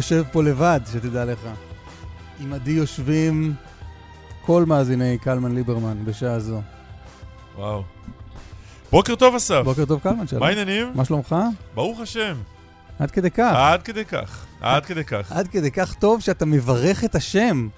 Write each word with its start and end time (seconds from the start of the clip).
יושב 0.00 0.24
פה 0.32 0.42
לבד, 0.42 0.80
שתדע 0.92 1.24
לך. 1.24 1.38
עם 2.40 2.52
עדי 2.52 2.70
יושבים 2.70 3.54
כל 4.44 4.64
מאזיני 4.64 5.18
קלמן 5.18 5.54
ליברמן 5.54 6.04
בשעה 6.04 6.38
זו. 6.38 6.60
וואו. 7.56 7.82
בוקר 8.90 9.14
טוב, 9.14 9.34
אסף. 9.34 9.60
בוקר 9.64 9.84
טוב, 9.84 10.00
קלמן, 10.00 10.26
שלום. 10.26 10.42
מה 10.42 10.48
העניינים? 10.48 10.92
מה 10.94 11.04
שלומך? 11.04 11.36
ברוך 11.74 12.00
השם. 12.00 12.36
עד 12.98 13.10
כדי 13.10 13.30
כך. 13.30 13.52
עד 13.56 13.82
כדי 13.82 14.04
כך. 14.04 14.46
עד 14.60 14.86
כדי 14.86 15.04
כך. 15.04 15.32
עד 15.32 15.48
כדי 15.48 15.70
כך 15.70 15.94
טוב 15.94 16.20
שאתה 16.20 16.46
מברך 16.46 17.04
את 17.04 17.14
השם. 17.14 17.68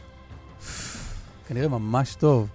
כנראה 1.48 1.68
ממש 1.68 2.14
טוב. 2.14 2.48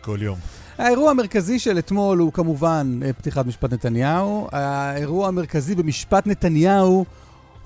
כל 0.00 0.18
יום. 0.20 0.38
האירוע 0.78 1.10
המרכזי 1.10 1.58
של 1.58 1.78
אתמול 1.78 2.18
הוא 2.18 2.32
כמובן 2.32 3.00
אה, 3.04 3.12
פתיחת 3.12 3.46
משפט 3.46 3.72
נתניהו. 3.72 4.48
האירוע 4.52 5.28
המרכזי 5.28 5.74
במשפט 5.74 6.26
נתניהו 6.26 7.04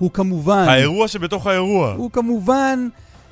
הוא 0.03 0.11
כמובן... 0.11 0.65
האירוע 0.67 1.07
שבתוך 1.07 1.47
האירוע. 1.47 1.91
הוא 1.91 2.11
כמובן 2.11 2.87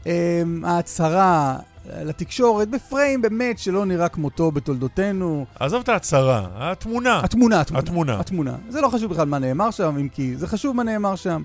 אה, 0.08 0.42
ההצהרה 0.64 1.58
לתקשורת 1.86 2.70
בפריים 2.70 3.22
באמת 3.22 3.60
שלא 3.60 3.86
נראה 3.86 4.10
כמותו 4.10 4.52
בתולדותינו. 4.52 5.46
עזוב 5.60 5.82
את 5.82 5.90
ההצהרה, 5.90 6.48
התמונה. 6.56 7.20
התמונה, 7.24 7.62
התמונה. 7.62 7.80
התמונה. 7.80 8.20
התמונה. 8.20 8.56
זה 8.70 8.82
לא 8.82 8.90
חשוב 8.90 9.12
בכלל 9.12 9.26
מה 9.26 9.40
נאמר 9.40 9.72
שם, 9.72 9.98
אם 10.00 10.10
כי 10.10 10.38
זה 10.38 10.48
חשוב 10.48 10.76
מה 10.76 10.84
נאמר 10.84 11.16
שם. 11.16 11.42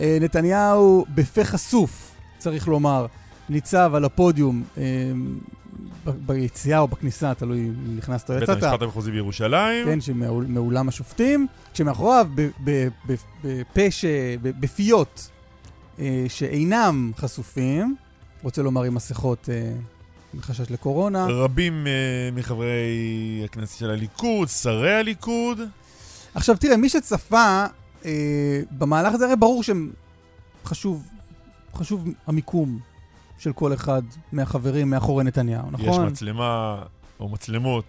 אה, 0.00 0.18
נתניהו 0.20 1.04
בפה 1.14 1.44
חשוף, 1.44 2.10
צריך 2.38 2.68
לומר, 2.68 3.06
ניצב 3.48 3.92
על 3.94 4.04
הפודיום 4.04 4.62
אה, 4.78 4.82
ביציאה 6.04 6.78
או 6.78 6.88
בכניסה, 6.88 7.34
תלוי 7.34 7.58
אם 7.58 7.96
נכנסת 7.96 8.30
או 8.30 8.34
יצאת. 8.34 8.48
בית 8.48 8.62
המשפט 8.62 8.82
המחוזי 8.82 9.10
בירושלים. 9.10 9.86
כן, 9.86 10.00
שמאולם 10.00 10.88
השופטים, 10.88 11.46
כשמאחוריו 11.74 12.28
בפה. 13.04 13.80
בפיות 14.42 15.30
אה, 15.98 16.24
שאינם 16.28 17.12
חשופים, 17.16 17.96
רוצה 18.42 18.62
לומר 18.62 18.82
עם 18.82 18.94
מסכות 18.94 19.48
מחשש 20.34 20.70
לקורונה. 20.70 21.26
רבים 21.26 21.86
מחברי 22.32 23.42
הכנסת 23.44 23.78
של 23.78 23.90
הליכוד, 23.90 24.48
שרי 24.48 24.94
הליכוד. 24.94 25.60
עכשיו 26.34 26.56
תראה, 26.56 26.76
מי 26.76 26.88
שצפה 26.88 27.64
במהלך 28.70 29.14
הזה, 29.14 29.24
הרי 29.24 29.36
ברור 29.36 29.62
שחשוב 30.62 31.04
חשוב 31.74 32.08
המיקום 32.26 32.78
של 33.38 33.52
כל 33.52 33.74
אחד 33.74 34.02
מהחברים 34.32 34.90
מאחורי 34.90 35.24
נתניהו, 35.24 35.70
נכון? 35.70 36.06
יש 36.06 36.12
מצלמה 36.12 36.82
או 37.20 37.28
מצלמות 37.28 37.84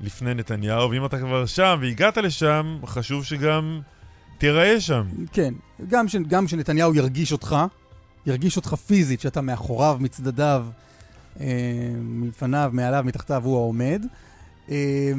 לפני 0.00 0.34
נתניהו, 0.34 0.90
ואם 0.90 1.04
אתה 1.04 1.18
כבר 1.18 1.46
שם 1.46 1.78
והגעת 1.82 2.16
לשם, 2.16 2.78
חשוב 2.86 3.24
שגם 3.24 3.80
תיראה 4.38 4.80
שם. 4.80 5.02
כן, 5.32 5.54
גם, 5.88 6.08
ש, 6.08 6.16
גם 6.16 6.48
שנתניהו 6.48 6.94
ירגיש 6.94 7.32
אותך, 7.32 7.56
ירגיש 8.26 8.56
אותך 8.56 8.74
פיזית, 8.74 9.20
שאתה 9.20 9.40
מאחוריו, 9.40 9.96
מצדדיו, 10.00 10.66
אה, 11.40 11.46
מלפניו, 12.00 12.70
מעליו, 12.72 13.04
מתחתיו, 13.06 13.44
הוא 13.44 13.56
העומד. 13.56 14.02
אה, 14.70 15.12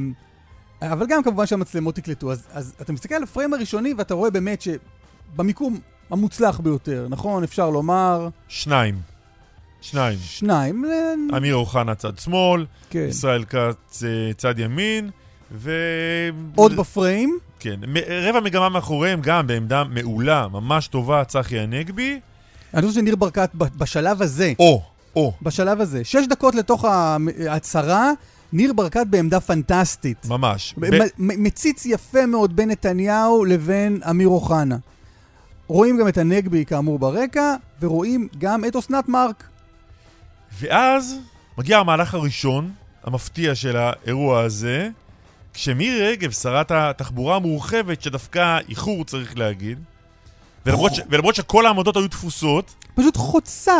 אבל 0.81 1.05
גם 1.09 1.23
כמובן 1.23 1.45
שהמצלמות 1.45 1.97
יקלטו. 1.97 2.31
אז, 2.31 2.47
אז 2.51 2.73
אתה 2.81 2.94
מסתכל 2.94 3.16
על 3.16 3.23
הפריים 3.23 3.53
הראשוני 3.53 3.94
ואתה 3.97 4.13
רואה 4.13 4.29
באמת 4.29 4.61
שבמיקום 4.61 5.79
המוצלח 6.09 6.59
ביותר, 6.59 7.07
נכון? 7.09 7.44
אפשר 7.44 7.69
לומר... 7.69 8.29
שניים. 8.47 9.10
שניים. 9.81 10.17
שניים. 10.21 10.85
אמיר 11.37 11.55
אוחנה 11.55 11.95
צד 11.95 12.19
שמאל, 12.19 12.65
כן. 12.89 13.05
ישראל 13.09 13.43
כץ 13.43 14.03
אה, 14.03 14.33
צד 14.37 14.59
ימין, 14.59 15.09
ו... 15.51 15.71
עוד 16.55 16.75
בפריים? 16.75 17.37
כן. 17.59 17.79
רבע 18.29 18.39
מגמה 18.39 18.69
מאחוריהם 18.69 19.19
גם 19.21 19.47
בעמדה 19.47 19.83
מעולה, 19.83 20.47
ממש 20.47 20.87
טובה, 20.87 21.23
צחי 21.23 21.59
הנגבי. 21.59 22.19
אני 22.73 22.81
חושב 22.87 22.99
שניר 22.99 23.15
ברקת 23.15 23.49
בשלב 23.55 24.21
הזה... 24.21 24.53
או, 24.59 24.81
או. 25.15 25.33
בשלב 25.41 25.81
הזה. 25.81 26.03
שש 26.03 26.27
דקות 26.29 26.55
לתוך 26.55 26.85
ההצהרה, 26.85 28.11
ניר 28.53 28.73
ברקת 28.73 29.05
בעמדה 29.09 29.39
פנטסטית. 29.39 30.25
ממש. 30.29 30.75
ב- 30.77 30.95
ב- 30.95 31.07
מציץ 31.17 31.85
יפה 31.85 32.25
מאוד 32.25 32.55
בין 32.55 32.69
נתניהו 32.69 33.45
לבין 33.45 33.99
אמיר 34.09 34.27
אוחנה. 34.27 34.77
רואים 35.67 35.97
גם 35.97 36.07
את 36.07 36.17
הנגבי 36.17 36.65
כאמור 36.65 36.99
ברקע, 36.99 37.55
ורואים 37.81 38.27
גם 38.37 38.65
את 38.65 38.75
אסנת 38.75 39.09
מארק. 39.09 39.43
ואז 40.59 41.16
מגיע 41.57 41.78
המהלך 41.78 42.13
הראשון, 42.13 42.72
המפתיע 43.03 43.56
של 43.56 43.78
האירוע 43.78 44.41
הזה, 44.41 44.89
כשמירי 45.53 46.07
רגב, 46.07 46.31
שרת 46.31 46.72
התחבורה 46.72 47.35
המורחבת, 47.35 48.01
שדווקא 48.01 48.59
איחור 48.69 49.06
צריך 49.06 49.38
להגיד, 49.38 49.79
ולמרות, 50.66 50.95
ש... 50.95 51.00
ולמרות 51.09 51.35
שכל 51.35 51.66
העמדות 51.66 51.95
היו 51.95 52.07
תפוסות, 52.07 52.75
פשוט 52.95 53.17
חוצה. 53.17 53.78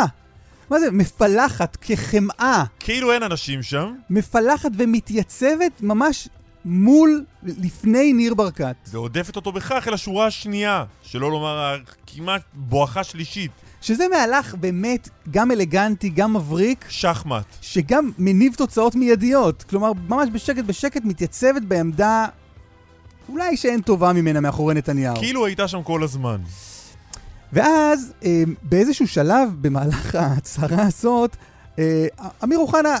מה 0.70 0.80
זה? 0.80 0.90
מפלחת 0.90 1.76
כחמאה. 1.80 2.64
כאילו 2.80 3.12
אין 3.12 3.22
אנשים 3.22 3.62
שם. 3.62 3.94
מפלחת 4.10 4.70
ומתייצבת 4.78 5.80
ממש 5.80 6.28
מול, 6.64 7.24
לפני 7.42 8.12
ניר 8.12 8.34
ברקת. 8.34 8.76
ועודפת 8.86 9.36
אותו 9.36 9.52
בכך 9.52 9.88
אל 9.88 9.94
השורה 9.94 10.26
השנייה, 10.26 10.84
שלא 11.02 11.30
לומר 11.30 11.78
כמעט 12.06 12.42
בואכה 12.54 13.04
שלישית. 13.04 13.50
שזה 13.82 14.04
מהלך 14.08 14.54
באמת 14.54 15.08
גם 15.30 15.50
אלגנטי, 15.50 16.08
גם 16.08 16.34
מבריק. 16.34 16.84
שחמט. 16.88 17.44
שגם 17.60 18.10
מניב 18.18 18.54
תוצאות 18.54 18.94
מיידיות. 18.94 19.62
כלומר, 19.62 19.92
ממש 20.08 20.28
בשקט 20.32 20.64
בשקט 20.64 21.04
מתייצבת 21.04 21.62
בעמדה 21.62 22.26
אולי 23.28 23.56
שאין 23.56 23.80
טובה 23.80 24.12
ממנה 24.12 24.40
מאחורי 24.40 24.74
נתניהו. 24.74 25.16
כאילו 25.16 25.46
הייתה 25.46 25.68
שם 25.68 25.82
כל 25.82 26.02
הזמן. 26.02 26.36
ואז, 27.52 28.12
אה, 28.24 28.42
באיזשהו 28.62 29.08
שלב 29.08 29.48
במהלך 29.60 30.14
ההצהרה 30.14 30.86
הזאת, 30.86 31.36
אה, 31.78 32.06
אמיר 32.44 32.58
אוחנה 32.58 32.96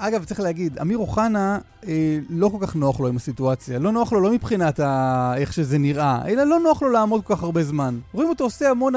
אגב, 0.00 0.24
צריך 0.24 0.40
להגיד, 0.40 0.78
אמיר 0.78 0.98
אוחנה, 0.98 1.58
אה, 1.88 2.18
לא 2.30 2.48
כל 2.48 2.66
כך 2.66 2.76
נוח 2.76 3.00
לו 3.00 3.08
עם 3.08 3.16
הסיטואציה. 3.16 3.78
לא 3.78 3.92
נוח 3.92 4.12
לו 4.12 4.20
לא 4.20 4.32
מבחינת 4.32 4.80
ה... 4.80 5.34
איך 5.36 5.52
שזה 5.52 5.78
נראה, 5.78 6.28
אלא 6.28 6.44
לא 6.44 6.60
נוח 6.60 6.82
לו 6.82 6.88
לעמוד 6.88 7.24
כל 7.24 7.34
כך 7.34 7.42
הרבה 7.42 7.64
זמן. 7.64 7.98
רואים 8.12 8.28
אותו 8.28 8.44
עושה 8.44 8.70
המון 8.70 8.94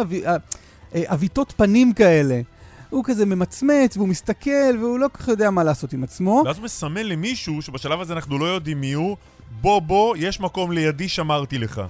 עוויתות 1.07 1.51
אה, 1.51 1.57
פנים 1.57 1.93
כאלה. 1.93 2.41
הוא 2.89 3.03
כזה 3.05 3.25
ממצמץ, 3.25 3.97
והוא 3.97 4.07
מסתכל, 4.07 4.77
והוא 4.79 4.99
לא 4.99 5.07
כל 5.07 5.17
כך 5.17 5.27
יודע 5.27 5.51
מה 5.51 5.63
לעשות 5.63 5.93
עם 5.93 6.03
עצמו. 6.03 6.43
ואז 6.45 6.57
הוא 6.57 6.63
מסמן 6.63 7.05
למישהו, 7.05 7.61
שבשלב 7.61 8.01
הזה 8.01 8.13
אנחנו 8.13 8.39
לא 8.39 8.45
יודעים 8.45 8.81
מי 8.81 8.93
הוא, 8.93 9.17
בוא 9.61 9.79
בוא, 9.79 10.15
יש 10.17 10.39
מקום 10.39 10.71
לידי, 10.71 11.09
שמרתי 11.09 11.57
לך. 11.57 11.81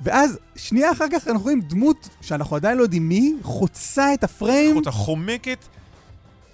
ואז, 0.00 0.38
שנייה 0.56 0.92
אחר 0.92 1.04
כך 1.12 1.28
אנחנו 1.28 1.42
רואים 1.42 1.60
דמות 1.60 2.08
שאנחנו 2.20 2.56
עדיין 2.56 2.78
לא 2.78 2.82
יודעים 2.82 3.08
מי, 3.08 3.34
חוצה 3.42 4.14
את 4.14 4.24
הפריים. 4.24 4.76
חוצה, 4.76 4.90
חומקת 4.90 5.58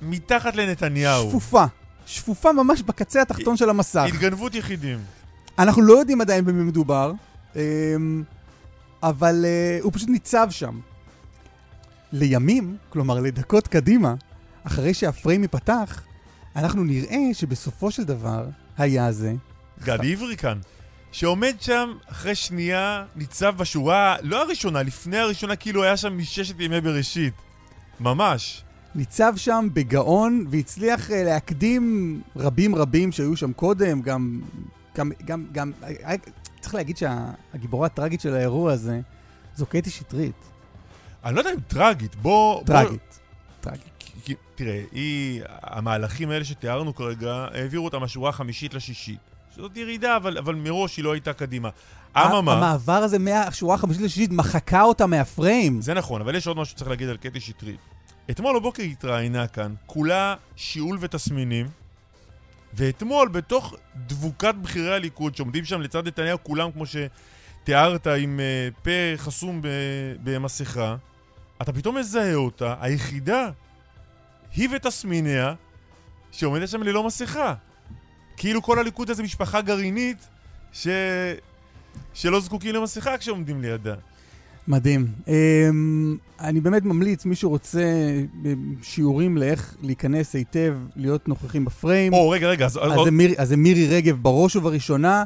מתחת 0.03 0.57
לנתניהו. 0.57 1.29
שפופה. 1.29 1.65
שפופה 2.07 2.53
ממש 2.53 2.83
בקצה 2.83 3.23
התחתון 3.23 3.57
של 3.57 3.71
המסך. 3.71 4.05
התגנבות 4.09 4.55
יחידים. 4.55 4.99
אנחנו 5.59 5.83
לא 5.83 5.93
יודעים 5.93 6.21
עדיין 6.21 6.45
במי 6.45 6.63
מדובר, 6.63 7.13
אמ, 7.57 8.23
אבל 9.03 9.45
uh, 9.45 9.85
הוא 9.85 9.93
פשוט 9.93 10.09
ניצב 10.09 10.47
שם. 10.51 10.81
לימים, 12.13 12.77
כלומר 12.89 13.21
לדקות 13.21 13.69
קדימה, 13.69 14.15
אחרי 14.65 14.95
שהפריים 14.95 15.43
ייפתח, 15.43 16.03
אנחנו 16.57 16.85
נראה 16.85 17.19
שבסופו 17.33 17.91
של 17.91 18.05
דבר 18.05 18.47
היה 18.79 19.13
זה... 19.13 19.35
גד 19.85 19.99
עברי 20.05 20.37
כאן, 20.37 20.59
שעומד 21.13 21.55
שם 21.61 21.93
אחרי 22.07 22.35
שנייה, 22.35 23.05
ניצב 23.17 23.57
בשורה, 23.57 24.17
לא 24.23 24.43
הראשונה, 24.43 24.83
לפני 24.83 25.19
הראשונה, 25.19 25.57
כאילו 25.57 25.85
היה 25.85 25.97
שם 25.97 26.19
מששת 26.19 26.61
ימי 26.61 26.81
בראשית. 26.81 27.35
ממש. 28.01 28.65
ניצב 28.95 29.33
שם 29.37 29.69
בגאון 29.73 30.47
והצליח 30.51 31.11
uh, 31.11 31.13
להקדים 31.15 32.21
רבים 32.37 32.75
רבים 32.75 33.13
שהיו 33.13 33.37
שם 33.37 33.53
קודם, 33.53 34.03
גם, 34.03 34.41
גם, 34.97 35.11
גם, 35.25 35.47
גם, 35.53 35.73
אה, 35.83 36.15
צריך 36.61 36.75
להגיד 36.75 36.97
שהגיבורה 36.97 37.87
הטראגית 37.87 38.21
של 38.21 38.35
האירוע 38.35 38.73
הזה 38.73 39.01
זו 39.57 39.67
קטי 39.67 39.91
שטרית. 39.91 40.48
אני 41.29 41.37
לא 41.37 41.41
יודע 41.41 41.53
אם 41.53 41.61
טראגית, 41.69 42.17
בוא... 42.17 42.65
טראגית. 42.65 43.21
כי, 44.25 44.35
תראה, 44.55 44.83
היא, 44.93 45.43
המהלכים 45.63 46.31
האלה 46.31 46.45
שתיארנו 46.45 46.95
כרגע, 46.95 47.47
העבירו 47.55 47.85
אותה 47.85 47.99
מהשורה 47.99 48.31
החמישית 48.31 48.75
לשישית. 48.75 49.19
זאת 49.57 49.77
ירידה, 49.77 50.17
אבל, 50.17 50.39
אבל 50.39 50.55
מראש 50.55 50.97
היא 50.97 51.05
לא 51.05 51.13
הייתה 51.13 51.33
קדימה. 51.33 51.69
אממה... 52.17 52.53
המעבר 52.53 52.93
הזה 52.93 53.19
מהשורה 53.19 53.75
החמישית 53.75 54.03
לשישית 54.03 54.31
מחקה 54.31 54.83
אותה 54.83 55.07
מהפריים. 55.07 55.83
זה 55.83 55.95
נכון, 55.95 56.21
אבל 56.21 56.35
יש 56.35 56.47
עוד 56.47 56.57
משהו 56.57 56.75
שצריך 56.75 56.91
להגיד 56.91 57.09
על 57.09 57.17
קטי 57.17 57.41
שטרית. 57.41 57.81
אתמול 58.31 58.59
בבוקר 58.59 58.83
היא 58.83 58.93
התראיינה 58.93 59.47
כאן, 59.47 59.75
כולה 59.87 60.35
שיעול 60.57 60.99
ותסמינים, 61.01 61.67
ואתמול, 62.75 63.29
בתוך 63.29 63.75
דבוקת 64.07 64.55
בכירי 64.63 64.95
הליכוד, 64.95 65.37
שעומדים 65.37 65.65
שם 65.65 65.81
לצד 65.81 66.07
נתניהו, 66.07 66.39
כולם, 66.43 66.73
כמו 66.73 66.85
שתיארת, 66.87 68.07
עם 68.07 68.41
uh, 68.41 68.81
פה 68.85 68.91
חסום 69.17 69.63
במסכה, 70.25 70.97
אתה 71.63 71.73
פתאום 71.73 71.99
מזהה 71.99 72.35
אותה, 72.35 72.75
היחידה, 72.81 73.51
היא 74.57 74.69
ותסמיניה, 74.77 75.55
שעומדת 76.33 76.69
שם 76.69 76.83
ללא 76.83 77.07
מסכה. 77.07 77.55
כאילו 78.37 78.63
כל 78.63 78.79
הליכוד 78.79 79.09
איזה 79.09 79.23
משפחה 79.23 79.61
גרעינית 79.61 80.29
ש... 80.73 80.89
שלא 82.15 82.41
זקוקים 82.41 82.75
למסכה 82.75 83.19
כשעומדים 83.19 83.63
לידה. 83.63 83.95
מדהים. 84.69 85.07
אמ, 85.29 86.17
אני 86.41 86.61
באמת 86.61 86.85
ממליץ, 86.85 87.25
מי 87.25 87.35
שרוצה 87.35 87.83
אמ, 88.45 88.75
שיעורים 88.83 89.37
לאיך 89.37 89.77
להיכנס 89.83 90.35
היטב, 90.35 90.77
להיות 90.97 91.29
נוכחים 91.29 91.65
בפריים. 91.65 92.13
או, 92.13 92.31
רגע, 92.31 92.49
רגע. 92.49 92.67
אז, 92.67 92.79
אז, 92.83 92.93
זה, 93.05 93.11
מיר, 93.11 93.35
אז 93.39 93.49
זה 93.49 93.57
מירי 93.57 93.87
רגב 93.87 94.17
בראש 94.23 94.57
ובראשונה, 94.57 95.25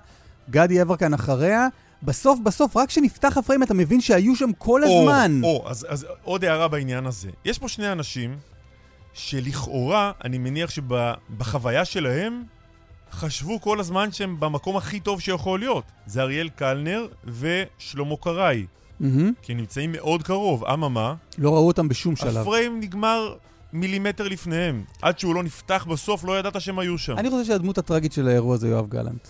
גדי 0.51 0.75
יברקן 0.75 1.15
אחריה. 1.15 1.69
בסוף, 2.03 2.41
בסוף, 2.41 2.77
רק 2.77 2.89
כשנפתח 2.89 3.37
הפריים 3.37 3.63
אתה 3.63 3.75
מבין 3.75 4.01
שהיו 4.01 4.37
שם 4.37 4.51
כל 4.59 4.85
הזמן. 4.85 5.41
או, 5.45 5.49
או 5.49 5.71
אז, 5.71 5.87
אז 5.89 6.07
עוד 6.23 6.45
הערה 6.45 6.69
בעניין 6.69 7.07
הזה. 7.07 7.31
יש 7.45 7.59
פה 7.59 7.69
שני 7.69 7.93
אנשים 7.93 8.39
שלכאורה, 9.13 10.13
אני 10.25 10.39
מניח 10.39 10.71
שבחוויה 10.71 11.85
שלהם, 11.85 12.43
חשבו 13.13 13.61
כל 13.61 13.81
הזמן 13.81 14.13
שהם 14.13 14.41
במקום 14.41 14.77
הכי 14.77 15.01
טוב 15.01 15.21
שיכול 15.21 15.59
להיות. 15.59 15.85
זה 16.07 16.23
אריאל 16.23 16.49
קלנר 16.49 17.07
ושלמה 17.25 18.17
קרעי. 18.21 18.67
Mm-hmm. 19.01 19.05
כי 19.43 19.53
הם 19.53 19.59
נמצאים 19.59 19.93
מאוד 19.93 20.23
קרוב, 20.23 20.65
אממה... 20.65 21.15
לא 21.39 21.55
ראו 21.55 21.67
אותם 21.67 21.89
בשום 21.89 22.17
שלב. 22.17 22.37
הפריים 22.37 22.81
נגמר 22.81 23.35
מילימטר 23.73 24.29
לפניהם. 24.29 24.85
עד 25.03 25.19
שהוא 25.19 25.35
לא 25.35 25.43
נפתח 25.43 25.87
בסוף, 25.91 26.25
לא 26.25 26.39
ידעת 26.39 26.61
שהם 26.61 26.79
היו 26.79 26.99
שם. 26.99 27.19
אני 27.19 27.31
חושב 27.31 27.45
שהדמות 27.45 27.79
הטראגית 27.79 28.13
של 28.13 28.29
האירוע 28.29 28.57
זה 28.57 28.69
יואב 28.69 28.89
גלנט. 28.89 29.29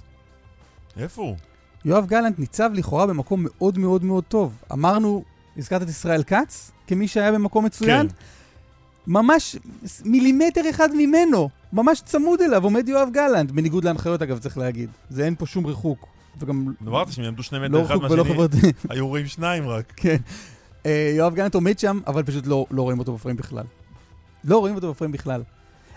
איפה 0.97 1.23
הוא? 1.23 1.37
יואב 1.85 2.07
גלנט 2.07 2.39
ניצב 2.39 2.71
לכאורה 2.75 3.07
במקום 3.07 3.47
מאוד 3.49 3.79
מאוד 3.79 4.05
מאוד 4.05 4.25
טוב. 4.25 4.63
אמרנו, 4.73 5.23
הזכרת 5.57 5.83
את 5.83 5.89
ישראל 5.89 6.23
כץ 6.23 6.71
כמי 6.87 7.09
שהיה 7.09 7.33
במקום 7.33 7.65
מצוין? 7.65 8.09
כן. 8.09 8.15
ממש 9.07 9.57
מילימטר 10.05 10.71
אחד 10.71 10.89
ממנו, 10.95 11.49
ממש 11.73 12.03
צמוד 12.05 12.41
אליו, 12.41 12.65
עומד 12.65 12.89
יואב 12.89 13.09
גלנט, 13.13 13.51
בניגוד 13.51 13.85
להנחיות 13.85 14.23
אגב, 14.23 14.39
צריך 14.39 14.59
להגיד. 14.59 14.91
זה 15.11 15.25
אין 15.25 15.35
פה 15.35 15.47
שום 15.47 15.67
ריחוק. 15.67 16.07
וגם... 16.39 16.73
אמרת 16.87 17.13
שהם 17.13 17.25
יעמדו 17.25 17.43
שני 17.43 17.59
מטר 17.59 17.73
לא 17.73 17.83
אחד 17.83 17.97
מהשני, 17.97 18.73
היו 18.91 19.09
רואים 19.09 19.27
שניים 19.27 19.69
רק. 19.69 19.93
כן. 19.97 20.17
אה, 20.87 21.13
יואב 21.17 21.35
גלנט 21.35 21.55
עומד 21.55 21.79
שם, 21.79 22.01
אבל 22.07 22.23
פשוט 22.23 22.47
לא, 22.47 22.67
לא 22.71 22.83
רואים 22.83 22.99
אותו 22.99 23.15
בפריים 23.15 23.37
בכלל. 23.37 23.65
לא 24.45 24.59
רואים 24.59 24.75
אותו 24.75 24.91
בפריים 24.91 25.13
בכלל. 25.13 25.43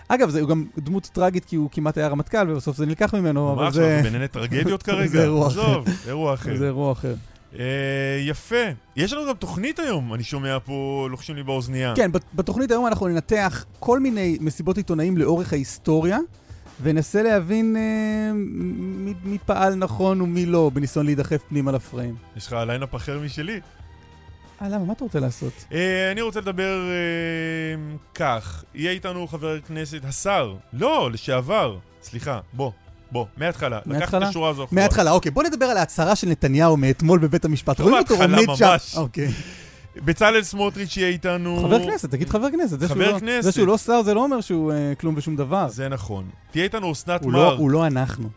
אגב, 0.08 0.30
זה 0.30 0.40
גם 0.40 0.64
דמות 0.78 1.10
טראגית 1.12 1.44
כי 1.44 1.56
הוא 1.56 1.68
כמעט 1.72 1.98
היה 1.98 2.08
רמטכ"ל, 2.08 2.50
ובסוף 2.50 2.76
זה 2.76 2.86
נלקח 2.86 3.14
ממנו, 3.14 3.52
אבל 3.52 3.72
זה... 3.72 3.80
מה 3.80 3.86
עכשיו, 3.86 4.02
בענייני 4.02 4.28
טרגדיות 4.28 4.82
כרגע? 4.86 5.08
זה 5.08 5.22
אירוע 5.22 5.48
אחר. 5.48 5.82
אירוע 6.06 6.34
אחר. 6.34 6.56
זה 6.56 6.66
אירוע 6.66 6.92
אחר. 6.92 7.14
אה, 7.58 7.64
יפה. 8.26 8.64
יש 8.96 9.12
לנו 9.12 9.28
גם 9.28 9.34
תוכנית 9.34 9.78
היום, 9.78 10.14
אני 10.14 10.22
שומע 10.24 10.58
פה, 10.64 11.06
לוחשים 11.10 11.36
לי 11.36 11.42
באוזנייה. 11.42 11.92
כן, 11.96 12.10
בתוכנית 12.34 12.70
היום 12.70 12.86
אנחנו 12.86 13.08
ננתח 13.08 13.64
כל 13.80 14.00
מיני 14.00 14.38
מסיבות 14.40 14.76
עיתונאים 14.76 15.16
לאורך 15.16 15.52
ההיסטוריה, 15.52 16.18
וננסה 16.82 17.22
להבין 17.22 17.76
אה, 17.76 18.32
מי, 18.34 19.14
מי 19.24 19.38
פעל 19.46 19.74
נכון 19.74 20.20
ומי 20.20 20.46
לא, 20.46 20.70
בניסיון 20.74 21.06
להידחף 21.06 21.42
פנימה 21.48 21.72
לפריים. 21.72 22.14
יש 22.36 22.46
לך 22.46 22.56
lineup 22.66 22.94
אחר 22.94 23.20
משלי. 23.24 23.60
אה, 24.62 24.68
למה? 24.68 24.84
מה 24.84 24.92
אתה 24.92 25.04
רוצה 25.04 25.20
לעשות? 25.20 25.52
אה, 25.72 26.12
אני 26.12 26.20
רוצה 26.20 26.40
לדבר 26.40 26.80
אה, 26.90 27.96
כך. 28.14 28.64
יהיה 28.74 28.90
איתנו 28.92 29.26
חבר 29.28 29.56
הכנסת, 29.64 30.04
השר, 30.04 30.54
לא, 30.72 31.10
לשעבר, 31.12 31.78
סליחה, 32.02 32.40
בוא, 32.52 32.70
בוא, 33.12 33.26
מההתחלה. 33.36 33.78
לקח 33.86 34.14
את 34.14 34.22
השורה 34.22 34.50
הזו 34.50 34.64
אחורה. 34.64 34.80
מההתחלה, 34.82 35.10
אוקיי. 35.10 35.30
בוא 35.30 35.42
נדבר 35.42 35.66
על 35.66 35.76
ההצהרה 35.76 36.16
של 36.16 36.28
נתניהו 36.28 36.76
מאתמול 36.76 37.18
בבית 37.18 37.44
המשפט. 37.44 37.80
לא 37.80 37.90
מההתחלה 37.90 38.26
ממש. 38.46 38.96
אוקיי. 38.96 39.28
בצלאל 39.96 40.42
סמוטריץ' 40.42 40.96
יהיה 40.96 41.08
איתנו... 41.08 41.60
חבר 41.62 41.84
כנסת, 41.84 42.10
תגיד 42.10 42.28
חבר 42.28 42.50
כנסת. 42.50 42.82
חבר 42.82 43.12
לא- 43.12 43.18
כנסת. 43.18 43.42
זה 43.42 43.52
שהוא 43.52 43.66
לא 43.66 43.78
שר 43.78 44.02
זה 44.02 44.14
לא 44.14 44.24
אומר 44.24 44.40
שהוא 44.40 44.72
אה, 44.72 44.92
כלום 45.00 45.14
ושום 45.16 45.36
דבר. 45.36 45.68
זה 45.68 45.88
נכון. 45.88 46.28
תהיה 46.50 46.64
איתנו 46.64 46.92
אסנת 46.92 47.20
לא- 47.24 47.30
מרק. 47.30 47.58
הוא 47.58 47.70
לא 47.70 47.86
אנחנו. 47.86 48.28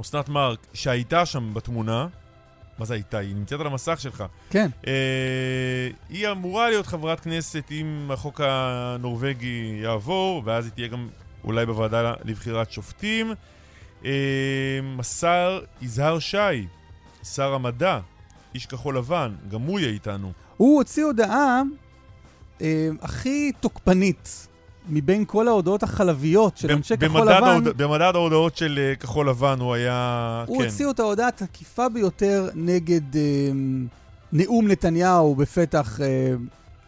אסנת 0.00 0.28
מרק, 0.28 0.58
שהייתה 0.74 1.26
שם 1.26 1.54
בתמונה. 1.54 2.06
מה 2.78 2.84
זה 2.84 2.94
הייתה? 2.94 3.18
היא 3.18 3.34
נמצאת 3.34 3.60
על 3.60 3.66
המסך 3.66 4.00
שלך. 4.00 4.24
כן. 4.50 4.70
אה, 4.86 4.92
היא 6.08 6.28
אמורה 6.28 6.70
להיות 6.70 6.86
חברת 6.86 7.20
כנסת 7.20 7.64
אם 7.70 8.10
החוק 8.12 8.40
הנורבגי 8.44 9.78
יעבור, 9.82 10.42
ואז 10.44 10.64
היא 10.64 10.72
תהיה 10.72 10.88
גם 10.88 11.08
אולי 11.44 11.66
בוועדה 11.66 12.12
לבחירת 12.24 12.70
שופטים. 12.70 13.32
אמ, 14.04 14.10
השר 14.98 15.60
יזהר 15.82 16.18
שי, 16.18 16.66
שר 17.24 17.54
המדע, 17.54 17.98
איש 18.54 18.66
כחול 18.66 18.98
לבן, 18.98 19.34
גם 19.50 19.60
הוא 19.60 19.80
יהיה 19.80 19.90
איתנו. 19.92 20.32
הוא 20.56 20.78
הוציא 20.78 21.04
הודעה 21.04 21.62
אה, 22.60 22.88
הכי 23.02 23.52
תוקפנית 23.60 24.48
מבין 24.88 25.24
כל 25.24 25.48
ההודעות 25.48 25.82
החלביות 25.82 26.56
של 26.56 26.72
אנשי 26.72 26.96
כחול 26.96 27.20
לבן. 27.20 27.44
ההוד... 27.44 27.64
במדד 27.68 28.12
ההודעות 28.14 28.56
של 28.56 28.92
uh, 28.94 29.00
כחול 29.00 29.28
לבן 29.28 29.56
הוא 29.60 29.74
היה... 29.74 30.44
הוא 30.46 30.58
כן. 30.58 30.64
הוציא 30.64 30.90
את 30.90 31.00
ההודעה 31.00 31.28
התקיפה 31.28 31.88
ביותר 31.88 32.48
נגד 32.54 33.16
אה, 33.16 33.20
נאום 34.32 34.68
נתניהו 34.68 35.34
בפתח 35.34 36.00
אה, 36.00 36.34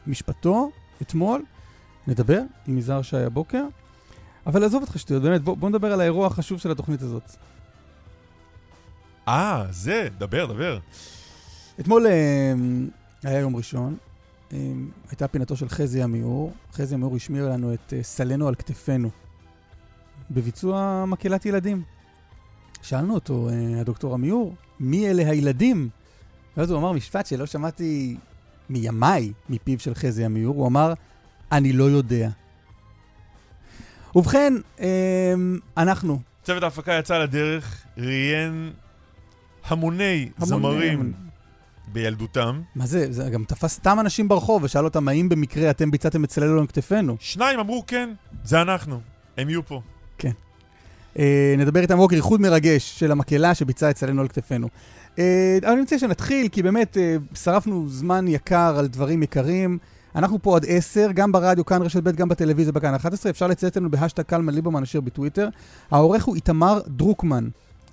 משפטו 0.06 0.70
אתמול. 1.02 1.42
נדבר 2.06 2.40
עם 2.66 2.78
יזהר 2.78 3.02
שי 3.02 3.16
הבוקר. 3.16 3.64
אבל 4.46 4.64
עזוב 4.64 4.82
אותך 4.82 4.98
שטויות, 4.98 5.22
באמת, 5.22 5.42
בוא, 5.42 5.56
בוא 5.56 5.68
נדבר 5.68 5.92
על 5.92 6.00
האירוע 6.00 6.26
החשוב 6.26 6.58
של 6.58 6.70
התוכנית 6.70 7.02
הזאת. 7.02 7.36
אה, 9.28 9.64
זה, 9.70 10.08
דבר, 10.18 10.46
דבר. 10.46 10.78
אתמול 11.80 12.06
אה, 12.06 12.52
היה 13.24 13.38
יום 13.38 13.56
ראשון, 13.56 13.96
אה, 14.00 14.07
הייתה 15.10 15.28
פינתו 15.28 15.56
של 15.56 15.68
חזי 15.68 16.02
עמיור. 16.02 16.52
חזי 16.72 16.94
עמיור 16.94 17.16
השמיע 17.16 17.42
לנו 17.42 17.74
את 17.74 17.92
אה, 17.92 18.02
סלנו 18.02 18.48
על 18.48 18.54
כתפינו, 18.54 19.10
בביצוע 20.30 21.04
מקהלת 21.06 21.46
ילדים. 21.46 21.82
שאלנו 22.82 23.14
אותו, 23.14 23.48
הדוקטור 23.80 24.14
עמיור, 24.14 24.54
מי 24.80 25.10
אלה 25.10 25.30
הילדים? 25.30 25.88
ואז 26.56 26.70
הוא 26.70 26.78
אמר 26.78 26.92
משפט 26.92 27.26
שלא 27.26 27.46
שמעתי 27.46 28.16
מימיי 28.70 29.32
מפיו 29.48 29.78
של 29.78 29.94
חזי 29.94 30.24
עמיור, 30.24 30.56
הוא 30.56 30.66
אמר, 30.66 30.92
אני 31.52 31.72
לא 31.72 31.84
יודע. 31.84 32.28
ובכן, 34.14 34.52
אמ, 34.80 35.58
אנחנו. 35.76 36.20
צוות 36.42 36.62
ההפקה 36.62 36.92
יצא 36.92 37.18
לדרך, 37.18 37.86
ראיין 37.96 38.72
המוני, 39.64 40.28
המוני 40.38 40.46
זמרים 40.46 41.12
בילדותם. 41.92 42.60
מה 42.74 42.86
זה? 42.86 43.12
זה 43.12 43.30
גם 43.30 43.44
תפס 43.44 43.74
סתם 43.74 44.00
אנשים 44.00 44.28
ברחוב 44.28 44.62
ושאל 44.62 44.84
אותם 44.84 45.08
האם 45.08 45.28
במקרה 45.28 45.70
אתם 45.70 45.90
ביצעתם 45.90 46.24
את 46.24 46.28
צללו 46.28 46.60
על 46.60 46.66
כתפינו. 46.66 47.16
שניים 47.20 47.58
אמרו 47.60 47.84
כן, 47.86 48.10
זה 48.44 48.62
אנחנו, 48.62 49.00
הם 49.36 49.48
יהיו 49.48 49.66
פה. 49.66 49.80
כן. 50.18 50.32
אה, 51.18 51.54
נדבר 51.58 51.80
איתם 51.80 51.96
בוקר, 51.96 52.16
איחוד 52.16 52.40
מרגש 52.40 52.98
של 52.98 53.12
המקהלה 53.12 53.54
שביצעה 53.54 53.90
את 53.90 53.96
צללנו 53.96 54.20
על 54.20 54.28
כתפינו. 54.28 54.68
אה, 55.18 55.58
אבל 55.62 55.72
אני 55.72 55.82
מציע 55.82 55.98
שנתחיל, 55.98 56.48
כי 56.48 56.62
באמת 56.62 56.96
אה, 56.96 57.16
שרפנו 57.34 57.88
זמן 57.88 58.28
יקר 58.28 58.78
על 58.78 58.86
דברים 58.86 59.22
יקרים. 59.22 59.78
אנחנו 60.14 60.42
פה 60.42 60.56
עד 60.56 60.64
10, 60.68 61.12
גם 61.14 61.32
ברדיו, 61.32 61.66
כאן 61.66 61.82
רשת 61.82 62.02
ב', 62.02 62.10
גם 62.10 62.28
בטלוויזיה, 62.28 62.72
בכאן 62.72 62.94
11. 62.94 63.30
אפשר 63.30 63.46
לצאת 63.46 63.76
לנו 63.76 63.90
בהשטג 63.90 64.22
קלמן 64.22 64.54
ליברמן 64.54 64.82
אשר 64.82 65.00
בטוויטר. 65.00 65.48
העורך 65.90 66.24
הוא 66.24 66.34
איתמר 66.34 66.80
דרוקמן. 66.86 67.48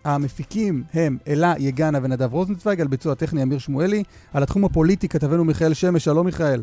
המפיקים 0.05 0.83
הם 0.93 1.17
אלה 1.27 1.53
יגנה 1.59 1.97
ונדב 2.03 2.33
רוזנצוויג, 2.33 2.81
על 2.81 2.87
ביצוע 2.87 3.15
טכני 3.15 3.43
אמיר 3.43 3.59
שמואלי. 3.59 4.03
על 4.33 4.43
התחום 4.43 4.65
הפוליטי 4.65 5.09
כתבנו 5.09 5.45
מיכאל 5.45 5.73
שמש. 5.73 6.03
שלום 6.03 6.25
מיכאל. 6.25 6.61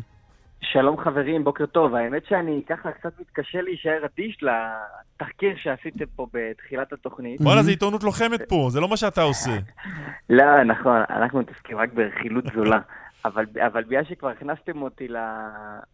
שלום 0.61 0.97
חברים, 0.97 1.43
בוקר 1.43 1.65
טוב. 1.65 1.95
האמת 1.95 2.25
שאני 2.29 2.61
ככה 2.69 2.91
קצת 2.91 3.19
מתקשה 3.19 3.61
להישאר 3.61 4.05
אדיש 4.05 4.37
לתחקיר 4.43 5.53
שעשיתם 5.63 6.05
פה 6.15 6.27
בתחילת 6.33 6.93
התוכנית. 6.93 7.41
וואלה, 7.41 7.63
זה 7.63 7.69
עיתונות 7.71 8.03
לוחמת 8.03 8.41
פה, 8.49 8.67
זה 8.69 8.79
לא 8.79 8.89
מה 8.89 8.97
שאתה 8.97 9.21
עושה. 9.21 9.51
לא, 10.29 10.63
נכון, 10.63 11.01
אנחנו 11.09 11.39
מתעסקים 11.39 11.77
רק 11.77 11.93
ברכילות 11.93 12.43
זולה. 12.55 12.79
אבל, 13.25 13.45
אבל 13.67 13.83
בגלל 13.83 14.03
שכבר 14.03 14.29
הכנסתם 14.29 14.81
אותי 14.81 15.07
ל, 15.07 15.17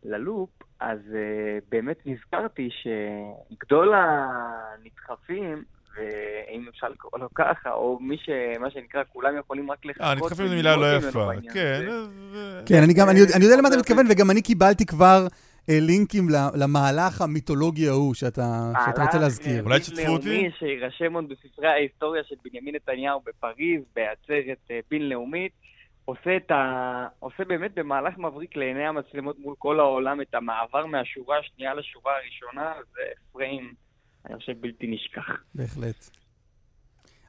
ללופ, 0.03 0.50
אז 0.79 1.00
uh, 1.10 1.65
באמת 1.72 1.98
נזכרתי 2.06 2.70
שגדול 2.72 3.94
הנדחפים, 3.94 5.63
ואם 5.96 6.65
אפשר 6.69 6.88
לקרוא 6.89 7.19
לו 7.19 7.29
ככה, 7.36 7.72
או 7.72 8.00
מי 8.01 8.17
ש... 8.17 8.29
מה 8.60 8.72
שנקרא, 8.72 9.03
כולם 9.13 9.38
יכולים 9.39 9.72
רק 9.72 9.86
לחכות. 9.86 10.01
אה, 10.01 10.15
נדחפים 10.15 10.48
זו 10.48 10.55
מילה 10.55 10.75
לא 10.75 10.96
יפה. 10.96 11.29
כן. 11.53 11.86
כן, 12.65 12.84
אני 12.84 12.93
גם, 12.93 13.10
אני, 13.10 13.19
יודע 13.19 13.58
למה 13.58 13.67
אתה 13.67 13.77
מתכוון, 13.77 14.05
וגם 14.10 14.31
אני 14.31 14.41
קיבלתי 14.41 14.86
כבר 14.86 15.27
לינקים 15.69 16.27
למהלך 16.55 17.22
המיתולוגי 17.22 17.88
ההוא 17.88 18.13
שאתה, 18.13 18.72
שאתה 18.86 19.01
רוצה 19.01 19.17
להזכיר. 19.19 19.63
אולי 19.63 19.79
תשתפו 19.79 20.12
אותי? 20.12 20.50
שיירשם 20.60 21.13
עוד 21.13 21.29
בספרי 21.29 21.67
ההיסטוריה 21.67 22.24
של 22.24 22.36
בנימין 22.43 22.75
נתניהו 22.75 23.22
בפריז, 23.25 23.81
בעצרת 23.96 24.72
בינלאומית. 24.91 25.51
עושה, 26.10 26.38
את 26.38 26.51
ה... 26.51 27.08
עושה 27.19 27.43
באמת 27.46 27.74
במהלך 27.74 28.17
מבריק 28.17 28.55
לעיני 28.55 28.86
המצלמות 28.88 29.39
מול 29.39 29.55
כל 29.58 29.79
העולם 29.79 30.22
את 30.22 30.36
המעבר 30.36 30.86
מהשורה 30.86 31.39
השנייה 31.39 31.74
לשורה 31.74 32.13
הראשונה, 32.17 32.74
זה 32.93 33.01
פריים, 33.31 33.74
אני 34.26 34.38
חושב, 34.38 34.62
בלתי 34.62 34.88
נשכח. 34.88 35.44
בהחלט. 35.56 36.10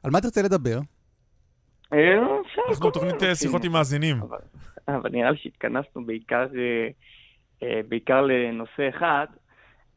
על 0.03 0.11
מה 0.11 0.21
תרצה 0.21 0.41
לדבר? 0.41 0.79
אה, 1.93 1.97
אנחנו 2.69 2.91
תוכנית 2.91 3.23
אה, 3.23 3.35
שיחות 3.35 3.63
עם 3.63 3.71
מאזינים. 3.71 4.15
אבל 4.87 5.09
נראה 5.11 5.31
לי 5.31 5.37
שהתכנסנו 5.37 6.05
בעיקר, 6.05 6.47
אה, 7.63 7.81
בעיקר 7.87 8.21
לנושא 8.21 8.89
אחד, 8.89 9.25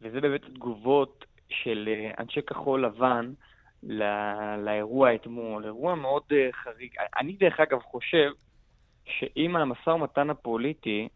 וזה 0.02 0.20
באמת 0.20 0.44
תגובות 0.44 1.24
של 1.48 1.88
אנשי 2.18 2.42
כחול 2.42 2.84
לבן 2.84 3.32
לאירוע 4.58 5.14
אתמול. 5.14 5.64
אירוע 5.64 5.94
מאוד 5.94 6.22
חריג. 6.52 6.90
אני 7.18 7.32
דרך 7.32 7.60
אגב 7.60 7.78
חושב 7.78 8.30
שאם 9.04 9.56
המשא 9.56 9.90
ומתן 9.90 10.30
הפוליטי 10.30 11.08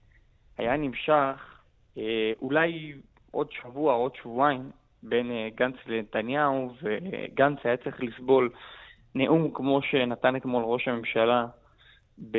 היה 0.58 0.76
נמשך 0.76 1.58
אה, 1.98 2.32
אולי 2.42 2.94
עוד 3.30 3.52
שבוע, 3.52 3.94
עוד 3.94 4.14
שבועיים, 4.14 4.70
בין 5.02 5.30
אה, 5.30 5.48
גנץ 5.54 5.74
לנתניהו, 5.86 6.72
וגנץ 6.82 7.58
היה 7.64 7.76
צריך 7.76 7.96
לסבול 8.02 8.50
נאום 9.14 9.50
כמו 9.54 9.82
שנתן 9.82 10.36
אתמול 10.36 10.64
ראש 10.64 10.88
הממשלה 10.88 11.46
ב... 12.30 12.38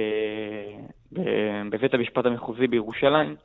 ב... 1.12 1.22
בבית 1.70 1.94
המשפט 1.94 2.26
המחוזי 2.26 2.68
בירושלים, 2.68 3.36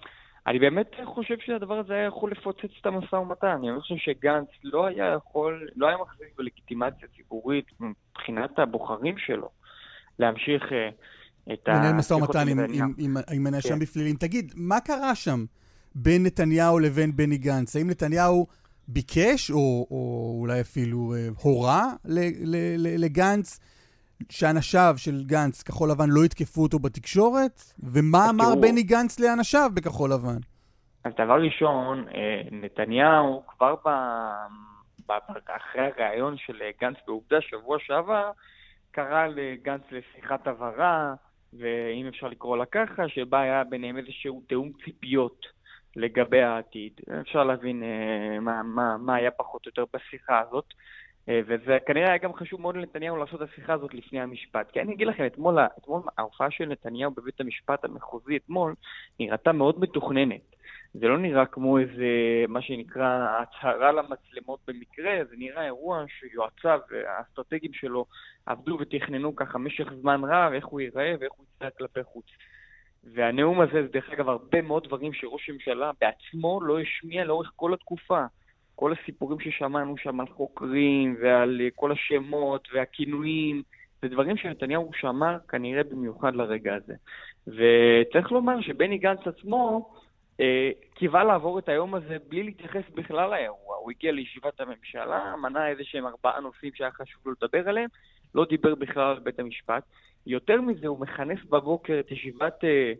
אני 0.47 0.59
באמת 0.59 0.91
חושב 1.05 1.35
שהדבר 1.47 1.79
הזה 1.79 1.93
היה 1.93 2.07
יכול 2.07 2.33
לפוצץ 2.33 2.71
את 2.81 2.87
המשא 2.87 3.17
ומתן. 3.17 3.57
אני 3.69 3.81
חושב 3.81 3.95
שגנץ 3.99 4.49
לא 4.65 4.87
היה 4.87 5.13
יכול, 5.17 5.69
לא 5.77 5.87
היה 5.87 5.97
מחזיק 5.97 6.29
בלגיטימציה 6.39 7.09
ציבורית 7.17 7.67
מבחינת 7.81 8.59
הבוחרים 8.59 9.19
שלו 9.19 9.49
להמשיך 10.19 10.63
אה, 10.73 10.89
את 11.53 11.69
ה... 11.69 11.73
מנהל 11.73 11.93
משא 11.93 12.15
ומתן 12.15 12.49
עם, 13.31 13.47
הנאשם 13.47 13.69
כן. 13.69 13.79
בפלילים. 13.79 14.17
תגיד, 14.17 14.53
מה 14.57 14.81
קרה 14.81 15.15
שם 15.15 15.45
בין 15.95 16.27
נתניהו 16.27 16.79
לבין 16.79 17.17
בני 17.17 17.39
גנץ? 17.39 17.77
האם 17.77 17.91
נתניהו 17.91 18.47
ביקש, 18.89 19.51
או, 19.51 19.87
או 19.91 20.37
אולי 20.41 20.61
אפילו 20.61 21.15
אה, 21.15 21.29
הורה 21.43 21.85
ל, 22.05 22.19
ל, 22.45 22.57
ל, 22.79 23.05
לגנץ, 23.05 23.61
שאנשיו 24.31 24.95
של 24.97 25.25
גנץ, 25.27 25.63
כחול 25.63 25.91
לבן, 25.91 26.09
לא 26.09 26.25
יתקפו 26.25 26.63
אותו 26.63 26.79
בתקשורת? 26.79 27.61
ומה 27.79 28.31
אמר 28.31 28.45
תראו, 28.45 28.61
בני 28.61 28.83
גנץ 28.83 29.21
לאנשיו 29.21 29.71
בכחול 29.75 30.13
לבן? 30.13 30.39
אז 31.05 31.13
דבר 31.15 31.43
ראשון, 31.43 32.09
אה, 32.09 32.43
נתניהו 32.51 33.43
כבר 33.49 33.75
ב... 33.75 33.89
אחרי 35.47 35.83
הריאיון 35.83 36.37
של 36.37 36.59
גנץ 36.81 36.97
בעובדה 37.07 37.41
שבוע 37.41 37.79
שעבר, 37.81 38.31
קרא 38.91 39.27
לגנץ 39.27 39.83
לשיחת 39.91 40.47
הבהרה, 40.47 41.15
ואם 41.53 42.07
אפשר 42.09 42.29
לקרוא 42.29 42.57
לה 42.57 42.67
ככה, 42.67 43.09
שבה 43.09 43.41
היה 43.41 43.65
ביניהם 43.65 43.99
איזשהו 43.99 44.43
תיאום 44.49 44.71
ציפיות 44.85 45.47
לגבי 45.97 46.43
העתיד. 46.43 46.93
אפשר 47.21 47.45
להבין 47.45 47.83
uh, 47.83 48.41
מה, 48.41 48.63
מה, 48.63 48.97
מה 48.99 49.15
היה 49.15 49.31
פחות 49.31 49.67
או 49.67 49.69
יותר 49.69 49.85
בשיחה 49.95 50.41
הזאת. 50.41 50.65
Uh, 51.27 51.31
וזה 51.47 51.79
כנראה 51.87 52.09
היה 52.09 52.19
גם 52.19 52.35
חשוב 52.35 52.61
מאוד 52.61 52.77
לנתניהו 52.77 53.17
לעשות 53.17 53.43
את 53.43 53.49
השיחה 53.49 53.73
הזאת 53.73 53.95
לפני 53.95 54.21
המשפט. 54.21 54.71
כי 54.71 54.81
אני 54.81 54.95
אגיד 54.95 55.07
לכם, 55.07 55.27
אתמול, 55.27 55.59
אתמול 55.79 56.03
ההופעה 56.19 56.51
של 56.51 56.65
נתניהו 56.65 57.11
בבית 57.11 57.41
המשפט 57.41 57.85
המחוזי 57.85 58.37
אתמול 58.37 58.75
נראתה 59.21 59.53
מאוד 59.53 59.81
מתוכננת. 59.81 60.55
זה 60.95 61.09
לא 61.09 61.19
נראה 61.19 61.47
כמו 61.47 61.79
איזה, 61.79 62.05
מה 62.49 62.63
שנקרא, 62.63 63.39
הצהרה 63.41 63.93
למצלמות 63.93 64.61
במקרה, 64.67 65.25
זה 65.31 65.37
נראה 65.39 65.65
אירוע 65.65 66.05
שיועציו 66.09 66.81
והאסטרטגיים 66.91 67.73
שלו 67.73 68.07
עבדו 68.47 68.77
ותכננו 68.81 69.37
ככה 69.37 69.59
משך 69.59 69.93
זמן 70.01 70.21
רב, 70.25 70.53
איך 70.53 70.67
הוא 70.67 70.81
ייראה 70.81 71.15
ואיך 71.21 71.33
הוא 71.33 71.47
יצא 71.57 71.69
כלפי 71.79 72.03
חוץ. 72.03 72.27
והנאום 73.13 73.61
הזה 73.61 73.83
זה 73.83 73.89
דרך 73.93 74.11
אגב 74.11 74.29
הרבה 74.29 74.63
מאוד 74.63 74.85
דברים 74.85 75.13
שראש 75.13 75.51
הממשלה 75.51 75.91
בעצמו 76.01 76.61
לא 76.63 76.81
השמיע 76.81 77.25
לאורך 77.25 77.53
כל 77.57 77.75
התקופה. 77.75 78.25
כל 78.77 78.93
הסיפורים 78.93 79.41
ששמענו 79.41 79.97
שם 79.97 80.21
על 80.21 80.27
חוקרים 80.27 81.17
ועל 81.23 81.61
כל 81.75 81.93
השמות 81.93 82.69
והכינויים, 82.73 83.63
זה 84.03 84.09
דברים 84.09 84.37
שנתניהו 84.37 84.91
שמר 84.95 85.37
כנראה 85.49 85.83
במיוחד 85.85 86.35
לרגע 86.35 86.75
הזה. 86.75 86.95
וצריך 87.47 88.33
לומר 88.33 88.61
שבני 88.61 88.99
גנץ 88.99 89.27
עצמו, 89.27 89.91
אה, 90.41 90.71
קיווה 90.95 91.25
לעבור 91.25 91.59
את 91.59 91.69
היום 91.69 91.95
הזה 91.95 92.17
בלי 92.29 92.43
להתייחס 92.43 92.83
בכלל 92.95 93.31
לאירוע. 93.31 93.77
הוא 93.77 93.91
הגיע 93.91 94.13
לישיבת 94.13 94.61
הממשלה, 94.61 95.35
מנה 95.37 95.69
איזה 95.69 95.85
שהם 95.85 96.07
ארבעה 96.07 96.41
נושאים 96.41 96.73
שהיה 96.75 96.91
חשוב 96.91 97.23
לו 97.27 97.33
לדבר 97.33 97.69
עליהם, 97.69 97.89
לא 98.35 98.45
דיבר 98.45 98.75
בכלל 98.75 99.03
על 99.03 99.19
בית 99.19 99.39
המשפט. 99.39 99.83
יותר 100.27 100.61
מזה, 100.61 100.87
הוא 100.87 101.01
מכנס 101.01 101.39
בבוקר 101.45 102.01
את 102.01 102.11
ישיבת 102.11 102.65
אה, 102.65 102.93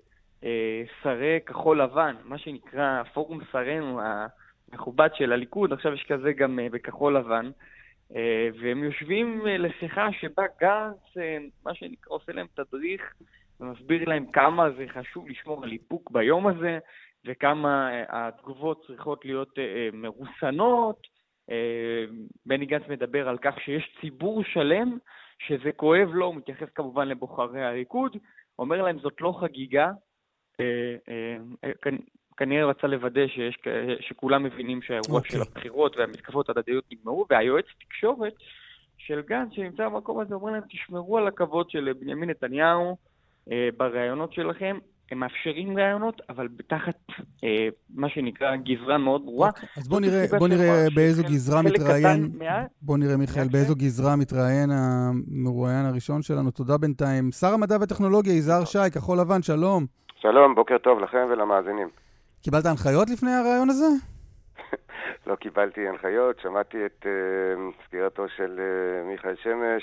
אה, 0.45 0.83
שרי 1.03 1.39
כחול 1.47 1.83
לבן, 1.83 2.15
מה 2.25 2.39
שנקרא 2.39 3.03
פורום 3.03 3.41
שרינו 3.53 4.01
המכובד 4.03 5.09
של 5.15 5.33
הליכוד, 5.33 5.73
עכשיו 5.73 5.95
יש 5.95 6.05
כזה 6.09 6.33
גם 6.33 6.59
אה, 6.59 6.67
בכחול 6.71 7.17
לבן, 7.17 7.51
אה, 8.17 8.49
והם 8.61 8.85
יושבים 8.85 9.47
אה, 9.47 9.57
לשיחה 9.57 10.09
שבה 10.13 10.43
גנץ, 10.61 11.17
אה, 11.17 11.39
מה 11.65 11.75
שנקרא, 11.75 12.15
עושה 12.15 12.33
להם 12.33 12.47
תדריך 12.55 13.15
ומסביר 13.61 14.09
להם 14.09 14.27
כמה 14.33 14.71
זה 14.71 14.87
חשוב 14.89 15.29
לשמור 15.29 15.65
על 15.65 15.73
איפוק 15.73 16.11
ביום 16.11 16.47
הזה, 16.47 16.79
וכמה 17.27 17.91
אה, 17.93 18.05
התגובות 18.09 18.85
צריכות 18.87 19.25
להיות 19.25 19.59
אה, 19.59 19.65
אה, 19.65 19.89
מרוסנות. 19.93 21.15
בני 22.47 22.67
גנץ 22.67 22.83
מדבר 22.89 23.29
על 23.29 23.39
כך 23.39 23.61
שיש 23.61 23.97
ציבור 24.01 24.45
שלם 24.45 24.99
שזה 25.39 25.73
כואב 25.77 26.09
לו, 26.13 26.27
הוא 26.27 26.35
מתייחס 26.35 26.69
כמובן 26.75 27.09
לבוחרי 27.09 27.65
הליכוד, 27.65 28.17
אומר 28.59 28.83
להם 28.83 28.99
זאת 28.99 29.21
לא 29.21 29.39
חגיגה, 29.41 29.91
כנראה 32.37 32.67
רצה 32.67 32.87
לוודא 32.87 33.27
שיש, 33.27 33.59
שכולם 34.01 34.43
מבינים 34.43 34.83
שהאירוע 34.83 35.21
okay. 35.21 35.33
של 35.33 35.39
אוקיי. 35.41 35.53
הבחירות 35.53 35.97
והמתקפות 35.97 36.51
הדדיות 36.51 36.85
נגמרו, 36.93 37.27
והיועץ 37.31 37.67
תקשורת 37.81 38.35
של 38.99 39.21
גנץ 39.21 39.53
שנמצא 39.53 39.89
במקום 39.89 40.21
הזה 40.21 40.35
אומר 40.35 40.51
להם, 40.51 40.63
תשמרו 40.69 41.19
על 41.19 41.27
הכבוד 41.27 41.71
של 41.71 41.93
בנימין 41.93 42.31
נתניהו 42.31 42.97
בראיונות 43.77 44.33
שלכם, 44.33 44.79
הם 45.15 45.21
מאפשרים 45.21 45.79
רעיונות, 45.79 46.23
אבל 46.29 46.49
תחת 46.67 46.97
אה, 47.45 47.69
מה 47.95 48.09
שנקרא 48.09 48.57
גזרה 48.57 48.99
מאוד 48.99 49.25
ברורה. 49.25 49.49
אוקיי, 49.49 49.69
אז 49.77 49.89
בוא 49.89 50.01
נראה, 50.01 50.25
בוא 50.39 50.49
נראה 50.49 50.87
באיזו 50.95 51.23
גזרה 51.23 51.63
מתראיין, 51.63 52.31
בוא 52.83 52.99
נראה 52.99 53.17
מיכאל, 53.17 53.49
באיזו 53.53 53.75
גזרה 53.75 54.17
מתראיין 54.17 54.71
המרואיין 54.73 55.87
הראשון 55.87 56.23
שלנו. 56.23 56.51
תודה 56.51 56.79
בינתיים. 56.79 57.33
שר 57.33 57.47
המדע 57.55 57.77
והטכנולוגיה, 57.81 58.33
יזהר 58.33 58.65
שי, 58.65 58.91
כחול 58.95 59.19
לבן, 59.21 59.43
שלום. 59.43 59.87
שלום, 60.17 60.55
בוקר 60.55 60.79
טוב 60.79 60.99
לכם 61.01 61.27
ולמאזינים. 61.31 61.89
קיבלת 62.43 62.67
הנחיות 62.67 63.11
לפני 63.11 63.31
הרעיון 63.31 63.71
הזה? 63.71 63.87
לא 65.27 65.35
קיבלתי 65.35 65.89
הנחיות, 65.89 66.41
שמעתי 66.41 66.87
את 66.87 67.07
uh, 67.07 67.87
סגירתו 67.87 68.29
של 68.37 68.61
uh, 68.61 69.09
מיכאל 69.09 69.35
שמש. 69.43 69.83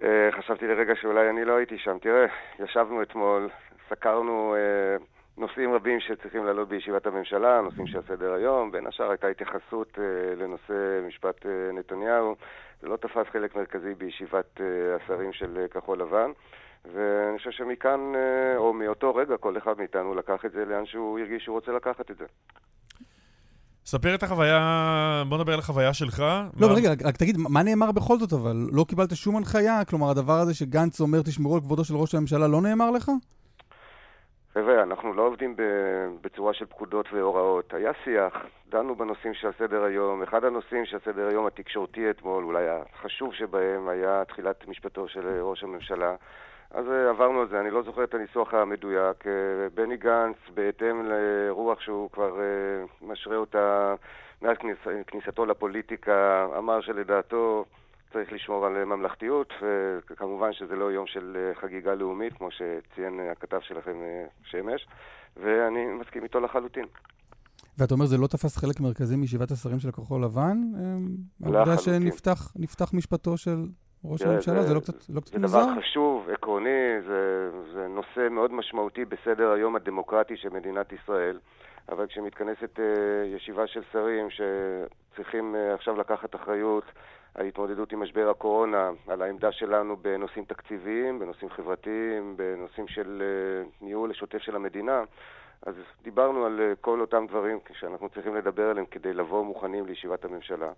Uh, 0.00 0.04
חשבתי 0.38 0.66
לרגע 0.66 0.92
שאולי 1.00 1.30
אני 1.30 1.44
לא 1.44 1.56
הייתי 1.56 1.78
שם. 1.78 1.96
תראה, 2.00 2.26
ישבנו 2.64 3.02
אתמול, 3.02 3.48
סקרנו 3.90 4.54
אה, 4.54 5.04
נושאים 5.38 5.74
רבים 5.74 6.00
שצריכים 6.00 6.44
לעלות 6.44 6.68
בישיבת 6.68 7.06
הממשלה, 7.06 7.60
נושאים 7.60 7.86
שעל 7.86 8.02
סדר 8.08 8.32
היום. 8.32 8.70
בין 8.70 8.86
השאר 8.86 9.10
הייתה 9.10 9.26
התייחסות 9.26 9.98
אה, 9.98 10.34
לנושא 10.34 11.00
משפט 11.06 11.46
אה, 11.46 11.72
נתניהו. 11.72 12.34
זה 12.82 12.88
לא 12.88 12.96
תפס 12.96 13.26
חלק 13.32 13.56
מרכזי 13.56 13.94
בישיבת 13.98 14.60
אה, 14.60 14.66
השרים 14.96 15.32
של 15.32 15.58
אה, 15.58 15.68
כחול 15.68 16.00
לבן. 16.00 16.30
ואני 16.84 17.38
חושב 17.38 17.50
שמכאן, 17.50 18.00
אה, 18.14 18.56
או 18.56 18.72
מאותו 18.72 19.14
רגע, 19.14 19.36
כל 19.36 19.58
אחד 19.58 19.78
מאיתנו 19.78 20.14
לקח 20.14 20.44
את 20.46 20.52
זה 20.52 20.64
לאן 20.64 20.86
שהוא 20.86 21.18
הרגיש 21.18 21.42
שהוא 21.44 21.54
רוצה 21.54 21.72
לקחת 21.72 22.10
את 22.10 22.16
זה. 22.16 22.24
ספר 23.86 24.14
את 24.14 24.22
החוויה, 24.22 25.22
בוא 25.28 25.38
נדבר 25.38 25.52
על 25.52 25.58
החוויה 25.58 25.94
שלך. 25.94 26.24
לא, 26.60 26.68
מה... 26.68 26.74
רגע, 26.74 26.90
רק 27.04 27.16
תגיד, 27.16 27.36
מה 27.38 27.62
נאמר 27.62 27.92
בכל 27.92 28.18
זאת 28.18 28.32
אבל? 28.32 28.56
לא 28.72 28.84
קיבלת 28.88 29.16
שום 29.16 29.36
הנחיה? 29.36 29.84
כלומר, 29.84 30.10
הדבר 30.10 30.38
הזה 30.38 30.54
שגנץ 30.54 31.00
אומר 31.00 31.22
תשמרו 31.22 31.54
על 31.54 31.60
כבודו 31.60 31.84
של 31.84 31.96
ראש 31.96 32.14
הממשלה 32.14 32.48
לא 32.48 32.62
נאמר 32.62 32.90
לך? 32.90 33.10
חבר'ה, 34.54 34.82
אנחנו 34.82 35.12
לא 35.12 35.22
עובדים 35.22 35.56
בצורה 36.20 36.54
של 36.54 36.66
פקודות 36.66 37.12
והוראות. 37.12 37.74
היה 37.74 37.92
שיח, 38.04 38.46
דנו 38.68 38.94
בנושאים 38.94 39.34
שעל 39.34 39.52
סדר 39.58 39.84
היום. 39.84 40.22
אחד 40.22 40.44
הנושאים 40.44 40.86
שעל 40.86 41.00
סדר 41.04 41.26
היום 41.28 41.46
התקשורתי 41.46 42.10
אתמול, 42.10 42.44
אולי 42.44 42.64
החשוב 42.68 43.34
שבהם, 43.34 43.88
היה 43.88 44.24
תחילת 44.24 44.68
משפטו 44.68 45.08
של 45.08 45.40
ראש 45.40 45.62
הממשלה. 45.62 46.14
אז 46.70 46.90
אה, 46.90 47.10
עברנו 47.10 47.40
על 47.40 47.48
זה, 47.48 47.60
אני 47.60 47.70
לא 47.70 47.82
זוכר 47.82 48.04
את 48.04 48.14
הניסוח 48.14 48.54
המדויק. 48.54 49.26
אה, 49.26 49.32
בני 49.74 49.96
גנץ, 49.96 50.36
בהתאם 50.54 51.02
לרוח 51.04 51.80
שהוא 51.80 52.10
כבר 52.10 52.40
אה, 52.40 52.84
משרה 53.02 53.36
אותה 53.36 53.94
מאז 54.42 54.56
כניס, 54.56 54.78
כניסתו 55.06 55.46
לפוליטיקה, 55.46 56.46
אמר 56.58 56.80
שלדעתו 56.80 57.64
צריך 58.14 58.32
לשמור 58.32 58.66
על 58.66 58.84
ממלכתיות, 58.84 59.52
וכמובן 60.10 60.52
שזה 60.52 60.76
לא 60.76 60.92
יום 60.92 61.06
של 61.06 61.36
אה, 61.36 61.60
חגיגה 61.60 61.94
לאומית, 61.94 62.32
כמו 62.32 62.48
שציין 62.50 63.20
הכתב 63.32 63.60
שלכם 63.60 64.02
אה, 64.02 64.26
שמש, 64.42 64.86
ואני 65.36 65.86
מסכים 66.00 66.22
איתו 66.22 66.40
לחלוטין. 66.40 66.84
ואתה 67.78 67.94
אומר, 67.94 68.06
זה 68.06 68.18
לא 68.18 68.26
תפס 68.26 68.56
חלק 68.56 68.80
מרכזי 68.80 69.16
מישיבת 69.16 69.50
השרים 69.50 69.78
של 69.78 69.90
כחול 69.90 70.24
לבן? 70.24 70.56
לא 71.40 71.58
העובדה 71.58 71.78
שנפתח 71.78 72.94
משפטו 72.94 73.36
של 73.36 73.56
ראש 74.04 74.22
הממשלה, 74.22 74.62
זה 74.62 74.74
לא 74.74 74.80
קצת, 74.80 74.94
לא 75.08 75.20
קצת 75.20 75.34
מוזר? 75.34 75.58
זה 75.58 75.66
דבר 75.66 75.80
חשוב, 75.80 76.28
עקרוני, 76.30 77.00
זה, 77.06 77.50
זה 77.74 77.86
נושא 77.88 78.28
מאוד 78.30 78.52
משמעותי 78.52 79.04
בסדר 79.04 79.50
היום 79.50 79.76
הדמוקרטי 79.76 80.36
של 80.36 80.48
מדינת 80.48 80.92
ישראל. 80.92 81.38
אבל 81.88 82.06
כשמתכנסת 82.06 82.78
uh, 82.78 83.36
ישיבה 83.36 83.66
של 83.66 83.80
שרים 83.92 84.28
שצריכים 84.30 85.54
uh, 85.54 85.74
עכשיו 85.74 86.00
לקחת 86.00 86.34
אחריות 86.34 86.84
על 87.34 87.46
התמודדות 87.46 87.92
עם 87.92 88.02
משבר 88.02 88.30
הקורונה, 88.30 88.90
על 89.08 89.22
העמדה 89.22 89.52
שלנו 89.52 89.96
בנושאים 89.96 90.44
תקציביים, 90.44 91.18
בנושאים 91.18 91.50
חברתיים, 91.50 92.36
בנושאים 92.36 92.88
של 92.88 93.22
uh, 93.22 93.84
ניהול 93.84 94.10
השוטף 94.10 94.38
של 94.38 94.56
המדינה, 94.56 95.02
אז 95.66 95.74
דיברנו 96.02 96.46
על 96.46 96.60
uh, 96.60 96.80
כל 96.80 97.00
אותם 97.00 97.26
דברים 97.26 97.58
שאנחנו 97.72 98.08
צריכים 98.08 98.34
לדבר 98.34 98.70
עליהם 98.70 98.86
כדי 98.86 99.12
לבוא 99.12 99.44
מוכנים 99.44 99.86
לישיבת 99.86 100.24
הממשלה. 100.24 100.72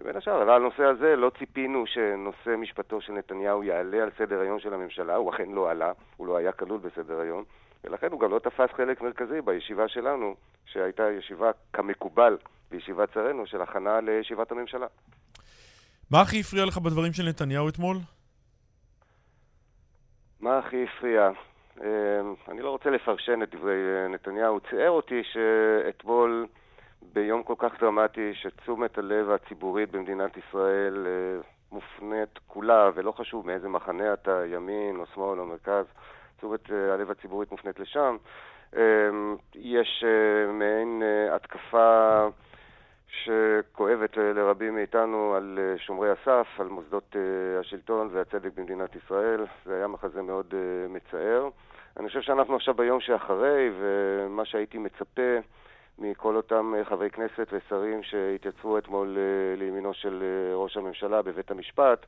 ובין 0.00 0.16
השאר, 0.16 0.42
על 0.42 0.50
הנושא 0.50 0.84
הזה 0.84 1.16
לא 1.16 1.30
ציפינו 1.38 1.86
שנושא 1.86 2.56
משפטו 2.58 3.00
של 3.00 3.12
נתניהו 3.12 3.64
יעלה 3.64 4.02
על 4.02 4.10
סדר 4.18 4.40
היום 4.40 4.58
של 4.58 4.74
הממשלה, 4.74 5.16
הוא 5.16 5.30
אכן 5.30 5.50
לא 5.50 5.70
עלה, 5.70 5.92
הוא 6.16 6.26
לא 6.26 6.36
היה 6.36 6.52
כלול 6.52 6.80
בסדר 6.80 7.20
היום, 7.20 7.44
ולכן 7.84 8.12
הוא 8.12 8.20
גם 8.20 8.30
לא 8.30 8.38
תפס 8.38 8.70
חלק 8.76 9.00
מרכזי 9.00 9.40
בישיבה 9.40 9.88
שלנו, 9.88 10.34
שהייתה 10.64 11.10
ישיבה 11.10 11.50
כמקובל 11.72 12.36
בישיבת 12.70 13.12
שרינו 13.12 13.46
של 13.46 13.62
הכנה 13.62 14.00
לישיבת 14.00 14.52
הממשלה. 14.52 14.86
מה 16.12 16.20
הכי 16.20 16.40
הפריע 16.40 16.64
לך 16.64 16.78
בדברים 16.78 17.12
של 17.12 17.22
נתניהו 17.28 17.68
אתמול? 17.68 17.96
מה 20.40 20.58
הכי 20.58 20.84
הפריע? 20.84 21.30
אמ, 21.80 21.84
אני 22.48 22.62
לא 22.62 22.70
רוצה 22.70 22.90
לפרשן 22.90 23.42
את 23.42 23.54
דברי 23.54 23.72
אה, 23.72 24.08
נתניהו. 24.08 24.60
ציער 24.60 24.90
אותי 24.90 25.22
שאתמול, 25.32 26.46
ביום 27.12 27.42
כל 27.42 27.54
כך 27.58 27.72
דרמטי, 27.80 28.34
שתשומת 28.34 28.98
הלב 28.98 29.30
הציבורית 29.30 29.90
במדינת 29.90 30.36
ישראל 30.36 31.06
אה, 31.06 31.40
מופנית 31.72 32.38
כולה, 32.46 32.90
ולא 32.94 33.12
חשוב 33.12 33.46
מאיזה 33.46 33.68
מחנה 33.68 34.12
אתה, 34.12 34.42
ימין 34.46 34.96
או 34.96 35.06
שמאל 35.14 35.40
או 35.40 35.46
מרכז, 35.46 35.84
תשומת 36.38 36.72
אה, 36.72 36.94
הלב 36.94 37.10
הציבורית 37.10 37.52
מופנית 37.52 37.80
לשם. 37.80 38.16
אמ, 38.76 39.36
יש 39.54 40.04
מעין 40.52 41.02
התקפה 41.32 42.28
שכואבת 43.12 44.16
לרבים 44.16 44.74
מאיתנו 44.74 45.34
על 45.34 45.58
אה, 45.62 45.78
שומרי 45.78 46.10
הסף, 46.10 46.46
על 46.58 46.68
מוסדות 46.68 47.16
אה, 47.16 47.60
השלטון 47.60 48.08
והצדק 48.12 48.50
במדינת 48.54 48.96
ישראל. 48.96 49.46
זה 49.64 49.76
היה 49.76 49.86
מחזה 49.86 50.22
מאוד 50.22 50.54
אה, 50.54 50.88
מצער. 50.88 51.48
אני 51.96 52.08
חושב 52.08 52.20
שאנחנו 52.20 52.56
עכשיו 52.56 52.74
ביום 52.74 53.00
שאחרי, 53.00 53.70
ומה 53.80 54.44
שהייתי 54.44 54.78
מצפה 54.78 55.38
מכל 55.98 56.36
אותם 56.36 56.74
חברי 56.84 57.10
כנסת 57.10 57.48
ושרים 57.52 58.02
שהתייצבו 58.02 58.78
אתמול 58.78 59.18
לימינו 59.56 59.94
של 59.94 60.24
ראש 60.54 60.76
הממשלה 60.76 61.22
בבית 61.22 61.50
המשפט, 61.50 62.06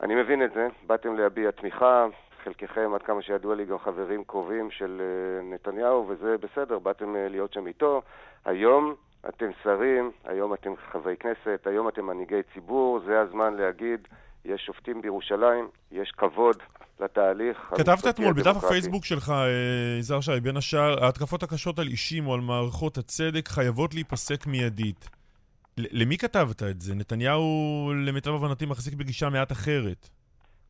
אני 0.00 0.14
מבין 0.14 0.44
את 0.44 0.52
זה, 0.52 0.68
באתם 0.86 1.16
להביע 1.16 1.50
תמיכה, 1.50 2.06
חלקכם, 2.44 2.94
עד 2.94 3.02
כמה 3.02 3.22
שידוע 3.22 3.54
לי, 3.54 3.64
גם 3.64 3.78
חברים 3.78 4.24
קרובים 4.24 4.70
של 4.70 5.02
נתניהו, 5.42 6.08
וזה 6.08 6.36
בסדר, 6.38 6.78
באתם 6.78 7.14
להיות 7.16 7.52
שם 7.52 7.66
איתו. 7.66 8.02
היום 8.44 8.94
אתם 9.28 9.50
שרים, 9.62 10.10
היום 10.24 10.54
אתם 10.54 10.70
חברי 10.92 11.16
כנסת, 11.16 11.66
היום 11.66 11.88
אתם 11.88 12.06
מנהיגי 12.06 12.40
ציבור, 12.54 13.00
זה 13.06 13.20
הזמן 13.20 13.54
להגיד, 13.54 14.08
יש 14.44 14.62
שופטים 14.66 15.02
בירושלים, 15.02 15.68
יש 15.92 16.10
כבוד 16.10 16.56
לתהליך. 17.00 17.56
כתבת 17.76 18.06
אתמול 18.10 18.32
בדף 18.32 18.56
הפייסבוק 18.56 19.04
שלך, 19.04 19.30
אה, 19.30 19.98
יזהר 19.98 20.20
שי, 20.20 20.40
בין 20.42 20.56
השאר, 20.56 21.04
ההתקפות 21.04 21.42
הקשות 21.42 21.78
על 21.78 21.86
אישים 21.86 22.26
או 22.26 22.34
על 22.34 22.40
מערכות 22.40 22.98
הצדק 22.98 23.48
חייבות 23.48 23.94
להיפסק 23.94 24.46
מיידית. 24.46 25.08
למי 25.78 26.18
כתבת 26.18 26.62
את 26.62 26.80
זה? 26.80 26.94
נתניהו, 26.94 27.44
למיטב 28.06 28.30
הבנתי, 28.30 28.66
מחזיק 28.66 28.94
בגישה 28.94 29.28
מעט 29.28 29.52
אחרת. 29.52 30.08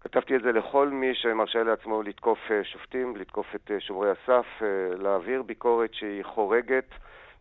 כתבתי 0.01 0.37
את 0.37 0.42
זה 0.42 0.53
לכל 0.53 0.88
מי 0.88 1.14
שמרשה 1.14 1.62
לעצמו 1.62 2.03
לתקוף 2.03 2.38
אה, 2.51 2.64
שופטים, 2.64 3.16
לתקוף 3.16 3.46
את 3.55 3.70
אה, 3.70 3.81
שומרי 3.81 4.11
הסף, 4.11 4.46
להעביר 4.99 5.42
ביקורת 5.42 5.94
שהיא 5.94 6.23
חורגת. 6.23 6.90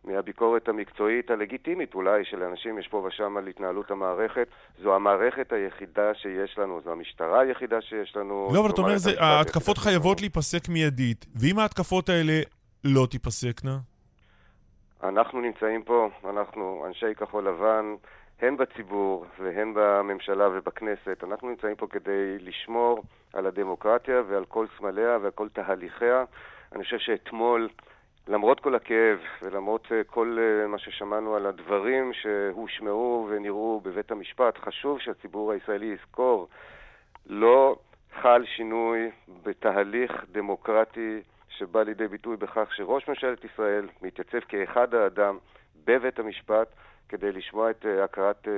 מהביקורת 0.04 0.68
המקצועית 0.68 1.30
הלגיטימית 1.30 1.94
אולי 1.94 2.24
של 2.24 2.42
אנשים 2.42 2.78
יש 2.78 2.88
פה 2.88 2.96
ושם 2.96 3.36
על 3.36 3.46
התנהלות 3.46 3.90
המערכת. 3.90 4.48
זו 4.82 4.94
המערכת 4.94 5.52
היחידה 5.52 6.14
שיש 6.14 6.58
לנו, 6.58 6.80
זו 6.84 6.92
המשטרה 6.92 7.40
היחידה 7.40 7.80
שיש 7.80 8.16
לנו. 8.16 8.48
לא, 8.54 8.60
אבל 8.60 8.70
אתה 8.70 8.80
אומר, 8.80 8.94
ההתקפות 9.18 9.78
חייבות 9.78 10.20
להיפסק 10.20 10.68
מיידית, 10.68 11.26
ואם 11.36 11.58
ההתקפות 11.58 12.08
האלה 12.08 12.40
לא 12.84 13.06
תיפסקנה? 13.10 13.78
אנחנו 15.02 15.40
נמצאים 15.40 15.82
פה, 15.82 16.08
אנחנו 16.24 16.84
אנשי 16.86 17.14
כחול 17.14 17.48
לבן, 17.48 17.94
הן 18.40 18.56
בציבור 18.56 19.26
והן 19.38 19.72
בממשלה 19.74 20.48
ובכנסת, 20.48 21.24
אנחנו 21.24 21.48
נמצאים 21.48 21.76
פה 21.76 21.86
כדי 21.90 22.38
לשמור 22.38 23.02
על 23.32 23.46
הדמוקרטיה 23.46 24.22
ועל 24.28 24.44
כל 24.44 24.66
סמליה 24.78 25.18
ועל 25.22 25.30
כל 25.30 25.48
תהליכיה. 25.48 26.24
אני 26.72 26.84
חושב 26.84 26.98
שאתמול 26.98 27.68
למרות 28.28 28.60
כל 28.60 28.74
הכאב 28.74 29.18
ולמרות 29.42 29.86
אה, 29.92 30.04
כל 30.04 30.38
אה, 30.40 30.68
מה 30.68 30.78
ששמענו 30.78 31.34
על 31.34 31.46
הדברים 31.46 32.12
שהושמעו 32.22 33.28
ונראו 33.30 33.80
בבית 33.84 34.10
המשפט, 34.10 34.58
חשוב 34.58 34.98
שהציבור 35.00 35.52
הישראלי 35.52 35.86
יזכור, 35.86 36.48
לא 37.26 37.78
חל 38.22 38.44
שינוי 38.56 39.10
בתהליך 39.42 40.12
דמוקרטי 40.32 41.20
שבא 41.58 41.82
לידי 41.82 42.08
ביטוי 42.08 42.36
בכך 42.36 42.68
שראש 42.76 43.08
ממשלת 43.08 43.44
ישראל 43.44 43.88
מתייצב 44.02 44.38
כאחד 44.48 44.94
האדם 44.94 45.38
בבית 45.84 46.18
המשפט 46.18 46.68
כדי 47.08 47.32
לשמוע 47.32 47.70
את 47.70 47.86
אה, 47.86 48.04
הכרת 48.04 48.48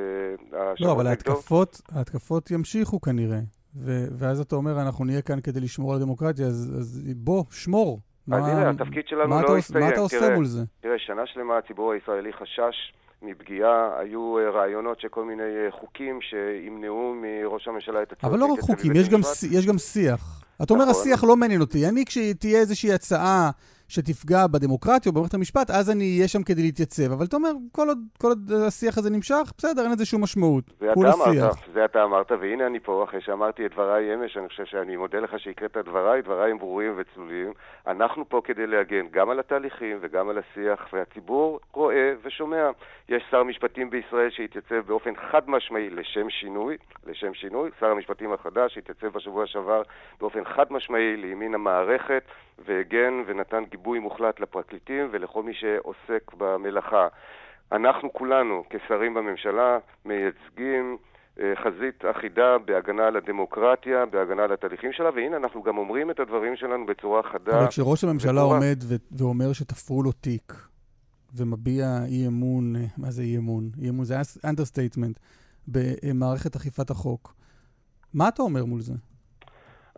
השבוע 0.52 0.88
לא, 0.88 0.92
אבל 0.92 1.06
ההתקפות, 1.06 1.80
ההתקפות 1.92 2.50
ימשיכו 2.50 3.00
כנראה. 3.00 3.38
ו- 3.76 4.06
ואז 4.18 4.40
אתה 4.40 4.56
אומר, 4.56 4.80
אנחנו 4.83 5.04
נהיה 5.04 5.22
כאן 5.22 5.40
כדי 5.40 5.61
לשמור 5.61 5.92
על 5.92 6.00
הדמוקרטיה, 6.00 6.46
אז, 6.46 6.76
אז 6.78 7.14
בוא, 7.16 7.44
שמור. 7.50 8.00
אז 8.33 8.48
הנה, 8.48 8.70
התפקיד 8.70 9.04
שלנו 9.06 9.42
לא 9.42 9.56
הסתיים. 9.56 9.85
מה 9.85 9.90
אתה 9.90 10.00
עושה 10.00 10.18
תראה, 10.18 10.35
מול 10.35 10.44
זה? 10.44 10.61
תראה, 10.80 10.98
שנה 10.98 11.22
שלמה 11.26 11.59
הציבור 11.59 11.92
הישראלי 11.92 12.33
חשש 12.33 12.92
מפגיעה, 13.22 13.98
היו 13.98 14.38
אה, 14.38 14.50
רעיונות 14.50 15.00
של 15.00 15.09
כל 15.09 15.24
מיני 15.24 15.42
אה, 15.42 15.70
חוקים 15.70 16.18
שימנעו 16.20 17.14
מראש 17.22 17.68
הממשלה 17.68 18.02
את 18.02 18.12
הצעות... 18.12 18.33
אבל 18.33 18.40
לא 18.40 18.46
רק 18.46 18.61
חוקים, 18.61 18.92
יש 18.96 19.09
גם, 19.09 19.20
יש 19.50 19.66
גם 19.66 19.78
שיח. 19.78 20.42
אתה 20.62 20.74
אומר, 20.74 20.85
נכון. 20.85 21.02
השיח 21.02 21.24
לא 21.24 21.37
מעניין 21.37 21.61
אותי. 21.61 21.88
אני, 21.88 22.04
כשתהיה 22.04 22.59
איזושהי 22.59 22.92
הצעה 22.92 23.50
שתפגע 23.90 24.46
בדמוקרטיה 24.46 25.11
או 25.11 25.14
במערכת 25.14 25.35
המשפט, 25.35 25.70
אז 25.70 25.90
אני 25.90 26.16
אהיה 26.16 26.29
שם 26.29 26.42
כדי 26.42 26.62
להתייצב. 26.62 27.12
אבל 27.12 27.24
אתה 27.24 27.37
אומר, 27.37 27.50
כל 27.72 27.88
עוד, 27.88 27.98
כל 28.18 28.29
עוד 28.29 28.53
השיח 28.66 28.98
הזה 28.98 29.11
נמשך, 29.11 29.53
בסדר, 29.59 29.83
אין 29.83 29.92
לזה 29.92 30.07
שום 30.07 30.22
משמעות. 30.22 30.64
זה 30.81 30.92
אתה 30.92 31.12
אמרת, 31.12 31.55
זה 31.74 31.85
אתה 31.85 32.05
אמרת, 32.05 32.33
והנה 32.40 32.66
אני 32.66 32.81
פה, 32.81 33.05
אחרי 33.05 33.20
שאמרתי 33.20 33.66
את 33.66 33.72
דבריי 33.72 34.14
אמש, 34.14 34.37
אני 34.37 34.48
חושב 34.48 34.64
שאני 34.64 34.96
מודה 34.96 35.20
לך 35.20 35.38
שהקראת 35.38 35.76
את 35.76 35.85
דבריי, 35.85 36.22
דבריי 36.22 36.50
הם 36.50 36.59
ברורים 36.59 36.94
וצלולים. 36.96 37.53
אנחנו 37.87 38.29
פה 38.29 38.40
כדי 38.44 38.66
להגן 38.66 39.07
גם 39.11 39.31
על 39.31 39.40
התהליכים 39.40 39.98
וגם 40.00 40.29
על 40.29 40.38
השיח, 40.38 40.88
והציבור 40.92 41.61
רואה 41.72 42.12
ושומע. 42.24 42.70
יש 43.09 43.22
שר 43.31 43.42
משפטים 43.42 43.90
בישראל 43.90 44.31
שהתייצב 44.31 44.81
באופן 44.87 45.12
חד 45.31 45.50
משמעי 45.50 45.90
לשם 45.90 46.31
שינוי, 46.31 46.76
לשם 47.07 47.35
שינוי. 47.35 47.70
שר 47.81 47.87
המשפטים 47.87 48.33
החדש 48.33 48.79
התייצב 48.79 49.07
בשבוע 49.07 49.46
שעבר 49.46 49.83
באופן 50.20 50.44
חד 50.44 50.66
משמעי 50.70 51.16
לימין 51.16 51.55
המערכת, 51.55 52.22
והגן 52.66 53.22
ונתן 53.26 53.64
גיבוי 53.70 53.80
מוחלט 53.87 54.40
לפרקליטים 54.40 55.09
ולכל 55.12 55.43
מי 55.43 55.55
שעוסק 55.55 56.33
במלאכה. 56.37 57.09
אנחנו 57.73 58.12
כולנו, 58.12 58.64
כשרים 58.71 59.14
בממשלה, 59.14 59.79
מייצגים 60.05 60.97
אה, 61.40 61.53
חזית 61.64 62.05
אחידה 62.11 62.59
בהגנה 62.64 63.07
על 63.07 63.16
הדמוקרטיה, 63.16 64.07
בהגנה 64.07 64.45
על 64.45 64.53
התהליכים 64.53 64.93
שלה, 64.93 65.11
והנה 65.14 65.37
אנחנו 65.37 65.62
גם 65.62 65.79
אומרים 65.79 66.11
את 66.11 66.21
הדברים 66.21 66.57
שלנו 66.57 66.87
בצורה 66.87 67.23
חדה. 67.23 67.59
אבל 67.59 67.66
כשראש 67.66 68.05
הממשלה 68.05 68.45
וקורה... 68.45 68.57
עומד 68.57 68.79
ו- 68.83 69.19
ואומר 69.19 69.53
שתפרו 69.53 70.03
לו 70.03 70.12
תיק, 70.12 70.53
ומביע 71.37 71.85
אי 72.07 72.27
אמון, 72.27 72.77
אה, 72.77 72.81
מה 72.99 73.11
זה 73.11 73.23
אי 73.23 73.37
אמון? 73.37 73.71
אי 73.83 73.88
אמון 73.88 74.05
זה 74.05 74.14
understatement, 74.44 75.18
במערכת 75.69 76.57
אכיפת 76.57 76.90
החוק. 76.90 77.35
מה 78.14 78.29
אתה 78.29 78.43
אומר 78.43 78.64
מול 78.64 78.81
זה? 78.81 78.95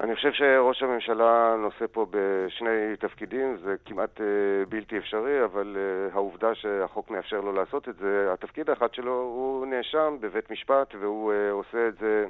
אני 0.01 0.15
חושב 0.15 0.33
שראש 0.33 0.83
הממשלה 0.83 1.55
נושא 1.59 1.85
פה 1.93 2.07
בשני 2.11 2.97
תפקידים, 3.01 3.57
זה 3.65 3.75
כמעט 3.85 4.21
אה, 4.21 4.23
בלתי 4.69 4.99
אפשרי, 4.99 5.45
אבל 5.45 5.77
אה, 5.77 6.15
העובדה 6.15 6.55
שהחוק 6.55 7.11
מאפשר 7.11 7.41
לו 7.41 7.53
לעשות 7.53 7.89
את 7.89 7.97
זה, 7.97 8.33
התפקיד 8.33 8.71
האחד 8.71 8.95
שלו 8.95 9.13
הוא 9.13 9.67
נאשם 9.67 10.17
בבית 10.21 10.51
משפט 10.51 10.95
והוא 11.01 11.33
אה, 11.33 11.53
עושה 11.53 11.89
את 11.89 11.99
זה 11.99 12.27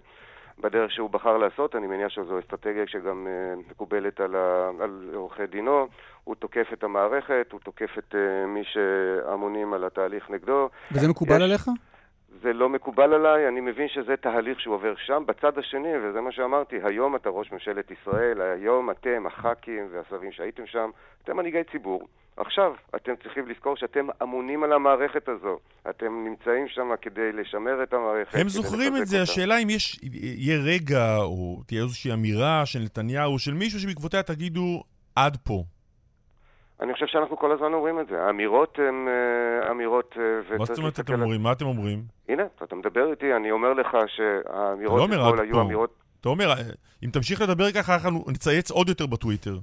בדרך 0.58 0.90
שהוא 0.92 1.10
בחר 1.10 1.38
לעשות, 1.38 1.76
אני 1.76 1.86
מניח 1.86 2.08
שזו 2.08 2.38
אסטרטגיה 2.38 2.84
שגם 2.86 3.26
מקובלת 3.70 4.20
על, 4.20 4.36
ה, 4.36 4.70
על 4.80 5.10
עורכי 5.14 5.46
דינו, 5.46 5.88
הוא 6.24 6.34
תוקף 6.34 6.66
את 6.72 6.84
המערכת, 6.84 7.46
הוא 7.52 7.60
תוקף 7.60 7.98
את 7.98 8.14
מי 8.46 8.62
שאמונים 8.64 9.72
על 9.72 9.84
התהליך 9.84 10.30
נגדו. 10.30 10.68
וזה 10.92 11.08
מקובל 11.08 11.36
יש... 11.36 11.42
עליך? 11.42 11.68
זה 12.42 12.52
לא 12.52 12.68
מקובל 12.68 13.14
עליי, 13.14 13.48
אני 13.48 13.60
מבין 13.60 13.88
שזה 13.88 14.16
תהליך 14.16 14.60
שהוא 14.60 14.74
עובר 14.74 14.94
שם. 15.06 15.22
בצד 15.26 15.58
השני, 15.58 15.88
וזה 16.02 16.20
מה 16.20 16.32
שאמרתי, 16.32 16.76
היום 16.84 17.16
אתה 17.16 17.28
ראש 17.28 17.52
ממשלת 17.52 17.90
ישראל, 17.90 18.40
היום 18.40 18.90
אתם, 18.90 19.26
הח"כים 19.26 19.88
והשרים 19.92 20.32
שהייתם 20.32 20.66
שם, 20.66 20.90
אתם 21.24 21.36
מנהיגי 21.36 21.64
ציבור. 21.72 22.08
עכשיו, 22.36 22.72
אתם 22.96 23.12
צריכים 23.22 23.48
לזכור 23.48 23.76
שאתם 23.76 24.06
אמונים 24.22 24.64
על 24.64 24.72
המערכת 24.72 25.28
הזו. 25.28 25.58
אתם 25.90 26.24
נמצאים 26.24 26.68
שם 26.68 26.90
כדי 27.02 27.32
לשמר 27.32 27.82
את 27.82 27.92
המערכת. 27.92 28.34
הם 28.34 28.48
זוכרים 28.48 28.96
את 28.96 29.06
זה, 29.06 29.20
אותה. 29.20 29.32
השאלה 29.32 29.58
אם 29.58 29.70
יש, 29.70 30.00
יהיה 30.12 30.58
רגע, 30.64 31.16
או 31.16 31.62
תהיה 31.66 31.82
איזושהי 31.82 32.12
אמירה 32.12 32.66
של 32.66 32.78
נתניהו, 32.78 33.38
של 33.38 33.54
מישהו 33.54 33.80
שבעקבותיה 33.80 34.22
תגידו, 34.22 34.82
עד 35.16 35.36
פה. 35.44 35.64
אני 36.82 36.92
חושב 36.92 37.06
שאנחנו 37.06 37.36
כל 37.36 37.52
הזמן 37.52 37.72
אומרים 37.72 38.00
את 38.00 38.06
זה. 38.06 38.22
האמירות 38.22 38.78
הן 38.78 39.08
uh, 39.08 39.70
אמירות... 39.70 40.14
Uh, 40.16 40.58
מה 40.58 40.64
זאת 40.64 40.78
אומרת 40.78 41.00
אתם 41.00 41.22
אומרים? 41.22 41.42
מה 41.42 41.52
אתם 41.52 41.66
אומרים? 41.66 42.02
הנה, 42.28 42.42
אתה 42.62 42.76
מדבר 42.76 43.10
איתי, 43.10 43.34
אני 43.36 43.50
אומר 43.50 43.72
לך 43.72 43.96
שהאמירות 44.06 45.10
לא 45.10 45.14
אתמול 45.14 45.40
היו 45.40 45.60
אמירות... 45.60 45.94
אתה 46.20 46.28
אומר, 46.28 46.50
אה, 46.50 46.56
אם 47.04 47.10
תמשיך 47.10 47.42
לדבר 47.42 47.72
ככה, 47.72 47.94
אנחנו 47.94 48.24
נצייץ 48.28 48.70
עוד 48.70 48.88
יותר 48.88 49.06
בטוויטר. 49.06 49.58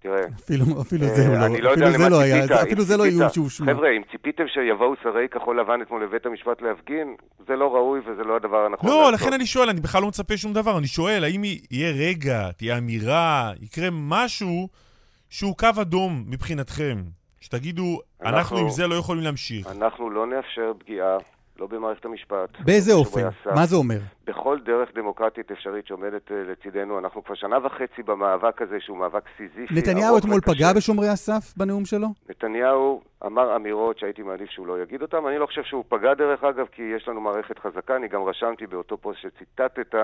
תראה... 0.00 0.20
אפילו, 0.34 0.64
אפילו 0.80 1.06
זה 1.06 1.28
לא, 1.28 1.58
לא 1.58 1.72
אפילו 1.72 1.90
זה 1.90 2.08
לא 2.08 2.20
היה, 2.20 2.44
אפילו 2.62 2.82
זה 2.82 2.96
לא 2.96 3.04
איום 3.04 3.28
שהושמע. 3.28 3.74
חבר'ה, 3.74 3.90
אם 3.90 4.02
ציפיתם 4.12 4.44
שיבואו 4.48 4.94
שרי 5.02 5.28
כחול 5.28 5.60
לבן 5.60 5.82
אתמול 5.82 6.04
לבית 6.04 6.26
המשפט 6.26 6.62
להפגין, 6.62 7.16
זה 7.46 7.56
לא 7.56 7.74
ראוי 7.74 8.00
וזה 8.00 8.24
לא 8.24 8.36
הדבר 8.36 8.64
הנכון 8.64 8.90
לא, 8.90 9.12
לכן 9.12 9.32
אני 9.32 9.46
שואל, 9.46 9.68
אני 9.68 9.80
בכלל 9.80 10.02
לא 10.02 10.08
מצפה 10.08 10.36
שום 10.36 10.52
דבר. 10.52 10.78
אני 10.78 10.86
שואל, 10.86 11.24
האם 11.24 11.44
יהיה 11.44 11.92
רגע, 12.08 12.52
תהיה 12.52 12.78
אמירה, 12.78 13.52
יקרה 13.60 13.88
משהו 13.92 14.68
שהוא 15.34 15.56
קו 15.56 15.68
אדום 15.80 16.24
מבחינתכם? 16.26 17.02
שתגידו, 17.40 18.00
אנחנו 18.22 18.58
עם 18.58 18.70
זה 18.70 18.86
לא 18.86 18.94
יכולים 18.94 19.22
להמשיך. 19.22 19.66
אנחנו 19.66 20.10
לא 20.10 20.26
נאפשר 20.26 20.72
פגיעה 20.78 21.16
לא 21.58 21.66
במערכת 21.66 22.04
המשפט. 22.04 22.60
באיזה 22.60 22.92
אופן? 22.92 23.28
מה 23.54 23.66
זה 23.66 23.76
אומר? 23.76 23.98
בכל 24.26 24.58
דרך 24.64 24.88
דמוקרטית 24.94 25.50
אפשרית 25.50 25.86
שעומדת 25.86 26.28
אה, 26.28 26.32
לצידנו. 26.50 26.98
אנחנו 26.98 27.24
כבר 27.24 27.34
שנה 27.34 27.66
וחצי 27.66 28.02
במאבק 28.02 28.62
הזה, 28.62 28.76
שהוא 28.80 28.96
מאבק 28.98 29.22
סיזיפי. 29.36 29.74
נתניהו 29.74 30.18
אתמול 30.18 30.40
פגע 30.40 30.72
בשומרי 30.76 31.08
הסף 31.08 31.56
בנאום 31.56 31.84
שלו? 31.84 32.08
נתניהו 32.28 33.02
אמר 33.26 33.56
אמירות 33.56 33.98
שהייתי 33.98 34.22
מעדיף 34.22 34.50
שהוא 34.50 34.66
לא 34.66 34.82
יגיד 34.82 35.02
אותן. 35.02 35.26
אני 35.26 35.38
לא 35.38 35.46
חושב 35.46 35.62
שהוא 35.62 35.84
פגע 35.88 36.14
דרך 36.14 36.44
אגב, 36.44 36.66
כי 36.72 36.82
יש 36.96 37.08
לנו 37.08 37.20
מערכת 37.20 37.58
חזקה. 37.58 37.96
אני 37.96 38.08
גם 38.08 38.22
רשמתי 38.22 38.66
באותו 38.66 38.96
פוסט 38.96 39.20
שציטטת, 39.20 39.94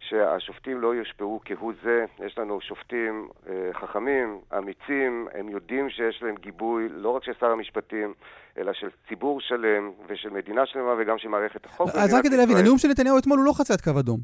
שהשופטים 0.00 0.80
לא 0.80 0.94
יושפעו 0.94 1.40
כהוא 1.44 1.72
זה. 1.82 2.04
יש 2.26 2.38
לנו 2.38 2.60
שופטים 2.60 3.28
uh, 3.28 3.48
חכמים, 3.80 4.38
אמיצים, 4.58 5.28
הם 5.34 5.48
יודעים 5.48 5.90
שיש 5.90 6.22
להם 6.22 6.34
גיבוי, 6.40 6.88
לא 6.88 7.08
רק 7.08 7.24
של 7.24 7.32
שר 7.40 7.50
המשפטים, 7.50 8.14
אלא 8.58 8.72
של 8.72 8.88
ציבור 9.08 9.40
שלם 9.40 9.90
ושל 10.06 10.30
מדינה 10.30 10.66
שלמה 10.66 10.94
וגם 10.98 11.18
של 11.18 11.28
מערכת 11.28 11.66
החוק. 11.66 11.90
אז 11.94 12.14
רק 12.14 12.24
כדי 12.24 12.36
להבין, 12.36 12.56
הנאום 12.56 12.78
של 12.78 12.88
נתניהו 12.88 13.18
אתמול 13.18 13.38
הוא 13.38 13.46
לא 13.46 13.52
חצה 13.58 13.74
את 13.74 13.80
קו 13.80 14.00
אדום. 14.00 14.20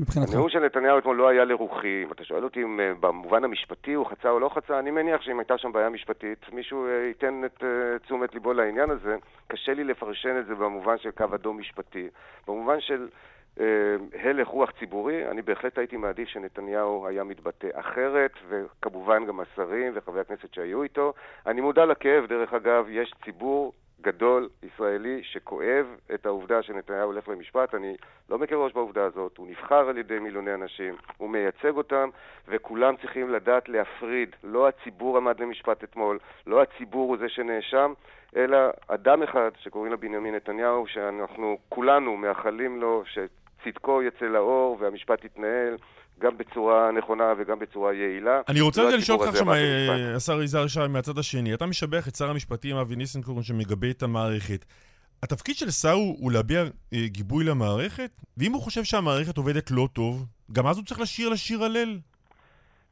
מבחינתך. 0.00 0.32
הנאום 0.32 0.48
של 0.48 0.58
נתניהו 0.58 0.98
אתמול 0.98 1.16
לא 1.16 1.28
היה 1.28 1.44
לרוחי. 1.44 2.02
אם 2.06 2.12
אתה 2.12 2.24
שואל 2.24 2.44
אותי 2.44 2.62
אם 2.62 2.80
uh, 2.80 3.00
במובן 3.00 3.44
המשפטי 3.44 3.92
הוא 3.92 4.06
חצה 4.06 4.30
או 4.30 4.40
לא 4.40 4.48
חצה, 4.48 4.78
אני 4.78 4.90
מניח 4.90 5.22
שאם 5.22 5.38
הייתה 5.38 5.58
שם 5.58 5.72
בעיה 5.72 5.88
משפטית, 5.88 6.52
מישהו 6.52 6.86
uh, 6.86 7.08
ייתן 7.08 7.42
את 7.44 7.62
uh, 7.62 8.04
תשומת 8.04 8.34
ליבו 8.34 8.52
לעניין 8.52 8.90
הזה. 8.90 9.16
קשה 9.48 9.74
לי 9.74 9.84
לפרשן 9.84 10.38
את 10.40 10.46
זה 10.46 10.54
במובן 10.54 10.98
של 10.98 11.10
קו 11.10 11.24
אדום 11.34 11.58
משפטי. 11.58 12.08
במובן 12.48 12.80
של 12.80 13.08
הלך 14.14 14.48
רוח 14.48 14.70
ציבורי, 14.78 15.30
אני 15.30 15.42
בהחלט 15.42 15.78
הייתי 15.78 15.96
מעדיף 15.96 16.28
שנתניהו 16.28 17.06
היה 17.06 17.24
מתבטא 17.24 17.68
אחרת, 17.72 18.32
וכמובן 18.48 19.26
גם 19.26 19.40
השרים 19.40 19.92
וחברי 19.94 20.20
הכנסת 20.20 20.54
שהיו 20.54 20.82
איתו. 20.82 21.12
אני 21.46 21.60
מודע 21.60 21.84
לכאב, 21.84 22.26
דרך 22.26 22.52
אגב, 22.52 22.86
יש 22.88 23.14
ציבור 23.24 23.72
גדול 24.00 24.48
ישראלי 24.62 25.22
שכואב 25.22 25.86
את 26.14 26.26
העובדה 26.26 26.62
שנתניהו 26.62 27.06
הולך 27.06 27.28
למשפט. 27.28 27.74
אני 27.74 27.96
לא 28.30 28.38
מקל 28.38 28.54
ראש 28.54 28.72
בעובדה 28.72 29.04
הזאת, 29.04 29.36
הוא 29.36 29.48
נבחר 29.48 29.88
על 29.88 29.98
ידי 29.98 30.18
מיליוני 30.18 30.54
אנשים, 30.54 30.94
הוא 31.16 31.30
מייצג 31.30 31.76
אותם, 31.76 32.08
וכולם 32.48 32.96
צריכים 32.96 33.30
לדעת 33.30 33.68
להפריד. 33.68 34.36
לא 34.44 34.68
הציבור 34.68 35.16
עמד 35.16 35.40
למשפט 35.40 35.84
אתמול, 35.84 36.18
לא 36.46 36.62
הציבור 36.62 37.08
הוא 37.08 37.16
זה 37.18 37.28
שנאשם, 37.28 37.92
אלא 38.36 38.58
אדם 38.88 39.22
אחד 39.22 39.50
שקוראים 39.58 39.92
לו 39.92 39.98
בנימין 39.98 40.34
נתניהו, 40.34 40.86
שאנחנו 40.86 41.58
כולנו 41.68 42.16
מאחלים 42.16 42.80
לו 42.80 43.02
שצדקו 43.06 44.02
יצא 44.02 44.26
לאור 44.26 44.76
והמשפט 44.80 45.24
יתנהל. 45.24 45.76
גם 46.20 46.38
בצורה 46.38 46.90
נכונה 46.92 47.32
וגם 47.38 47.58
בצורה 47.58 47.94
יעילה. 47.94 48.40
אני 48.48 48.60
רוצה 48.60 48.82
לא 48.82 48.88
רגע 48.88 48.96
לשאול 48.96 49.18
אותך 49.18 49.28
עכשיו, 49.28 49.52
אה, 49.52 50.16
השר 50.16 50.42
יזהר 50.42 50.66
שי, 50.66 50.80
מהצד 50.88 51.18
השני. 51.18 51.54
אתה 51.54 51.66
משבח 51.66 52.08
את 52.08 52.14
שר 52.14 52.30
המשפטים 52.30 52.76
אבי 52.76 52.96
ניסנקורן 52.96 53.42
שמגבה 53.42 53.90
את 53.90 54.02
המערכת. 54.02 54.64
התפקיד 55.22 55.56
של 55.56 55.70
שר 55.70 55.92
הוא, 55.92 56.16
הוא 56.20 56.32
להביע 56.32 56.62
אה, 56.62 56.98
גיבוי 57.06 57.44
למערכת? 57.44 58.10
ואם 58.36 58.52
הוא 58.52 58.62
חושב 58.62 58.84
שהמערכת 58.84 59.36
עובדת 59.36 59.70
לא 59.70 59.88
טוב, 59.92 60.24
גם 60.52 60.66
אז 60.66 60.76
הוא 60.76 60.84
צריך 60.84 61.00
לשיר 61.00 61.28
לשיר 61.28 61.64
הלל? 61.64 61.98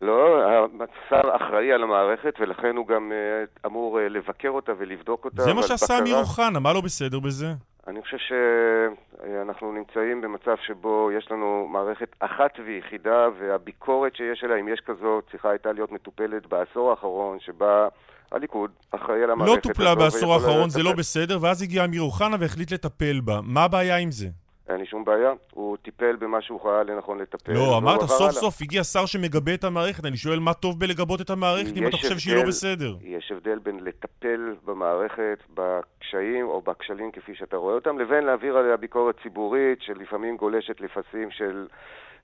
לא, 0.02 0.40
השר 0.80 1.36
אחראי 1.36 1.72
על 1.72 1.82
המערכת 1.82 2.34
ולכן 2.40 2.76
הוא 2.76 2.86
גם 2.86 3.12
אה, 3.12 3.44
אמור 3.66 4.00
אה, 4.00 4.08
לבקר 4.08 4.48
אותה 4.48 4.72
ולבדוק 4.78 5.24
אותה. 5.24 5.42
זה 5.42 5.54
מה 5.54 5.62
שעשה 5.62 5.98
אמיר 5.98 6.16
אוחנה, 6.16 6.60
מה 6.60 6.72
לא 6.72 6.80
בסדר 6.80 7.20
בזה? 7.20 7.46
אני 7.88 8.02
חושב 8.02 8.16
שאנחנו 8.18 9.72
נמצאים 9.72 10.20
במצב 10.20 10.54
שבו 10.66 11.10
יש 11.18 11.30
לנו 11.30 11.68
מערכת 11.70 12.16
אחת 12.20 12.50
ויחידה, 12.66 13.28
והביקורת 13.38 14.16
שיש 14.16 14.44
עליה, 14.44 14.56
אם 14.60 14.68
יש 14.68 14.80
כזו, 14.86 15.20
צריכה 15.30 15.50
הייתה 15.50 15.72
להיות 15.72 15.92
מטופלת 15.92 16.46
בעשור 16.46 16.90
האחרון, 16.90 17.40
שבה 17.40 17.88
הליכוד 18.32 18.70
אחראי 18.90 19.22
על 19.22 19.30
המערכת. 19.30 19.66
לא 19.66 19.72
טופלה 19.72 19.94
בעשור 19.94 20.34
האחרון, 20.34 20.70
זה 20.70 20.82
לא 20.82 20.92
בסדר, 20.92 21.38
ואז 21.40 21.62
הגיע 21.62 21.84
אמיר 21.84 22.02
אוחנה 22.02 22.36
והחליט 22.40 22.72
לטפל 22.72 23.20
בה. 23.20 23.40
מה 23.42 23.64
הבעיה 23.64 23.96
עם 23.96 24.10
זה? 24.10 24.26
אין 24.68 24.76
לי 24.76 24.86
שום 24.86 25.04
בעיה, 25.04 25.32
הוא 25.52 25.76
טיפל 25.76 26.16
במה 26.16 26.42
שהוא 26.42 26.60
חיה 26.60 26.82
לנכון 26.82 27.18
לטפל. 27.18 27.52
לא, 27.52 27.78
אמרת 27.78 28.00
סוף 28.00 28.20
הלאה. 28.20 28.32
סוף 28.32 28.62
הגיע 28.62 28.84
שר 28.84 29.06
שמגבה 29.06 29.54
את 29.54 29.64
המערכת, 29.64 30.04
אני 30.04 30.16
שואל 30.16 30.38
מה 30.38 30.54
טוב 30.54 30.80
בלגבות 30.80 31.20
את 31.20 31.30
המערכת 31.30 31.76
אם 31.76 31.88
אתה 31.88 31.96
חושב 31.96 32.18
שהיא 32.18 32.36
לא 32.36 32.42
בסדר. 32.42 32.94
יש 33.02 33.32
הבדל 33.32 33.58
בין 33.58 33.80
לטפל 33.80 34.54
במערכת, 34.64 35.38
בקשיים 35.54 36.46
או 36.46 36.60
בכשלים 36.60 37.12
כפי 37.12 37.34
שאתה 37.34 37.56
רואה 37.56 37.74
אותם, 37.74 37.98
לבין 37.98 38.24
להעביר 38.24 38.56
עליה 38.56 38.76
ביקורת 38.76 39.16
ציבורית 39.22 39.82
שלפעמים 39.82 40.36
גולשת 40.36 40.80
לפסים 40.80 41.30
של 41.30 41.66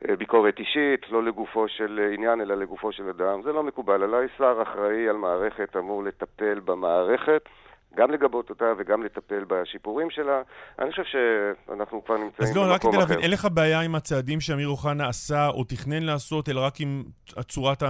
אה, 0.09 0.17
ביקורת 0.17 0.59
אישית, 0.59 1.11
לא 1.11 1.25
לגופו 1.25 1.69
של 1.69 2.11
עניין 2.15 2.41
אלא 2.41 2.55
לגופו 2.55 2.93
של 2.93 3.09
אדם. 3.09 3.43
זה 3.43 3.53
לא 3.53 3.63
מקובל 3.63 4.03
עליי, 4.03 4.27
שר 4.39 4.63
אחראי 4.63 5.09
על 5.09 5.17
מערכת 5.17 5.77
אמור 5.77 6.05
לטפל 6.05 6.61
במערכת. 6.65 7.43
גם 7.97 8.11
לגבות 8.11 8.51
אותה 8.51 8.73
וגם 8.79 9.03
לטפל 9.03 9.45
בשיפורים 9.49 10.11
שלה. 10.11 10.43
אני 10.79 10.91
חושב 10.91 11.03
שאנחנו 11.05 12.05
כבר 12.05 12.17
נמצאים 12.17 12.49
במקום 12.49 12.63
אחר. 12.63 12.65
אז 12.65 12.69
לא, 12.69 12.75
רק 12.75 12.83
כדי 12.83 12.97
להבין, 12.97 13.19
אין 13.19 13.31
לך 13.31 13.49
בעיה 13.55 13.81
עם 13.81 13.95
הצעדים 13.95 14.41
שאמיר 14.41 14.69
אוחנה 14.69 15.09
עשה 15.09 15.49
או 15.49 15.65
תכנן 15.65 16.03
לעשות, 16.03 16.49
אלא 16.49 16.61
רק 16.61 16.81
עם 16.81 17.03
צורת 17.41 17.83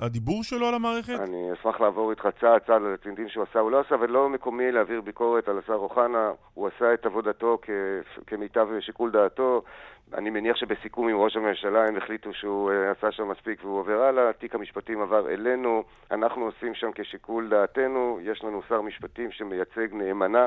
הדיבור 0.00 0.44
שלו 0.44 0.66
על 0.66 0.74
המערכת? 0.74 1.20
אני 1.20 1.52
אשמח 1.52 1.80
לעבור 1.80 2.10
איתך 2.10 2.28
צעד 2.40 2.60
צעד 2.66 2.82
על 2.82 2.94
הצעדים 2.94 3.28
שהוא 3.28 3.44
עשה 3.50 3.60
או 3.60 3.70
לא 3.70 3.80
עשה, 3.80 3.94
ולא 4.00 4.28
מקומי 4.28 4.72
להעביר 4.72 5.00
ביקורת 5.00 5.48
על 5.48 5.58
השר 5.58 5.74
אוחנה. 5.74 6.30
הוא 6.54 6.68
עשה 6.76 6.94
את 6.94 7.06
עבודתו 7.06 7.58
כמיטב 8.26 8.68
שיקול 8.80 9.10
דעתו. 9.10 9.62
אני 10.14 10.30
מניח 10.30 10.56
שבסיכום 10.56 11.08
עם 11.08 11.16
ראש 11.16 11.36
הממשלה 11.36 11.84
הם 11.88 11.96
החליטו 11.96 12.34
שהוא 12.34 12.70
uh, 12.70 12.98
עשה 12.98 13.12
שם 13.12 13.28
מספיק 13.28 13.64
והוא 13.64 13.78
עובר 13.78 14.02
הלאה, 14.02 14.32
תיק 14.32 14.54
המשפטים 14.54 15.02
עבר 15.02 15.30
אלינו, 15.30 15.84
אנחנו 16.10 16.44
עושים 16.44 16.74
שם 16.74 16.90
כשיקול 16.94 17.48
דעתנו, 17.48 18.18
יש 18.22 18.44
לנו 18.44 18.62
שר 18.68 18.80
משפטים 18.80 19.30
שמייצג 19.30 19.88
נאמנה 19.92 20.46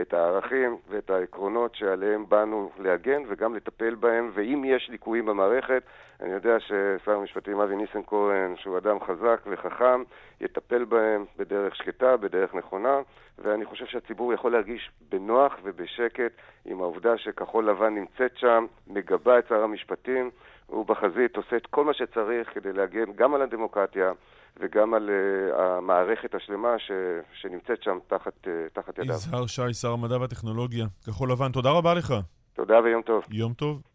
את 0.00 0.14
הערכים 0.14 0.76
ואת 0.88 1.10
העקרונות 1.10 1.74
שעליהם 1.74 2.24
באנו 2.28 2.70
להגן 2.78 3.22
וגם 3.28 3.54
לטפל 3.54 3.94
בהם, 3.94 4.30
ואם 4.34 4.62
יש 4.66 4.88
ליקויים 4.90 5.26
במערכת, 5.26 5.82
אני 6.22 6.32
יודע 6.32 6.60
ששר 6.60 7.12
המשפטים 7.12 7.60
אבי 7.60 7.76
ניסנקורן, 7.76 8.54
שהוא 8.56 8.78
אדם 8.78 8.96
חזק 9.00 9.40
וחכם, 9.46 10.02
יטפל 10.40 10.84
בהם 10.84 11.24
בדרך 11.38 11.76
שקטה, 11.76 12.16
בדרך 12.16 12.54
נכונה, 12.54 13.00
ואני 13.38 13.64
חושב 13.64 13.86
שהציבור 13.86 14.32
יכול 14.32 14.52
להרגיש 14.52 14.90
בנוח 15.10 15.52
ובשקט 15.62 16.32
עם 16.64 16.80
העובדה 16.80 17.18
שכחול 17.18 17.70
לבן 17.70 17.94
נמצאת 17.94 18.36
שם, 18.36 18.66
מגבה 18.86 19.38
את 19.38 19.48
שר 19.48 19.62
המשפטים, 19.62 20.30
הוא 20.66 20.86
בחזית 20.86 21.36
עושה 21.36 21.56
את 21.56 21.66
כל 21.66 21.84
מה 21.84 21.94
שצריך 21.94 22.54
כדי 22.54 22.72
להגן 22.72 23.12
גם 23.14 23.34
על 23.34 23.42
הדמוקרטיה 23.42 24.12
וגם 24.60 24.94
על 24.94 25.10
uh, 25.10 25.60
המערכת 25.60 26.34
השלמה 26.34 26.78
ש, 26.78 26.90
שנמצאת 27.32 27.82
שם 27.82 27.98
תחת, 28.06 28.32
uh, 28.44 28.48
תחת 28.72 28.98
ידיו. 28.98 29.14
יזהר 29.14 29.46
שי, 29.46 29.74
שר 29.74 29.92
המדע 29.92 30.18
והטכנולוגיה, 30.20 30.86
כחול 31.06 31.32
לבן, 31.32 31.52
תודה 31.52 31.70
רבה 31.70 31.94
לך. 31.94 32.14
תודה 32.54 32.80
ויום 32.80 33.02
טוב. 33.02 33.24
יום 33.30 33.52
טוב. 33.52 33.91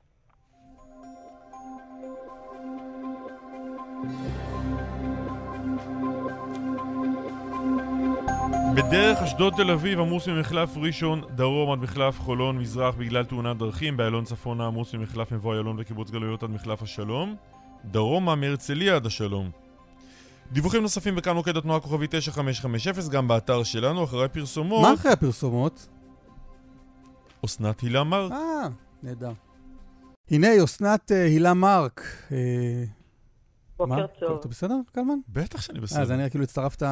בדרך 8.76 9.22
אשדוד 9.22 9.54
תל 9.54 9.72
אביב 9.72 10.00
עמוס 10.00 10.28
ממחלף 10.28 10.78
ראשון 10.78 11.22
דרום 11.36 11.72
עד 11.72 11.80
מחלף 11.80 12.20
חולון 12.20 12.58
מזרח 12.58 12.96
בגלל 12.96 13.26
תאונת 13.26 13.58
דרכים. 13.58 13.98
באיילון 13.98 14.26
צפונה 14.26 14.68
עמוס 14.68 14.94
ממחלף 14.94 15.32
מבוא 15.32 15.54
איילון 15.54 15.76
וקיבוץ 15.80 16.12
גלויות 16.12 16.44
עד 16.44 16.50
מחלף 16.50 16.84
השלום. 16.84 17.36
דרומה 17.86 18.36
מהרצליה 18.36 18.96
עד 18.96 19.06
השלום. 19.06 19.50
דיווחים 20.52 20.82
נוספים 20.82 21.16
בכאן 21.16 21.36
מוקד 21.36 21.58
התנועה 21.58 21.80
כוכבי 21.80 22.08
9550 22.10 23.10
גם 23.12 23.28
באתר 23.28 23.64
שלנו 23.64 24.04
אחרי 24.04 24.30
פרסומות. 24.30 24.82
מה 24.82 24.94
אחרי 24.94 25.12
הפרסומות? 25.12 25.88
אסנת 27.46 27.80
הילה 27.80 28.04
מרק. 28.04 28.32
אה, 28.32 28.68
נהדר. 29.04 29.32
הנה 30.32 30.48
אסנת 30.64 31.12
אה, 31.12 31.26
הילה 31.26 31.54
מרק 31.54 32.02
אה, 32.32 32.84
בוקר 33.78 34.08
טוב. 34.20 34.38
אתה 34.40 34.48
בסדר, 34.48 34.76
קלמן? 34.92 35.18
בטח 35.30 35.62
שאני 35.62 35.80
בסדר. 35.80 36.02
אז 36.02 36.12
אני 36.12 36.30
כאילו 36.30 36.44
הצטרפת 36.44 36.84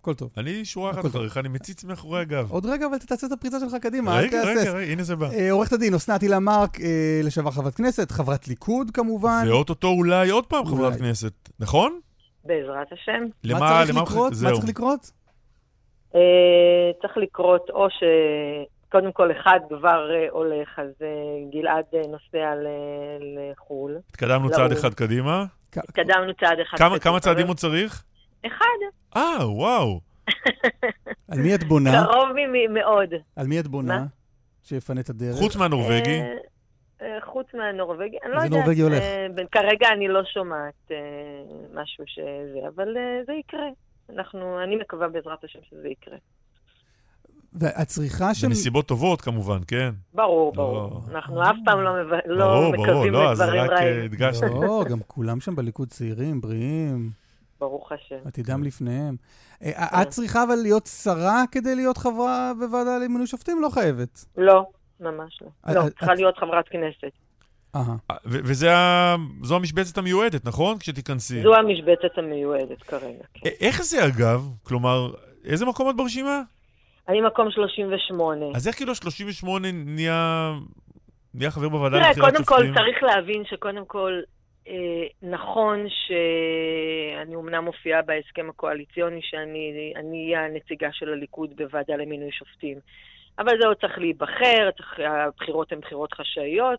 הכל 0.00 0.14
טוב. 0.14 0.30
אני 0.36 0.64
שורה 0.64 0.90
אחת 0.90 1.06
אחריך, 1.06 1.36
אני 1.36 1.48
מציץ 1.48 1.84
מאחורי 1.84 2.20
הגב. 2.20 2.50
עוד 2.50 2.66
רגע, 2.66 2.86
אבל 2.86 2.98
תעשה 2.98 3.26
את 3.26 3.32
הפריצה 3.32 3.60
שלך 3.60 3.74
קדימה, 3.82 4.18
אל 4.18 4.24
רגע, 4.24 4.42
תהסס. 4.42 4.60
רגע, 4.60 4.72
רגע, 4.72 4.92
הנה 4.92 5.02
זה 5.02 5.16
בא. 5.16 5.30
אה, 5.30 5.50
עורכת 5.52 5.72
הדין 5.72 5.94
אסנת 5.94 6.20
הילה 6.22 6.38
מארק, 6.38 6.80
אה, 6.80 7.20
לשעבר 7.24 7.50
חברת 7.50 7.74
כנסת, 7.74 8.10
חברת 8.10 8.48
ליכוד 8.48 8.90
כמובן. 8.90 9.44
ואו-טו-טו 9.48 9.88
אולי 9.88 10.30
עוד 10.30 10.46
פעם 10.46 10.66
חברת. 10.66 10.98
כנסת, 10.98 11.32
נכון? 11.58 12.00
בעזרת 12.44 12.92
השם. 12.92 13.22
למה, 13.44 13.60
מה 13.60 13.68
צריך 13.84 13.90
למה- 13.96 14.02
לקרות? 14.02 14.32
מה. 14.42 14.50
צריך 14.52 14.64
לקרות? 14.68 15.10
אה, 16.14 16.20
צריך 17.02 17.16
לקרות 17.16 17.70
או 17.70 17.86
ש... 17.90 18.02
קודם 18.88 19.12
כל, 19.12 19.32
אחד 19.32 19.60
כבר 19.68 20.10
אה, 20.14 20.26
הולך, 20.30 20.78
אז 20.78 20.90
אה, 21.02 21.08
גלעד 21.52 21.84
אה, 21.94 22.02
נוסע 22.06 22.54
ל- 22.54 22.68
לחו"ל. 23.52 23.96
התקדמנו 24.10 24.48
לא, 24.48 24.54
צעד 24.54 24.72
הוא- 24.72 24.80
אחד 24.80 24.94
קדימה. 24.94 25.44
התקדמנו 25.76 26.34
צעד 26.34 26.60
אחד. 26.60 26.78
כמה- 26.78 26.88
קדימה. 26.88 26.98
כמה 27.00 27.20
צעדים 27.20 27.46
עוד 27.48 27.56
צריך? 27.56 28.04
אחד. 28.46 28.64
אה, 29.16 29.50
וואו. 29.50 30.00
על 31.32 31.38
מי 31.38 31.54
את 31.54 31.64
בונה? 31.64 31.90
קרוב 32.12 32.28
מ- 32.32 32.74
מאוד. 32.74 33.08
על 33.36 33.46
מי 33.46 33.60
את 33.60 33.66
בונה? 33.68 34.04
שיפנה 34.62 35.00
את 35.00 35.08
הדרך? 35.10 35.36
חוץ 35.36 35.56
מהנורבגי. 35.56 36.20
חוץ 37.24 37.46
מהנורבגי, 37.54 38.16
אני 38.24 38.32
לא 38.32 38.36
איזה 38.36 38.46
יודעת. 38.46 38.60
נורבגי 38.64 38.80
הולך? 38.82 39.02
כרגע 39.52 39.88
אני 39.92 40.08
לא 40.08 40.24
שומעת 40.24 40.90
משהו 41.74 42.04
שזה, 42.06 42.68
אבל 42.68 42.88
זה 43.26 43.32
יקרה. 43.32 43.66
אנחנו, 44.14 44.62
אני 44.62 44.76
מקווה 44.76 45.08
בעזרת 45.08 45.44
השם 45.44 45.58
שזה 45.70 45.88
יקרה. 45.88 46.16
ואת 47.52 47.86
צריכה 47.88 48.34
ש... 48.34 48.44
בנסיבות 48.44 48.86
טובות 48.88 49.20
כמובן, 49.20 49.58
כן. 49.66 49.90
ברור, 50.14 50.52
לא. 50.56 50.62
ברור. 50.64 51.00
אנחנו 51.10 51.42
אף 51.42 51.56
פעם 51.64 51.80
לא 51.80 51.90
מב- 51.92 52.12
לא 52.26 52.46
ברור, 52.46 52.72
ברור, 52.72 52.86
מקווים 52.86 53.12
לא, 53.12 53.30
אז 53.32 53.40
לדברים 53.40 53.60
רק 53.62 53.70
אה, 53.70 53.76
רעים. 53.76 54.04
הדגשתי. 54.04 54.46
לא, 54.60 54.84
גם 54.90 54.98
כולם 55.06 55.40
שם 55.40 55.56
בליכוד 55.56 55.88
צעירים, 55.88 56.40
בריאים, 56.40 57.10
ברוך 57.60 57.92
השם. 57.92 58.16
עתידם 58.24 58.62
לפניהם. 58.62 59.16
אה, 59.62 60.02
את 60.02 60.08
צריכה 60.08 60.42
אבל 60.44 60.54
להיות 60.54 60.86
שרה 61.02 61.44
כדי 61.52 61.74
להיות 61.74 61.96
חברה 61.98 62.52
בוועדה 62.58 62.98
למינוי 62.98 63.26
שופטים? 63.26 63.62
לא 63.62 63.68
חייבת. 63.68 64.24
לא, 64.36 64.66
ממש 65.00 65.38
לא. 65.42 65.48
את- 65.70 65.76
לא, 65.76 65.88
צריכה 65.98 66.14
להיות 66.14 66.38
חברת 66.38 66.68
כנסת. 66.68 67.12
אהה. 67.76 67.96
אה, 68.10 68.16
ו- 68.26 68.38
וזה 68.44 68.76
ה- 68.76 69.16
זו 69.42 69.56
המשבצת 69.56 69.98
המיועדת, 69.98 70.44
נכון? 70.44 70.78
כשתיכנסי. 70.78 71.42
זו 71.42 71.54
המשבצת 71.54 72.18
המיועדת 72.18 72.82
כרגע, 72.82 73.24
כן. 73.34 73.50
איך 73.60 73.82
זה 73.82 74.06
אגב? 74.06 74.48
כלומר, 74.62 75.10
איזה 75.44 75.66
מקום 75.66 75.90
את 75.90 75.96
ברשימה? 75.96 76.42
אני 77.08 77.20
מקום 77.20 77.50
38. 77.50 78.46
אז 78.54 78.68
איך 78.68 78.76
כאילו 78.76 78.94
38 78.94 79.68
נהיה 79.72 80.52
נהיה 81.34 81.50
חבר 81.50 81.68
בוועדה 81.68 81.96
תראה, 81.98 82.10
לבחירת 82.10 82.30
קודם 82.30 82.44
כל 82.44 82.54
שופטים? 82.54 82.74
צריך 82.74 83.02
להבין 83.02 83.42
שקודם 83.50 83.84
כל, 83.86 84.20
אה, 84.68 84.74
נכון 85.22 85.86
שאני 85.88 87.34
אומנם 87.34 87.64
מופיעה 87.64 88.02
בהסכם 88.02 88.46
הקואליציוני 88.50 89.20
שאני 89.22 89.92
אני 89.96 90.24
אהיה 90.26 90.44
הנציגה 90.44 90.88
של 90.92 91.08
הליכוד 91.12 91.50
בוועדה 91.56 91.96
למינוי 91.96 92.32
שופטים, 92.32 92.78
אבל 93.38 93.52
זה 93.60 93.66
עוד 93.66 93.76
צריך 93.80 93.98
להיבחר, 93.98 94.70
צריך, 94.76 95.00
הבחירות 95.26 95.72
הן 95.72 95.80
בחירות 95.80 96.12
חשאיות, 96.12 96.78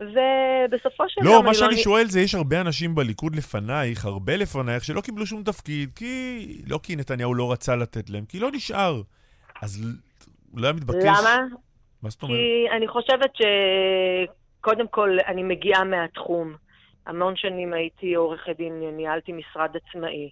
ובסופו 0.00 1.04
של 1.08 1.20
לא, 1.24 1.30
יום 1.30 1.44
מה 1.44 1.50
אני 1.50 1.58
שאני 1.58 1.74
נ- 1.74 1.78
שואל 1.78 2.04
זה, 2.04 2.20
יש 2.20 2.34
הרבה 2.34 2.60
אנשים 2.60 2.94
בליכוד 2.94 3.36
לפנייך, 3.36 4.04
הרבה 4.04 4.36
לפנייך, 4.36 4.84
שלא 4.84 5.00
קיבלו 5.00 5.26
שום 5.26 5.42
תפקיד, 5.42 5.90
כי... 5.96 6.46
לא 6.66 6.80
כי 6.82 6.96
נתניהו 6.96 7.34
לא 7.34 7.52
רצה 7.52 7.76
לתת 7.76 8.10
להם, 8.10 8.24
כי 8.24 8.40
לא 8.40 8.50
נשאר. 8.52 9.02
אז 9.62 9.96
לא 10.54 10.66
היה 10.66 10.72
מתבקש... 10.72 11.04
למה? 11.04 11.36
מה 12.02 12.10
זאת 12.10 12.22
אומרת? 12.22 12.38
כי 12.38 12.76
אני 12.76 12.88
חושבת 12.88 13.30
שקודם 13.34 14.88
כל 14.88 15.18
אני 15.26 15.42
מגיעה 15.42 15.84
מהתחום. 15.84 16.54
המון 17.06 17.36
שנים 17.36 17.72
הייתי 17.72 18.14
עורכת 18.14 18.56
דין, 18.56 18.72
ניהלתי 18.96 19.32
משרד 19.32 19.70
עצמאי. 19.76 20.30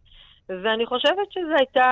ואני 0.48 0.87
חושבת 0.87 1.28
שזו 1.30 1.54
הייתה, 1.58 1.90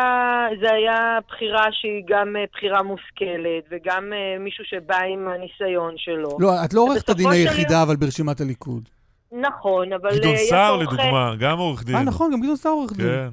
זה 0.60 0.72
היה 0.72 1.18
בחירה 1.28 1.66
שהיא 1.72 2.02
גם 2.08 2.36
אה, 2.36 2.44
בחירה 2.52 2.82
מושכלת, 2.82 3.64
וגם 3.70 4.12
אה, 4.12 4.38
מישהו 4.38 4.64
שבא 4.64 4.98
עם 4.98 5.28
הניסיון 5.28 5.94
שלו. 5.96 6.36
לא, 6.40 6.64
את 6.64 6.74
לא 6.74 6.80
עורכת 6.80 7.08
הדין 7.08 7.26
של 7.26 7.32
היחידה, 7.32 7.82
אבל 7.82 7.96
ברשימת 7.96 8.40
הליכוד. 8.40 8.88
נכון, 9.32 9.92
אבל 9.92 10.18
גדעון 10.18 10.34
אה, 10.34 10.38
סער, 10.38 10.76
לדוגמה, 10.76 11.34
גם 11.38 11.58
עורך 11.58 11.84
דין. 11.84 11.96
אה, 11.96 12.02
נכון, 12.02 12.32
גם 12.32 12.40
גדעון 12.40 12.56
סער 12.56 12.72
עורך 12.72 12.92
דין. 12.92 13.06
כן. 13.06 13.28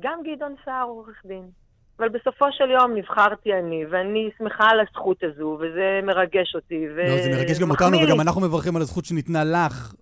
גם 0.00 0.18
גדעון 0.22 0.54
סער 0.64 0.84
עורך 0.84 1.22
דין. 1.26 1.61
אבל 1.98 2.08
בסופו 2.08 2.44
של 2.50 2.70
יום 2.70 2.94
נבחרתי 2.96 3.52
אני, 3.52 3.84
ואני 3.90 4.30
שמחה 4.38 4.64
על 4.70 4.80
הזכות 4.80 5.16
הזו, 5.22 5.58
וזה 5.60 6.00
מרגש 6.02 6.54
אותי. 6.54 6.86
ו... 6.96 7.08
לא, 7.08 7.22
זה 7.22 7.30
מרגש 7.30 7.58
גם 7.58 7.70
אותנו, 7.70 7.90
לי. 7.90 8.04
וגם 8.04 8.20
אנחנו 8.20 8.40
מברכים 8.40 8.76
על 8.76 8.82
הזכות 8.82 9.04
שניתנה 9.04 9.44
לך, 9.44 9.94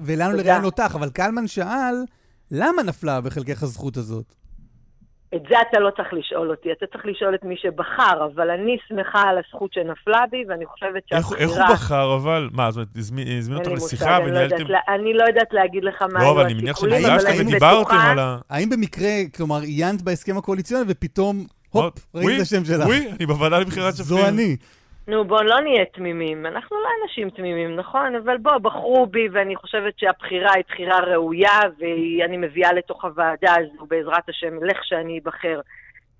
ולנו. 0.00 0.36
לראיין 0.36 0.64
אותך. 0.64 0.94
אבל 0.94 1.10
קלמן 1.10 1.46
שאל, 1.46 1.94
למה 2.50 2.82
נפלה 2.82 3.20
בחלקך 3.20 3.62
הזכות 3.62 3.96
הזאת? 3.96 4.34
את 5.34 5.42
זה 5.48 5.56
אתה 5.70 5.80
לא 5.80 5.90
צריך 5.90 6.08
לשאול 6.12 6.50
אותי, 6.50 6.72
אתה 6.72 6.86
צריך 6.92 7.06
לשאול 7.06 7.34
את 7.34 7.44
מי 7.44 7.54
שבחר, 7.56 8.26
אבל 8.34 8.50
אני 8.50 8.76
שמחה 8.88 9.22
על 9.22 9.38
הזכות 9.38 9.72
שנפלה 9.72 10.24
בי, 10.30 10.44
ואני 10.48 10.66
חושבת 10.66 11.02
איך 11.10 11.28
שהבחירה... 11.28 11.40
איך 11.40 11.68
הוא 11.68 11.74
בחר, 11.74 12.14
אבל? 12.16 12.48
מה, 12.52 12.70
זאת 12.70 12.76
אומרת, 12.76 12.88
הזמין 12.96 13.28
לי 13.28 13.74
לשיחה 13.74 14.18
לא 14.18 14.24
יודעת 14.24 14.52
וניהלתם... 14.52 14.72
אני 14.88 15.12
לא 15.14 15.24
יודעת 15.28 15.52
להגיד 15.52 15.84
לך 15.84 16.02
מה 16.02 16.18
לא, 16.18 16.24
היו 16.24 16.32
אבל 16.32 16.44
אני 16.44 16.54
מניח 16.54 16.76
השיקולים, 16.76 17.02
שנפגשתם 17.02 17.28
אבל 17.28 17.40
אני 17.40 17.48
ודיברתם 17.48 17.96
על 17.96 18.18
ה... 18.18 18.38
האם 18.50 18.70
במקרה, 18.70 19.10
כלומר, 19.36 19.60
עיינת 19.60 20.02
בהסכם 20.02 20.36
הקואליציוני 20.38 20.84
ופתאום, 20.88 21.44
הופ, 21.70 22.06
ראית 22.14 22.36
את 22.36 22.42
השם 22.42 22.64
שלך? 22.64 22.86
וואי, 22.86 23.08
אני 23.16 23.26
בוועדה 23.26 23.58
לבחירת 23.58 23.96
שופטים. 23.96 24.16
זו 24.16 24.28
אני. 24.28 24.56
נו, 25.08 25.24
בוא 25.24 25.42
לא 25.42 25.60
נהיה 25.60 25.84
תמימים. 25.84 26.46
אנחנו 26.46 26.76
לא 26.76 26.88
אנשים 27.02 27.30
תמימים, 27.30 27.76
נכון? 27.76 28.14
אבל 28.14 28.36
בוא, 28.38 28.58
בחרו 28.58 29.06
בי, 29.06 29.28
ואני 29.32 29.56
חושבת 29.56 29.98
שהבחירה 29.98 30.52
היא 30.54 30.64
בחירה 30.68 31.00
ראויה, 31.00 31.60
ואני 31.78 32.36
מביאה 32.36 32.72
לתוך 32.72 33.04
הוועדה 33.04 33.54
הזו, 33.58 33.86
בעזרת 33.86 34.28
השם, 34.28 34.64
לך 34.64 34.78
שאני 34.82 35.20
אבחר. 35.24 35.60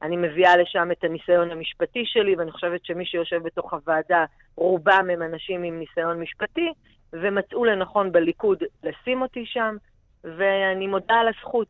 אני 0.03 0.17
מביאה 0.17 0.57
לשם 0.57 0.89
את 0.93 1.05
הניסיון 1.05 1.51
המשפטי 1.51 2.03
שלי, 2.05 2.37
ואני 2.37 2.53
חושבת 2.53 2.85
שמי 2.85 3.07
שיושב 3.07 3.43
בתוך 3.43 3.73
הוועדה, 3.73 4.25
רובם 4.57 5.07
הם 5.13 5.23
אנשים 5.23 5.63
עם 5.63 5.79
ניסיון 5.79 6.21
משפטי, 6.21 6.73
ומצאו 7.13 7.65
לנכון 7.65 8.13
בליכוד 8.13 8.59
לשים 8.85 9.23
אותי 9.23 9.45
שם, 9.47 9.77
ואני 10.25 10.87
מודה 10.87 11.15
על 11.15 11.29
הזכות. 11.29 11.69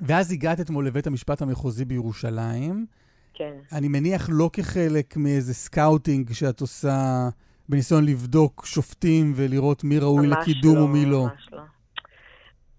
ואז 0.00 0.32
הגעת 0.32 0.60
אתמול 0.60 0.86
לבית 0.86 1.06
המשפט 1.06 1.42
המחוזי 1.42 1.84
בירושלים. 1.84 2.86
כן. 3.40 3.76
אני 3.78 3.88
מניח 3.88 4.28
לא 4.32 4.50
כחלק 4.52 5.16
מאיזה 5.16 5.54
scouting 5.54 6.32
שאת 6.32 6.60
עושה 6.60 7.28
בניסיון 7.68 8.04
לבדוק 8.04 8.66
שופטים 8.66 9.32
ולראות 9.36 9.84
מי 9.84 9.98
ראוי 9.98 10.26
לקידום 10.26 10.78
ומי 10.78 11.06
לא. 11.06 11.22
ממש 11.22 11.48
לא. 11.52 11.62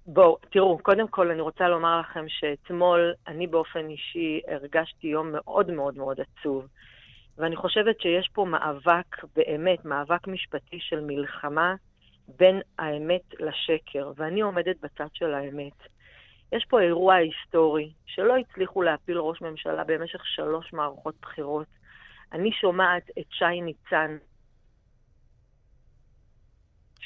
בואו, 0.07 0.37
תראו, 0.51 0.77
קודם 0.77 1.07
כל 1.07 1.31
אני 1.31 1.41
רוצה 1.41 1.67
לומר 1.67 1.99
לכם 1.99 2.25
שאתמול 2.27 3.13
אני 3.27 3.47
באופן 3.47 3.89
אישי 3.89 4.41
הרגשתי 4.47 5.07
יום 5.07 5.31
מאוד 5.31 5.71
מאוד 5.71 5.97
מאוד 5.97 6.17
עצוב. 6.21 6.67
ואני 7.37 7.55
חושבת 7.55 8.01
שיש 8.01 8.29
פה 8.33 8.45
מאבק, 8.45 9.23
באמת, 9.35 9.85
מאבק 9.85 10.27
משפטי 10.27 10.77
של 10.79 10.99
מלחמה 10.99 11.75
בין 12.39 12.61
האמת 12.79 13.33
לשקר, 13.39 14.11
ואני 14.15 14.41
עומדת 14.41 14.75
בצד 14.81 15.07
של 15.13 15.33
האמת. 15.33 15.77
יש 16.51 16.65
פה 16.69 16.81
אירוע 16.81 17.15
היסטורי 17.15 17.91
שלא 18.05 18.37
הצליחו 18.37 18.81
להפיל 18.81 19.17
ראש 19.17 19.41
ממשלה 19.41 19.83
במשך 19.83 20.25
שלוש 20.25 20.73
מערכות 20.73 21.15
בחירות. 21.21 21.67
אני 22.33 22.51
שומעת 22.51 23.09
את 23.19 23.25
שי 23.31 23.61
ניצן, 23.61 24.17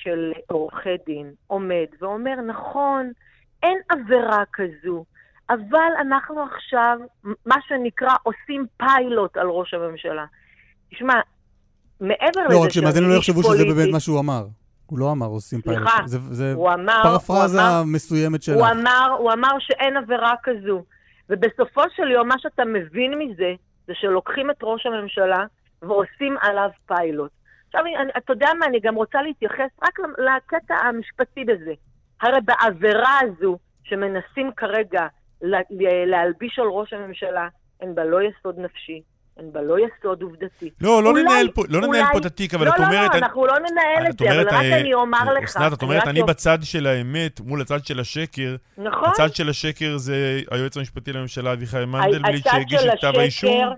של 0.06 0.34
עורכי 0.48 0.98
דין, 1.06 1.34
עומד 1.48 1.86
ואומר, 2.02 2.36
נכון, 2.48 3.12
אין 3.64 3.78
עבירה 3.90 4.44
כזו, 4.54 5.06
אבל 5.50 5.92
אנחנו 6.02 6.44
עכשיו, 6.44 6.98
מה 7.24 7.56
שנקרא, 7.68 8.14
עושים 8.24 8.66
פיילוט 8.78 9.38
על 9.38 9.48
ראש 9.48 9.74
הממשלה. 9.74 10.26
תשמע, 10.90 11.14
מעבר 12.00 12.42
לזה 12.46 12.54
לא, 12.54 12.64
רק 12.64 12.70
שמאזינים 12.70 13.10
לא 13.10 13.14
שאני 13.14 13.20
יחשבו 13.20 13.44
שזה 13.44 13.52
פוליטי, 13.52 13.74
באמת 13.74 13.94
מה 13.94 14.00
שהוא 14.00 14.20
אמר. 14.20 14.46
הוא 14.86 15.00
לא 15.00 15.12
אמר 15.12 15.26
עושים 15.26 15.62
פיילוט. 15.62 15.90
סליחה, 15.90 16.08
זה- 16.08 16.20
זה 16.20 16.54
הוא 16.54 16.74
אמר, 16.74 17.00
פרפרזה 17.04 17.62
הוא 17.62 17.68
אמר, 17.70 17.84
מסוימת 17.94 18.44
שלך. 18.44 18.56
הוא 18.56 18.68
אמר, 18.68 19.16
הוא 19.20 19.34
אמר 19.34 19.50
שאין 19.60 19.98
עבירה 19.98 20.34
כזו. 20.44 20.84
ובסופו 21.30 21.82
של 21.96 22.12
יום, 22.12 22.28
מה 22.28 22.36
שאתה 22.40 22.66
מבין 22.66 23.14
מזה, 23.20 23.54
זה 23.88 23.94
שלוקחים 23.96 24.52
את 24.52 24.56
ראש 24.64 24.86
הממשלה 24.86 25.46
ועושים 25.82 26.36
עליו 26.42 26.70
פיילוט. 26.88 27.32
עכשיו, 27.68 27.82
אני, 27.82 28.12
אתה 28.18 28.34
יודע 28.34 28.50
מה, 28.60 28.66
אני 28.66 28.80
גם 28.80 28.96
רוצה 28.96 29.22
להתייחס 29.22 29.70
רק 29.84 30.00
לקטע 30.18 30.76
המשפטי 30.76 31.46
בזה. 31.46 31.74
הרי 32.22 32.40
בעבירה 32.46 33.20
הזו 33.22 33.58
שמנסים 33.84 34.52
כרגע 34.58 35.08
לה- 35.42 35.60
להלביש 36.06 36.60
על 36.60 36.68
ראש 36.68 36.94
הממשלה, 36.94 37.48
אין 37.82 37.96
בה 37.96 38.04
לא 38.04 38.18
יסוד 38.22 38.60
נפשי, 38.60 39.02
אין 39.40 39.54
בה 39.54 39.62
לא 39.62 39.76
יסוד 39.80 40.22
עובדתי. 40.22 40.70
לא, 40.82 41.04
לא 41.04 41.10
אולי- 41.10 41.24
ננהל 41.24 41.48
פה- 41.54 41.64
לא 41.70 41.80
ננהל 41.82 41.90
אולי- 42.02 42.12
פה 42.14 42.18
את 42.20 42.26
התיק, 42.26 42.54
אבל 42.54 42.66
לא, 42.66 42.70
את 42.72 42.80
לא, 42.80 42.86
אומרת... 42.86 43.10
לא, 43.10 43.18
אני- 43.18 43.26
אנחנו 43.26 43.46
לא 43.46 43.54
ננהל 43.60 44.08
את 44.12 44.20
זה, 44.20 44.26
אבל 44.32 44.48
רק 44.48 44.54
אני 44.82 44.94
אומר 44.94 45.34
לך. 45.34 45.44
אסנת, 45.44 45.74
את 45.74 45.82
אומרת, 45.82 46.08
אני 46.08 46.20
לא- 46.20 46.26
בצד 46.26 46.58
של 46.62 46.88
האמת 46.88 47.40
מול 47.40 47.62
הצד 47.62 47.86
של 47.86 48.00
השקר. 48.00 48.56
נכון. 48.78 49.10
הצד 49.10 49.36
של 49.36 49.50
השקר 49.50 49.98
זה 49.98 50.42
היועץ 50.52 50.78
המשפטי 50.78 51.14
לממשלה 51.14 51.54
אביחי 51.54 51.86
מנדלבליט, 51.86 52.44
שהגיש 52.52 52.82
את 52.86 52.98
כתב 52.98 53.14
האישום. 53.20 53.74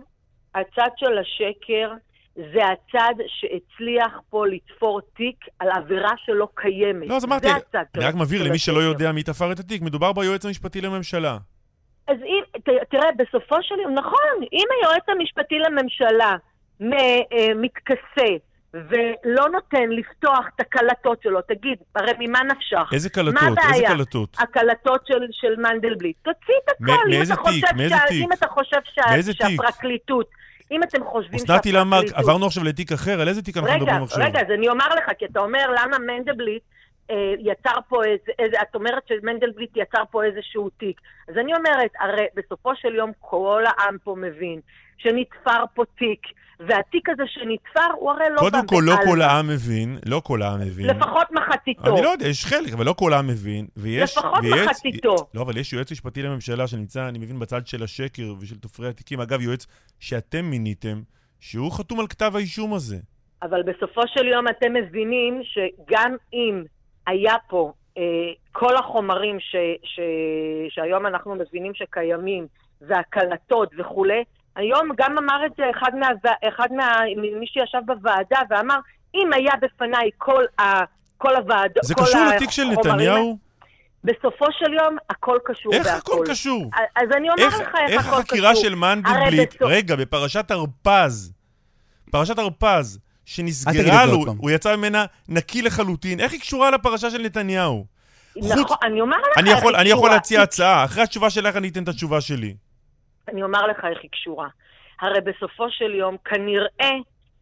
הצד 0.56 0.90
של 0.98 1.18
השקר 1.18 1.92
זה 2.36 2.60
הצד 2.66 3.14
שהצליח 3.28 4.14
פה 4.30 4.48
לתפור 4.48 5.02
תיק 5.18 5.36
על 5.60 5.68
עבירה 5.76 6.12
שלא 6.26 6.48
קיימת. 6.56 7.08
לא, 7.10 7.16
אז 7.18 7.26
אמרתי, 7.26 7.48
אני 7.96 8.06
רק 8.06 8.16
מבהיר 8.16 8.44
למי 8.44 8.60
שלא. 8.60 8.80
יודע 8.80 9.12
מי 9.12 9.24
תפר 9.24 9.52
את 9.52 9.60
התיק, 9.60 9.82
מדובר 9.82 10.14
ביועץ 10.14 10.46
המשפטי 10.46 10.82
לממשלה. 10.82 11.38
אז 12.08 12.18
אם, 12.26 12.44
תראה, 12.90 13.10
בסופו 13.18 13.56
של 13.62 13.76
יום, 13.84 13.94
נכון, 13.94 14.44
אם 14.54 14.66
היועץ 14.72 15.04
המשפטי 15.08 15.60
לממשלה 15.60 16.36
אה, 16.82 17.54
מתכסה 17.56 18.32
ולא 18.74 19.50
נותן 19.54 19.90
לפתוח 19.90 20.46
את 20.56 20.60
הקלטות 20.60 21.22
שלו, 21.24 21.42
תגיד, 21.42 21.78
הרי 21.96 22.12
ממה 22.20 22.44
נפשך? 22.44 22.90
איזה 22.94 23.10
קלטות? 23.10 23.34
מה 23.34 23.48
הבעיה? 23.48 23.74
איזה 23.74 23.84
קלטות? 23.88 24.38
הקלטות 24.40 25.08
של, 25.08 25.28
של 25.32 25.56
מנדלבליט. 25.58 26.18
תוציא 26.24 26.54
את 26.64 26.70
הכל. 26.70 27.10
מאיזה 27.10 27.36
תיק? 27.36 27.66
מאיזה 27.76 27.96
תיק? 28.08 28.26
אם 28.26 28.34
אתה 28.34 28.48
חושב 28.48 28.78
שה, 28.84 29.34
שהפרקליטות... 29.34 30.30
אם 30.72 30.84
אתם 30.84 31.04
חושבים 31.04 31.40
שהפרקליטות... 31.40 31.50
אסנת 31.50 31.66
אילן 31.66 31.88
מרק, 31.88 32.06
עברנו 32.14 32.46
עכשיו 32.46 32.64
לתיק 32.64 32.92
אחר, 32.92 33.22
על 33.22 33.28
איזה 33.28 33.42
תיק 33.42 33.58
אנחנו 33.58 33.76
מדברים 33.76 34.04
עכשיו? 34.04 34.20
רגע, 34.20 34.30
רגע, 34.30 34.40
אז 34.42 34.52
אני 34.54 34.70
אומר 34.70 34.86
לך, 34.98 35.12
כי 35.18 35.26
אתה 35.26 35.40
אומר 35.40 35.66
למה 35.78 35.98
מנדלבליט 36.00 36.64
יצר 37.40 37.80
פה 37.90 38.04
איזה, 38.04 38.32
איזה, 38.40 38.58
את 38.62 38.76
אומרת 38.76 39.04
שמנדלבליט 39.08 39.72
יצר 39.76 40.04
פה 40.12 40.24
איזשהו 40.24 40.70
תיק. 40.70 41.02
אז 41.30 41.36
אני 41.38 41.54
אומרת, 41.54 41.92
הרי 42.00 42.26
בסופו 42.36 42.76
של 42.76 42.96
יום 42.96 43.12
כל 43.20 43.64
העם 43.66 43.98
פה 44.04 44.16
מבין 44.18 44.60
שנתפר 44.98 45.64
פה 45.74 45.84
תיק. 45.98 46.22
והתיק 46.60 47.10
הזה 47.10 47.24
שנתפר, 47.28 47.94
הוא 47.96 48.12
הרי 48.12 48.26
לא... 48.32 48.40
קודם 48.40 48.66
כל, 48.68 48.84
לא 48.86 48.96
כל 49.06 49.22
העם 49.22 49.48
מבין, 49.48 49.98
לא 50.06 50.22
כל 50.24 50.42
העם 50.42 50.60
מבין. 50.60 50.86
לפחות 50.86 51.32
מחציתו. 51.32 51.94
אני 51.94 52.02
לא 52.04 52.10
יודע, 52.10 52.28
יש 52.28 52.46
חלק, 52.46 52.74
אבל 52.74 52.86
לא 52.86 52.94
כל 52.94 53.14
העם 53.14 53.28
מבין. 53.28 53.68
ויש, 53.78 54.18
לפחות 54.18 54.40
ויש, 54.44 54.68
מחציתו. 54.68 55.16
לא, 55.34 55.42
אבל 55.42 55.58
יש 55.58 55.74
יועץ 55.74 55.92
משפטי 55.92 56.22
לממשלה 56.22 56.68
שנמצא, 56.68 57.10
אני 57.10 57.20
מבין, 57.20 57.40
בצד 57.40 57.68
של 57.68 57.84
השקר 57.84 58.34
ושל 58.40 58.56
תופרי 58.56 58.90
התיקים. 58.90 59.22
אגב, 59.22 59.42
יועץ 59.42 59.68
שאתם 60.00 60.46
מיניתם, 60.46 61.02
שהוא 61.40 61.72
חתום 61.72 62.00
על 62.00 62.08
כתב 62.08 62.32
האישום 62.36 62.74
הזה. 62.74 62.98
אבל 63.42 63.64
בסופו 63.64 64.02
של 64.08 64.28
יום 64.28 64.48
אתם 64.48 64.74
מבינים 64.74 65.42
שגם 65.44 66.16
אם 66.34 66.64
היה 67.08 67.36
פה 67.48 67.72
אה, 67.98 68.04
כל 68.52 68.76
החומרים 68.76 69.40
ש, 69.40 69.56
ש, 69.84 70.00
שהיום 70.70 71.06
אנחנו 71.06 71.36
מבינים 71.36 71.74
שקיימים, 71.74 72.48
והקלטות 72.82 73.72
וכולי, 73.78 74.24
היום 74.56 74.90
גם 74.98 75.18
אמר 75.18 75.46
את 75.46 75.52
זה 75.58 75.64
אחד, 75.78 75.96
מה, 75.96 76.08
אחד 76.48 76.68
מה, 76.72 77.02
מי 77.40 77.48
שישב 77.48 77.82
בוועדה 77.86 78.40
ואמר, 78.50 78.80
אם 79.16 79.34
היה 79.34 79.52
בפניי 79.62 80.10
כל, 80.18 80.44
ה, 80.60 80.64
כל 81.18 81.36
הוועדות, 81.36 81.84
זה 81.84 81.96
קשור 81.96 82.22
לתיק 82.36 82.52
של 82.52 82.64
נתניהו? 82.64 83.38
בסופו 84.04 84.46
של 84.52 84.74
יום, 84.74 84.98
הכל 85.10 85.38
קשור 85.46 85.74
איך 85.74 85.86
בהכל. 85.86 85.96
איך 85.96 86.02
הכל 86.08 86.24
קשור? 86.30 86.70
אז 86.96 87.08
אני 87.16 87.30
אומר 87.30 87.44
איך, 87.44 87.60
לך 87.60 87.76
איך, 87.76 87.92
איך 87.92 88.00
הכל 88.00 88.00
קשור. 88.00 88.20
איך 88.20 88.24
החקירה 88.24 88.56
של 88.56 88.76
מנדלבליט, 88.76 89.56
בסוף... 89.56 89.70
רגע, 89.72 89.96
בפרשת 89.96 90.52
הרפז, 90.52 91.34
פרשת 92.12 92.40
הרפז, 92.40 93.00
שנסגרה 93.28 94.06
לו, 94.06 94.26
הוא 94.38 94.52
יצא 94.52 94.76
ממנה 94.76 95.06
נקי 95.30 95.62
לחלוטין, 95.62 96.20
איך 96.20 96.32
היא 96.32 96.40
קשורה 96.40 96.72
לפרשה 96.72 97.10
של 97.10 97.22
נתניהו? 97.22 97.86
נכון, 98.38 98.64
חוץ... 98.64 98.78
אני 98.84 99.02
אומר 99.02 99.18
לך 99.18 99.38
אני 99.38 99.50
יכול, 99.50 99.76
אני 99.76 99.90
יכול 99.90 100.10
להציע 100.10 100.42
הצעה, 100.42 100.86
אחרי 100.86 101.04
התשובה 101.04 101.30
שלך 101.30 101.56
אני 101.56 101.68
אתן 101.68 101.84
את 101.84 101.88
התשובה 101.88 102.22
שלי. 102.22 102.56
אני 103.28 103.44
אומר 103.44 103.68
לך 103.68 103.78
איך 103.86 104.00
היא 104.04 104.12
קשורה. 104.12 104.48
הרי 105.02 105.22
בסופו 105.22 105.66
של 105.70 105.96
יום, 105.96 106.16
כנראה 106.26 106.94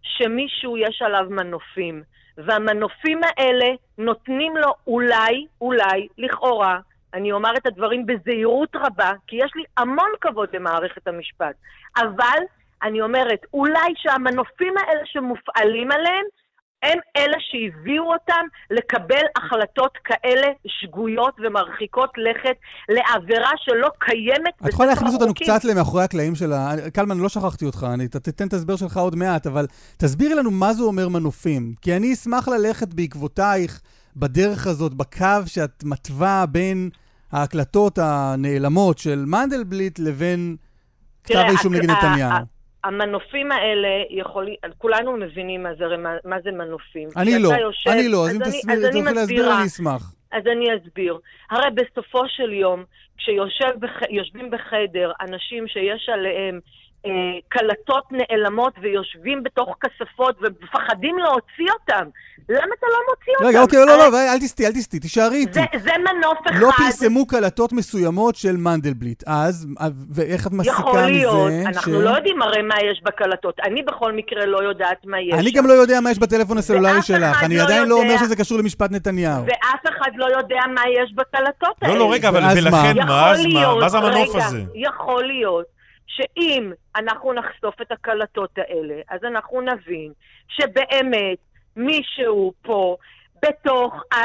שמישהו 0.01 0.77
יש 0.77 1.01
עליו 1.01 1.25
מנופים, 1.29 2.03
והמנופים 2.37 3.21
האלה 3.23 3.65
נותנים 3.97 4.57
לו 4.57 4.73
אולי, 4.87 5.45
אולי, 5.61 6.07
לכאורה, 6.17 6.79
אני 7.13 7.31
אומר 7.31 7.51
את 7.57 7.65
הדברים 7.65 8.05
בזהירות 8.05 8.75
רבה, 8.75 9.11
כי 9.27 9.35
יש 9.35 9.51
לי 9.55 9.63
המון 9.77 10.11
כבוד 10.21 10.49
למערכת 10.53 11.07
המשפט, 11.07 11.55
אבל 11.97 12.39
אני 12.83 13.01
אומרת, 13.01 13.39
אולי 13.53 13.93
שהמנופים 13.95 14.73
האלה 14.77 15.01
שמופעלים 15.05 15.91
עליהם, 15.91 16.25
הם 16.83 16.99
אלה 17.17 17.37
שהביאו 17.39 18.13
אותם 18.13 18.45
לקבל 18.71 19.25
החלטות 19.37 19.97
כאלה 20.03 20.47
שגויות 20.67 21.33
ומרחיקות 21.39 22.09
לכת 22.17 22.55
לעבירה 22.89 23.51
שלא 23.57 23.89
קיימת 23.99 24.53
את 24.65 24.69
יכולה 24.69 24.89
להכניס 24.89 25.13
אותנו 25.13 25.33
קצת 25.33 25.63
למאחורי 25.63 26.03
הקלעים 26.03 26.35
של 26.35 26.53
ה... 26.53 26.71
קלמן, 26.93 27.17
לא 27.17 27.29
שכחתי 27.29 27.65
אותך, 27.65 27.85
אני 27.93 28.07
תתן 28.07 28.47
את 28.47 28.53
ההסבר 28.53 28.75
שלך 28.75 28.97
עוד 28.97 29.15
מעט, 29.15 29.47
אבל 29.47 29.67
תסבירי 29.97 30.35
לנו 30.35 30.51
מה 30.51 30.73
זה 30.73 30.83
אומר 30.83 31.09
מנופים. 31.09 31.73
כי 31.81 31.95
אני 31.97 32.13
אשמח 32.13 32.47
ללכת 32.47 32.93
בעקבותייך 32.93 33.81
בדרך 34.15 34.67
הזאת, 34.67 34.93
בקו 34.93 35.25
שאת 35.45 35.83
מתווה 35.83 36.45
בין 36.45 36.89
ההקלטות 37.31 37.99
הנעלמות 38.01 38.97
של 38.97 39.23
מנדלבליט 39.27 39.99
לבין 39.99 40.55
כתב 41.23 41.35
האישום 41.47 41.73
נגד 41.73 41.89
נתניהו. 41.89 42.54
המנופים 42.85 43.51
האלה 43.51 44.03
יכולים, 44.09 44.55
כולנו 44.77 45.17
מבינים 45.17 45.63
מה 45.63 45.69
זה, 45.77 45.85
מה 46.25 46.37
זה 46.43 46.51
מנופים. 46.51 47.09
אני 47.17 47.39
לא, 47.39 47.49
יושב, 47.49 47.89
אני 47.89 48.09
לא, 48.09 48.25
אז 48.27 48.35
אם 48.35 48.39
תוכלי 48.39 49.13
להסביר 49.13 49.53
אני 49.57 49.65
אשמח. 49.65 50.13
אז 50.31 50.43
אני 50.51 50.65
אסביר. 50.77 51.17
הרי 51.49 51.71
בסופו 51.75 52.19
של 52.27 52.53
יום, 52.53 52.83
כשיושבים 53.17 54.51
בחדר 54.51 55.11
אנשים 55.21 55.67
שיש 55.67 56.09
עליהם 56.13 56.59
קלטות 57.49 58.03
נעלמות 58.11 58.73
ויושבים 58.81 59.43
בתוך 59.43 59.75
כספות 59.81 60.35
ומפחדים 60.41 61.17
להוציא 61.17 61.73
אותם. 61.79 62.09
למה 62.49 62.73
אתה 62.79 62.87
לא 62.89 62.99
מוציא 63.09 63.33
אותם? 63.33 63.47
רגע, 63.47 63.61
אוקיי, 63.61 63.79
לא, 63.79 63.85
לא, 63.85 64.11
לא, 64.11 64.17
אל 64.33 64.39
תסטי, 64.39 64.67
אל 64.67 64.71
תסטי, 64.71 64.99
תישארי 64.99 65.37
איתי. 65.37 65.59
זה 65.77 65.91
מנוף 65.99 66.37
אחד. 66.47 66.55
לא 66.59 66.69
פרסמו 66.77 67.27
קלטות 67.27 67.73
מסוימות 67.73 68.35
של 68.35 68.57
מנדלבליט 68.57 69.23
אז, 69.27 69.67
ואיך 70.11 70.47
את 70.47 70.51
מסיקה 70.51 70.73
מזה? 70.73 70.89
יכול 70.89 71.01
להיות, 71.01 71.51
אנחנו 71.65 72.01
לא 72.01 72.09
יודעים 72.09 72.41
הרי 72.41 72.61
מה 72.61 72.75
יש 72.91 73.01
בקלטות. 73.03 73.59
אני 73.59 73.83
בכל 73.83 74.13
מקרה 74.13 74.45
לא 74.45 74.63
יודעת 74.63 75.05
מה 75.05 75.21
יש. 75.21 75.33
אני 75.33 75.51
גם 75.51 75.67
לא 75.67 75.73
יודע 75.73 76.01
מה 76.01 76.11
יש 76.11 76.19
בטלפון 76.19 76.57
הסלולרי 76.57 77.01
שלך. 77.01 77.43
אני 77.43 77.57
לא 77.57 77.63
עדיין 77.63 77.87
לא 77.87 77.95
אומר 77.95 78.17
שזה 78.17 78.35
קשור 78.35 78.57
למשפט 78.57 78.91
נתניהו. 78.91 79.43
ואף 79.45 79.97
אחד 79.97 80.11
לא 80.15 80.25
יודע 80.37 80.59
מה 80.75 80.81
יש 81.03 81.13
בקלטות 81.13 81.75
האלה. 81.81 81.93
לא, 81.93 81.99
לא, 81.99 82.13
רגע, 82.13 82.29
אבל 82.29 82.41
ולכן, 82.57 82.95
מה 83.79 83.89
זה 83.89 83.97
המנוף 83.97 84.35
הזה? 84.35 84.63
יכול 84.75 85.23
להיות 85.23 85.74
שאם 86.07 86.71
אנחנו 86.95 87.33
נחשוף 87.33 87.81
את 87.81 87.91
הקלטות 87.91 88.57
האלה, 88.57 89.01
אז 89.09 89.23
אנחנו 89.23 89.61
נבין 89.61 90.13
שבאמת 90.47 91.37
מישהו 91.75 92.53
פה, 92.61 92.97
בתוך, 93.41 93.93
ה, 94.13 94.17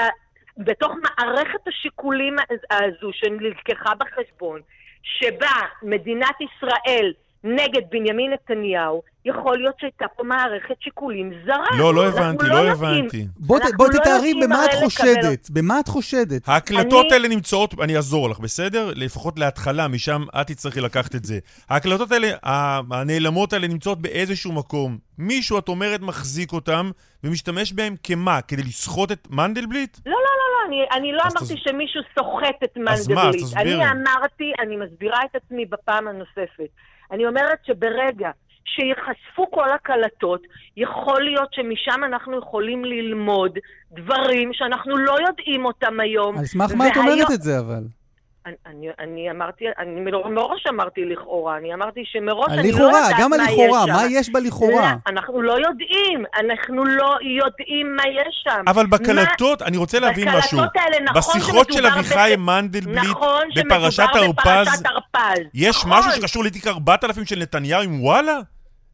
בתוך 0.58 0.92
מערכת 0.92 1.68
השיקולים 1.68 2.36
הזו 2.70 3.10
שנלקחה 3.12 3.94
בחשבון, 3.94 4.60
שבה 5.02 5.56
מדינת 5.82 6.34
ישראל 6.40 7.12
נגד 7.44 7.90
בנימין 7.90 8.32
נתניהו, 8.32 9.02
יכול 9.24 9.58
להיות 9.58 9.74
שהייתה 9.80 10.04
פה 10.16 10.22
מערכת 10.22 10.74
שיקולים 10.80 11.32
זרה. 11.46 11.78
לא, 11.78 11.94
לא 11.94 12.06
הבנתי, 12.06 12.46
לא, 12.46 12.64
לא 12.64 12.70
הבנתי. 12.70 13.26
בוא, 13.36 13.58
לא 13.78 13.98
תתארי 13.98 14.34
במה 14.42 14.64
את 14.64 14.70
חושדת. 14.74 15.50
במה 15.50 15.80
את 15.80 15.88
חושדת? 15.88 16.48
ההקלטות 16.48 17.06
אני... 17.06 17.14
האלה 17.14 17.28
נמצאות, 17.28 17.74
אני 17.80 17.96
אעזור 17.96 18.30
לך, 18.30 18.40
בסדר? 18.40 18.92
לפחות 18.96 19.38
להתחלה, 19.38 19.88
משם 19.88 20.22
את 20.40 20.46
תצטרכי 20.46 20.80
לקחת 20.80 21.14
את 21.14 21.24
זה. 21.24 21.38
ההקלטות 21.68 22.12
האלה, 22.12 22.28
הנעלמות 22.42 23.52
האלה 23.52 23.68
נמצאות 23.68 24.02
באיזשהו 24.02 24.52
מקום. 24.52 24.98
מישהו, 25.18 25.58
את 25.58 25.68
אומרת, 25.68 26.00
מחזיק 26.00 26.52
אותם 26.52 26.90
ומשתמש 27.24 27.72
בהם 27.72 27.94
כמה? 28.02 28.40
כדי 28.42 28.62
לסחוט 28.62 29.12
את 29.12 29.28
מנדלבליט? 29.30 29.98
לא, 30.06 30.12
לא, 30.12 30.18
לא, 30.18 30.22
לא. 30.54 30.68
אני, 30.68 31.00
אני 31.00 31.12
לא 31.12 31.22
אמרתי 31.22 31.54
תס... 31.54 31.62
שמישהו 31.68 32.02
סוחט 32.18 32.64
את 32.64 32.76
מנדלבליט. 32.76 33.00
אז 33.00 33.08
מה, 33.08 33.28
אז 33.28 33.34
תסבירי. 33.34 33.74
אני 33.74 33.84
אמרתי, 33.84 34.52
אני 34.60 34.76
מסבירה 34.76 35.18
את 35.30 35.36
עצמי 35.36 35.66
בפעם 35.66 36.08
הנוספת. 36.08 36.70
אני 37.12 37.26
אומרת 37.26 37.58
שברגע 37.66 38.30
שייחשפו 38.64 39.50
כל 39.50 39.72
הקלטות, 39.72 40.40
יכול 40.76 41.24
להיות 41.24 41.48
שמשם 41.52 42.04
אנחנו 42.04 42.38
יכולים 42.38 42.84
ללמוד 42.84 43.58
דברים 43.92 44.50
שאנחנו 44.52 44.96
לא 44.96 45.16
יודעים 45.28 45.64
אותם 45.64 46.00
היום. 46.00 46.38
על 46.38 46.44
סמך 46.44 46.72
מה 46.74 46.88
את 46.88 46.96
אומרת 46.96 47.30
את 47.34 47.42
זה 47.42 47.58
אבל? 47.58 47.82
אני, 48.46 48.54
אני, 48.66 48.86
אני 48.98 49.30
אמרתי, 49.30 49.64
אני 49.78 50.00
מראש 50.34 50.66
אמרתי 50.68 51.04
לכאורה, 51.04 51.56
אני 51.56 51.74
אמרתי 51.74 52.00
שמראש 52.04 52.52
אני 52.52 52.72
לכאורה, 52.72 52.90
לא 52.90 52.96
יודעת 52.96 53.10
מה 53.10 53.10
יש 53.10 53.16
שם. 53.16 53.22
גם 53.22 53.32
הלכאורה, 53.32 53.86
מה 53.86 54.02
יש 54.10 54.30
בלכאורה? 54.30 54.92
לא, 54.92 55.12
אנחנו 55.12 55.42
לא 55.42 55.52
יודעים, 55.52 56.24
אנחנו 56.40 56.84
לא 56.84 57.16
יודעים 57.38 57.96
מה 57.96 58.02
יש 58.02 58.44
שם. 58.44 58.64
אבל 58.66 58.86
בקלטות, 58.86 59.62
מה, 59.62 59.68
אני 59.68 59.76
רוצה 59.76 60.00
להבין 60.00 60.28
משהו. 60.28 60.58
בקלטות 60.58 60.76
האלה, 60.76 61.04
נכון 61.04 61.16
בשיחות 61.16 61.72
של 61.72 61.86
אביחי 61.86 62.34
מנדלבליט 62.38 62.98
נכון 63.10 63.42
בפרשת 63.56 64.08
הרפז, 64.14 64.80
יש 65.54 65.76
נכון. 65.76 65.90
משהו 65.98 66.12
שקשור 66.12 66.44
לתיק 66.44 66.66
4000 66.66 67.24
של 67.24 67.38
נתניהו 67.38 67.82
עם 67.82 68.02
וואלה? 68.02 68.40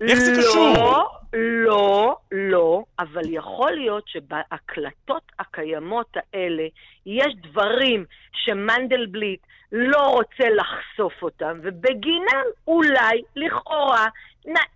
איך 0.01 0.19
זה 0.19 0.33
קשור? 0.39 0.75
לא, 0.77 1.09
לא, 1.33 2.17
לא, 2.33 2.83
אבל 2.99 3.23
יכול 3.27 3.73
להיות 3.73 4.05
שבהקלטות 4.07 5.23
הקיימות 5.39 6.17
האלה 6.17 6.63
יש 7.07 7.35
דברים 7.51 8.05
שמנדלבליט 8.33 9.41
לא 9.73 10.01
רוצה 10.01 10.45
לחשוף 10.57 11.23
אותם, 11.23 11.61
ובגינם 11.63 12.47
אולי, 12.67 13.23
לכאורה, 13.37 14.07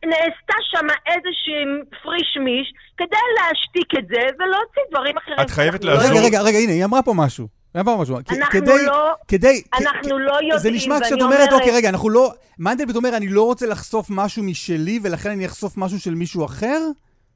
נעשתה 0.04 0.54
שם 0.70 0.86
איזושהי 1.06 1.64
פריש 2.02 2.36
מיש 2.40 2.72
כדי 2.96 3.16
להשתיק 3.36 3.98
את 3.98 4.08
זה 4.08 4.20
ולהוציא 4.38 4.82
דברים 4.90 5.16
אחרים. 5.18 5.36
את 5.40 5.50
חייבת 5.50 5.84
לעזור. 5.84 6.10
רגע, 6.10 6.26
רגע, 6.26 6.42
רגע, 6.42 6.58
הנה, 6.58 6.72
היא 6.72 6.84
אמרה 6.84 7.02
פה 7.02 7.12
משהו. 7.16 7.59
אני 7.74 7.82
משהו. 7.98 8.16
אנחנו 8.16 8.36
כדי, 8.50 8.86
לא, 8.86 9.14
כדי, 9.28 9.62
אנחנו 9.74 10.08
כ- 10.08 10.18
לא 10.18 10.32
יודעים, 10.32 10.58
זה 10.58 10.70
נשמע 10.70 11.00
כשאת 11.00 11.12
אומרת, 11.12 11.40
אומרת, 11.40 11.52
אוקיי, 11.52 11.76
רגע, 11.76 11.88
אנחנו 11.88 12.10
לא... 12.10 12.32
מנדלבליט 12.58 12.96
אומר, 12.96 13.16
אני 13.16 13.28
לא 13.28 13.42
רוצה 13.42 13.66
לחשוף 13.66 14.06
משהו 14.10 14.42
משלי, 14.42 15.00
ולכן 15.02 15.30
אני 15.30 15.46
אחשוף 15.46 15.76
משהו 15.76 16.00
של 16.00 16.14
מישהו 16.14 16.44
אחר? 16.44 16.78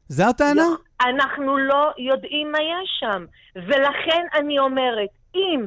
זה 0.08 0.26
הטענה? 0.26 0.62
לא, 0.62 0.74
אנחנו 1.08 1.58
לא 1.58 1.92
יודעים 1.98 2.52
מה 2.52 2.58
יש 2.58 2.90
שם. 3.00 3.24
ולכן 3.56 4.26
אני 4.38 4.58
אומרת, 4.58 5.08
אם 5.34 5.66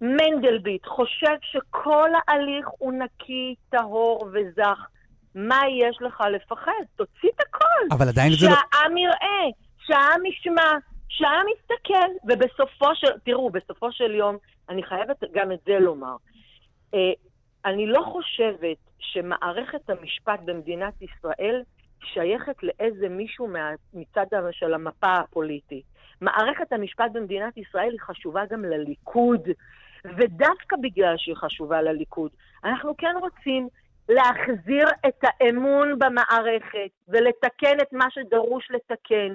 מנדלבליט 0.00 0.86
חושב 0.86 1.36
שכל 1.42 2.08
ההליך 2.28 2.66
הוא 2.78 2.92
נקי, 2.92 3.54
טהור 3.70 4.28
וזך, 4.32 4.78
מה 5.34 5.60
יש 5.80 5.96
לך 6.00 6.22
לפחד? 6.36 6.82
תוציא 6.96 7.28
את 7.36 7.40
הכל. 7.48 7.94
אבל 7.96 8.08
עדיין 8.08 8.32
זה 8.40 8.46
לא... 8.46 8.52
שהעם 8.54 8.96
יראה, 8.96 9.44
שהעם 9.86 10.26
ישמע, 10.26 10.70
שהעם 11.12 11.46
יסתכל, 11.48 12.08
ובסופו 12.24 12.94
של... 12.94 13.18
תראו, 13.24 13.50
בסופו 13.50 13.92
של 13.92 14.14
יום, 14.14 14.36
אני 14.68 14.82
חייבת 14.82 15.24
גם 15.32 15.52
את 15.52 15.58
זה 15.66 15.78
לומר. 15.78 16.16
אה, 16.94 17.12
אני 17.64 17.86
לא 17.86 18.02
חושבת 18.12 18.76
שמערכת 18.98 19.90
המשפט 19.90 20.40
במדינת 20.44 21.02
ישראל 21.02 21.62
שייכת 22.04 22.62
לאיזה 22.62 23.08
מישהו 23.08 23.48
מה, 23.48 23.70
מצד 23.94 24.26
של 24.50 24.74
המפה 24.74 25.14
הפוליטית. 25.14 25.84
מערכת 26.20 26.72
המשפט 26.72 27.10
במדינת 27.12 27.56
ישראל 27.56 27.90
היא 27.90 28.00
חשובה 28.00 28.42
גם 28.50 28.64
לליכוד, 28.64 29.48
ודווקא 30.04 30.76
בגלל 30.82 31.14
שהיא 31.18 31.36
חשובה 31.36 31.82
לליכוד, 31.82 32.30
אנחנו 32.64 32.96
כן 32.96 33.14
רוצים 33.20 33.68
להחזיר 34.08 34.88
את 35.08 35.20
האמון 35.22 35.98
במערכת 35.98 36.90
ולתקן 37.08 37.80
את 37.82 37.92
מה 37.92 38.06
שדרוש 38.10 38.68
לתקן, 38.70 39.34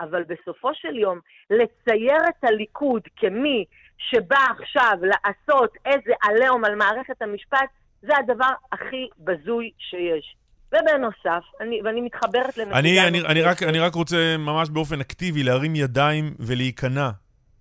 אבל 0.00 0.22
בסופו 0.22 0.70
של 0.74 0.96
יום, 0.96 1.20
לצייר 1.50 2.20
את 2.28 2.44
הליכוד 2.44 3.02
כמי 3.16 3.64
שבא 3.98 4.44
עכשיו 4.60 4.98
לעשות 5.02 5.70
איזה 5.84 6.12
עליהום 6.22 6.64
על 6.64 6.74
מערכת 6.74 7.22
המשפט, 7.22 7.68
זה 8.02 8.12
הדבר 8.18 8.52
הכי 8.72 9.08
בזוי 9.18 9.70
שיש. 9.78 10.36
ובנוסף, 10.72 11.44
אני, 11.60 11.80
ואני 11.84 12.00
מתחברת 12.00 12.56
לנקודה... 12.56 12.78
אני, 12.78 13.08
אני, 13.08 13.20
אני, 13.20 13.42
רק, 13.42 13.62
אני 13.62 13.78
רק 13.78 13.94
רוצה 13.94 14.36
ממש 14.38 14.70
באופן 14.70 15.00
אקטיבי 15.00 15.42
להרים 15.42 15.76
ידיים 15.76 16.34
ולהיכנע. 16.38 17.10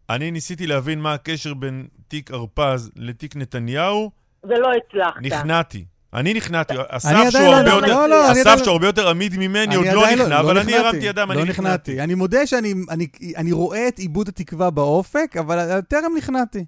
אני 0.09 0.31
ניסיתי 0.31 0.67
להבין 0.67 0.99
מה 0.99 1.13
הקשר 1.13 1.53
בין 1.53 1.87
תיק 2.07 2.31
הרפז 2.31 2.91
לתיק 2.95 3.35
נתניהו. 3.35 4.11
ולא 4.43 4.71
הצלחת. 4.71 5.21
נכנעתי. 5.21 5.85
אני 6.13 6.33
נכנעתי, 6.33 6.73
אסף 6.87 7.29
שהוא 7.29 7.41
לא 7.41 7.55
הרבה 7.55 7.69
יותר, 7.69 7.87
לא, 7.87 8.09
לא, 8.09 8.31
אסף 8.31 8.57
שהוא 8.63 8.71
הרבה 8.71 8.87
יותר 8.87 9.09
עמיד 9.09 9.37
ממני 9.37 9.75
עוד 9.75 9.85
לא 9.85 10.11
נכנע, 10.11 10.39
אבל 10.39 10.57
אני 10.57 10.75
הרמתי 10.75 11.05
ידיים, 11.05 11.31
אני 11.31 11.43
נכנעתי. 11.43 12.01
אני 12.01 12.15
מודה 12.15 12.47
שאני 12.47 13.51
רואה 13.51 13.87
את 13.87 13.99
עיבוד 13.99 14.27
התקווה 14.27 14.69
באופק, 14.69 15.35
אבל 15.39 15.81
טרם 15.81 16.11
נכנעתי. 16.17 16.65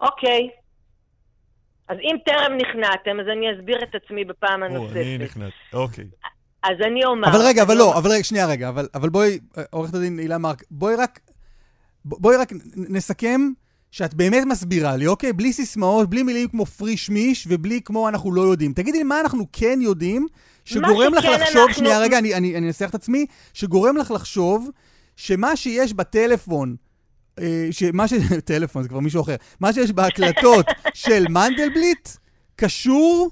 אוקיי. 0.00 0.48
אז 1.88 1.96
אם 2.02 2.16
טרם 2.24 2.56
נכנעתם, 2.56 3.20
אז 3.20 3.26
אני 3.32 3.46
אסביר 3.58 3.78
את 3.82 3.94
עצמי 3.94 4.24
בפעם 4.24 4.62
הנוספת. 4.62 4.96
אני 4.96 5.18
נכנעתי, 5.18 5.56
אוקיי. 5.72 6.04
אז 6.62 6.76
אני 6.86 7.04
אומר... 7.04 7.28
אבל 7.28 7.38
רגע, 7.46 7.62
אבל 7.62 7.76
לא, 7.76 7.98
אבל 7.98 8.10
רגע, 8.10 8.24
שנייה 8.24 8.46
רגע, 8.46 8.70
אבל 8.94 9.08
בואי, 9.08 9.38
עורכת 9.70 9.94
הדין 9.94 10.18
הילה 10.18 10.38
מרק, 10.38 10.62
בואי 10.70 10.94
רק, 10.94 11.20
בואי 12.04 12.36
רק 12.36 12.52
נסכם 12.76 13.40
שאת 13.90 14.14
באמת 14.14 14.44
מסבירה 14.46 14.96
לי, 14.96 15.06
אוקיי? 15.06 15.32
בלי 15.32 15.52
סיסמאות, 15.52 16.10
בלי 16.10 16.22
מילים 16.22 16.48
כמו 16.48 16.66
פריש 16.66 17.10
מיש, 17.10 17.46
ובלי 17.50 17.80
כמו 17.84 18.08
אנחנו 18.08 18.32
לא 18.32 18.40
יודעים. 18.40 18.72
תגידי 18.72 18.98
לי 18.98 19.04
מה 19.04 19.20
אנחנו 19.20 19.46
כן 19.52 19.78
יודעים, 19.82 20.26
שגורם 20.64 21.14
לך 21.14 21.24
לחשוב, 21.24 21.56
אנחנו... 21.56 21.74
שנייה, 21.74 21.98
רגע, 21.98 22.18
אני, 22.18 22.34
אני, 22.34 22.56
אני 22.56 22.66
אנסח 22.66 22.88
את 22.90 22.94
עצמי, 22.94 23.26
שגורם 23.54 23.96
לך 23.96 24.10
לחשוב 24.10 24.70
שמה 25.16 25.56
שיש 25.56 25.92
בטלפון, 25.92 26.76
אה, 27.38 27.68
שמה 27.70 28.08
ש... 28.08 28.12
טלפון, 28.44 28.82
זה 28.82 28.88
כבר 28.88 29.00
מישהו 29.00 29.22
אחר. 29.22 29.36
מה 29.60 29.72
שיש 29.72 29.92
בהקלטות 29.92 30.66
של 30.94 31.24
מנדלבליט, 31.28 32.08
קשור 32.56 33.30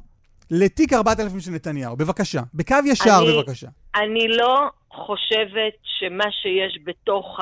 לתיק 0.51 0.93
4000 0.93 1.41
של 1.41 1.51
נתניהו. 1.51 1.97
בבקשה. 1.97 2.43
בקו 2.55 2.77
ישר, 2.85 3.19
אני, 3.23 3.33
בבקשה. 3.33 3.69
אני 3.95 4.29
לא 4.29 4.71
חושבת 5.07 5.75
שמה 5.83 6.33
שיש 6.33 6.79
בתוך 6.85 7.41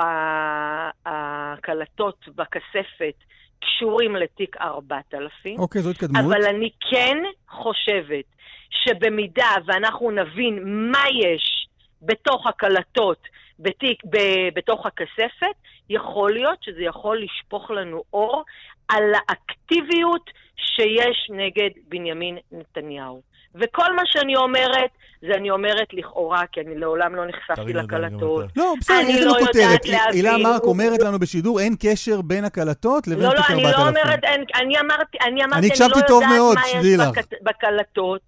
ההקלטות 1.06 2.28
בכספת 2.28 3.14
קשורים 3.60 4.16
לתיק 4.16 4.56
4000. 4.60 5.58
אוקיי, 5.58 5.82
זו 5.82 5.90
התקדמות. 5.90 6.24
אבל 6.24 6.44
אני 6.44 6.70
כן 6.90 7.16
חושבת 7.48 8.24
שבמידה 8.70 9.54
ואנחנו 9.66 10.10
נבין 10.10 10.62
מה 10.92 11.04
יש 11.08 11.66
בתוך 12.02 12.46
הקלטות 12.46 13.18
בתיק, 13.58 14.02
ב, 14.04 14.16
בתוך 14.54 14.86
הכספת, 14.86 15.56
יכול 15.90 16.32
להיות 16.32 16.62
שזה 16.62 16.82
יכול 16.82 17.22
לשפוך 17.22 17.70
לנו 17.70 18.02
אור 18.12 18.44
על 18.88 19.12
האקטיביות 19.14 20.30
שיש 20.56 21.30
נגד 21.30 21.70
בנימין 21.88 22.38
נתניהו. 22.52 23.22
וכל 23.60 23.96
מה 23.96 24.02
שאני 24.04 24.36
אומרת, 24.36 24.90
זה 25.20 25.34
אני 25.34 25.50
אומרת 25.50 25.88
לכאורה, 25.92 26.42
כי 26.52 26.60
אני 26.60 26.78
לעולם 26.78 27.14
לא 27.14 27.26
נחשפתי 27.26 27.72
לקלטות. 27.72 28.44
לא, 28.56 28.74
בסדר, 28.80 28.96
יש 29.08 29.20
לנו 29.20 29.34
לא 29.34 29.46
כותרת. 29.46 29.80
הילה 30.12 30.38
מרק 30.38 30.62
אומרת 30.62 31.00
לנו 31.00 31.18
בשידור, 31.18 31.60
אין 31.60 31.74
קשר 31.80 32.20
בין 32.20 32.44
הקלטות 32.44 33.06
לבין 33.08 33.30
תיק 33.30 33.38
4000. 33.38 33.56
לא, 33.56 33.62
לא, 33.62 33.68
אני 33.68 33.82
לא 33.82 33.88
אומרת, 33.88 34.24
אני 34.54 34.80
אמרתי, 34.80 35.18
אני 35.26 35.44
אמרתי, 35.44 35.68
אני 35.68 35.78
לא 35.78 35.84
יודעת 35.84 36.30
מה 36.56 36.80
יש 36.80 37.38
בקלטות. 37.42 38.20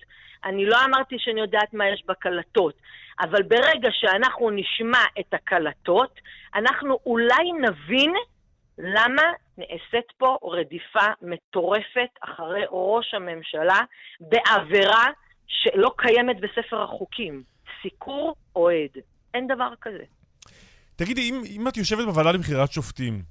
אני 0.45 0.67
לא 0.67 0.85
אמרתי 0.85 1.17
שאני 1.19 1.41
יודעת 1.41 1.75
מה 1.75 1.89
יש 1.89 2.05
בקלטות. 2.09 2.75
אבל 3.21 3.43
ברגע 3.43 3.89
שאנחנו 3.93 4.51
נשמע 4.51 5.03
את 5.21 5.35
הקלטות, 5.35 6.21
אנחנו 6.55 6.99
אולי 7.07 7.53
נבין 7.61 8.13
למה 8.79 9.23
נעשית 9.59 10.13
פה 10.19 10.39
רדיפה 10.43 11.07
מטורפת 11.23 12.11
אחרי 12.21 12.63
ראש 12.71 13.15
הממשלה 13.15 13.81
בעבירה 14.21 15.07
שלא 15.47 15.91
קיימת 15.97 16.37
בספר 16.41 16.83
החוקים. 16.83 17.43
סיקור 17.83 18.35
אוהד. 18.57 18.91
אין 19.35 19.47
דבר 19.47 19.73
כזה. 19.81 20.05
תגידי, 20.97 21.31
אם, 21.31 21.43
אם 21.57 21.69
את 21.69 21.77
יושבת 21.77 22.05
בוועדה 22.05 22.33
לבחירת 22.33 22.73
שופטים, 22.73 23.23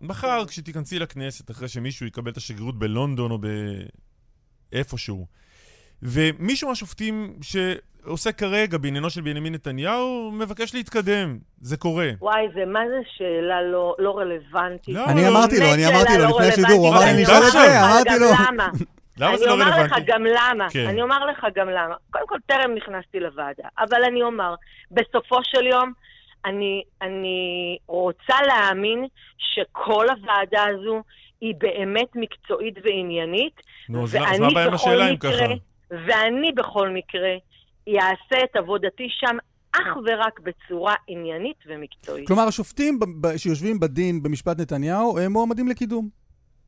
מחר 0.00 0.46
כשתיכנסי 0.48 0.98
לכנסת, 0.98 1.50
אחרי 1.50 1.68
שמישהו 1.68 2.06
יקבל 2.06 2.30
את 2.30 2.36
השגרירות 2.36 2.78
בלונדון 2.78 3.30
או 3.30 3.38
באיפשהו, 4.72 5.26
ומישהו 6.02 6.68
מהשופטים 6.68 7.34
שעושה 7.42 8.32
כרגע 8.32 8.78
בעניינו 8.78 9.10
של 9.10 9.20
בנימין 9.20 9.54
נתניהו, 9.54 10.30
מבקש 10.32 10.74
להתקדם. 10.74 11.38
זה 11.60 11.76
קורה. 11.76 12.10
וואי, 12.20 12.46
זה 12.54 12.64
מה 12.66 12.80
זה 12.88 13.00
שאלה 13.16 13.62
לא, 13.62 13.94
לא 13.98 14.18
רלוונטית? 14.18 14.94
לא, 14.94 15.04
אני 15.04 15.22
לא, 15.22 15.28
אמרתי 15.28 15.60
לו, 15.60 15.74
אני 15.74 15.86
אמרתי 15.86 16.12
לו 16.18 16.24
לא 16.24 16.28
לפני 16.28 16.46
השידור, 16.46 16.78
הוא 16.78 16.88
אמר 16.88 17.00
לי 17.00 17.22
לשאול 17.22 17.36
את 17.46 17.52
זה, 17.52 17.80
אמרתי 17.84 18.18
לו. 18.20 18.26
למה? 18.48 18.68
למה 19.20 19.36
זה 19.36 19.46
לא 19.46 19.52
רלוונטי? 19.52 19.74
אני 19.74 19.82
אומר 19.82 19.96
לך 19.98 20.06
גם 20.06 20.24
למה. 20.24 20.70
כן. 20.70 20.86
אני 20.88 21.02
אומר 21.02 21.26
לך 21.26 21.46
גם 21.54 21.68
למה. 21.68 21.94
קודם 22.10 22.26
כל, 22.26 22.38
טרם 22.46 22.74
נכנסתי 22.74 23.20
לוועדה, 23.20 23.68
אבל 23.78 24.04
אני 24.04 24.22
אומר, 24.22 24.54
בסופו 24.90 25.38
של 25.42 25.66
יום, 25.66 25.92
אני, 26.44 26.82
אני 27.02 27.78
רוצה 27.86 28.36
להאמין 28.46 29.06
שכל 29.38 30.06
הוועדה 30.10 30.64
הזו 30.64 31.02
היא 31.40 31.54
באמת 31.58 32.08
מקצועית 32.14 32.74
ועניינית. 32.84 33.60
נו, 33.88 34.04
אז 34.04 34.14
מה 34.40 34.46
הבעיה 34.46 34.66
עם 34.66 34.74
השאלה 34.74 35.10
אם 35.10 35.16
ככה? 35.16 35.44
ואני 35.90 36.52
בכל 36.52 36.88
מקרה 36.88 37.34
אעשה 37.88 38.44
את 38.44 38.56
עבודתי 38.56 39.06
שם 39.10 39.36
אך 39.72 39.96
ורק 40.06 40.40
בצורה 40.40 40.94
עניינית 41.08 41.56
ומקצועית. 41.66 42.26
כלומר, 42.26 42.42
השופטים 42.42 42.98
שיושבים 43.36 43.80
בדין 43.80 44.22
במשפט 44.22 44.60
נתניהו 44.60 45.18
הם 45.18 45.32
מועמדים 45.32 45.68
לקידום, 45.68 46.08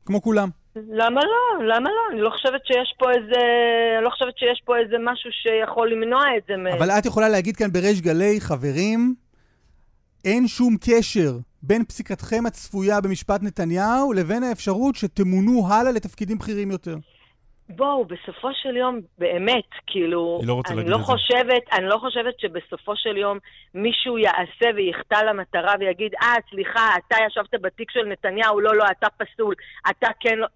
כמו 0.05 0.21
כולם. 0.21 0.49
למה 0.75 1.21
לא? 1.21 1.65
למה 1.65 1.89
לא? 1.89 2.13
אני 2.13 2.21
לא 2.21 2.29
חושבת 2.29 2.65
שיש 2.65 2.93
פה 2.99 3.09
איזה... 3.09 3.41
אני 3.97 4.05
לא 4.05 4.09
חושבת 4.09 4.37
שיש 4.37 4.61
פה 4.65 4.77
איזה 4.77 4.95
משהו 5.03 5.29
שיכול 5.31 5.91
למנוע 5.91 6.21
את 6.37 6.43
זה 6.47 6.57
מהם. 6.57 6.73
אבל 6.73 6.89
את 6.89 7.05
יכולה 7.05 7.29
להגיד 7.29 7.55
כאן 7.55 7.71
בריש 7.71 8.01
גלי, 8.01 8.41
חברים, 8.41 9.15
אין 10.25 10.47
שום 10.47 10.75
קשר 10.81 11.37
בין 11.63 11.85
פסיקתכם 11.85 12.45
הצפויה 12.45 13.01
במשפט 13.01 13.43
נתניהו 13.43 14.13
לבין 14.13 14.43
האפשרות 14.43 14.95
שתמונו 14.95 15.67
הלאה 15.67 15.91
לתפקידים 15.91 16.37
בכירים 16.37 16.71
יותר. 16.71 16.95
בואו, 17.75 18.05
בסופו 18.05 18.49
של 18.53 18.77
יום, 18.77 18.99
באמת, 19.17 19.69
כאילו, 19.87 20.39
לא 20.43 20.61
אני 20.69 20.89
לא 20.89 20.97
חושבת, 20.97 21.63
אני 21.71 21.85
לא 21.85 21.97
חושבת 21.97 22.39
שבסופו 22.39 22.95
של 22.95 23.17
יום 23.17 23.37
מישהו 23.73 24.17
יעשה 24.17 24.75
ויחטא 24.75 25.15
למטרה 25.15 25.73
ויגיד, 25.79 26.13
אה, 26.21 26.35
סליחה, 26.49 26.89
אתה 26.97 27.17
ישבת 27.27 27.61
בתיק 27.61 27.91
של 27.91 28.05
נתניהו, 28.05 28.59
לא, 28.59 28.75
לא, 28.75 28.83
אתה 28.91 29.07
פסול, 29.17 29.55
אתה 29.89 30.07
כן 30.19 30.37
לא... 30.37 30.47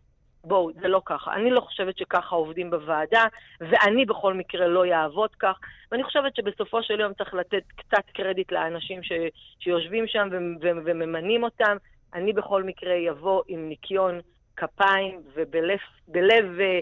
בואו, 0.47 0.70
זה 0.82 0.88
לא 0.88 1.01
ככה. 1.05 1.34
אני 1.34 1.51
לא 1.51 1.61
חושבת 1.61 1.97
שככה 1.97 2.36
עובדים 2.36 2.70
בוועדה, 2.70 3.24
ואני 3.61 4.05
בכל 4.05 4.34
מקרה 4.34 4.68
לא 4.68 4.86
יעבוד 4.86 5.30
כך. 5.39 5.59
ואני 5.91 6.03
חושבת 6.03 6.36
שבסופו 6.36 6.84
של 6.84 6.99
יום 6.99 7.13
צריך 7.13 7.34
לתת 7.34 7.63
קצת 7.76 8.03
קרדיט 8.13 8.51
לאנשים 8.51 9.03
ש, 9.03 9.11
שיושבים 9.59 10.07
שם 10.07 10.30
וממנים 10.61 11.43
אותם. 11.43 11.78
אני 12.13 12.34
בכל 12.34 12.63
מקרה 12.63 12.93
יבוא 12.93 13.41
עם 13.47 13.70
ניקיון 13.70 14.20
כפיים 14.57 15.22
ובלב 15.36 16.59
אה, 16.59 16.66
אה, 16.66 16.80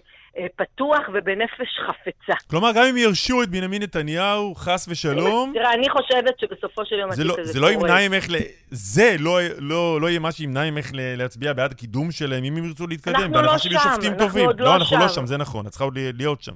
פתוח 0.56 1.00
ובנפש 1.14 1.80
חפצה. 1.88 2.34
כלומר, 2.50 2.72
גם 2.76 2.84
אם 2.90 2.98
ירשו 2.98 3.44
את 3.44 3.50
בנימין 3.50 3.84
נתניהו, 3.84 4.56
חס 4.56 4.88
ושלום... 4.90 5.52
תראה, 5.56 5.74
אני 5.74 5.90
חושבת 5.90 6.40
שבסופו 6.40 6.86
של 6.86 6.96
יום 6.96 7.12
התיק 7.12 7.26
לא, 7.26 7.36
זה 7.42 7.60
לא 7.60 7.72
ימנע 7.72 8.10
ממך, 8.10 8.30
ל... 8.30 8.36
זה 8.72 9.16
לא, 9.20 9.40
לא, 9.58 10.02
לא 10.02 10.10
יהיה 10.10 10.20
מה 10.20 10.32
שימנע 10.32 10.72
ממך 10.72 10.90
להצביע 10.94 11.54
בעד 11.54 11.72
הקידום 11.72 12.12
שלהם, 12.12 12.44
אם 12.44 12.58
הם 12.58 12.66
ירצו 12.66 12.88
להתקדם. 12.88 13.16
אנחנו 13.16 13.42
לא 13.42 13.58
שם, 13.58 13.70
אנחנו 13.76 14.18
טובים. 14.18 14.46
עוד 14.46 14.60
לא, 14.60 14.66
לא 14.66 14.76
אנחנו 14.76 14.98
לא 14.98 15.08
שם, 15.08 15.26
זה 15.26 15.38
נכון, 15.38 15.68
את 15.68 15.72
צריכה 15.72 15.86
עוד 15.86 15.98
להיות 15.98 16.42
שם. 16.42 16.54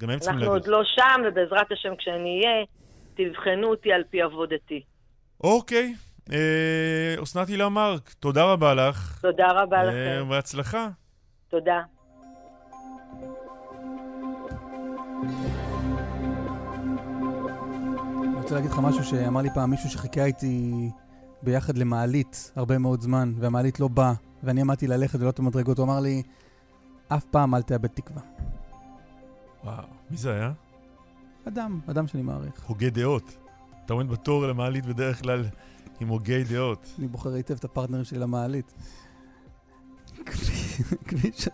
גם 0.00 0.10
הם 0.10 0.18
צריכים 0.18 0.38
להגיד. 0.38 0.52
אנחנו 0.52 0.72
עוד 0.72 0.78
לא 0.78 0.82
שם, 0.84 1.22
ובעזרת 1.28 1.72
השם, 1.72 1.96
כשאני 1.98 2.42
אהיה, 2.44 2.64
תבחנו 3.14 3.70
אותי 3.70 3.92
על 3.92 4.02
פי 4.10 4.22
עבודתי. 4.22 4.82
אוקיי. 5.40 5.94
אסנת 7.22 7.48
הילה 7.48 7.68
מרק, 7.68 8.14
תודה 8.20 8.44
רבה 8.44 8.74
לך. 8.74 9.18
תודה 9.22 9.48
רבה 9.48 9.84
לכם. 9.84 10.28
בהצלחה. 10.28 10.88
תודה. 11.48 11.80
רוצה 18.46 18.54
להגיד 18.54 18.70
לך 18.70 18.78
משהו 18.78 19.04
שאמר 19.04 19.42
לי 19.42 19.48
פעם 19.54 19.70
מישהו 19.70 19.90
שחיכה 19.90 20.24
איתי 20.24 20.90
ביחד 21.42 21.78
למעלית 21.78 22.52
הרבה 22.56 22.78
מאוד 22.78 23.00
זמן, 23.00 23.32
והמעלית 23.38 23.80
לא 23.80 23.88
באה, 23.88 24.12
ואני 24.42 24.60
עמדתי 24.60 24.86
ללכת 24.86 25.20
ולא 25.20 25.30
את 25.30 25.38
המדרגות, 25.38 25.78
הוא 25.78 25.84
אמר 25.84 26.00
לי, 26.00 26.22
אף 27.08 27.24
פעם 27.24 27.54
אל 27.54 27.62
תאבד 27.62 27.86
תקווה. 27.86 28.22
וואו, 29.64 29.84
מי 30.10 30.16
זה 30.16 30.34
היה? 30.34 30.52
אדם, 31.48 31.80
אדם 31.86 32.06
שאני 32.06 32.22
מעריך. 32.22 32.64
הוגה 32.66 32.90
דעות. 32.90 33.36
אתה 33.84 33.92
עומד 33.92 34.08
בתור 34.08 34.46
למעלית 34.46 34.86
בדרך 34.86 35.22
כלל 35.22 35.44
עם 36.00 36.08
הוגי 36.08 36.44
דעות. 36.44 36.94
אני 36.98 37.08
בוחר 37.08 37.32
היטב 37.32 37.54
את 37.54 37.64
הפרטנר 37.64 38.02
שלי 38.02 38.18
למעלית. 38.18 38.74
כביש... 41.08 41.48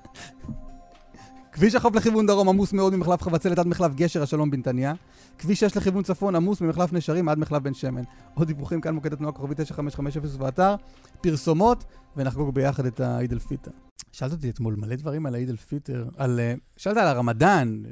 כביש 1.53 1.75
החוף 1.75 1.97
לכיוון 1.97 2.27
דרום 2.27 2.49
עמוס 2.49 2.73
מאוד 2.73 2.95
ממחלף 2.95 3.23
חבצלת 3.23 3.59
עד 3.59 3.67
מחלף 3.67 3.95
גשר 3.95 4.23
השלום 4.23 4.51
בנתניה. 4.51 4.95
כביש 5.39 5.61
6 5.61 5.77
לכיוון 5.77 6.03
צפון 6.03 6.35
עמוס 6.35 6.61
ממחלף 6.61 6.93
נשרים 6.93 7.29
עד 7.29 7.39
מחלף 7.39 7.63
בן 7.63 7.75
שמן. 7.75 8.03
עוד 8.35 8.47
דיווחים 8.47 8.81
כאן 8.81 8.95
מוקד 8.95 9.13
התנועה 9.13 9.33
כוכבית 9.33 9.61
9550 9.61 10.39
באתר, 10.39 10.75
פרסומות, 11.21 11.85
ונחגוג 12.17 12.55
ביחד 12.55 12.87
את 12.87 13.01
העיד 13.01 13.33
אל-פיטר. 13.33 13.71
שאלת 14.13 14.33
אותי 14.33 14.51
אתמול 14.51 14.75
מלא 14.79 14.97
דברים 14.97 15.27
על 15.27 15.35
העיד 15.35 15.49
אל-פיטר, 15.49 16.05
על... 16.17 16.41
אה, 16.41 16.55
שאלת 16.77 16.97
על 16.97 17.07
הרמדאן, 17.07 17.83
אה, 17.87 17.91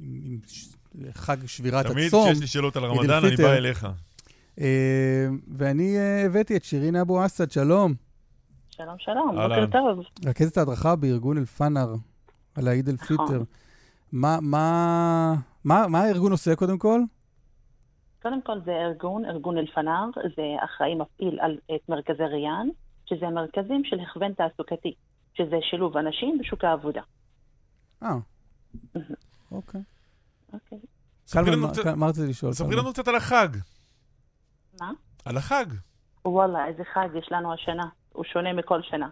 עם 0.00 0.38
חג 1.12 1.36
שבירת 1.46 1.84
הצום. 1.84 1.96
תמיד 1.96 2.08
כשיש 2.08 2.40
לי 2.40 2.46
שאלות 2.46 2.76
על 2.76 2.84
הרמדאן, 2.84 3.24
אני 3.24 3.36
בא 3.36 3.52
אליך. 3.52 3.86
אה, 4.60 5.28
ואני 5.56 5.96
הבאתי 6.26 6.56
את 6.56 6.64
שירינה 6.64 7.00
אבו 7.00 7.26
אסד, 7.26 7.50
שלום. 7.50 7.94
שלום, 8.70 8.94
שלום, 8.98 9.36
בוקר 9.36 9.66
טוב. 9.66 10.04
רכזת 10.24 10.58
ההדרכה 10.58 10.96
בארגון 10.96 11.38
אל-פאנר. 11.38 11.94
על 12.58 12.68
העיד 12.68 12.88
אל-פיטר. 12.88 13.22
נכון. 13.24 13.44
מה, 14.12 14.38
מה, 14.42 15.34
מה, 15.64 15.88
מה 15.88 16.00
הארגון 16.00 16.32
עושה 16.32 16.56
קודם 16.56 16.78
כל? 16.78 17.00
קודם 18.22 18.42
כל 18.42 18.60
זה 18.64 18.72
ארגון, 18.72 19.24
ארגון 19.24 19.58
אל-פנאר, 19.58 20.10
זה 20.36 20.42
אחראי 20.64 20.94
מפעיל 20.94 21.40
על 21.40 21.58
את 21.74 21.88
מרכזי 21.88 22.22
ריאן, 22.22 22.68
שזה 23.06 23.26
מרכזים 23.26 23.82
של 23.84 24.00
הכוון 24.00 24.32
תעסוקתי, 24.32 24.94
שזה 25.34 25.56
שילוב 25.70 25.96
אנשים 25.96 26.38
בשוק 26.38 26.64
העבודה. 26.64 27.02
אה, 28.02 28.16
אוקיי. 29.52 29.80
אוקיי. 30.52 30.78
מה 31.96 32.06
רציתי 32.06 32.30
לשאול? 32.30 32.52
ספרי 32.52 32.76
לנו 32.76 32.92
קצת 32.92 33.08
על 33.08 33.14
החג. 33.14 33.48
מה? 34.80 34.92
על 35.24 35.36
החג. 35.36 35.66
וואלה, 36.24 36.66
איזה 36.66 36.82
חג 36.94 37.08
יש 37.14 37.28
לנו 37.30 37.54
השנה. 37.54 37.86
הוא 38.12 38.24
שונה 38.24 38.52
מכל 38.52 38.82
שנה. 38.82 39.08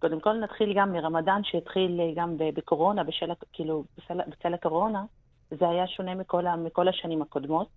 קודם 0.00 0.20
כל 0.20 0.32
נתחיל 0.32 0.72
גם 0.76 0.92
מרמדאן 0.92 1.40
שהתחיל 1.44 2.00
אה, 2.00 2.10
גם 2.14 2.36
בקורונה, 2.38 3.04
בשל, 3.04 3.30
כאילו, 3.52 3.84
בצל, 3.96 4.20
בצל 4.28 4.54
הקורונה, 4.54 5.04
זה 5.50 5.68
היה 5.68 5.86
שונה 5.86 6.14
מכל, 6.14 6.44
מכל 6.58 6.88
השנים 6.88 7.22
הקודמות. 7.22 7.68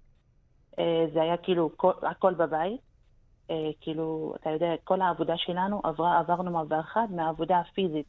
אה, 0.80 1.06
זה 1.14 1.22
היה 1.22 1.38
כאילו 1.38 1.70
כל, 1.78 1.92
הכל 2.02 2.34
בבית. 2.34 2.82
אה, 3.50 3.70
כאילו, 3.82 4.34
אתה 4.36 4.50
יודע, 4.50 4.74
כל 4.84 5.02
העבודה 5.02 5.38
שלנו 5.38 5.82
עברה, 5.84 6.20
עברנו 6.20 6.52
מעבר 6.52 6.80
אחד 6.80 7.08
מהעבודה 7.12 7.60
הפיזית 7.60 8.06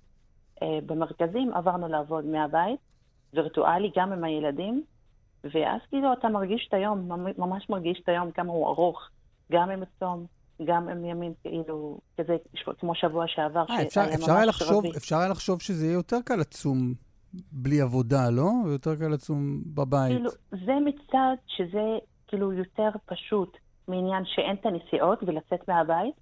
במרכזים, 0.86 1.54
עברנו 1.54 1.88
לעבוד 1.88 2.24
מהבית, 2.24 2.80
וירטואלי, 3.32 3.90
גם 3.96 4.12
עם 4.12 4.24
הילדים. 4.24 4.84
ואז 5.44 5.80
כאילו 5.88 6.12
אתה 6.12 6.28
מרגיש 6.28 6.66
את 6.68 6.74
היום, 6.74 7.08
ממש 7.38 7.70
מרגיש 7.70 8.00
את 8.02 8.08
היום 8.08 8.30
כמה 8.30 8.52
הוא 8.52 8.66
ארוך, 8.66 9.08
גם 9.52 9.70
עם 9.70 9.82
הצום, 9.82 10.26
גם 10.64 10.88
הם 10.88 11.04
ימים 11.04 11.32
כאילו, 11.42 11.98
כזה 12.18 12.36
כמו 12.78 12.94
שבוע 12.94 13.24
שעבר, 13.28 13.64
아, 13.68 13.70
אה, 13.70 13.82
אפשר, 13.82 14.04
אפשר, 14.14 14.32
היה 14.32 14.44
לחשוב, 14.44 14.84
אפשר 14.96 15.16
היה 15.16 15.28
לחשוב 15.28 15.62
שזה 15.62 15.86
יהיה 15.86 15.94
יותר 15.94 16.16
קל 16.24 16.36
לצום 16.36 16.94
בלי 17.52 17.80
עבודה, 17.80 18.30
לא? 18.30 18.50
ויותר 18.64 18.96
קל 18.96 19.08
לצום 19.08 19.62
בבית. 19.66 20.12
כאילו, 20.12 20.30
זה 20.50 20.72
מצד 20.84 21.34
שזה 21.46 21.98
כאילו 22.26 22.52
יותר 22.52 22.88
פשוט 23.06 23.56
מעניין 23.88 24.24
שאין 24.24 24.56
את 24.60 24.66
הנסיעות 24.66 25.22
ולצאת 25.22 25.68
מהבית, 25.68 26.14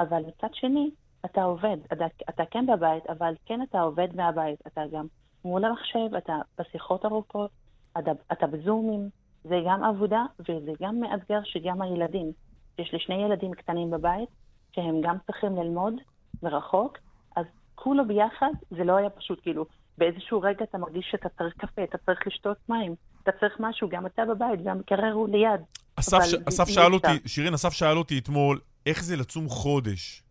אבל 0.00 0.22
מצד 0.28 0.48
שני, 0.52 0.90
אתה 1.24 1.42
עובד, 1.42 1.76
אתה, 1.92 2.06
אתה 2.28 2.42
כן 2.50 2.66
בבית, 2.66 3.06
אבל 3.08 3.34
כן 3.46 3.60
אתה 3.62 3.80
עובד 3.80 4.08
מהבית, 4.14 4.58
אתה 4.66 4.80
גם 4.92 5.06
מול 5.44 5.64
המחשב, 5.64 6.14
אתה 6.18 6.34
בשיחות 6.58 7.04
ארוכות, 7.04 7.50
אתה, 7.98 8.10
אתה 8.32 8.46
בזומים, 8.46 9.08
זה 9.44 9.60
גם 9.66 9.84
עבודה 9.84 10.24
וזה 10.40 10.72
גם 10.82 11.00
מאתגר 11.00 11.40
שגם 11.44 11.82
הילדים. 11.82 12.32
יש 12.78 12.92
לי 12.92 12.98
שני 12.98 13.24
ילדים 13.24 13.54
קטנים 13.54 13.90
בבית, 13.90 14.28
שהם 14.72 15.00
גם 15.02 15.16
צריכים 15.26 15.56
ללמוד 15.56 15.94
מרחוק, 16.42 16.98
אז 17.36 17.44
כולו 17.74 18.06
ביחד, 18.06 18.50
זה 18.70 18.84
לא 18.84 18.96
היה 18.96 19.10
פשוט, 19.10 19.42
כאילו, 19.42 19.66
באיזשהו 19.98 20.40
רגע 20.40 20.64
אתה 20.64 20.78
מרגיש 20.78 21.08
שאתה 21.10 21.28
צריך 21.28 21.54
קפה, 21.58 21.84
אתה 21.84 21.98
צריך 21.98 22.26
לשתות 22.26 22.56
מים, 22.68 22.94
אתה 23.22 23.32
צריך 23.40 23.56
משהו, 23.60 23.88
גם 23.88 24.06
אתה 24.06 24.24
בבית, 24.24 24.60
והמקרר 24.64 25.12
הוא 25.12 25.28
ליד. 25.28 25.60
אסף, 25.96 26.18
ש... 26.24 26.34
אסף 26.48 26.68
שאל 26.68 26.94
אותי, 26.94 27.28
שירין, 27.28 27.54
אסף 27.54 27.72
שאל 27.72 27.98
אותי 27.98 28.18
אתמול, 28.18 28.60
איך 28.86 29.02
זה 29.04 29.16
לצום 29.16 29.48
חודש? 29.48 30.22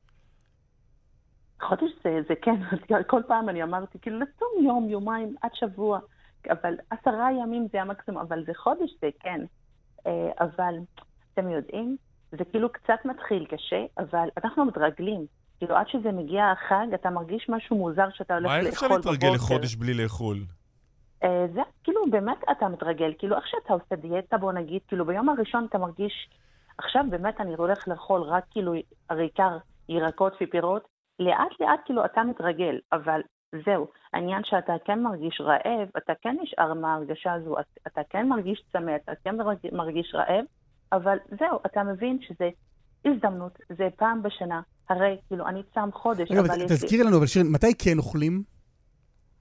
חודש 1.61 1.91
זה, 2.03 2.19
זה 2.27 2.33
כן, 2.41 2.55
כל 3.11 3.21
פעם 3.27 3.49
אני 3.49 3.63
אמרתי, 3.63 3.99
כאילו, 4.01 4.19
לצום 4.19 4.65
יום, 4.65 4.89
יומיים, 4.89 5.35
עד 5.41 5.51
שבוע, 5.53 5.99
אבל 6.49 6.73
עשרה 6.89 7.29
ימים 7.41 7.67
זה 7.71 7.81
המקסימום, 7.81 8.21
אבל 8.21 8.43
זה 8.45 8.51
חודש 8.55 8.91
זה 9.01 9.09
כן. 9.19 9.41
אה, 10.07 10.31
אבל 10.39 10.75
אתם 11.33 11.49
יודעים, 11.49 11.97
זה 12.31 12.45
כאילו 12.51 12.71
קצת 12.71 13.05
מתחיל 13.05 13.45
קשה, 13.45 13.85
אבל 13.97 14.29
אנחנו 14.43 14.65
מתרגלים. 14.65 15.25
כאילו, 15.57 15.75
עד 15.75 15.87
שזה 15.87 16.11
מגיע 16.11 16.45
החג, 16.51 16.93
אתה 16.93 17.09
מרגיש 17.09 17.49
משהו 17.49 17.77
מוזר 17.77 18.07
שאתה 18.13 18.33
הולך 18.33 18.45
לאכול 18.45 18.61
בבוקר. 18.61 18.63
מה, 18.63 18.67
איך 18.67 18.73
אפשר 18.73 18.87
להתרגל 18.87 19.35
לחודש 19.35 19.75
בלי 19.75 19.93
לאכול? 19.93 20.37
Uh, 21.23 21.27
זה 21.53 21.61
כאילו, 21.83 22.01
באמת 22.11 22.37
אתה 22.51 22.67
מתרגל. 22.67 23.13
כאילו, 23.17 23.35
איך 23.35 23.47
שאתה 23.47 23.73
עושה 23.73 23.95
דיאטה, 23.95 24.37
בוא 24.37 24.51
נגיד, 24.51 24.81
כאילו, 24.87 25.05
ביום 25.05 25.29
הראשון 25.29 25.65
אתה 25.69 25.77
מרגיש, 25.77 26.29
עכשיו 26.77 27.03
באמת 27.09 27.41
אני 27.41 27.53
הולך 27.53 27.87
לאכול 27.87 28.21
רק 28.21 28.43
כאילו, 28.51 28.73
עיקר 29.09 29.57
ירקות 29.89 30.33
ופירות. 30.41 30.97
לאט 31.19 31.59
לאט 31.59 31.79
כאילו 31.85 32.05
אתה 32.05 32.23
מתרגל, 32.23 32.79
אבל 32.91 33.21
זהו, 33.65 33.87
העניין 34.13 34.43
שאתה 34.43 34.73
כן 34.85 35.03
מרגיש 35.03 35.41
רעב, 35.41 35.89
אתה 35.97 36.13
כן 36.21 36.35
נשאר 36.41 36.73
מההרגשה 36.73 37.33
הזו, 37.33 37.55
אתה 37.87 38.01
כן 38.09 38.27
מרגיש 38.27 38.63
צמא, 38.71 38.95
אתה 38.95 39.11
כן 39.23 39.35
מרגיש 39.71 40.15
רעב, 40.15 40.45
אבל 40.91 41.17
זהו, 41.39 41.59
אתה 41.65 41.83
מבין 41.83 42.19
שזה 42.21 42.49
הזדמנות, 43.05 43.59
זה 43.77 43.87
פעם 43.95 44.23
בשנה. 44.23 44.61
הרי, 44.89 45.17
כאילו, 45.27 45.47
אני 45.47 45.63
צם 45.73 45.89
חודש, 45.93 46.31
רגע, 46.31 46.39
אבל... 46.39 46.65
תזכירי 46.67 47.03
לנו, 47.03 47.17
אבל 47.17 47.25
שירין, 47.25 47.51
מתי 47.51 47.75
כן 47.77 47.97
אוכלים? 47.97 48.43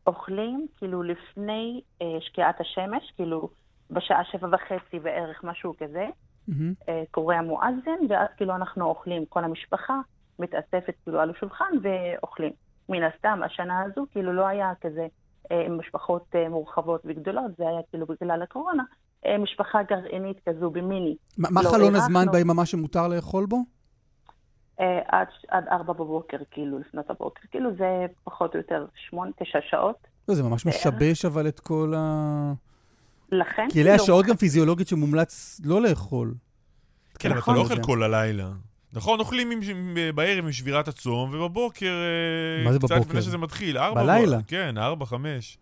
אוכלים, 0.06 0.66
כאילו, 0.76 1.02
לפני 1.02 1.80
אה, 2.02 2.06
שקיעת 2.20 2.60
השמש, 2.60 3.12
כאילו, 3.16 3.48
בשעה 3.90 4.24
שבע 4.24 4.48
וחצי 4.52 4.98
בערך, 4.98 5.44
משהו 5.44 5.74
כזה. 5.78 6.06
Mm-hmm. 6.06 6.52
אה, 6.88 7.02
קורא 7.10 7.34
המואזין, 7.34 8.06
ואז 8.08 8.28
כאילו 8.36 8.54
אנחנו 8.54 8.84
אוכלים, 8.84 9.26
כל 9.28 9.44
המשפחה 9.44 10.00
מתאספת 10.38 10.94
כאילו 11.04 11.20
על 11.20 11.30
השולחן 11.30 11.72
ואוכלים. 11.82 12.52
מן 12.88 13.02
הסתם, 13.02 13.40
השנה 13.44 13.82
הזו 13.82 14.06
כאילו 14.12 14.32
לא 14.32 14.46
היה 14.46 14.72
כזה 14.80 15.06
אה, 15.52 15.68
משפחות 15.68 16.26
אה, 16.34 16.48
מורחבות 16.48 17.00
וגדולות, 17.04 17.56
זה 17.58 17.68
היה 17.68 17.80
כאילו 17.90 18.06
בגלל 18.06 18.42
הקורונה, 18.42 18.82
משפחה 19.38 19.82
גרעינית 19.82 20.36
כזו 20.48 20.70
במיני. 20.70 21.16
מה 21.38 21.62
לא 21.62 21.70
חלון 21.70 21.94
הזמן 21.94 22.26
ביממה 22.32 22.66
שמותר 22.66 23.08
לאכול 23.08 23.46
בו? 23.46 23.64
אה, 24.80 24.98
עד, 25.08 25.26
עד 25.48 25.64
ארבע 25.70 25.92
בבוקר, 25.92 26.36
כאילו, 26.50 26.78
לפנות 26.78 27.10
הבוקר. 27.10 27.40
כאילו, 27.50 27.70
זה 27.78 28.06
פחות 28.24 28.54
או 28.54 28.58
יותר 28.58 28.86
שמונה, 29.08 29.30
תשע 29.38 29.58
שעות. 29.70 29.96
לא, 30.28 30.34
זה 30.34 30.42
ממש 30.42 30.66
משבש 30.66 31.24
אבל 31.24 31.48
את 31.48 31.60
כל 31.60 31.92
ה... 31.96 32.52
לכן, 33.32 33.66
כי 33.70 33.82
אלה 33.82 33.90
כאילו... 33.90 34.02
השעות 34.02 34.26
גם 34.26 34.36
פיזיולוגית 34.36 34.88
שמומלץ 34.88 35.60
לא 35.64 35.82
לאכול. 35.82 36.34
כן, 37.18 37.30
אבל 37.30 37.40
אתה 37.40 37.52
לא 37.52 37.60
אוכל 37.60 37.82
כל 37.82 38.02
הלילה. 38.02 38.48
נכון, 38.92 39.20
אוכלים 39.20 39.50
עם, 39.50 39.60
בערב 40.14 40.44
עם 40.44 40.52
שבירת 40.52 40.88
הצום, 40.88 41.34
ובבוקר... 41.34 41.86
אה, 41.86 42.64
מה 42.64 42.72
זה 42.72 42.78
בבוקר? 42.78 42.94
קצת 42.94 43.06
לפני 43.06 43.22
שזה 43.22 43.38
מתחיל. 43.38 43.78
ארבע, 43.78 44.02
בלילה. 44.02 44.38
כן, 44.46 44.78
ארבע, 44.78 45.06
חמש. 45.06 45.58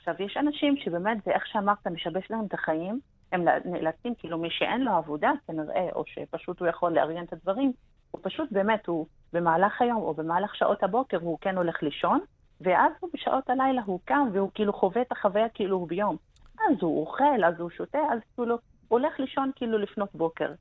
עכשיו, 0.00 0.14
יש 0.18 0.36
אנשים 0.36 0.76
שבאמת, 0.76 1.24
זה 1.24 1.30
איך 1.30 1.46
שאמרת, 1.46 1.86
משבש 1.86 2.30
להם 2.30 2.44
את 2.44 2.54
החיים, 2.54 3.00
הם 3.32 3.44
נאלצים, 3.64 4.14
כאילו 4.14 4.38
מי 4.38 4.48
שאין 4.50 4.80
לו 4.84 4.92
עבודה 4.92 5.32
כנראה, 5.46 5.88
או 5.94 6.04
שפשוט 6.06 6.60
הוא 6.60 6.68
יכול 6.68 6.92
לארגן 6.92 7.24
את 7.24 7.32
הדברים, 7.32 7.72
הוא 8.10 8.20
פשוט 8.24 8.52
באמת, 8.52 8.86
הוא 8.86 9.06
במהלך 9.32 9.82
היום 9.82 10.02
או 10.02 10.14
במהלך 10.14 10.54
שעות 10.54 10.82
הבוקר 10.82 11.18
הוא 11.20 11.38
כן 11.40 11.56
הולך 11.56 11.82
לישון, 11.82 12.20
ואז 12.60 12.92
הוא 13.00 13.10
בשעות 13.14 13.50
הלילה 13.50 13.82
הוא 13.84 14.00
קם 14.04 14.28
והוא 14.32 14.50
כאילו 14.54 14.72
חווה 14.72 15.02
את 15.02 15.12
החוויה 15.12 15.48
כאילו 15.48 15.76
הוא 15.76 15.88
ביום. 15.88 16.16
אז 16.54 16.76
הוא 16.80 17.00
אוכל, 17.00 17.44
אז 17.46 17.60
הוא 17.60 17.70
שותה, 17.70 17.98
אז 17.98 18.18
כאילו 18.34 18.54
הוא 18.54 18.98
הולך 18.98 19.20
לישון 19.20 19.50
כאילו 19.56 19.78
לפנות 19.78 20.14
בוקר. 20.14 20.52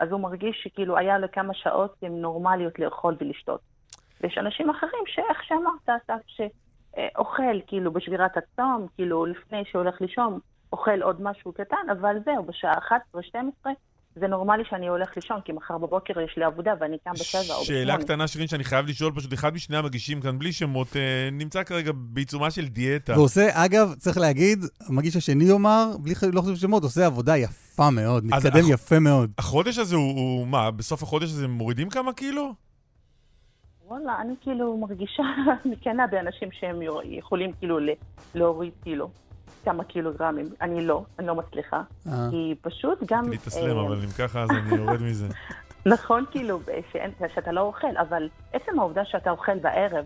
אז 0.00 0.12
הוא 0.12 0.20
מרגיש 0.20 0.60
שכאילו 0.62 0.98
היה 0.98 1.18
לו 1.18 1.26
כמה 1.32 1.54
שעות 1.54 1.96
עם 2.02 2.20
נורמליות 2.20 2.78
לאכול 2.78 3.16
ולשתות. 3.20 3.60
ויש 4.20 4.38
אנשים 4.38 4.70
אחרים 4.70 5.02
שאיך 5.06 5.44
שאמרת, 5.44 6.10
ש... 6.26 6.40
אה, 6.98 7.08
אוכל 7.18 7.60
כאילו 7.66 7.92
בשבירת 7.92 8.36
הצום, 8.36 8.86
כאילו 8.96 9.26
לפני 9.26 9.62
שהולך 9.72 10.00
לישון, 10.00 10.38
אוכל 10.72 11.02
עוד 11.02 11.22
משהו 11.22 11.52
קטן, 11.52 11.90
אבל 11.92 12.16
זהו, 12.24 12.44
בשעה 12.44 12.74
11-12 13.66 13.68
זה 14.20 14.26
נורמלי 14.26 14.62
שאני 14.70 14.88
הולך 14.88 15.08
לישון, 15.16 15.40
כי 15.44 15.52
מחר 15.52 15.78
בבוקר 15.78 16.20
יש 16.20 16.34
לי 16.36 16.44
עבודה 16.44 16.70
ואני 16.80 16.96
קם 17.04 17.10
בשבע 17.12 17.54
או 17.54 17.62
בשמונה. 17.62 17.64
שאלה 17.64 17.96
קטנה, 17.96 18.28
שירין, 18.28 18.48
שאני 18.48 18.64
חייב 18.64 18.86
לשאול, 18.86 19.12
פשוט 19.16 19.32
אחד 19.32 19.54
משני 19.54 19.76
המגישים 19.76 20.20
כאן, 20.20 20.38
בלי 20.38 20.52
שמות, 20.52 20.96
אה, 20.96 21.28
נמצא 21.32 21.62
כרגע 21.62 21.92
בעיצומה 21.94 22.50
של 22.50 22.68
דיאטה. 22.68 23.12
ועושה, 23.12 23.48
אגב, 23.52 23.94
צריך 23.94 24.18
להגיד, 24.18 24.64
המגיש 24.88 25.16
השני 25.16 25.44
יאמר, 25.44 25.90
בלי 25.98 26.14
לא 26.32 26.40
חושב 26.40 26.56
שמות, 26.56 26.82
עושה 26.82 27.06
עבודה 27.06 27.36
יפה 27.36 27.90
מאוד, 27.90 28.24
מתקדם 28.24 28.64
הח... 28.64 28.68
יפה 28.68 28.98
מאוד. 28.98 29.30
החודש 29.38 29.78
הזה 29.78 29.96
הוא, 29.96 30.12
הוא, 30.12 30.46
מה, 30.46 30.70
בסוף 30.70 31.02
החודש 31.02 31.30
הזה 31.30 31.48
מורידים 31.48 31.88
כמה 31.88 32.12
קילו? 32.12 32.67
וואלה, 33.88 34.20
אני 34.20 34.34
כאילו 34.40 34.76
מרגישה 34.76 35.22
מכנה 35.64 36.06
באנשים 36.06 36.48
שהם 36.52 36.80
יכולים 37.04 37.52
כאילו 37.52 37.78
להוריד 38.34 38.72
קילו. 38.84 39.10
כמה 39.64 39.84
קילוגרמים. 39.84 40.46
אני 40.60 40.86
לא, 40.86 41.04
אני 41.18 41.26
לא 41.26 41.34
מצליחה. 41.34 41.82
אה. 42.06 42.28
כי 42.30 42.54
פשוט 42.60 42.98
גם... 43.12 43.36
תסלם, 43.36 43.76
אה, 43.76 43.86
אבל 43.86 43.96
אם 44.04 44.10
ככה 44.18 44.42
אז 44.42 44.50
אני 44.50 44.76
יורד 44.76 45.02
מזה. 45.02 45.26
נכון, 45.94 46.24
כאילו, 46.30 46.60
שאין, 46.92 47.10
שאתה 47.34 47.52
לא 47.52 47.60
אוכל, 47.60 47.96
אבל 47.96 48.28
עצם 48.52 48.78
העובדה 48.78 49.04
שאתה 49.04 49.30
אוכל 49.30 49.58
בערב, 49.58 50.04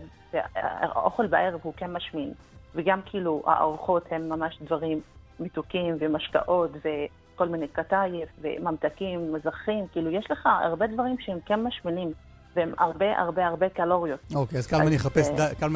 האוכל 0.55 1.27
בערב 1.27 1.59
הוא 1.63 1.73
כן 1.77 1.93
משמין, 1.93 2.33
וגם 2.75 2.99
כאילו 3.05 3.43
הארוחות 3.45 4.05
הן 4.11 4.29
ממש 4.29 4.59
דברים 4.61 5.01
מתוקים 5.39 5.95
ומשקאות 5.99 6.71
וכל 6.73 7.47
מיני 7.47 7.67
קטייף 7.67 8.29
וממתקים, 8.41 9.33
מזרחים, 9.33 9.87
כאילו 9.91 10.11
יש 10.11 10.31
לך 10.31 10.49
הרבה 10.63 10.87
דברים 10.87 11.15
שהם 11.19 11.37
כן 11.45 11.63
משמינים. 11.63 12.13
והם 12.55 12.71
הרבה 12.79 13.05
הרבה 13.17 13.47
הרבה 13.47 13.69
קלוריות. 13.69 14.19
אוקיי, 14.35 14.57
אז 14.57 14.67
קלמן 14.67 14.93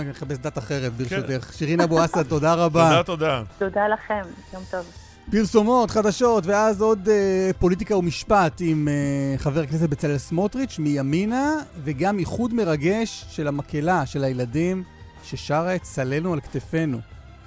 יחפש 0.08 0.38
דת 0.38 0.58
אחרת, 0.58 0.94
ברשותך. 0.94 1.54
שירין 1.54 1.82
אבו 1.82 2.06
אסד, 2.06 2.24
תודה 2.34 2.54
רבה. 2.54 2.90
תודה, 2.90 3.04
תודה. 3.04 3.44
תודה 3.58 3.88
לכם, 3.88 4.22
יום 4.54 4.64
טוב. 4.72 4.86
פרסומות, 5.32 5.92
חדשות, 5.92 6.46
ואז 6.46 6.82
עוד 6.82 7.10
אה, 7.10 7.50
פוליטיקה 7.60 7.98
ומשפט 7.98 8.54
עם 8.60 8.88
אה, 8.88 9.38
חבר 9.38 9.62
הכנסת 9.62 9.90
בצלאל 9.90 10.18
סמוטריץ' 10.18 10.80
מימינה, 10.80 11.54
וגם 11.84 12.20
איחוד 12.20 12.54
מרגש 12.54 13.26
של 13.30 13.48
המקהלה 13.48 14.06
של 14.06 14.24
הילדים 14.24 14.84
ששרה 15.24 15.76
את 15.76 15.82
צללנו 15.82 16.34
על 16.34 16.40
כתפינו. 16.40 16.98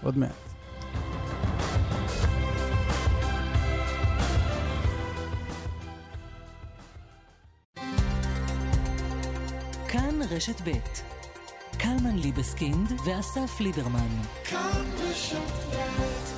עוד 0.02 0.18
מעט. 0.18 0.49
רשת 10.30 10.60
ב' 10.60 10.70
קלמן 11.78 12.18
ליבסקינד 12.18 12.92
ואסף 13.06 13.60
ליברמן. 13.60 14.22
כאן 14.44 14.84
רשת 14.98 16.29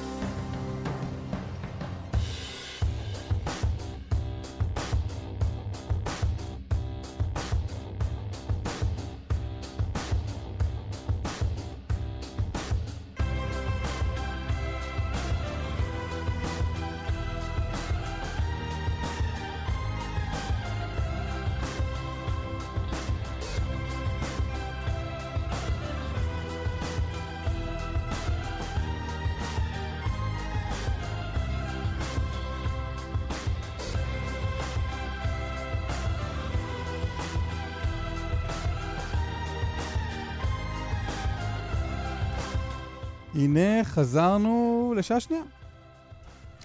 הנה 43.43 43.85
חזרנו 43.85 44.95
לשעה 44.97 45.21
שנייה. 45.21 45.43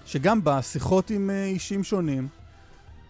שגם 0.06 0.40
בשיחות 0.44 1.10
עם 1.10 1.30
אה, 1.30 1.44
אישים 1.44 1.84
שונים, 1.84 2.28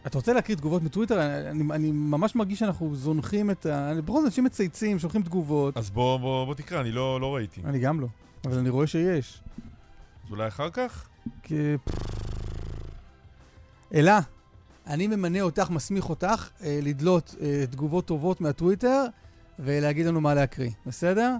אתה 0.07 0.19
רוצה 0.19 0.33
להקריא 0.33 0.57
תגובות 0.57 0.83
מטוויטר? 0.83 1.21
אני, 1.51 1.64
אני 1.75 1.93
ממש 1.93 2.37
מרגיש 2.37 2.59
שאנחנו 2.59 2.97
זונחים 2.97 3.51
את 3.51 3.66
ה... 3.66 3.93
בכל 4.05 4.12
זאת 4.12 4.25
אנשים 4.25 4.45
מצייצים, 4.45 4.99
שולחים 4.99 5.23
תגובות. 5.23 5.77
אז 5.77 5.91
בוא, 5.91 6.19
בוא, 6.19 6.45
בוא 6.45 6.55
תקרא, 6.55 6.81
אני 6.81 6.93
לא, 6.93 7.21
לא 7.21 7.35
ראיתי. 7.35 7.61
אני 7.64 7.79
גם 7.79 8.01
לא, 8.01 8.07
אבל 8.45 8.59
אני 8.59 8.69
רואה 8.69 8.87
שיש. 8.87 9.43
אז 10.27 10.31
אולי 10.31 10.49
אחר 10.49 10.71
כך? 10.71 11.09
כ... 11.43 11.53
אלה, 13.95 14.21
אני 14.87 15.07
ממנה 15.07 15.41
אותך, 15.41 15.71
מסמיך 15.71 16.11
אותך, 16.11 16.49
אה, 16.62 16.79
לדלות 16.83 17.35
אה, 17.41 17.64
תגובות 17.71 18.07
טובות 18.07 18.41
מהטוויטר 18.41 19.05
ולהגיד 19.59 20.07
לנו 20.07 20.21
מה 20.21 20.35
להקריא, 20.35 20.71
בסדר? 20.87 21.37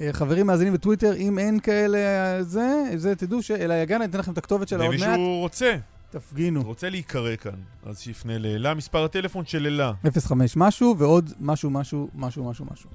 אה, 0.00 0.12
חברים 0.12 0.46
מאזינים 0.46 0.72
בטוויטר, 0.72 1.16
אם 1.16 1.38
אין 1.38 1.60
כאלה, 1.60 1.98
זה, 2.42 2.82
זה 2.96 3.16
תדעו 3.16 3.42
שאלה 3.42 3.74
יגן, 3.74 4.02
אני 4.02 4.10
אתן 4.10 4.18
לכם 4.18 4.32
את 4.32 4.38
הכתובת 4.38 4.68
שלה 4.68 4.84
עוד 4.84 4.94
מעט. 4.94 5.08
ומישהו 5.08 5.38
רוצה. 5.40 5.76
תפגינו. 6.10 6.62
רוצה 6.62 6.90
להיקרא 6.90 7.36
כאן, 7.36 7.54
אז 7.86 8.00
שיפנה 8.00 8.38
לאלה, 8.38 8.74
מספר 8.74 9.04
הטלפון 9.04 9.46
של 9.46 9.66
אלה. 9.66 9.92
05 10.20 10.56
משהו 10.56 10.94
ועוד 10.98 11.32
משהו, 11.40 11.70
משהו, 11.70 12.08
משהו, 12.14 12.44
משהו, 12.44 12.66
משהו. 12.72 12.90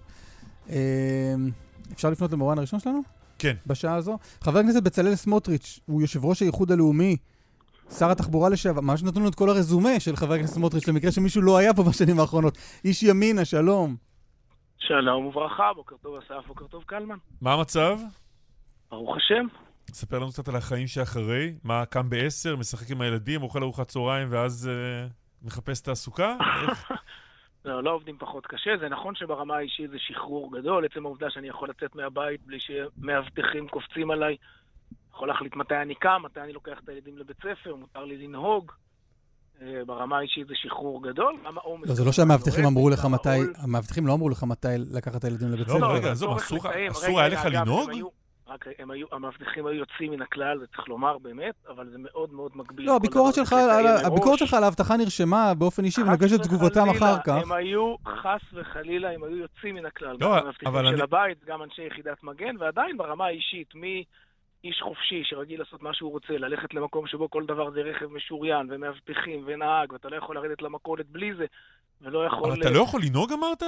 אה, 0.70 0.76
אפשר 1.94 2.10
לפנות 2.10 2.32
למורן 2.32 2.58
הראשון 2.58 2.80
שלנו? 2.80 3.02
כן. 3.40 3.56
בשעה 3.68 3.96
הזו? 3.96 4.18
חבר 4.42 4.60
הכנסת 4.60 4.84
בצלאל 4.84 5.16
סמוטריץ', 5.16 5.80
הוא 5.86 6.02
יושב 6.02 6.26
ראש 6.26 6.42
האיחוד 6.42 6.72
הלאומי, 6.72 7.18
שר 7.98 8.12
התחבורה 8.12 8.50
לשעבר, 8.50 8.82
ממש 8.82 9.04
נתנו 9.04 9.20
לנו 9.20 9.30
את 9.30 9.36
כל 9.36 9.50
הרזומה 9.50 10.00
של 10.00 10.16
חבר 10.16 10.34
הכנסת 10.34 10.54
סמוטריץ', 10.54 10.88
למקרה 10.88 11.12
שמישהו 11.12 11.42
לא 11.42 11.58
היה 11.58 11.74
פה 11.74 11.84
בשנים 11.84 12.20
האחרונות. 12.20 12.58
איש 12.86 13.04
ימינה, 13.04 13.46
שלום. 13.46 13.96
שלום 14.88 15.26
וברכה, 15.26 15.74
בוקר 15.74 15.96
טוב 15.98 16.16
אסף, 16.16 16.48
בוקר 16.48 16.68
טוב 16.68 16.84
קלמן. 16.84 17.18
מה 17.42 17.54
המצב? 17.54 18.00
ברוך 18.90 19.18
השם. 19.18 19.48
ספר 19.92 20.20
לנו 20.20 20.30
קצת 20.30 20.48
על 20.48 20.56
החיים 20.56 20.88
שאחרי. 20.88 21.54
מה, 21.64 21.86
קם 21.86 22.10
בעשר, 22.10 22.56
משחק 22.56 22.92
עם 22.92 23.02
הילדים, 23.02 23.44
אוכל 23.44 23.64
ארוחת 23.64 23.88
צהריים 23.88 24.28
ואז 24.32 24.70
אה, 24.70 25.08
מחפש 25.42 25.82
תעסוקה? 25.82 26.38
לא, 27.66 27.84
לא 27.84 27.92
עובדים 27.92 28.18
פחות 28.18 28.48
קשה. 28.48 28.78
זה 28.80 28.90
נכון 28.90 29.16
שברמה 29.16 29.58
האישית 29.58 29.92
זה 29.92 29.98
שחרור 30.00 30.58
גדול. 30.58 30.86
עצם 30.86 31.06
העובדה 31.06 31.30
שאני 31.30 31.48
יכול 31.48 31.70
לצאת 31.70 31.96
מהבית 31.96 32.42
בלי 32.46 32.58
שמאבטחים 32.60 33.68
קופצים 33.68 34.12
עליי. 34.12 34.38
יכול 35.14 35.28
להחליט 35.28 35.56
מתי 35.56 35.76
אני 35.76 35.96
קם, 35.96 36.22
מתי 36.26 36.40
אני 36.40 36.54
לוקח 36.54 36.80
את 36.84 36.90
הילדים 36.90 37.18
לבית 37.18 37.38
ספר, 37.38 37.76
מותר 37.76 38.06
לי 38.06 38.18
לנהוג. 38.18 38.72
אה, 39.62 39.86
ברמה 39.86 40.18
האישית 40.18 40.48
זה 40.48 40.54
שחרור 40.56 41.04
גדול, 41.04 41.36
גם 41.46 41.58
העומס... 41.58 41.90
לא, 41.90 41.96
זה 41.96 42.06
לא 42.06 42.12
שהמאבטחים 42.12 42.66
אמרו 42.66 42.90
לך 42.90 43.06
מתי, 43.06 43.30
המאבטחים 43.58 44.08
לא 44.08 44.14
אמרו 44.14 44.30
לך 44.30 44.44
מתי 44.44 44.68
לקחת 44.94 45.16
את 45.16 45.24
הילדים 45.24 45.52
לבית 45.52 45.68
ספר. 45.68 45.78
לא, 45.78 45.94
רגע, 45.94 46.12
עזוב, 46.12 46.38
אסור 46.38 47.20
היה 47.20 47.30
לך 47.30 47.46
לנהוג? 47.46 47.90
רק 48.48 48.66
הם 48.80 48.92
היו, 48.92 49.08
המאבטחים 49.12 49.66
היו 49.66 49.80
יוצאים 49.80 50.12
מן 50.12 50.22
הכלל, 50.22 50.60
זה 50.60 50.66
צריך 50.76 50.88
לומר 50.88 51.18
באמת, 51.18 51.56
אבל 51.70 51.90
זה 51.90 51.98
מאוד 51.98 52.34
מאוד 52.34 52.52
מגביל. 52.56 52.86
לא, 52.86 52.96
הביקורת 52.96 53.34
שלך, 53.34 53.56
הביקורת 54.06 54.40
שלך 54.40 54.54
על 54.54 54.64
האבטחה 54.64 54.98
נרשמה 54.98 55.54
באופן 55.54 55.86
אישי 55.86 56.02
ונגשת 56.02 56.44
תגובתם 56.44 56.90
אחר 56.90 57.16
כך. 57.26 57.42
הם 57.44 57.52
היו, 57.52 57.96
חס 58.08 58.42
וחלילה, 58.54 59.12
הם 59.12 59.24
היו 59.24 59.38
יוצאים 59.38 59.76
מן 59.76 59.86
הכלל. 59.86 60.18
לא, 60.22 60.28
גם 60.28 60.34
המאבטחים 60.34 60.98
של 60.98 61.02
הבית, 61.02 61.46
גם 61.46 61.64
אנשי 61.64 61.82
יחידת 61.88 62.24
מגן, 62.24 62.56
ועדיין 62.60 62.98
ברמה 62.98 63.26
האישית, 63.26 63.76
מי... 63.76 64.04
איש 64.66 64.82
חופשי 64.82 65.22
שרגיל 65.24 65.60
לעשות 65.60 65.82
מה 65.82 65.94
שהוא 65.94 66.12
רוצה, 66.12 66.38
ללכת 66.38 66.74
למקום 66.74 67.08
שבו 67.08 67.30
כל 67.30 67.46
דבר 67.46 67.72
זה 67.72 67.82
רכב 67.82 68.06
משוריין 68.06 68.68
ומאבטחים 68.70 69.44
ונהג, 69.46 69.94
ואתה 69.94 70.10
לא 70.10 70.16
יכול 70.16 70.36
לרדת 70.36 70.62
למכולת 70.62 71.06
בלי 71.10 71.36
זה, 71.36 71.46
ולא 72.02 72.26
יכול... 72.26 72.52
אבל 72.52 72.62
אתה 72.62 72.70
לא 72.70 72.80
יכול 72.80 73.02
לנהוג 73.04 73.32
אמרת? 73.34 73.64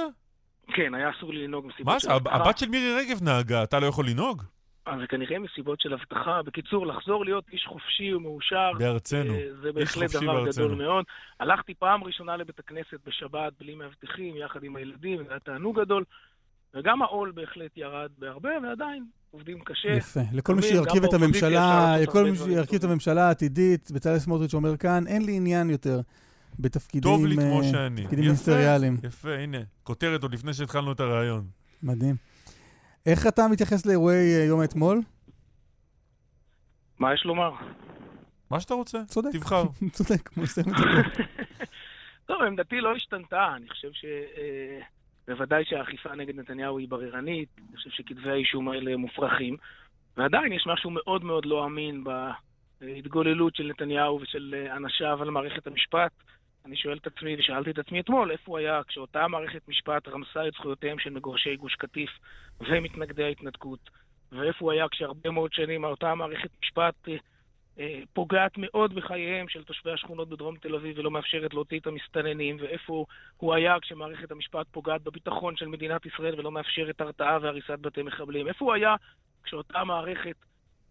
כן, 0.66 0.94
היה 0.94 1.10
אסור 1.10 1.32
לי 1.32 1.46
לנהוג 1.46 1.66
מסיבות 1.66 2.00
של 2.00 2.10
אבטחה. 2.10 2.38
מה? 2.38 2.44
הבת 2.44 2.58
של 2.58 2.68
מירי 2.68 2.94
רגב 2.94 3.22
נהגה, 3.22 3.62
אתה 3.62 3.80
לא 3.80 3.86
יכול 3.86 4.06
לנהוג? 4.08 4.42
אז 4.86 5.00
זה 5.00 5.06
כנראה 5.06 5.38
מסיבות 5.38 5.80
של 5.80 5.92
אבטחה. 5.92 6.42
בקיצור, 6.42 6.86
לחזור 6.86 7.24
להיות 7.24 7.44
איש 7.52 7.66
חופשי 7.66 8.14
ומאושר, 8.14 8.70
בארצנו. 8.78 9.34
אה, 9.34 9.46
זה 9.62 9.72
בהחלט 9.72 10.10
דבר 10.10 10.32
בארצנו. 10.32 10.64
גדול 10.64 10.78
מאוד. 10.78 11.04
הלכתי 11.40 11.74
פעם 11.74 12.04
ראשונה 12.04 12.36
לבית 12.36 12.58
הכנסת 12.58 12.98
בשבת 13.06 13.52
בלי 13.60 13.74
מאבטחים, 13.74 14.36
יחד 14.36 14.64
עם 14.64 14.76
הילדים, 14.76 15.24
זה 15.24 15.30
היה 15.30 15.40
תענוג 15.40 15.80
גדול. 15.80 16.04
וגם 16.74 17.02
העול 17.02 17.30
בהחלט 17.30 17.76
ירד 17.76 18.10
בהרבה, 18.18 18.50
ועדיין 18.62 19.04
עובדים 19.30 19.60
קשה. 19.64 19.88
יפה. 19.88 20.20
לכל 20.32 20.54
מי 20.54 20.62
שירכיב 20.62 21.04
את 21.04 21.14
הממשלה, 21.14 21.94
לכל 22.02 22.30
מי 22.30 22.36
שירכיב 22.36 22.78
את 22.78 22.84
הממשלה 22.84 23.28
העתידית, 23.28 23.90
בצלאל 23.90 24.18
סמוטריץ' 24.18 24.54
אומר 24.54 24.76
כאן, 24.76 25.06
אין 25.06 25.24
לי 25.24 25.36
עניין 25.36 25.70
יותר 25.70 26.00
בתפקידים 26.58 27.12
טוב 27.12 27.26
לי 27.26 27.36
כמו 27.36 27.62
אה, 27.62 27.70
שאני. 27.70 28.02
תפקידים 28.02 28.24
מיניסטריאליים. 28.24 28.96
יפה, 29.02 29.34
הנה. 29.34 29.58
כותרת 29.82 30.22
עוד 30.22 30.34
לפני 30.34 30.54
שהתחלנו 30.54 30.92
את 30.92 31.00
הרעיון. 31.00 31.46
מדהים. 31.82 32.16
איך 33.06 33.26
אתה 33.26 33.48
מתייחס 33.48 33.86
לאירועי 33.86 34.36
אה, 34.36 34.44
יום 34.44 34.60
האתמול? 34.60 35.00
מה 36.98 37.14
יש 37.14 37.24
לומר? 37.24 37.50
מה 38.50 38.60
שאתה 38.60 38.74
רוצה. 38.74 38.98
צודק. 39.04 39.30
תבחר. 39.32 39.64
צודק, 39.92 40.36
נסיים 40.36 40.66
את 40.68 40.74
זה. 40.78 40.84
טוב, 42.26 42.42
עמדתי 42.42 42.80
לא 42.80 42.94
השתנתה. 42.96 43.52
אני 43.56 43.68
חושב 43.68 43.88
ש... 43.92 44.04
אה, 44.04 44.80
בוודאי 45.28 45.64
שהאכיפה 45.64 46.14
נגד 46.14 46.36
נתניהו 46.36 46.78
היא 46.78 46.88
בררנית, 46.88 47.48
אני 47.58 47.76
חושב 47.76 47.90
שכתבי 47.90 48.30
האישום 48.30 48.68
האלה 48.68 48.96
מופרכים, 48.96 49.56
ועדיין 50.16 50.52
יש 50.52 50.66
משהו 50.66 50.90
מאוד 50.90 51.24
מאוד 51.24 51.46
לא 51.46 51.66
אמין 51.66 52.04
התגוללות 52.80 53.56
של 53.56 53.66
נתניהו 53.66 54.20
ושל 54.22 54.54
אנשיו 54.76 55.22
על 55.22 55.30
מערכת 55.30 55.66
המשפט. 55.66 56.12
אני 56.64 56.76
שואל 56.76 56.96
את 56.96 57.06
עצמי, 57.06 57.36
ושאלתי 57.38 57.70
את 57.70 57.78
עצמי 57.78 58.00
אתמול, 58.00 58.30
איפה 58.30 58.44
הוא 58.46 58.58
היה 58.58 58.80
כשאותה 58.88 59.28
מערכת 59.28 59.68
משפט 59.68 60.08
רמסה 60.08 60.48
את 60.48 60.52
זכויותיהם 60.52 60.98
של 60.98 61.10
מגורשי 61.10 61.56
גוש 61.56 61.74
קטיף 61.74 62.10
ומתנגדי 62.60 63.24
ההתנתקות, 63.24 63.90
ואיפה 64.32 64.64
הוא 64.64 64.72
היה 64.72 64.88
כשהרבה 64.88 65.30
מאוד 65.30 65.52
שנים 65.52 65.84
אותה 65.84 66.14
מערכת 66.14 66.50
משפט 66.62 66.94
פוגעת 68.12 68.52
מאוד 68.58 68.94
בחייהם 68.94 69.48
של 69.48 69.64
תושבי 69.64 69.92
השכונות 69.92 70.28
בדרום 70.28 70.56
תל 70.56 70.74
אביב 70.74 70.98
ולא 70.98 71.10
מאפשרת 71.10 71.54
להוציא 71.54 71.78
את 71.80 71.86
המסתננים, 71.86 72.56
ואיפה 72.60 73.04
הוא 73.36 73.54
היה 73.54 73.80
כשמערכת 73.80 74.30
המשפט 74.30 74.66
פוגעת 74.70 75.02
בביטחון 75.02 75.56
של 75.56 75.66
מדינת 75.68 76.06
ישראל 76.06 76.34
ולא 76.38 76.50
מאפשרת 76.50 77.00
הרתעה 77.00 77.38
והריסת 77.42 77.78
בתי 77.78 78.02
מחבלים. 78.02 78.48
איפה 78.48 78.64
הוא 78.64 78.74
היה 78.74 78.94
כשאותה 79.42 79.84
מערכת 79.84 80.36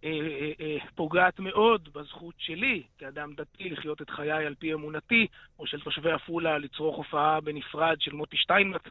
אה, 0.04 0.10
אה, 0.10 0.52
אה, 0.62 0.78
פוגעת 0.96 1.40
מאוד 1.40 1.90
בזכות 1.94 2.36
שלי, 2.38 2.84
כאדם 2.98 3.34
דתי, 3.36 3.70
לחיות 3.70 4.02
את 4.02 4.10
חיי 4.10 4.46
על 4.46 4.56
פי 4.56 4.74
אמונתי, 4.74 5.28
או 5.60 5.68
של 5.68 5.82
תושבי 5.82 6.12
עפולה 6.12 6.58
לצרוך 6.58 6.98
הופעה 6.98 7.42
בנפרד 7.42 7.98
של 8.00 8.14
מוטי 8.14 8.38
שטיינמץ. 8.38 8.82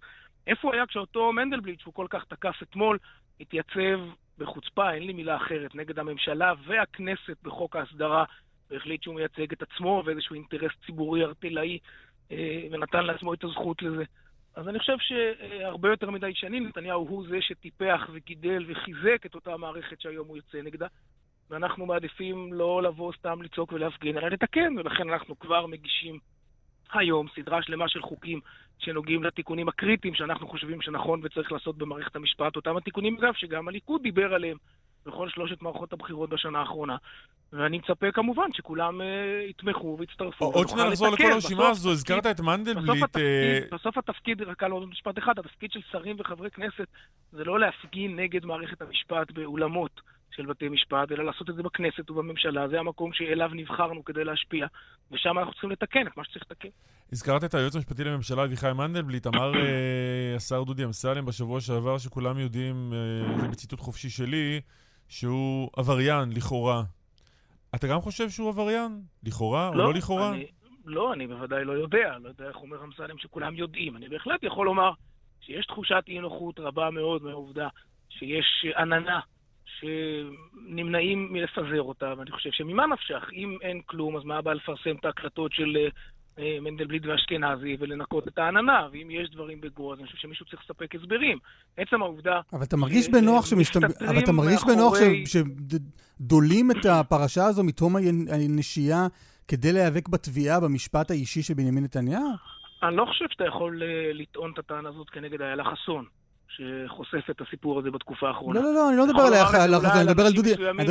איפה 0.46 0.68
הוא 0.68 0.74
היה 0.74 0.86
כשאותו 0.86 1.32
מנדלבליט, 1.32 1.80
שהוא 1.80 1.94
כל 1.94 2.06
כך 2.10 2.24
תקף 2.24 2.62
אתמול, 2.62 2.98
התייצב 3.40 4.00
בחוצפה, 4.38 4.92
אין 4.92 5.02
לי 5.02 5.12
מילה 5.12 5.36
אחרת, 5.36 5.74
נגד 5.74 5.98
הממשלה 5.98 6.52
והכנסת 6.66 7.36
בחוק 7.42 7.76
ההסדרה, 7.76 8.24
והחליט 8.70 9.02
שהוא 9.02 9.14
מייצג 9.14 9.52
את 9.52 9.62
עצמו 9.62 10.02
ואיזשהו 10.06 10.34
אינטרס 10.34 10.72
ציבורי 10.86 11.24
ארטילאי, 11.24 11.78
ונתן 12.70 13.06
לעצמו 13.06 13.34
את 13.34 13.44
הזכות 13.44 13.82
לזה. 13.82 14.04
אז 14.54 14.68
אני 14.68 14.78
חושב 14.78 14.96
שהרבה 14.98 15.88
יותר 15.88 16.10
מדי 16.10 16.34
שנים 16.34 16.66
נתניהו 16.66 17.08
הוא 17.08 17.26
זה 17.28 17.36
שטיפח 17.40 18.08
וגידל 18.12 18.64
וחיזק 18.68 19.26
את 19.26 19.34
אותה 19.34 19.56
מערכת 19.56 20.00
שהיום 20.00 20.28
הוא 20.28 20.36
יוצא 20.36 20.62
נגדה. 20.62 20.86
ואנחנו 21.50 21.86
מעדיפים 21.86 22.52
לא 22.52 22.82
לבוא 22.82 23.12
סתם 23.12 23.42
לצעוק 23.42 23.72
ולהפגין, 23.72 24.18
אלא 24.18 24.28
לתקן, 24.28 24.78
ולכן 24.78 25.10
אנחנו 25.10 25.38
כבר 25.38 25.66
מגישים 25.66 26.18
היום 26.92 27.26
סדרה 27.34 27.62
שלמה 27.62 27.88
של 27.88 28.02
חוקים 28.02 28.40
שנוגעים 28.78 29.24
לתיקונים 29.24 29.68
הקריטיים 29.68 30.14
שאנחנו 30.14 30.48
חושבים 30.48 30.82
שנכון 30.82 31.20
וצריך 31.24 31.52
לעשות 31.52 31.78
במערכת 31.78 32.16
המשפט. 32.16 32.56
אותם 32.56 32.76
התיקונים, 32.76 33.16
אגב, 33.18 33.32
שגם 33.34 33.68
הליכוד 33.68 34.02
דיבר 34.02 34.34
עליהם 34.34 34.56
בכל 35.06 35.28
שלושת 35.28 35.62
מערכות 35.62 35.92
הבחירות 35.92 36.30
בשנה 36.30 36.58
האחרונה. 36.58 36.96
ואני 37.52 37.78
מצפה 37.78 38.12
כמובן 38.12 38.52
שכולם 38.52 39.00
uh, 39.00 39.04
יתמכו 39.50 39.96
ויצטרפו. 40.00 40.44
עוד 40.44 40.68
שניה 40.68 40.84
נחזור 40.88 41.08
לכל 41.08 41.32
הרשימה 41.32 41.68
הזו, 41.68 41.90
הזכרת 41.90 42.26
את 42.26 42.40
מנדלבליט. 42.40 43.02
בסוף 43.02 43.02
התפקיד, 43.02 43.72
uh... 43.72 43.74
בסוף 43.74 43.98
התפקיד, 43.98 44.42
רק 44.42 44.62
על 44.62 44.70
עוד 44.70 44.88
משפט 44.88 45.18
אחד, 45.18 45.38
התפקיד 45.38 45.72
של 45.72 45.80
שרים 45.90 46.16
וחברי 46.18 46.50
כנסת 46.50 46.86
זה 47.32 47.44
לא 47.44 47.60
להפגין 47.60 48.16
נגד 48.16 48.44
מערכת 48.44 48.82
המשפט 48.82 49.30
באולמות 49.30 50.00
של 50.36 50.46
בתי 50.46 50.68
משפט, 50.68 51.12
אלא 51.12 51.24
לעשות 51.24 51.50
את 51.50 51.54
זה 51.54 51.62
בכנסת 51.62 52.10
ובממשלה. 52.10 52.68
זה 52.68 52.80
המקום 52.80 53.12
שאליו 53.12 53.50
נבחרנו 53.52 54.04
כדי 54.04 54.24
להשפיע, 54.24 54.66
ושם 55.12 55.38
אנחנו 55.38 55.52
צריכים 55.52 55.70
לתקן 55.70 56.06
את 56.06 56.16
מה 56.16 56.24
שצריך 56.24 56.44
לתקן. 56.50 56.68
הזכרת 57.12 57.44
את 57.44 57.54
היועץ 57.54 57.76
המשפטי 57.76 58.04
לממשלה 58.04 58.44
אביחי 58.44 58.72
מנדלבליט, 58.72 59.26
אמר 59.26 59.52
uh, 59.52 59.56
השר 60.36 60.62
דודי 60.62 60.84
אמסלם 60.84 61.26
בשבוע 61.26 61.60
שעבר, 61.60 61.98
שכולם 61.98 62.38
יודעים, 62.38 62.92
uh, 62.92 63.40
זה 63.40 63.48
בציטוט 63.48 63.80
חופשי 63.80 64.10
שלי, 64.10 64.60
שהוא 65.08 65.70
עבריין, 65.76 66.32
לכאורה. 66.36 66.82
אתה 67.74 67.86
גם 67.86 68.00
חושב 68.00 68.30
שהוא 68.30 68.48
עבריין? 68.48 69.00
לכאורה 69.24 69.70
לא, 69.74 69.82
או 69.82 69.88
לא 69.88 69.94
לכאורה? 69.94 70.30
אני, 70.30 70.46
לא, 70.84 71.12
אני 71.12 71.26
בוודאי 71.26 71.64
לא 71.64 71.72
יודע. 71.72 72.18
לא 72.22 72.28
יודע 72.28 72.48
איך 72.48 72.56
אומר 72.56 72.84
אמסלם 72.84 73.18
שכולם 73.18 73.54
יודעים. 73.54 73.96
אני 73.96 74.08
בהחלט 74.08 74.42
יכול 74.42 74.66
לומר 74.66 74.90
שיש 75.40 75.66
תחושת 75.66 76.04
אי 76.08 76.18
נוחות 76.18 76.58
רבה 76.58 76.90
מאוד 76.90 77.22
מהעובדה 77.22 77.68
שיש 78.08 78.66
עננה 78.76 79.20
שנמנעים 79.80 81.32
מלפזר 81.32 81.82
אותה, 81.82 82.14
ואני 82.18 82.30
חושב 82.30 82.50
שממה 82.52 82.86
נפשך? 82.86 83.30
אם 83.32 83.58
אין 83.62 83.80
כלום, 83.86 84.16
אז 84.16 84.24
מה 84.24 84.36
הבא 84.36 84.52
לפרסם 84.52 84.96
את 85.00 85.04
ההקלטות 85.04 85.52
של 85.52 85.76
אה, 86.38 86.58
מנדלבליט 86.60 87.06
ואשכנזי 87.06 87.76
ולנקות 87.80 88.28
את 88.28 88.38
העננה, 88.38 88.88
ואם 88.92 89.10
יש 89.10 89.30
דברים 89.30 89.60
בגו, 89.60 89.92
אז 89.92 89.98
אני 89.98 90.06
חושב 90.06 90.18
שמישהו 90.18 90.46
צריך 90.46 90.62
לספק 90.64 90.94
הסברים. 90.94 91.38
עצם 91.76 92.02
העובדה... 92.02 92.40
אבל 92.52 92.62
אתה 92.62 92.76
מרגיש 92.76 93.08
בנוח 93.08 93.46
שמשת... 93.46 93.76
אבל 93.76 94.18
אתה 94.18 94.32
מרגיש 94.32 94.64
בנוח. 94.64 94.94
שדולים 95.26 96.70
את 96.70 96.86
הפרשה 96.86 97.44
הזו 97.44 97.64
מתום 97.64 97.96
הנשייה 98.32 99.06
כדי 99.48 99.72
להיאבק 99.72 100.08
בתביעה 100.08 100.60
במשפט 100.60 101.10
האישי 101.10 101.42
של 101.42 101.54
בנימין 101.54 101.84
נתניהו? 101.84 102.30
אני 102.82 102.96
לא 102.96 103.04
חושב 103.04 103.24
שאתה 103.30 103.44
יכול 103.44 103.82
אה, 103.82 104.12
לטעון 104.12 104.52
את 104.52 104.58
הטענה 104.58 104.88
הזאת 104.88 105.10
כנגד 105.10 105.42
איילה 105.42 105.64
חסון. 105.64 106.04
שחושף 106.48 107.30
את 107.30 107.40
הסיפור 107.40 107.78
הזה 107.78 107.90
בתקופה 107.90 108.28
האחרונה. 108.28 108.60
לא, 108.60 108.66
לא, 108.66 108.74
לא, 108.74 108.88
אני 108.88 108.96
לא 108.96 109.06
מדבר 109.06 109.22
על 109.22 109.34
חסון, 109.34 110.00
אני 110.00 110.84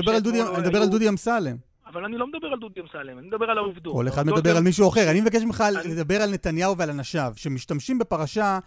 מדבר 0.62 0.82
על 0.82 0.90
דודי 0.90 1.10
אמסלם. 1.10 1.56
אבל 1.86 2.06
אני 2.06 2.18
לא 2.18 2.28
מדבר 2.28 2.48
על 2.48 2.60
דודי 2.60 2.82
אמסלם, 2.82 3.18
אני 3.20 3.28
מדבר 3.28 3.46
על 3.46 3.58
העובדות. 3.58 3.94
כל 3.94 4.08
אחד 4.08 4.26
מדבר 4.26 4.58
על 4.58 4.64
מישהו 4.64 4.90
אחר. 4.90 5.12
אני 5.12 5.22
מבקש 5.22 5.44
ממך 5.44 5.64
לדבר 5.90 6.22
על 6.22 6.32
נתניהו 6.34 6.78
ועל 6.78 6.90
אנשיו, 6.90 7.34
שמשתמשים 7.36 8.00
בפרשה 8.00 8.60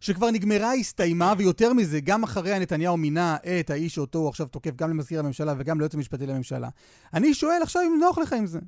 שכבר 0.00 0.30
נגמרה, 0.32 0.72
הסתיימה, 0.72 1.32
ויותר 1.38 1.72
מזה, 1.72 2.00
גם 2.00 2.22
אחריה 2.22 2.58
נתניהו 2.58 2.96
מינה 2.96 3.36
את 3.60 3.70
האיש 3.70 3.94
שאותו 3.94 4.18
הוא 4.18 4.28
עכשיו 4.28 4.48
תוקף 4.48 4.76
גם 4.76 4.90
למזכיר 4.90 5.20
הממשלה 5.20 5.52
וגם 5.58 5.78
ליועץ 5.78 5.94
המשפטי 5.94 6.26
לממשלה. 6.26 6.68
אני 7.14 7.34
שואל 7.34 7.62
עכשיו 7.62 7.82
אם 7.82 8.00
נוח 8.00 8.18
לך 8.18 8.32
עם 8.32 8.46
זה. 8.46 8.60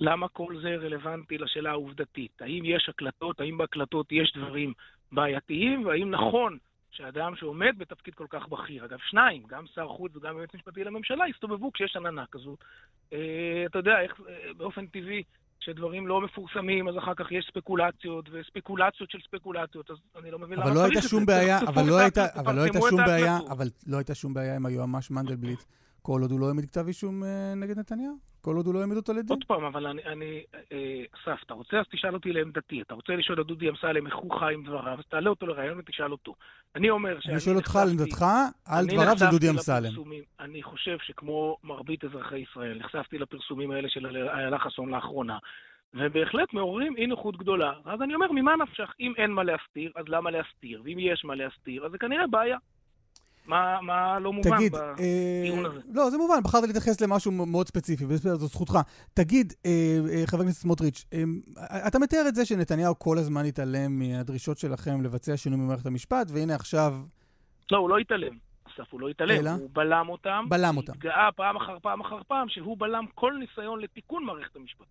למה 0.00 0.28
כל 0.28 0.54
זה 0.62 0.68
רלוונטי 0.68 1.38
לשאלה 1.38 1.70
העובדתית? 1.70 2.32
האם 2.40 2.64
יש 2.64 2.88
הקלטות, 2.88 3.40
האם 3.40 3.58
בהקלטות 3.58 4.06
יש 4.10 4.32
דברים 4.36 4.72
בעייתיים, 5.12 5.86
והאם 5.86 6.10
נכון 6.10 6.58
שאדם 6.90 7.36
שעומד 7.36 7.74
בתפקיד 7.78 8.14
כל 8.14 8.26
כך 8.30 8.48
בכיר, 8.48 8.84
אגב, 8.84 8.98
שניים, 9.10 9.42
גם 9.48 9.64
שר 9.74 9.88
חוץ 9.88 10.16
וגם 10.16 10.36
יועץ 10.36 10.54
משפטי 10.54 10.84
לממשלה, 10.84 11.24
הסתובבו 11.34 11.72
כשיש 11.72 11.96
עננה 11.96 12.24
כזאת. 12.32 12.58
אה, 13.12 13.64
אתה 13.66 13.78
יודע, 13.78 14.00
איך 14.00 14.20
אה, 14.28 14.54
באופן 14.56 14.86
טבעי, 14.86 15.22
כשדברים 15.60 16.06
לא 16.06 16.20
מפורסמים, 16.20 16.88
אז 16.88 16.98
אחר 16.98 17.14
כך 17.14 17.32
יש 17.32 17.46
ספקולציות, 17.50 18.28
וספקולציות 18.32 19.10
של 19.10 19.18
ספקולציות, 19.28 19.90
אז 19.90 19.96
אני 20.20 20.30
לא 20.30 20.38
מבין 20.38 20.58
למה 20.58 20.70
לא 20.70 20.74
צריך 20.74 21.06
זה. 21.20 21.26
בעיה, 21.26 21.58
אבל 21.58 21.82
לא 21.86 21.98
אבל 22.36 22.54
לא 22.56 22.60
הייתה 22.62 22.78
שום 22.90 23.04
בעיה, 23.06 23.38
אבל 23.50 23.66
לא 23.86 23.96
הייתה 23.96 24.14
שום 24.14 24.34
בעיה 24.34 24.56
עם 24.56 24.66
היועמ"ש 24.66 25.10
מנדלבליט, 25.10 25.62
כל 26.02 26.20
עוד 26.22 26.30
הוא 26.30 26.40
לא 26.40 26.46
העמיד 26.46 26.64
כתב 26.64 26.86
אישום 26.86 27.24
אה, 27.24 27.54
נגד 27.56 27.78
נתניהו. 27.78 28.32
כל 28.40 28.56
עוד 28.56 28.66
הוא 28.66 28.74
לא 28.74 28.80
העמיד 28.80 28.96
אותו 28.96 29.12
לדין. 29.12 29.28
עוד 29.28 29.44
פעם, 29.44 29.64
אבל 29.64 29.86
אני, 29.86 30.02
אני 30.04 30.42
אה, 30.72 31.02
אסף, 31.14 31.42
אתה 31.46 31.54
רוצה 31.54 31.76
אז 31.80 31.84
תשאל 31.92 32.14
אותי 32.14 32.32
לעמדתי. 32.32 32.82
אתה 32.82 32.94
רוצה 32.94 33.12
לשאול 33.12 33.40
את 33.40 33.46
דודי 33.46 33.68
אמסלם 33.68 34.06
איך 34.06 34.16
הוא 34.16 34.38
חי 34.38 34.54
עם 34.54 34.64
דבריו, 34.64 34.98
אז 34.98 35.04
תעלה 35.08 35.30
אותו 35.30 35.46
לרעיון 35.46 35.78
ותשאל 35.78 36.12
אותו. 36.12 36.34
אני 36.76 36.90
אומר 36.90 37.20
שאני 37.20 37.34
אני 37.34 37.40
שואל 37.40 37.56
אותך 37.56 37.76
על 37.76 37.88
עמדתך, 37.88 38.24
על 38.66 38.86
דבריו 38.86 39.18
של 39.18 39.30
דודי 39.30 39.50
אמסלם. 39.50 39.90
אני 40.40 40.62
חושב 40.62 40.96
שכמו 40.98 41.56
מרבית 41.64 42.04
אזרחי 42.04 42.38
ישראל, 42.38 42.78
נחשפתי 42.78 43.18
לפרסומים 43.18 43.70
האלה 43.70 43.88
של 43.88 44.06
איילה 44.28 44.58
חסון 44.58 44.90
לאחרונה, 44.90 45.38
ובהחלט 45.94 46.52
מעוררים 46.52 46.96
אי 46.96 47.06
נוחות 47.06 47.36
גדולה. 47.36 47.72
אז 47.84 48.02
אני 48.02 48.14
אומר, 48.14 48.32
ממה 48.32 48.56
נפשך? 48.56 48.92
אם 49.00 49.12
אין 49.16 49.30
מה 49.30 49.42
להסתיר, 49.42 49.92
אז 49.96 50.04
למה 50.08 50.30
להסתיר? 50.30 50.82
ואם 50.84 50.98
יש 50.98 51.24
מה 51.24 51.34
להסתיר, 51.34 51.86
אז 51.86 51.92
זה 51.92 51.98
כנראה 51.98 52.26
בעיה. 52.26 52.58
מה, 53.46 53.80
מה 53.82 54.18
לא 54.18 54.32
מובן 54.32 54.56
תגיד, 54.56 54.72
בטיעון 54.72 55.64
אה, 55.64 55.70
הזה? 55.70 55.80
לא, 55.92 56.10
זה 56.10 56.18
מובן, 56.18 56.42
בחרת 56.44 56.64
להתייחס 56.66 57.00
למשהו 57.00 57.32
מאוד 57.32 57.66
ספציפי, 57.66 58.06
בסדר, 58.06 58.34
זו 58.34 58.46
זכותך. 58.46 58.78
תגיד, 59.14 59.52
אה, 59.66 59.70
אה, 60.10 60.22
חבר 60.26 60.40
הכנסת 60.40 60.60
סמוטריץ', 60.60 61.04
אה, 61.12 61.22
אתה 61.86 61.98
מתאר 61.98 62.24
את 62.28 62.34
זה 62.34 62.46
שנתניהו 62.46 62.98
כל 62.98 63.18
הזמן 63.18 63.44
התעלם 63.44 63.98
מהדרישות 63.98 64.58
שלכם 64.58 65.02
לבצע 65.02 65.36
שינוי 65.36 65.58
במערכת 65.58 65.86
המשפט, 65.86 66.26
והנה 66.30 66.54
עכשיו... 66.54 66.94
לא, 67.70 67.78
הוא 67.78 67.90
לא 67.90 67.98
התעלם. 67.98 68.36
אסף, 68.64 68.92
הוא 68.92 69.00
לא 69.00 69.08
התעלם, 69.08 69.40
אלא? 69.40 69.50
הוא 69.50 69.70
בלם 69.72 70.08
אותם. 70.08 70.44
בלם 70.48 70.76
אותם. 70.76 70.92
התגאה 70.92 71.32
פעם 71.36 71.56
אחר 71.56 71.78
פעם 71.82 72.00
אחר 72.00 72.22
פעם 72.28 72.48
שהוא 72.48 72.76
בלם 72.78 73.04
כל 73.14 73.32
ניסיון 73.38 73.80
לתיקון 73.80 74.24
מערכת 74.24 74.56
המשפט. 74.56 74.86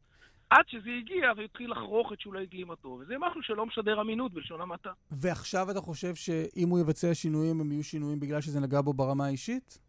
עד 0.51 0.65
שזה 0.67 0.89
הגיע 0.97 1.31
והתחיל 1.37 1.71
לחרוך 1.71 2.13
את 2.13 2.19
שולי 2.19 2.45
גלימתו, 2.45 2.87
וזה 3.01 3.13
משהו 3.19 3.43
שלא 3.43 3.65
משדר 3.65 4.01
אמינות 4.01 4.33
בלשון 4.33 4.61
המעטה. 4.61 4.91
ועכשיו 5.11 5.71
אתה 5.71 5.81
חושב 5.81 6.15
שאם 6.15 6.69
הוא 6.69 6.79
יבצע 6.79 7.13
שינויים, 7.13 7.61
הם 7.61 7.71
יהיו 7.71 7.83
שינויים 7.83 8.19
בגלל 8.19 8.41
שזה 8.41 8.59
נגע 8.59 8.81
בו 8.81 8.93
ברמה 8.93 9.25
האישית? 9.25 9.79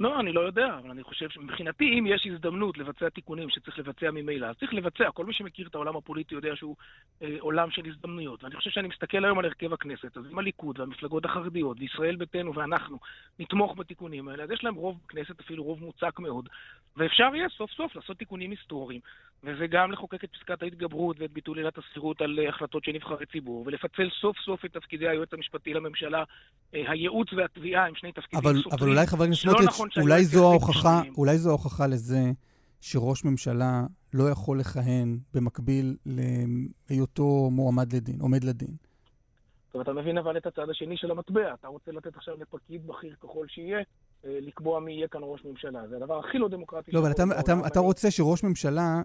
לא, 0.00 0.20
אני 0.20 0.32
לא 0.32 0.40
יודע, 0.40 0.78
אבל 0.78 0.90
אני 0.90 1.02
חושב 1.02 1.28
שמבחינתי, 1.28 1.84
אם 1.98 2.06
יש 2.06 2.26
הזדמנות 2.32 2.78
לבצע 2.78 3.08
תיקונים 3.08 3.50
שצריך 3.50 3.78
לבצע 3.78 4.10
ממילא, 4.10 4.46
אז 4.46 4.56
צריך 4.56 4.74
לבצע. 4.74 5.10
כל 5.10 5.26
מי 5.26 5.32
שמכיר 5.34 5.68
את 5.68 5.74
העולם 5.74 5.96
הפוליטי 5.96 6.34
יודע 6.34 6.56
שהוא 6.56 6.76
אה, 7.22 7.36
עולם 7.40 7.70
של 7.70 7.82
הזדמנויות. 7.86 8.44
ואני 8.44 8.56
חושב 8.56 8.70
שאני 8.70 8.88
מסתכל 8.88 9.24
היום 9.24 9.38
על 9.38 9.44
הרכב 9.44 9.72
הכנסת, 9.72 10.16
אז 10.16 10.24
אם 10.32 10.38
הליכוד 10.38 10.80
והמפלגות 10.80 11.24
החרדיות, 11.24 11.76
וישראל 11.80 12.16
ביתנו 12.16 12.54
ואנחנו, 12.54 12.98
נתמוך 13.38 13.74
בתיקונים 13.78 14.28
האלה, 14.28 14.44
אז 14.44 14.50
יש 14.50 14.64
להם 14.64 14.74
רוב 14.74 14.98
בכנסת, 15.06 15.40
אפילו 15.40 15.64
רוב 15.64 15.80
מוצק 15.80 16.18
מאוד, 16.18 16.48
ואפשר 16.96 17.34
יהיה 17.34 17.48
סוף 17.48 17.70
סוף 17.70 17.96
לעשות 17.96 18.18
תיקונים 18.18 18.50
היסטוריים, 18.50 19.00
וזה 19.42 19.66
גם 19.66 19.92
לחוקק 19.92 20.24
את 20.24 20.30
פסקת 20.32 20.62
ההתגברות 20.62 21.20
ואת 21.20 21.32
ביטול 21.32 21.58
עילת 21.58 21.78
הסבירות 21.78 22.20
על 22.20 22.38
אה, 22.38 22.48
החלטות 22.48 22.84
של 22.84 22.92
נבחרי 22.92 23.26
ציבור, 23.32 23.64
ולפצל 23.66 24.08
סוף 24.20 24.36
סוף 24.44 24.64
את 24.64 24.72
תפקידי 24.72 25.08
היועץ 25.08 25.28
המשפטי 25.32 25.74
לממשלה, 25.74 26.24
אה, 26.74 26.90
הייעוץ 26.90 27.32
והתביעה 27.32 27.86
הם 27.86 27.94
שני 27.94 28.12
תפקידים 28.12 28.38
אבל, 28.38 28.62
סותרים. 28.62 28.80
אבל 28.80 28.90
אולי 28.90 29.06
חבר 29.06 29.24
הכנסת 29.24 29.42
סמוטריץ', 29.42 29.68
נכון 29.68 29.88
אולי 30.00 30.24
זו 30.24 30.50
ההוכחה, 30.50 31.02
אולי 31.16 31.38
זו 31.38 31.50
ההוכחה 31.50 31.86
לזה 31.86 32.22
שראש 32.80 33.24
ממשלה 33.24 33.82
לא 34.14 34.30
יכול 34.30 34.60
לכהן 34.60 35.18
במקביל 35.34 35.96
להיותו 36.90 37.50
מועמד 37.50 37.92
לדין, 37.92 38.20
עומד 38.20 38.44
לדין. 38.44 38.76
טוב, 39.72 39.80
אתה 39.80 39.92
מבין 39.92 40.18
אבל 40.18 40.36
את 40.36 40.46
הצד 40.46 40.70
השני 40.70 40.96
של 40.96 41.10
המטבע. 41.10 41.54
אתה 41.54 41.68
רוצה 41.68 41.92
לתת 41.92 42.16
עכשיו 42.16 42.34
לפקיד 42.40 42.86
בכיר 42.86 43.14
ככל 43.20 43.46
שיהיה, 43.48 43.78
לקבוע 44.24 44.80
מי 44.80 44.92
יהיה 44.92 45.08
כאן 45.08 45.20
ראש 45.22 45.44
ממשלה. 45.44 45.88
זה 45.88 45.96
הדבר 45.96 46.18
הכי 46.18 46.38
לא 46.38 46.48
דמוקרטי. 46.48 46.92
לא, 46.92 47.00
אבל 47.00 47.10
אתה, 47.10 47.22
אתה, 47.40 47.52
אתה 47.66 47.80
רוצה 47.80 48.10
שראש 48.10 48.44
ממשלה, 48.44 49.02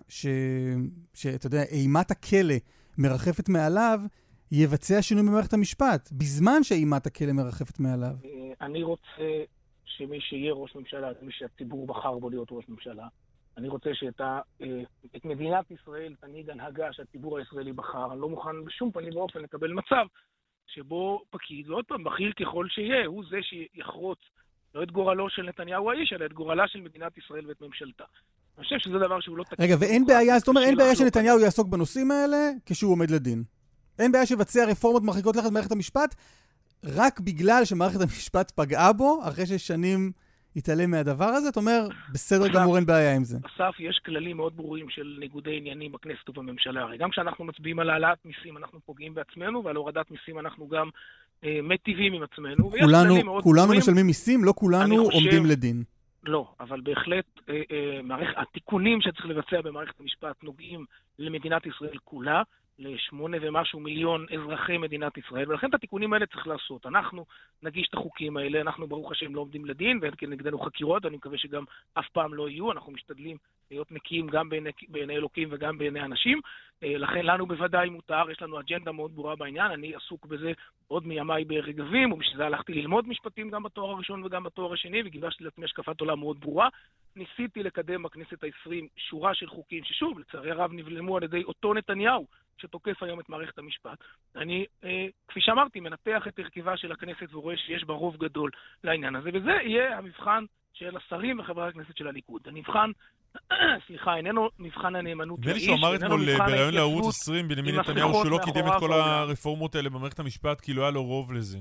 שאתה 1.13 1.47
יודע, 1.47 1.63
אימת 1.63 2.11
הכלא 2.11 2.55
מרחפת 2.97 3.49
מעליו, 3.49 3.99
יבצע 4.51 5.01
שינוי 5.01 5.24
במערכת 5.24 5.53
המשפט, 5.53 6.09
בזמן 6.11 6.63
שאימת 6.63 7.05
הכלא 7.07 7.32
מרחפת 7.34 7.80
מעליו. 7.80 8.15
אה, 8.26 8.65
אני 8.65 8.84
רוצה 8.84 9.43
שמי 9.86 10.22
שיהיה 10.22 10.53
ראש 10.53 10.76
ממשלה, 10.76 11.11
מי 11.22 11.32
שהציבור 11.32 11.88
בחר 11.88 12.20
בו 12.20 12.30
להיות 12.30 12.47
ראש 12.51 12.70
ממשלה, 12.70 13.07
אני 13.57 13.67
רוצה 13.67 13.89
שאת 13.93 14.22
ה, 14.22 14.39
אה, 14.61 14.82
את 15.15 15.26
מדינת 15.26 15.72
ישראל 15.72 16.15
תנהיג 16.20 16.49
הנהגה 16.49 16.93
שהציבור 16.93 17.38
הישראלי 17.38 17.74
בחר. 17.74 18.11
אני 18.11 18.22
לא 18.22 18.30
מוכן 18.30 18.65
בשום 18.65 18.91
פנים 18.91 19.15
ואופן 19.15 19.39
לקבל 19.39 19.74
מצב 19.74 20.05
שבו 20.67 21.22
פקיד, 21.30 21.70
ועוד 21.70 21.86
פעם, 21.86 22.03
בכיר 22.03 22.32
ככל 22.34 22.67
שיהיה, 22.70 23.05
הוא 23.05 23.24
זה 23.30 23.38
שיחרוץ 23.41 24.20
לא 24.76 24.84
את 24.84 24.91
גורלו 24.91 25.30
של 25.30 25.41
נתניהו 25.41 25.91
האיש, 25.91 26.13
אלא 26.13 26.26
את 26.26 26.34
גורלה 26.34 26.67
של 26.67 26.82
מדינת 26.82 27.17
ישראל 27.17 27.47
ואת 27.47 27.61
ממשלתה. 27.61 28.03
אני 28.57 28.63
חושב 28.63 28.76
שזה 28.80 28.99
דבר 28.99 29.20
שהוא 29.20 29.38
לא 29.38 29.43
תקין. 29.43 29.65
רגע, 29.65 29.76
ואין 29.80 30.05
בעיה, 30.05 30.39
זאת 30.39 30.47
אומרת, 30.47 30.63
אין 30.67 30.78
בעיה 30.78 30.95
שנתניהו 30.95 31.39
יעסוק 31.39 31.67
בנושאים 31.67 32.11
האלה 32.11 32.38
כשהוא 32.65 32.91
עומד 32.91 33.11
לדין. 33.11 33.43
אין 33.99 34.11
בעיה 34.11 34.26
שיבצע 34.26 34.65
רפורמות 34.65 35.03
מרחיקות 35.03 35.36
לכת 35.36 35.49
במערכת 35.49 35.72
המשפט, 35.72 36.15
רק 36.84 37.20
בגלל 37.20 37.65
שמערכת 37.65 38.01
המשפט 38.01 38.51
פגעה 38.51 38.93
בו, 38.93 39.20
אחרי 39.28 39.45
ששנים 39.45 40.11
התעלם 40.55 40.91
מהדבר 40.91 41.26
הזה? 41.26 41.49
אתה 41.49 41.59
אומר, 41.59 41.88
בסדר 42.13 42.47
גמור, 42.47 42.76
אין 42.76 42.86
בעיה 42.86 43.15
עם 43.15 43.24
זה. 43.24 43.38
אסף, 43.38 43.80
יש 43.80 44.01
כללים 44.05 44.38
מאוד 44.38 44.57
ברורים 44.57 44.89
של 44.89 45.17
ניגודי 45.20 45.57
עניינים 45.57 45.91
בכנסת 45.91 46.30
ובממשלה. 46.30 46.82
הרי 46.82 46.97
גם 46.97 47.09
כשאנחנו 47.09 47.45
מצביעים 47.45 47.80
על 47.80 47.89
העלאת 47.89 48.17
מיסים, 48.26 48.57
אנחנו 48.57 48.80
פוגעים 48.86 49.13
בעצמנו, 49.13 49.63
ועל 49.63 49.76
הורדת 49.76 50.11
מיסים 50.11 50.39
אנחנו 50.39 50.67
גם 50.67 50.89
אה, 51.43 51.59
מטיבים 51.63 52.13
עם 52.13 52.23
עצמנו. 52.23 52.71
כולנו, 52.71 53.41
כולנו 53.43 53.73
משלמים 53.77 54.07
מיסים, 54.07 54.43
לא 54.43 54.53
כולנו 54.55 55.05
חושב, 55.05 55.17
עומדים 55.17 55.45
לדין. 55.45 55.83
לא, 56.23 56.47
אבל 56.59 56.81
בהחלט 56.81 57.25
אה, 57.49 57.61
אה, 57.71 58.01
מערכ... 58.03 58.29
התיקונים 58.37 59.01
שצריך 59.01 59.25
לבצע 59.25 59.61
במערכת 59.61 59.99
המשפט 59.99 60.43
נוגעים 60.43 60.85
למדינת 61.19 61.65
ישראל 61.65 61.97
כולה. 62.03 62.43
לשמונה 62.80 63.38
ומשהו 63.41 63.80
מיליון 63.80 64.25
אזרחי 64.34 64.77
מדינת 64.77 65.17
ישראל, 65.17 65.49
ולכן 65.49 65.69
את 65.69 65.73
התיקונים 65.73 66.13
האלה 66.13 66.25
צריך 66.25 66.47
לעשות. 66.47 66.86
אנחנו 66.86 67.25
נגיש 67.63 67.88
את 67.89 67.93
החוקים 67.93 68.38
האלה, 68.38 68.61
אנחנו 68.61 68.88
ברוך 68.88 69.11
השם 69.11 69.36
לא 69.36 69.41
עומדים 69.41 69.65
לדין, 69.65 69.99
ואין 70.01 70.13
כנגדנו 70.17 70.59
חקירות, 70.59 71.05
ואני 71.05 71.17
מקווה 71.17 71.38
שגם 71.38 71.63
אף 71.93 72.09
פעם 72.09 72.34
לא 72.34 72.49
יהיו, 72.49 72.71
אנחנו 72.71 72.91
משתדלים 72.91 73.38
להיות 73.71 73.91
נקיים 73.91 74.27
גם 74.27 74.49
בעיני, 74.49 74.69
בעיני 74.88 75.15
אלוקים 75.15 75.49
וגם 75.51 75.77
בעיני 75.77 76.01
אנשים. 76.01 76.41
אה, 76.84 76.97
לכן 76.97 77.25
לנו 77.25 77.45
בוודאי 77.45 77.89
מותר, 77.89 78.32
יש 78.32 78.41
לנו 78.41 78.59
אג'נדה 78.59 78.91
מאוד 78.91 79.15
ברורה 79.15 79.36
בעניין, 79.36 79.71
אני 79.71 79.95
עסוק 79.95 80.25
בזה 80.25 80.51
עוד 80.88 81.07
מימיי 81.07 81.45
ברגבים, 81.45 82.11
ובשביל 82.11 82.38
זה 82.38 82.45
הלכתי 82.45 82.73
ללמוד 82.73 83.07
משפטים 83.07 83.49
גם 83.49 83.63
בתואר 83.63 83.91
הראשון 83.91 84.23
וגם 84.23 84.43
בתואר 84.43 84.73
השני, 84.73 85.01
וגיבשתי 85.05 85.43
לעצמי 85.43 85.65
השקפת 85.65 86.01
עולם 86.01 86.19
מאוד 86.19 86.41
ברורה. 86.41 86.69
ניסיתי 87.15 87.63
לקדם 87.63 88.03
בכנסת 88.03 88.43
העשרים 88.43 88.88
שורה 88.97 89.34
של 89.36 89.47
חוקים, 89.47 89.84
ששוב, 89.84 90.19
לצערי 90.19 90.51
הרב 90.51 90.73
נבלמו 90.73 91.17
על 91.17 91.23
ידי 91.23 91.43
אותו 91.43 91.73
נתניהו, 91.73 92.25
שתוקף 92.62 93.03
היום 93.03 93.20
את 93.20 93.30
מערכת 93.30 93.57
המשפט. 93.57 93.97
אני, 94.36 94.66
אה, 94.84 95.05
כפי 95.28 95.41
שאמרתי, 95.41 95.80
מנתח 95.80 96.24
את 96.28 96.39
הרכבה 96.39 96.78
של 96.78 96.91
הכנסת 96.91 97.34
ורואה 97.34 97.57
שיש 97.57 97.84
בה 97.84 97.93
רוב 97.93 98.18
גדול 98.18 98.51
לעניין 98.84 99.16
הזה, 99.16 99.30
וזה 99.34 99.51
יהיה 99.51 99.97
המבחן 99.97 100.45
של 100.74 100.97
השרים 100.97 101.39
וחברי 101.39 101.68
הכנסת 101.68 101.97
של 101.97 102.07
הליכוד. 102.07 102.41
המבחן, 102.45 102.91
סליחה, 103.88 104.16
איננו 104.16 104.49
מבחן 104.60 104.95
הנאמנות 104.95 105.39
לאיש, 105.45 105.68
איננו 105.68 105.78
מבחן 105.78 105.86
ההתיישבות. 105.86 106.07
נדמה 106.07 106.24
לי 106.24 106.26
שהוא 106.26 106.28
אמר 106.28 106.36
אתמול 106.36 106.49
בריאיון 106.49 106.74
לערוץ 106.74 107.07
20, 107.07 107.47
בנימין 107.47 107.76
נתניהו, 107.76 108.14
שהוא 108.14 108.32
לא 108.32 108.39
קידם 108.43 108.68
את 108.68 108.80
כל 108.80 108.93
הרפורמות 108.93 109.76
האלה 109.76 109.89
במערכת 109.89 110.20
המשפט, 110.20 110.62
כי 110.62 110.74
לא 110.74 110.82
היה 110.82 110.91
לו 110.91 111.03
רוב 111.03 111.34
לזה. 111.34 111.60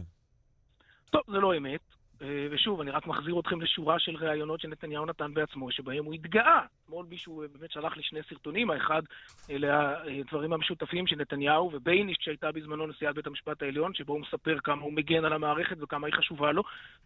טוב, 1.11 1.23
זה 1.27 1.39
לא 1.39 1.57
אמת. 1.57 1.98
אה, 2.23 2.47
ושוב, 2.51 2.81
אני 2.81 2.91
רק 2.91 3.07
מחזיר 3.07 3.41
אתכם 3.41 3.61
לשורה 3.61 3.99
של 3.99 4.17
ראיונות 4.17 4.61
שנתניהו 4.61 5.07
נתן 5.07 5.35
בעצמו, 5.35 5.73
שבהם 5.73 6.05
הוא 6.05 6.15
התגאה. 6.15 6.61
אתמול 6.85 7.07
מישהו 7.09 7.43
אה, 7.43 7.47
באמת 7.49 7.71
שלח 7.71 7.97
לי 7.97 8.03
שני 8.03 8.21
סרטונים, 8.29 8.71
האחד 8.71 9.03
אלה 9.51 10.03
הדברים 10.21 10.53
המשותפים 10.53 11.07
של 11.07 11.17
נתניהו 11.17 11.71
ובייניש, 11.73 12.17
שהייתה 12.21 12.53
בזמנו 12.53 12.87
נשיאת 12.87 13.15
בית 13.15 13.27
המשפט 13.27 13.63
העליון, 13.63 13.95
שבו 13.95 14.13
הוא 14.13 14.21
מספר 14.21 14.59
כמה 14.65 14.83
הוא 14.83 14.93
מגן 14.93 15.25
על 15.25 15.33
המערכת 15.33 15.77
וכמה 15.81 16.07
היא 16.07 16.15
חשובה 16.15 16.53
לו, 16.53 16.63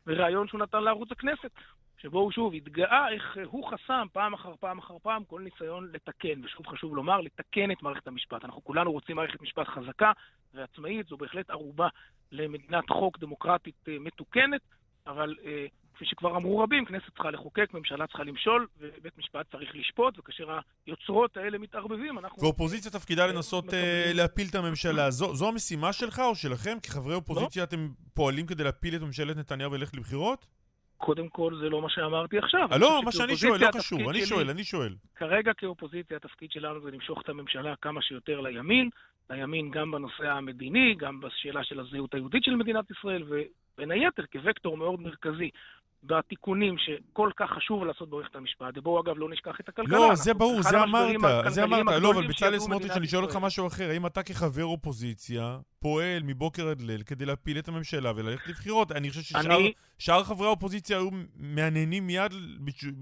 וראיון 0.06 0.48
שהוא 0.48 0.60
נתן 0.60 0.82
לערוץ 0.82 1.12
הכנסת, 1.12 1.50
שבו 1.98 2.18
הוא 2.18 2.32
שוב 2.32 2.54
התגאה 2.54 3.08
איך 3.08 3.38
הוא 3.44 3.70
חסם 3.70 4.06
פעם 4.12 4.34
אחר 4.34 4.54
פעם 4.60 4.78
אחר 4.78 4.98
פעם 5.02 5.24
כל 5.24 5.40
ניסיון 5.40 5.88
לתקן, 5.92 6.44
ושוב 6.44 6.66
חשוב 6.66 6.96
לומר, 6.96 7.20
לתקן 7.20 7.70
את 7.70 7.82
מערכת 7.82 8.08
המשפט. 8.08 8.44
אנחנו 8.44 8.64
כולנו 8.64 8.92
רוצים 8.92 9.16
מערכת 9.16 9.42
משפט 9.42 9.68
חזקה 9.68 10.12
ועצמאית, 10.54 11.06
זו 11.06 11.16
בהחלט 11.16 11.50
ערובה 11.50 11.88
למדינת 12.32 12.90
חוק 12.90 13.18
דמוקרטית 13.18 13.88
אה, 13.88 13.96
מתוקנת. 14.00 14.60
אבל 15.07 15.34
אה, 15.44 15.66
כפי 15.94 16.05
שכבר 16.05 16.36
אמרו 16.36 16.59
רבים, 16.59 16.84
כנסת 16.84 17.05
צריכה 17.14 17.30
לחוקק, 17.30 17.74
ממשלה 17.74 18.07
צריכה 18.07 18.24
למשול, 18.24 18.66
ובית 18.78 19.18
משפט 19.18 19.50
צריך 19.53 19.70
לשפוט, 19.74 20.18
וכאשר 20.18 20.59
היוצרות 20.86 21.36
האלה 21.36 21.59
מתערבבים, 21.59 22.18
אנחנו... 22.18 22.42
ואופוזיציה 22.42 22.90
תפקידה 22.90 23.22
אה, 23.22 23.32
לנסות 23.32 23.64
מקבלים... 23.64 23.84
אה, 23.84 24.12
להפיל 24.14 24.46
את 24.50 24.55
הממשלה. 24.55 25.11
זו, 25.11 25.34
זו 25.34 25.48
המשימה 25.48 25.92
שלך 25.92 26.18
או 26.18 26.34
שלכם? 26.34 26.78
כחברי 26.82 27.14
אופוזיציה 27.14 27.62
לא. 27.62 27.64
אתם 27.64 27.88
פועלים 28.14 28.46
כדי 28.46 28.64
להפיל 28.64 28.96
את 28.96 29.00
ממשלת 29.00 29.36
נתניהו 29.36 29.72
וללכת 29.72 29.96
לבחירות? 29.96 30.46
קודם 30.96 31.28
כל, 31.28 31.55
זה 31.61 31.68
לא 31.68 31.82
מה 31.82 31.90
שאמרתי 31.90 32.38
עכשיו. 32.38 32.68
לא, 32.80 33.03
מה 33.05 33.12
שאני 33.12 33.36
שואל, 33.36 33.61
לא 33.61 33.70
קשור. 33.72 34.11
אני 34.11 34.26
שואל, 34.26 34.50
אני 34.50 34.64
שואל. 34.64 34.94
כרגע 35.16 35.53
כאופוזיציה, 35.53 36.16
התפקיד 36.16 36.50
שלנו 36.50 36.80
זה 36.80 36.90
למשוך 36.90 37.20
את 37.20 37.28
הממשלה 37.28 37.74
כמה 37.82 38.03
שיותר 38.03 38.40
לימין, 38.40 38.90
לימין 39.30 39.70
גם 39.70 39.90
בנושא 39.90 40.30
המדיני, 40.30 40.94
גם 40.94 41.20
בשאלה 41.20 41.64
של 41.64 41.80
הזהות 41.80 42.14
היהודית 42.14 42.44
של 42.44 42.56
מדינת 42.56 42.90
ישראל, 42.90 43.22
בין 43.78 43.90
היתר 43.90 44.22
כווקטור 44.32 44.76
מאוד 44.76 45.00
מרכזי 45.00 45.50
בתיקונים 46.03 46.74
שכל 46.78 47.30
כך 47.36 47.50
חשוב 47.50 47.84
לעשות 47.84 48.11
במערכת 48.11 48.36
המשפט. 48.36 48.78
ובואו 48.78 49.00
אגב 49.00 49.18
לא 49.18 49.30
נשכח 49.30 49.61
את 49.61 49.68
הכלכלה. 49.68 49.98
לא, 49.98 50.14
זה 50.14 50.34
ברור, 50.34 50.62
זה 50.62 50.82
אמרת, 50.82 51.20
זה 51.48 51.64
אמרת. 51.64 52.03
לא, 52.03 52.11
אבל 52.11 52.26
בצלאל 52.26 52.59
סמוטריץ', 52.59 52.96
אני 52.96 53.07
שואל 53.07 53.24
אותך 53.24 53.36
משהו 53.36 53.66
אחר. 53.66 53.90
האם 53.90 54.07
אתה 54.07 54.22
כחבר 54.22 54.64
אופוזיציה 54.64 55.59
פועל 55.78 56.22
מבוקר 56.22 56.68
עד 56.68 56.80
ליל 56.80 57.03
כדי 57.03 57.24
להפיל 57.24 57.59
את 57.59 57.68
הממשלה 57.68 58.12
וללכת 58.16 58.48
לבחירות? 58.48 58.92
אני 58.92 59.11
חושב 59.11 59.38
ששאר 59.98 60.24
חברי 60.24 60.46
האופוזיציה 60.46 60.98
היו 60.98 61.09
מהנהנים 61.36 62.07
מיד 62.07 62.32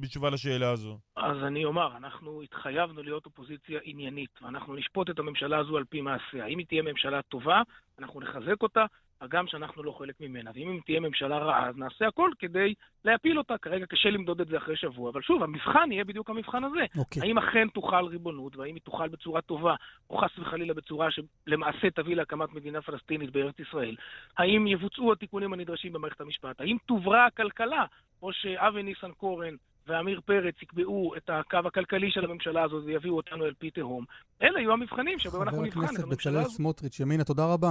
בתשובה 0.01 0.30
לשאלה 0.30 0.70
הזו. 0.70 0.98
אז 1.16 1.36
אני 1.46 1.64
אומר, 1.64 1.96
אנחנו 1.96 2.42
התחייבנו 2.42 3.03
להיות 3.03 3.26
אופוזיציה 3.26 3.80
עניינית, 3.84 4.30
ואנחנו 4.42 4.74
נשפוט 4.76 5.11
את 5.11 5.18
הממשלה 5.18 5.59
הזו 5.59 5.76
על 5.76 5.84
פי 5.84 6.01
מעשיה. 6.01 6.46
אם 6.46 6.59
היא 6.59 6.66
תהיה 6.66 6.82
ממשלה 6.82 7.22
טובה, 7.22 7.62
אנחנו 7.98 8.20
נחזק 8.20 8.62
אותה, 8.62 8.84
הגם 9.20 9.46
שאנחנו 9.46 9.82
לא 9.82 9.92
חלק 9.98 10.14
ממנה. 10.20 10.50
ואם 10.54 10.80
תהיה 10.86 11.00
ממשלה 11.00 11.38
רעה, 11.38 11.68
אז 11.68 11.76
נעשה 11.76 12.06
הכל 12.06 12.30
כדי 12.38 12.74
להפיל 13.04 13.38
אותה. 13.38 13.58
כרגע 13.58 13.86
קשה 13.86 14.10
למדוד 14.10 14.40
את 14.40 14.48
זה 14.48 14.56
אחרי 14.56 14.76
שבוע, 14.76 15.10
אבל 15.10 15.22
שוב, 15.22 15.42
המבחן 15.42 15.92
יהיה 15.92 16.04
בדיוק 16.04 16.30
המבחן 16.30 16.64
הזה. 16.64 16.84
Okay. 16.94 16.98
אוקיי. 16.98 17.22
האם 17.22 17.38
אכן 17.38 17.68
תוכל 17.68 18.04
ריבונות, 18.04 18.56
והאם 18.56 18.74
היא 18.74 18.82
תוכל 18.82 19.08
בצורה 19.08 19.40
טובה, 19.40 19.74
או 20.10 20.18
חס 20.18 20.38
וחלילה 20.38 20.74
בצורה 20.74 21.08
שלמעשה 21.10 21.90
תביא 21.90 22.16
להקמת 22.16 22.52
מדינה 22.52 22.82
פלסטינית 22.82 23.30
בארץ 23.30 23.54
ישראל? 23.58 23.96
האם 24.38 24.66
יבוצעו 24.66 25.12
התיקונים 25.12 25.52
הנדרשים 25.52 25.92
במערכת 25.92 26.20
המשפט? 26.20 26.60
האם 26.60 26.76
תוברא 26.86 27.26
הכלכלה, 27.26 27.84
או 28.22 28.32
שאבי 28.32 28.82
ניסנקורן 28.82 29.54
ועמיר 29.86 30.20
פרץ 30.24 30.54
יקבעו 30.62 31.12
את 31.16 31.30
הקו 31.30 31.58
הכלכלי 31.66 32.10
של 32.10 32.24
הממשלה 32.24 32.62
הזאת 32.62 32.84
ויביאו 32.84 33.16
אותנו 33.16 33.44
אל 33.44 33.52
פי 33.58 33.70
תהום. 33.70 34.04
אלה 34.42 34.60
יהיו 34.60 34.72
המבחנים 34.72 35.18
שבהם 35.18 35.42
אנחנו 35.42 35.62
נבחן 35.62 35.80
את 35.80 35.84
הממשלה 35.84 36.00
הזאת. 36.00 36.10
חבר 36.10 36.10
הכנסת 36.10 36.26
בצלאל 36.26 36.44
סמוטריץ', 36.44 37.00
ימינה, 37.00 37.24
תודה 37.24 37.42
רבה. 37.52 37.70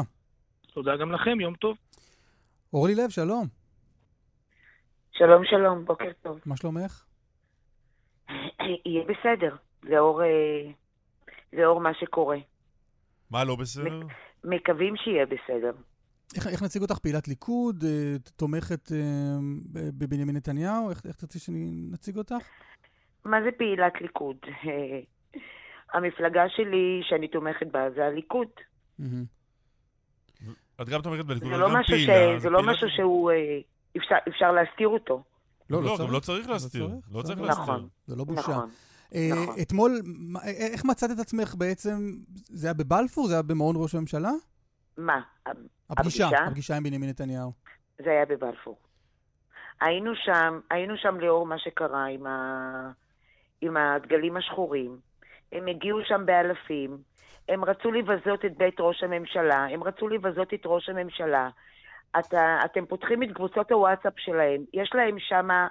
תודה 0.79 0.97
גם 0.97 1.11
לכם, 1.11 1.39
יום 1.39 1.55
טוב. 1.55 1.77
אורלי 2.73 2.95
לב, 2.95 3.09
שלום. 3.09 3.47
שלום, 5.11 5.45
שלום, 5.45 5.85
בוקר 5.85 6.11
טוב. 6.21 6.39
מה 6.45 6.57
שלומך? 6.57 7.05
יהיה 8.85 9.03
בסדר, 9.03 9.55
לאור, 9.83 10.23
אה, 10.23 10.71
לאור 11.53 11.81
מה 11.81 11.93
שקורה. 11.93 12.37
מה 13.31 13.43
לא 13.43 13.55
בסדר? 13.55 13.99
מקווים 14.43 14.95
שיהיה 14.97 15.25
בסדר. 15.25 15.71
איך, 16.35 16.47
איך 16.47 16.63
נציג 16.63 16.81
אותך? 16.81 16.97
פעילת 16.99 17.27
ליכוד? 17.27 17.83
אה, 17.83 18.15
תומכת 18.35 18.91
אה, 18.91 18.97
בבנימין 19.73 20.35
נתניהו? 20.35 20.89
איך, 20.89 21.05
איך 21.05 21.15
תרצי 21.15 21.39
שנציג 21.39 22.17
אותך? 22.17 22.49
מה 23.25 23.37
זה 23.43 23.49
פעילת 23.57 23.93
ליכוד? 24.01 24.37
המפלגה 25.93 26.49
שלי 26.49 27.01
שאני 27.03 27.27
תומכת 27.27 27.67
בה 27.71 27.89
זה 27.95 28.05
הליכוד. 28.05 28.47
Mm-hmm. 28.99 29.38
את 30.81 30.89
גם 30.89 31.01
תומכת 31.01 31.25
בליכוד, 31.25 31.51
אבל 31.51 31.75
גם 31.75 31.83
פעילה. 31.87 32.39
זה 32.39 32.49
לא 32.49 32.63
משהו 32.63 32.87
שהוא, 32.89 33.31
אה, 33.31 33.59
אפשר 34.27 34.51
להסתיר 34.51 34.87
אותו. 34.87 35.23
לא, 35.69 35.83
לא, 35.83 35.97
גם 35.99 36.11
לא 36.11 36.19
צריך 36.19 36.49
להסתיר. 36.49 36.89
לא 37.11 37.21
צריך 37.21 37.41
להסתיר. 37.41 37.63
נכון. 37.63 37.87
זה 38.05 38.15
לא 38.15 38.23
בושה. 38.23 38.41
נכון. 38.41 38.69
אה, 39.15 39.29
נכון. 39.31 39.55
אתמול, 39.61 40.01
אה, 40.35 40.49
איך 40.73 40.85
מצאת 40.85 41.11
את 41.11 41.19
עצמך 41.19 41.55
בעצם, 41.55 42.15
זה 42.33 42.67
היה 42.67 42.73
בבלפור? 42.73 43.27
זה 43.27 43.33
היה 43.33 43.41
במעון 43.41 43.75
ראש 43.77 43.95
הממשלה? 43.95 44.31
מה? 44.97 45.21
הפגישה, 45.89 46.27
הפגישה 46.47 46.77
עם 46.77 46.83
בנימין 46.83 47.09
נתניהו. 47.09 47.51
זה 48.03 48.09
היה 48.09 48.25
בבלפור. 48.25 48.77
היינו 49.81 50.11
שם, 50.15 50.59
היינו 50.71 50.93
שם 50.97 51.19
לאור 51.19 51.45
מה 51.45 51.59
שקרה 51.59 52.05
עם, 52.05 52.27
ה... 52.27 52.91
עם 53.61 53.77
הדגלים 53.77 54.37
השחורים. 54.37 54.97
הם 55.51 55.67
הגיעו 55.67 55.99
שם 56.03 56.25
באלפים. 56.25 56.97
הם 57.49 57.63
רצו 57.65 57.91
לבזות 57.91 58.45
את 58.45 58.57
בית 58.57 58.75
ראש 58.79 59.03
הממשלה, 59.03 59.65
הם 59.71 59.83
רצו 59.83 60.07
לבזות 60.07 60.53
את 60.53 60.61
ראש 60.65 60.89
הממשלה. 60.89 61.49
אתה, 62.19 62.59
אתם 62.65 62.85
פותחים 62.85 63.23
את 63.23 63.29
קבוצות 63.35 63.71
הוואטסאפ 63.71 64.13
שלהם, 64.17 64.61
יש 64.73 64.91
להם 64.93 65.15
שמה 65.19 65.67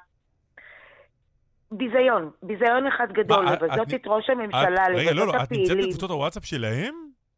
ביזיון, 1.73 2.31
ביזיון 2.43 2.87
אחד 2.87 3.13
גדול, 3.13 3.45
מה, 3.45 3.53
לבזות 3.53 3.89
את- 3.89 3.95
את 3.95 4.07
ראש 4.07 4.31
הממשלה, 4.31 4.85
את- 4.85 4.91
רגע, 4.95 5.13
לא, 5.13 5.23
לבזות 5.23 5.35
לא, 5.35 5.43
את 5.43 5.47
את 5.47 5.53
נמצאת 5.53 5.67
הפעילים. 5.67 5.89
בקבוצות 5.89 6.11
הוואטסאפ 6.11 6.45
שלהם? 6.45 6.95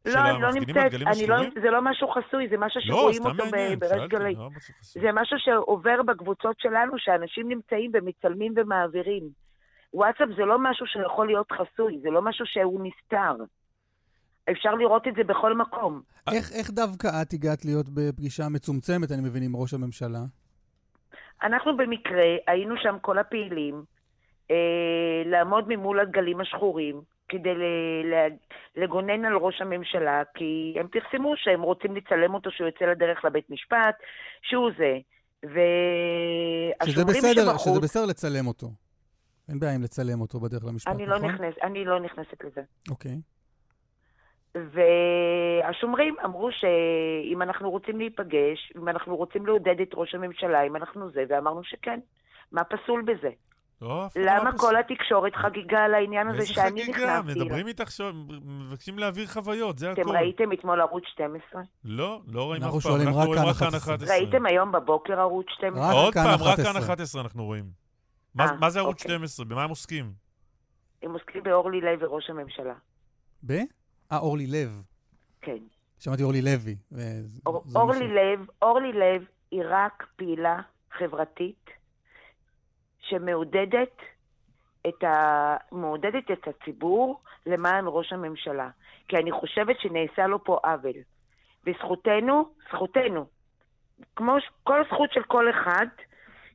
לא, 0.06 0.20
אני 0.20 0.42
לא 0.42 0.52
נמצאת, 0.52 0.92
אני 1.06 1.26
לא? 1.26 1.36
זה 1.62 1.70
לא 1.70 1.82
משהו 1.82 2.08
חסוי, 2.08 2.48
זה 2.48 2.56
משהו 2.58 2.80
לא, 2.84 2.96
שרואים 2.96 3.22
אותו 3.26 3.44
בריש 3.78 4.02
גלי. 4.08 4.34
לא. 4.34 4.48
זה 4.82 5.12
משהו 5.12 5.38
שעובר 5.38 6.02
בקבוצות 6.02 6.56
שלנו, 6.60 6.92
שאנשים 6.98 7.48
נמצאים 7.48 7.90
ומצלמים 7.94 8.52
ומעבירים. 8.56 9.22
וואטסאפ 9.94 10.28
זה 10.36 10.44
לא 10.44 10.58
משהו 10.58 10.86
שיכול 10.86 11.26
להיות 11.26 11.52
חסוי, 11.52 11.98
זה 12.02 12.10
לא 12.10 12.22
משהו 12.22 12.46
שהוא 12.46 12.80
נסתר. 12.86 13.34
אפשר 14.50 14.74
לראות 14.74 15.08
את 15.08 15.14
זה 15.16 15.24
בכל 15.24 15.56
מקום. 15.56 16.02
איך, 16.32 16.52
איך 16.52 16.70
דווקא 16.70 17.06
את 17.22 17.32
הגעת 17.32 17.64
להיות 17.64 17.86
בפגישה 17.88 18.48
מצומצמת, 18.48 19.12
אני 19.12 19.22
מבין, 19.22 19.42
עם 19.42 19.56
ראש 19.56 19.74
הממשלה? 19.74 20.20
אנחנו 21.42 21.76
במקרה 21.76 22.36
היינו 22.46 22.74
שם 22.82 22.96
כל 23.00 23.18
הפעילים, 23.18 23.84
אה, 24.50 24.56
לעמוד 25.26 25.64
ממול 25.68 26.00
הדגלים 26.00 26.40
השחורים, 26.40 27.00
כדי 27.28 27.54
ל- 27.54 28.14
ל- 28.14 28.36
לגונן 28.82 29.24
על 29.24 29.34
ראש 29.36 29.60
הממשלה, 29.60 30.22
כי 30.34 30.74
הם 30.80 30.86
פרסמו 30.88 31.32
שהם 31.36 31.62
רוצים 31.62 31.96
לצלם 31.96 32.34
אותו 32.34 32.50
שהוא 32.50 32.66
יוצא 32.66 32.84
לדרך 32.84 33.24
לבית 33.24 33.50
משפט, 33.50 33.94
שהוא 34.42 34.70
זה. 34.78 34.98
שזה 36.84 37.04
בסדר, 37.04 37.44
שבחוץ, 37.44 37.64
שזה 37.64 37.80
בסדר 37.80 38.06
לצלם 38.06 38.46
אותו. 38.46 38.70
אין 39.48 39.60
בעיה 39.60 39.74
עם 39.74 39.82
לצלם 39.82 40.20
אותו 40.20 40.40
בדרך 40.40 40.64
למשפט, 40.64 40.92
אני 40.92 41.06
לא, 41.06 41.18
נכון? 41.18 41.30
נכנס, 41.30 41.54
אני 41.62 41.84
לא 41.84 42.00
נכנסת 42.00 42.44
לזה. 42.44 42.60
אוקיי. 42.90 43.20
והשומרים 44.54 46.14
אמרו 46.24 46.48
שאם 46.52 47.42
אנחנו 47.42 47.70
רוצים 47.70 47.98
להיפגש, 47.98 48.72
אם 48.76 48.88
אנחנו 48.88 49.16
רוצים 49.16 49.46
לעודד 49.46 49.80
את 49.82 49.90
ראש 49.94 50.14
הממשלה, 50.14 50.62
אם 50.62 50.76
אנחנו 50.76 51.10
זה, 51.10 51.24
ואמרנו 51.28 51.64
שכן. 51.64 52.00
מה 52.52 52.64
פסול 52.64 53.02
בזה? 53.02 53.30
לא, 53.82 53.88
לא 53.88 54.08
למה 54.16 54.52
פסול. 54.52 54.70
כל 54.70 54.76
התקשורת 54.76 55.34
חגיגה 55.34 55.78
על 55.78 55.94
העניין 55.94 56.28
הזה 56.28 56.38
איזה 56.38 56.54
שאני 56.54 56.82
חגיגה, 56.82 57.20
נכנסתי? 57.20 57.40
מדברים 57.40 57.66
איתך 57.66 57.90
שם, 57.90 58.26
מבקשים 58.44 58.98
להעביר 58.98 59.26
חוויות, 59.26 59.78
זה 59.78 59.92
אתם 59.92 60.02
הכול. 60.02 60.16
ראיתם 60.16 60.52
אתמול 60.52 60.80
ערוץ 60.80 61.04
12? 61.06 61.62
לא, 61.84 62.20
לא 62.28 62.50
ראינו 62.50 62.78
אף 62.78 62.82
פעם, 62.82 63.00
אנחנו 63.00 63.20
רואים 63.20 63.34
כאן 63.34 63.48
רק 63.48 63.56
כאן 63.56 63.66
11. 63.66 63.94
11. 63.94 64.16
ראיתם 64.16 64.46
היום 64.46 64.72
בבוקר 64.72 65.20
ערוץ 65.20 65.46
12? 65.48 65.88
רק 65.88 65.94
עוד 65.94 66.14
כאן 66.14 66.22
פעם, 66.24 66.42
רק 66.42 66.58
11. 66.58 66.72
כאן 66.72 66.80
11 66.80 67.22
אנחנו 67.22 67.44
רואים. 67.44 67.64
מה 68.34 68.44
אה, 68.44 68.52
מה 68.60 68.70
זה 68.70 68.78
ערוץ 68.78 69.02
אוקיי. 69.02 69.14
12? 69.16 69.46
במה 69.46 69.64
הם 69.64 69.70
עוסקים? 69.70 70.12
הם 71.02 71.12
עוסקים 71.12 71.42
באורלי 71.42 71.80
לוי 71.80 72.06
וראש 72.06 72.30
הממשלה. 72.30 72.74
ב? 73.46 73.52
אה, 74.12 74.18
אורלי 74.18 74.46
לב. 74.46 74.82
כן. 75.40 75.56
שמעתי 75.98 76.22
אורלי 76.22 76.42
לוי. 76.42 76.76
אור- 77.46 77.64
אורלי. 77.74 78.08
לב, 78.08 78.46
אורלי 78.62 78.92
לב 78.92 79.24
היא 79.50 79.62
רק 79.64 80.06
פעילה 80.16 80.60
חברתית 80.98 81.70
שמעודדת 83.00 83.96
את, 84.88 85.04
ה... 85.04 85.56
מעודדת 85.72 86.30
את 86.32 86.48
הציבור 86.48 87.20
למען 87.46 87.84
ראש 87.88 88.12
הממשלה. 88.12 88.70
כי 89.08 89.16
אני 89.16 89.32
חושבת 89.32 89.76
שנעשה 89.80 90.26
לו 90.26 90.44
פה 90.44 90.58
עוול. 90.64 90.92
וזכותנו, 91.66 92.48
זכותנו, 92.72 93.26
כמו 94.16 94.32
כל 94.64 94.82
זכות 94.92 95.12
של 95.12 95.22
כל 95.22 95.50
אחד, 95.50 95.86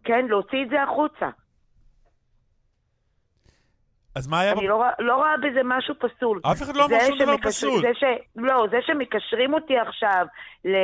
כן, 0.03 0.25
להוציא 0.29 0.63
את 0.63 0.69
זה 0.69 0.83
החוצה. 0.83 1.29
אז 4.15 4.27
מה 4.27 4.39
היה... 4.39 4.51
אני 4.51 4.67
לא, 4.67 4.75
רואה- 4.75 4.91
לא 4.99 5.15
רואה 5.15 5.37
בזה 5.37 5.61
משהו 5.65 5.95
פסול. 5.99 6.39
אף 6.51 6.61
אחד 6.61 6.75
לא 6.75 6.85
אמר 6.85 6.97
שום 7.07 7.17
דבר 7.19 7.37
פסול. 7.37 7.81
זה 7.81 7.91
ש... 7.93 8.03
לא, 8.35 8.67
זה 8.71 8.77
שמקשרים 8.85 9.53
אותי 9.53 9.73
עכשיו 9.77 10.25
ל... 10.65 10.75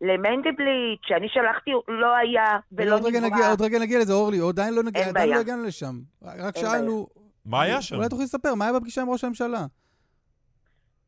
למנדלבליט, 0.00 1.00
שאני 1.02 1.28
שלחתי, 1.28 1.70
לא 1.88 2.16
היה 2.16 2.44
ולא 2.72 2.94
עוד 2.94 3.04
רגע 3.06 3.20
נגיע, 3.20 3.36
נברא. 3.36 3.50
עוד 3.50 3.62
רגע 3.62 3.78
נגיע 3.78 3.98
לזה, 3.98 4.12
אורלי, 4.12 4.38
עוד 4.38 4.60
עדיין 4.60 4.74
לא 4.74 4.82
נגיע, 4.82 5.08
עדיין 5.08 5.30
לא. 5.30 5.36
הגענו 5.36 5.64
לשם. 5.64 5.94
רק 6.22 6.56
שאלנו... 6.56 7.06
מה 7.46 7.62
היה 7.62 7.82
שם? 7.82 7.96
אולי 7.96 8.08
תוכלי 8.08 8.24
לספר, 8.24 8.54
מה 8.54 8.64
היה 8.64 8.74
בפגישה 8.74 9.02
עם 9.02 9.10
ראש 9.10 9.24
הממשלה? 9.24 9.66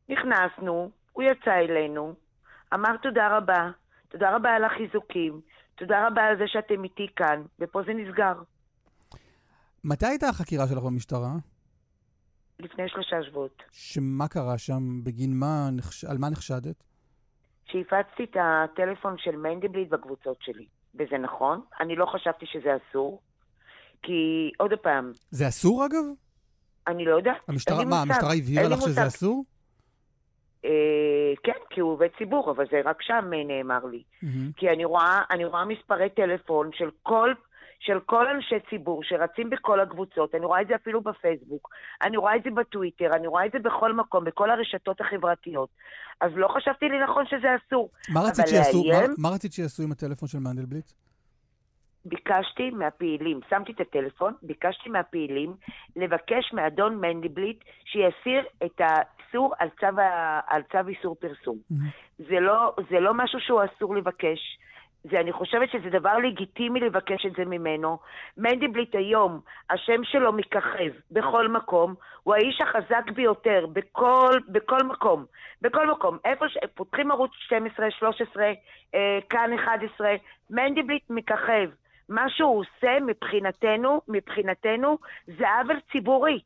נכנסנו, 0.08 0.90
הוא 1.12 1.24
יצא 1.24 1.54
אלינו, 1.54 2.14
אמר 2.74 2.96
תודה 3.02 3.36
רבה, 3.36 3.70
תודה 4.08 4.36
רבה 4.36 4.50
על 4.50 4.64
החיזוקים, 4.64 5.40
תודה 5.74 6.06
רבה 6.06 6.22
על 6.24 6.38
זה 6.38 6.44
שאתם 6.46 6.84
איתי 6.84 7.06
כאן, 7.16 7.42
ופה 7.60 7.80
זה 7.86 7.92
נסגר. 7.94 8.32
מתי 9.88 10.06
הייתה 10.06 10.28
החקירה 10.28 10.66
שלך 10.68 10.78
במשטרה? 10.78 11.32
לפני 12.58 12.88
שלושה 12.88 13.16
שבועות. 13.22 13.62
שמה 13.72 14.28
קרה 14.28 14.58
שם? 14.58 15.04
בגין 15.04 15.34
מה? 15.34 15.68
נחש... 15.72 16.04
על 16.04 16.18
מה 16.18 16.30
נחשדת? 16.30 16.84
שהפצתי 17.66 18.24
את 18.24 18.36
הטלפון 18.40 19.14
של 19.18 19.36
מנדלבליט 19.36 19.88
בקבוצות 19.88 20.36
שלי. 20.40 20.66
וזה 20.94 21.18
נכון, 21.18 21.60
אני 21.80 21.96
לא 21.96 22.06
חשבתי 22.06 22.46
שזה 22.46 22.68
אסור, 22.76 23.20
כי 24.02 24.50
עוד 24.58 24.70
פעם, 24.82 25.12
זה 25.30 25.48
אסור 25.48 25.86
אגב? 25.86 26.04
אני 26.86 27.04
לא 27.04 27.16
יודעת, 27.16 27.36
המשטרה, 27.48 27.84
מה, 27.84 27.84
מושג, 27.84 28.10
המשטרה 28.10 28.34
הבהירה 28.34 28.68
לך 28.68 28.80
שזה 28.80 28.88
מושג. 28.88 29.06
אסור? 29.06 29.44
אה, 30.64 31.32
כן, 31.42 31.60
כי 31.70 31.80
הוא 31.80 31.92
עובד 31.92 32.08
ציבור, 32.18 32.50
אבל 32.50 32.64
זה 32.70 32.80
רק 32.84 33.02
שם 33.02 33.30
אה, 33.34 33.44
נאמר 33.44 33.84
לי. 33.84 34.02
מהמם. 34.22 34.52
כי 34.56 34.70
אני 34.70 34.84
רואה, 34.84 35.22
אני 35.30 35.44
רואה 35.44 35.64
מספרי 35.64 36.10
טלפון 36.10 36.70
של 36.72 36.90
כל, 37.02 37.34
של 37.80 38.00
כל 38.06 38.26
אנשי 38.28 38.54
ציבור 38.70 39.02
שרצים 39.04 39.50
בכל 39.50 39.80
הקבוצות, 39.80 40.34
אני 40.34 40.46
רואה 40.46 40.60
את 40.62 40.66
זה 40.68 40.74
אפילו 40.74 41.00
בפייסבוק, 41.00 41.68
אני 42.02 42.16
רואה 42.16 42.36
את 42.36 42.42
זה 42.44 42.50
בטוויטר, 42.50 43.10
אני 43.14 43.26
רואה 43.26 43.46
את 43.46 43.52
זה 43.52 43.58
בכל 43.58 43.92
מקום, 43.92 44.24
בכל 44.24 44.50
הרשתות 44.50 45.00
החברתיות. 45.00 45.68
אז 46.20 46.30
לא 46.36 46.48
חשבתי 46.48 46.88
לי 46.88 47.02
נכון 47.04 47.26
שזה 47.26 47.46
אסור. 47.56 47.90
מה 48.14 48.20
רצית 48.20 48.46
שיעשו- 48.46 48.84
מה- 48.84 48.92
לאיים? 48.94 49.10
מה 49.18 49.28
רצית 49.28 49.52
שיעשו 49.52 49.82
עם 49.82 49.92
הטלפון 49.92 50.28
של 50.28 50.38
מנדלבליט? 50.38 50.92
ביקשתי 52.04 52.70
מהפעילים, 52.70 53.40
שמתי 53.50 53.72
את 53.72 53.80
הטלפון, 53.80 54.34
ביקשתי 54.42 54.88
מהפעילים 54.90 55.54
לבקש 55.96 56.52
מאדון 56.52 56.96
מנדלבליט 57.00 57.58
שיסיר 57.84 58.42
את 58.64 58.80
האיסור 58.80 59.54
על 59.58 59.68
צו, 59.80 60.00
ה- 60.00 60.40
על 60.46 60.62
צו 60.72 60.88
איסור 60.88 61.16
פרסום. 61.20 61.58
מהמם. 61.70 61.88
זה 62.18 62.40
לא, 62.40 62.74
זה 62.90 63.00
לא 63.00 63.14
משהו 63.14 63.40
שהוא 63.40 63.60
אסור 63.64 63.94
לבקש. 63.96 64.58
זה, 65.10 65.20
אני 65.20 65.32
חושבת 65.32 65.70
שזה 65.70 65.90
דבר 65.90 66.18
לגיטימי 66.18 66.80
לבקש 66.80 67.26
את 67.26 67.32
זה 67.36 67.44
ממנו. 67.44 67.98
מנדלבליט 68.36 68.94
היום, 68.94 69.40
השם 69.70 70.04
שלו 70.04 70.32
מככב 70.32 70.92
בכל 71.10 71.48
מקום, 71.48 71.94
הוא 72.22 72.34
האיש 72.34 72.60
החזק 72.60 73.10
ביותר 73.14 73.66
בכל, 73.72 74.38
בכל 74.48 74.82
מקום. 74.82 75.24
בכל 75.62 75.90
מקום. 75.90 76.18
איפה 76.24 76.48
ש... 76.48 76.56
פותחים 76.74 77.10
ערוץ 77.10 77.30
12, 77.34 77.90
13, 77.90 78.52
אה, 78.94 79.18
כאן 79.30 79.50
11, 79.52 80.14
מנדלבליט 80.50 81.02
מככב. 81.10 81.70
מה 82.08 82.30
שהוא 82.30 82.60
עושה 82.60 83.00
מבחינתנו, 83.06 84.00
מבחינתנו, 84.08 84.98
זה 85.26 85.44
עוול 85.50 85.80
ציבורי. 85.92 86.40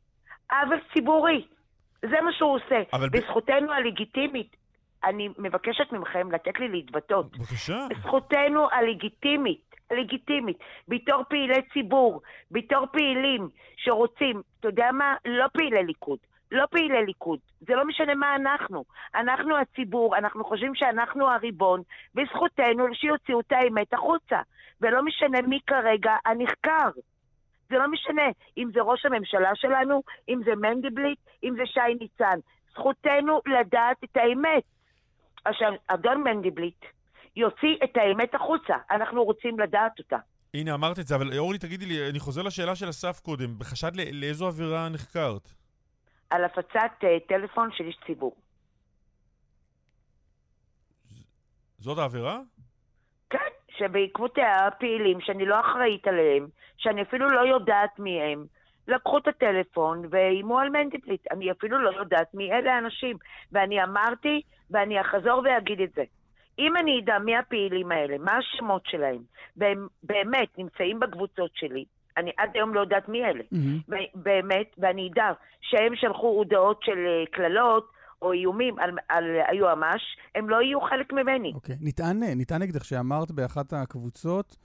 עוול 0.51 0.79
ציבורי. 0.93 1.45
זה 2.01 2.21
מה 2.21 2.33
שהוא 2.33 2.55
עושה. 2.55 2.81
אבל 2.93 3.09
ב- 3.09 3.17
בזכותנו 3.17 3.71
הלגיטימית. 3.71 4.60
אני 5.03 5.29
מבקשת 5.37 5.91
מכם 5.91 6.31
לתת 6.31 6.59
לי 6.59 6.67
להתבטאות. 6.67 7.37
בבקשה. 7.37 7.87
זכותנו 8.01 8.67
הלגיטימית, 8.71 9.75
הלגיטימית, 9.91 10.57
בתור 10.87 11.23
פעילי 11.29 11.61
ציבור, 11.73 12.21
בתור 12.51 12.85
פעילים 12.91 13.49
שרוצים, 13.77 14.41
אתה 14.59 14.67
יודע 14.67 14.91
מה? 14.91 15.15
לא 15.25 15.45
פעילי 15.53 15.83
ליכוד. 15.83 16.19
לא 16.51 16.65
פעילי 16.65 17.05
ליכוד, 17.05 17.39
זה 17.59 17.75
לא 17.75 17.85
משנה 17.85 18.15
מה 18.15 18.35
אנחנו. 18.35 18.83
אנחנו 19.15 19.57
הציבור, 19.57 20.17
אנחנו 20.17 20.43
חושבים 20.43 20.75
שאנחנו 20.75 21.29
הריבון, 21.29 21.81
וזכותנו 22.15 22.85
שיוציאו 22.93 23.39
את 23.39 23.51
האמת 23.51 23.93
החוצה. 23.93 24.41
ולא 24.81 25.03
משנה 25.05 25.41
מי 25.41 25.59
כרגע 25.67 26.15
הנחקר. 26.25 26.89
זה 27.69 27.77
לא 27.77 27.87
משנה 27.87 28.27
אם 28.57 28.69
זה 28.73 28.81
ראש 28.81 29.05
הממשלה 29.05 29.55
שלנו, 29.55 30.01
אם 30.29 30.39
זה 30.45 30.55
מנדלבליט, 30.55 31.19
אם 31.43 31.55
זה 31.55 31.65
שי 31.65 31.93
ניצן. 31.99 32.39
זכותנו 32.71 33.41
לדעת 33.45 34.03
את 34.03 34.17
האמת. 34.17 34.63
עכשיו, 35.45 35.71
אדון 35.87 36.23
מנדלבליט 36.23 36.85
יוציא 37.35 37.75
את 37.83 37.97
האמת 37.97 38.35
החוצה, 38.35 38.73
אנחנו 38.91 39.23
רוצים 39.23 39.59
לדעת 39.59 39.99
אותה. 39.99 40.17
הנה, 40.53 40.73
אמרת 40.73 40.99
את 40.99 41.07
זה, 41.07 41.15
אבל 41.15 41.37
אורלי, 41.37 41.57
תגידי 41.59 41.85
לי, 41.85 42.09
אני 42.09 42.19
חוזר 42.19 42.41
לשאלה 42.41 42.75
של 42.75 42.89
אסף 42.89 43.19
קודם. 43.19 43.59
בחשד 43.59 43.95
ל- 43.95 44.19
לאיזו 44.21 44.47
עבירה 44.47 44.89
נחקרת? 44.89 45.51
על 46.29 46.43
הפצת 46.43 46.91
אה, 47.03 47.17
טלפון 47.27 47.69
של 47.73 47.83
איש 47.83 47.97
ציבור. 48.07 48.35
זאת 51.77 51.97
העבירה? 51.97 52.39
כן, 53.29 53.37
שבעקבותיה 53.77 54.67
הפעילים, 54.67 55.21
שאני 55.21 55.45
לא 55.45 55.59
אחראית 55.59 56.07
עליהם, 56.07 56.47
שאני 56.77 57.01
אפילו 57.01 57.29
לא 57.29 57.41
יודעת 57.55 57.99
מי 57.99 58.21
הם, 58.21 58.45
לקחו 58.87 59.17
את 59.17 59.27
הטלפון 59.27 60.05
ואיימו 60.09 60.59
על 60.59 60.69
מנדלבליט. 60.69 61.31
אני 61.31 61.51
אפילו 61.51 61.79
לא 61.79 61.89
יודעת 61.99 62.33
מי 62.33 62.51
אלה 62.51 62.73
האנשים. 62.73 63.17
ואני 63.51 63.83
אמרתי, 63.83 64.41
ואני 64.71 65.01
אחזור 65.01 65.41
ואגיד 65.45 65.81
את 65.81 65.93
זה. 65.95 66.03
אם 66.59 66.77
אני 66.77 66.99
אדע 67.03 67.19
מי 67.19 67.37
הפעילים 67.37 67.91
האלה, 67.91 68.17
מה 68.17 68.31
השמות 68.37 68.81
שלהם, 68.85 69.21
והם 69.57 69.87
באמת 70.03 70.57
נמצאים 70.57 70.99
בקבוצות 70.99 71.51
שלי, 71.53 71.85
אני 72.17 72.31
עד 72.37 72.49
היום 72.53 72.73
לא 72.73 72.79
יודעת 72.79 73.09
מי 73.09 73.25
אלה. 73.25 73.43
ו- 73.89 73.95
באמת, 74.15 74.75
ואני 74.77 75.09
אדע 75.13 75.31
שהם 75.61 75.95
שלחו 75.95 76.27
הודעות 76.27 76.83
של 76.83 76.97
אה, 77.07 77.25
קללות, 77.31 77.91
או 78.21 78.31
איומים 78.31 78.79
על, 78.79 78.89
על 79.09 79.23
היועמ"ש, 79.47 80.01
הם 80.35 80.49
לא 80.49 80.61
יהיו 80.61 80.81
חלק 80.81 81.13
ממני. 81.13 81.51
אוקיי. 81.55 81.75
נטען, 81.81 82.23
נטען 82.23 82.61
נגדך 82.61 82.85
שאמרת 82.85 83.31
באחת 83.31 83.73
הקבוצות, 83.73 84.57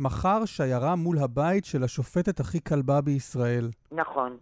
מחר 0.00 0.44
שיירה 0.44 0.96
מול 0.96 1.16
הבית 1.18 1.64
של 1.64 1.82
השופטת 1.84 2.40
הכי 2.40 2.64
כלבה 2.64 3.00
בישראל. 3.00 3.70
נכון. 3.92 4.36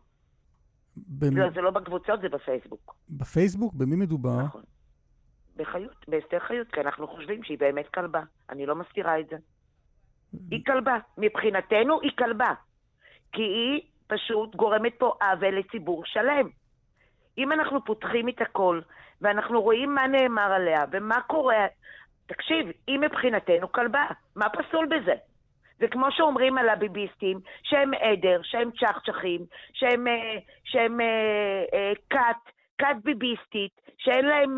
במ... 0.97 1.37
לא, 1.37 1.51
זה 1.55 1.61
לא 1.61 1.71
בקבוצות, 1.71 2.21
זה 2.21 2.29
בפייסבוק. 2.29 2.95
בפייסבוק? 3.11 3.75
במי 3.75 3.97
מדובר? 3.97 4.43
נכון. 4.43 4.63
בחיות, 5.57 6.05
באסתר 6.09 6.39
חיות, 6.39 6.69
כי 6.73 6.81
אנחנו 6.81 7.09
חושבים 7.09 7.45
שהיא 7.45 7.59
באמת 7.59 7.89
כלבה. 7.95 8.23
אני 8.51 8.67
לא 8.67 8.75
מסתירה 8.75 9.21
את 9.21 9.27
זה. 9.31 9.37
היא 10.51 10.65
כלבה. 10.67 10.99
מבחינתנו 11.19 12.01
היא 12.01 12.13
כלבה. 12.19 12.55
כי 13.33 13.43
היא 13.43 13.81
פשוט 14.07 14.57
גורמת 14.57 14.93
פה 14.99 15.15
עוול 15.21 15.59
לציבור 15.59 16.03
שלם. 16.07 16.49
אם 17.39 17.53
אנחנו 17.53 17.85
פותחים 17.85 18.29
את 18.29 18.41
הכל, 18.41 18.81
ואנחנו 19.21 19.63
רואים 19.63 19.95
מה 19.95 20.07
נאמר 20.07 20.53
עליה, 20.53 20.85
ומה 20.93 21.21
קורה... 21.21 21.67
תקשיב, 22.27 22.67
היא 22.87 22.99
מבחינתנו 22.99 23.73
כלבה. 23.73 24.07
מה 24.37 24.47
פסול 24.49 24.87
בזה? 24.87 25.15
וכמו 25.81 26.07
שאומרים 26.11 26.59
על 26.59 26.69
הביביסטים, 26.69 27.41
שהם 27.63 27.95
עדר, 27.95 28.41
שהם 28.43 28.71
צ'חצ'חים, 28.71 29.41
שהם, 29.73 30.07
אה, 30.07 30.39
שהם 30.65 31.01
אה, 31.01 31.65
אה, 31.75 31.93
כת, 32.11 32.53
כת 32.79 32.97
ביביסטית, 33.05 33.81
שאין 33.99 34.25
להם, 34.25 34.57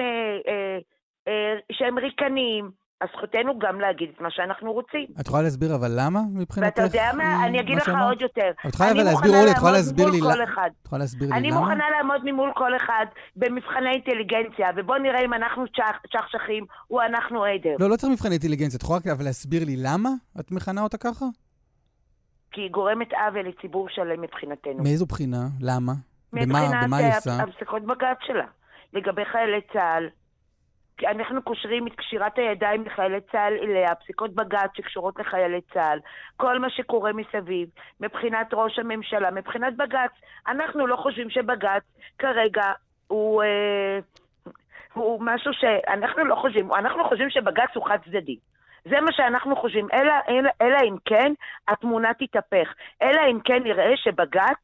שהם 1.73 1.99
ריקניים, 1.99 2.71
אז 3.01 3.09
זכותנו 3.17 3.59
גם 3.59 3.81
להגיד 3.81 4.09
את 4.17 4.21
מה 4.21 4.31
שאנחנו 4.31 4.73
רוצים. 4.73 5.07
את 5.21 5.27
יכולה 5.27 5.43
להסביר 5.43 5.75
אבל 5.75 5.91
למה 5.97 6.21
מבחינתך? 6.35 6.79
ואתה 6.79 6.83
יודע 6.83 7.11
מה? 7.17 7.45
אני 7.47 7.61
אגיד 7.61 7.77
לך? 7.77 7.89
עוד 8.09 8.21
יותר. 8.23 8.51
את 8.69 8.75
יכולה 8.75 8.91
אני 8.91 9.05
להסביר, 9.05 9.33
אורלי, 9.37 9.51
את 9.51 9.57
יכולה 9.57 9.73
להסביר 9.73 10.11
לי 10.11 10.21
למה? 10.21 10.33
את 10.67 10.87
יכולה 10.87 10.99
להסביר 11.01 11.29
לי 11.31 11.37
אני 11.37 11.51
למה? 11.51 11.61
מוכנה 11.61 11.85
לעמוד 11.97 12.21
ממול 12.25 12.53
כל 12.57 12.77
אחד 12.77 13.07
במבחני 13.37 13.91
אינטליגנציה, 13.91 14.69
ובוא 14.77 14.97
נראה 14.99 15.25
אם 15.25 15.35
אנחנו 15.35 15.65
צ'ח- 15.69 16.03
צ'חצ'חים 16.13 16.65
או 16.91 17.03
אנחנו 17.03 17.45
עדר. 17.45 17.77
לא, 17.79 17.91
לא 17.91 17.97
צריך 17.97 18.13
מבחני 18.13 18.33
אינטליגנציה. 18.33 18.77
את 18.79 18.83
יכולה 18.83 19.01
אבל 19.13 19.25
להסביר 19.25 19.65
לי 19.65 19.77
למה 19.79 20.11
את 20.41 20.51
מכנה 20.53 20.83
אותה 20.83 20.99
ככה? 20.99 21.25
כי 22.53 22.61
היא 22.61 22.71
גורמת 22.71 23.09
עוול 23.13 23.49
לציבור 23.49 23.89
שלם 23.91 24.21
מבחינתנו. 24.23 24.83
מאיזו 24.83 25.07
בחינה? 25.07 25.47
למה? 25.61 25.93
במה, 26.33 26.43
מבחינת 26.47 26.93
היא 26.93 27.07
אה, 27.11 27.17
עושה? 27.17 27.43
הפסקות 27.43 27.83
בג"ץ 27.83 28.19
שלה. 28.27 28.47
לגבי 28.93 29.23
חיילי 29.33 29.61
צה"ל, 29.73 30.09
אנחנו 31.05 31.43
קושרים 31.43 31.87
את 31.87 31.95
קשירת 31.95 32.39
הידיים 32.39 32.85
לחיילי 32.85 33.21
צה"ל 33.33 33.55
אליה, 33.63 33.95
פסיקות 33.95 34.35
בג"ץ 34.35 34.71
שקשורות 34.77 35.19
לחיילי 35.19 35.61
צה"ל, 35.73 35.99
כל 36.37 36.59
מה 36.59 36.71
שקורה 36.71 37.13
מסביב, 37.13 37.69
מבחינת 38.01 38.47
ראש 38.53 38.79
הממשלה, 38.79 39.31
מבחינת 39.31 39.77
בג"ץ. 39.77 40.11
אנחנו 40.49 40.87
לא 40.87 40.97
חושבים 40.97 41.31
שבג"ץ 41.31 41.83
כרגע 42.19 42.73
הוא, 43.07 43.43
אה, 43.43 43.99
הוא 44.93 45.23
משהו 45.23 45.53
שאנחנו 45.53 46.25
לא 46.25 46.35
חושבים, 46.35 46.73
אנחנו 46.73 47.05
חושבים 47.05 47.31
שבג"ץ 47.31 47.71
הוא 47.75 47.87
חד 47.87 47.99
צדדי. 48.05 48.37
זה 48.85 49.01
מה 49.01 49.13
שאנחנו 49.13 49.57
חושבים, 49.57 49.87
אלא, 49.93 50.13
אלא, 50.29 50.51
אלא 50.63 50.79
אם 50.89 50.97
כן 51.05 51.33
התמונה 51.69 52.15
תתהפך. 52.15 52.75
אלא 53.03 53.21
אם 53.31 53.41
כן 53.45 53.63
נראה 53.63 53.97
שבג"ץ 53.97 54.59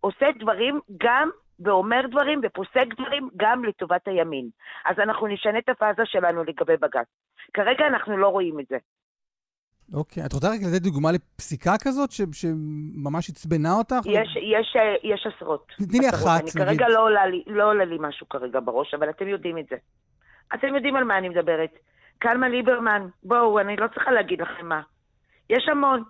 עושה 0.00 0.26
דברים 0.38 0.80
גם, 0.96 1.30
ואומר 1.60 2.00
דברים 2.10 2.40
ופוסק 2.42 2.86
דברים 2.98 3.28
גם 3.36 3.64
לטובת 3.64 4.08
הימין. 4.08 4.48
אז 4.84 4.96
אנחנו 4.98 5.26
נשנה 5.26 5.58
את 5.58 5.68
הפאזה 5.68 6.02
שלנו 6.04 6.44
לגבי 6.44 6.76
בג"ץ. 6.76 7.06
כרגע 7.54 7.86
אנחנו 7.86 8.18
לא 8.18 8.28
רואים 8.28 8.60
את 8.60 8.64
זה. 8.68 8.76
אוקיי. 9.94 10.26
את 10.26 10.32
רוצה 10.32 10.46
רק 10.48 10.60
לתת 10.62 10.82
דוגמה 10.82 11.12
לפסיקה 11.12 11.72
כזאת 11.82 12.12
ש- 12.12 12.22
שממש 12.32 13.30
עצבנה 13.30 13.72
אותך? 13.72 14.06
יש, 14.06 14.36
יש, 14.36 14.76
אה, 14.76 14.94
יש 15.02 15.26
עשרות. 15.36 15.72
תני 15.88 15.98
לי. 15.98 16.08
אחת, 16.08 16.40
אני 16.56 16.64
נגיד. 16.64 16.78
כרגע 16.78 16.88
לא 16.88 17.02
עולה, 17.02 17.26
לי, 17.26 17.42
לא 17.46 17.64
עולה 17.70 17.84
לי 17.84 17.96
משהו 18.00 18.28
כרגע 18.28 18.60
בראש, 18.60 18.94
אבל 18.94 19.10
אתם 19.10 19.28
יודעים 19.28 19.58
את 19.58 19.64
זה. 19.70 19.76
אתם 20.54 20.74
יודעים 20.74 20.96
על 20.96 21.04
מה 21.04 21.18
אני 21.18 21.28
מדברת. 21.28 21.70
קלמן 22.18 22.50
ליברמן, 22.50 23.06
בואו, 23.22 23.60
אני 23.60 23.76
לא 23.76 23.86
צריכה 23.94 24.10
להגיד 24.10 24.40
לכם 24.40 24.66
מה. 24.68 24.80
יש 25.50 25.68
המון. 25.68 26.02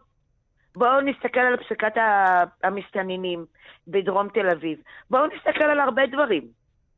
בואו 0.76 1.00
נסתכל 1.00 1.40
על 1.40 1.56
פסיקת 1.56 1.96
ה- 1.96 2.44
המסתננים 2.64 3.44
בדרום 3.88 4.28
תל 4.28 4.48
אביב. 4.48 4.78
בואו 5.10 5.26
נסתכל 5.26 5.64
על 5.64 5.80
הרבה 5.80 6.06
דברים. 6.06 6.42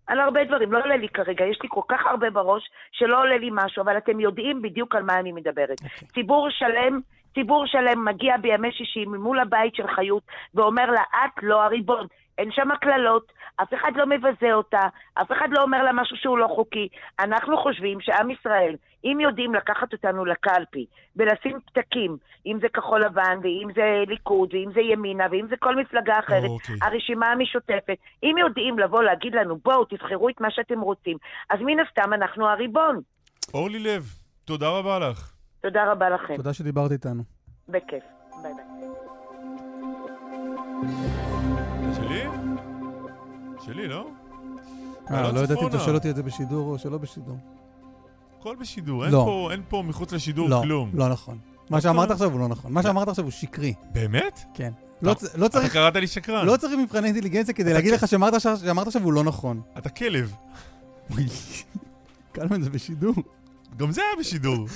על 0.06 0.20
הרבה 0.20 0.44
דברים. 0.44 0.72
לא 0.72 0.78
עולה 0.78 0.96
לי 0.96 1.08
כרגע, 1.08 1.44
יש 1.44 1.58
לי 1.62 1.68
כל 1.72 1.80
כך 1.88 2.06
הרבה 2.06 2.30
בראש 2.30 2.70
שלא 2.92 3.20
עולה 3.20 3.38
לי 3.38 3.48
משהו, 3.52 3.82
אבל 3.82 3.96
אתם 3.96 4.20
יודעים 4.20 4.62
בדיוק 4.62 4.94
על 4.94 5.02
מה 5.02 5.18
אני 5.20 5.32
מדברת. 5.32 5.80
אוקיי. 5.84 6.08
ציבור 6.08 6.50
שלם, 6.50 7.00
ציבור 7.34 7.66
שלם 7.66 8.04
מגיע 8.04 8.36
בימי 8.36 8.72
שישי 8.72 9.04
ממול 9.04 9.40
הבית 9.40 9.74
של 9.74 9.86
חיות 9.94 10.22
ואומר 10.54 10.90
לה, 10.90 11.02
את 11.02 11.42
לא 11.42 11.62
הריבון. 11.62 12.06
אין 12.38 12.50
שם 12.52 12.68
קללות, 12.80 13.32
אף 13.56 13.74
אחד 13.74 13.92
לא 13.96 14.06
מבזה 14.06 14.52
אותה, 14.52 14.80
אף 15.14 15.32
אחד 15.32 15.48
לא 15.50 15.62
אומר 15.62 15.82
לה 15.82 15.92
משהו 15.92 16.16
שהוא 16.16 16.38
לא 16.38 16.46
חוקי. 16.46 16.88
אנחנו 17.20 17.56
חושבים 17.56 18.00
שעם 18.00 18.30
ישראל, 18.30 18.76
אם 19.04 19.20
יודעים 19.20 19.54
לקחת 19.54 19.92
אותנו 19.92 20.24
לקלפי 20.24 20.86
ולשים 21.16 21.58
פתקים, 21.66 22.16
אם 22.46 22.58
זה 22.60 22.68
כחול 22.68 23.04
לבן, 23.04 23.38
ואם 23.42 23.68
זה 23.74 24.04
ליכוד, 24.06 24.54
ואם 24.54 24.70
זה 24.74 24.80
ימינה, 24.80 25.26
ואם 25.30 25.46
זה 25.50 25.56
כל 25.56 25.76
מפלגה 25.76 26.18
אחרת, 26.18 26.48
אוקיי. 26.48 26.76
הרשימה 26.82 27.26
המשותפת, 27.26 27.96
אם 28.22 28.34
יודעים 28.38 28.78
לבוא 28.78 29.02
להגיד 29.02 29.34
לנו, 29.34 29.58
בואו, 29.64 29.84
תבחרו 29.84 30.28
את 30.28 30.40
מה 30.40 30.50
שאתם 30.50 30.80
רוצים, 30.80 31.16
אז 31.50 31.58
מן 31.60 31.80
הסתם 31.80 32.12
אנחנו 32.12 32.48
הריבון. 32.48 33.00
אורלי 33.54 33.78
לב, 33.78 34.02
תודה 34.44 34.68
רבה 34.68 34.98
לך. 34.98 35.37
תודה 35.62 35.92
רבה 35.92 36.10
לכם. 36.10 36.36
תודה 36.36 36.52
שדיברת 36.52 36.92
איתנו. 36.92 37.22
בכיף. 37.68 38.02
ביי 38.42 38.52
ביי. 38.54 38.64
זה 41.88 41.94
שלי? 41.94 42.22
שלי, 43.66 43.88
לא? 43.88 44.08
אה, 45.10 45.32
לא 45.32 45.40
ידעתי 45.40 45.62
אם 45.62 45.68
אתה. 45.68 45.78
שואל 45.78 45.94
אותי 45.94 46.10
את 46.10 46.16
זה 46.16 46.22
בשידור 46.22 46.72
או 46.72 46.78
שלא 46.78 46.98
בשידור. 46.98 47.36
הכל 48.40 48.56
בשידור, 48.60 49.04
אין 49.04 49.12
לא. 49.12 49.22
פה- 49.26 49.48
אין 49.52 49.62
פה 49.68 49.82
מחוץ 49.86 50.12
לשידור 50.12 50.48
לא, 50.48 50.60
כלום. 50.62 50.90
לא 50.94 51.08
נכון. 51.08 51.38
מה 51.70 51.76
לא 51.76 51.80
שאמרת. 51.80 52.10
עכשיו 52.10 52.30
הוא 52.32 52.40
לא 52.40 52.48
נכון. 52.48 52.72
מה 52.72 52.82
שאמרת 52.82 53.08
עכשיו 53.08 53.24
הוא 53.24 53.30
שקרי. 53.32 53.74
באמת? 53.92 54.40
כן. 54.54 54.72
לא 55.02 55.14
לא 55.34 55.46
אתה 55.46 55.52
צריך... 55.60 55.72
קראת 55.72 55.96
לי 55.96 56.06
שקרן. 56.06 56.46
לא 56.46 56.56
צריך 56.56 56.72
מבחני 56.78 57.06
אינטליגנציה 57.08 57.54
כדי 57.54 57.72
להגיד 57.72 57.94
לך 57.94 58.08
שאמרת 58.08 58.34
עכשיו 58.86 59.02
הוא 59.02 59.12
לא 59.12 59.24
נכון. 59.24 59.60
אתה 59.78 59.88
כלב. 59.88 60.34
קלמן 62.32 62.62
זה 62.62 62.70
בשידור. 62.70 63.14
גם 63.76 63.92
זה 63.92 64.00
היה 64.00 64.20
בשידור. 64.20 64.66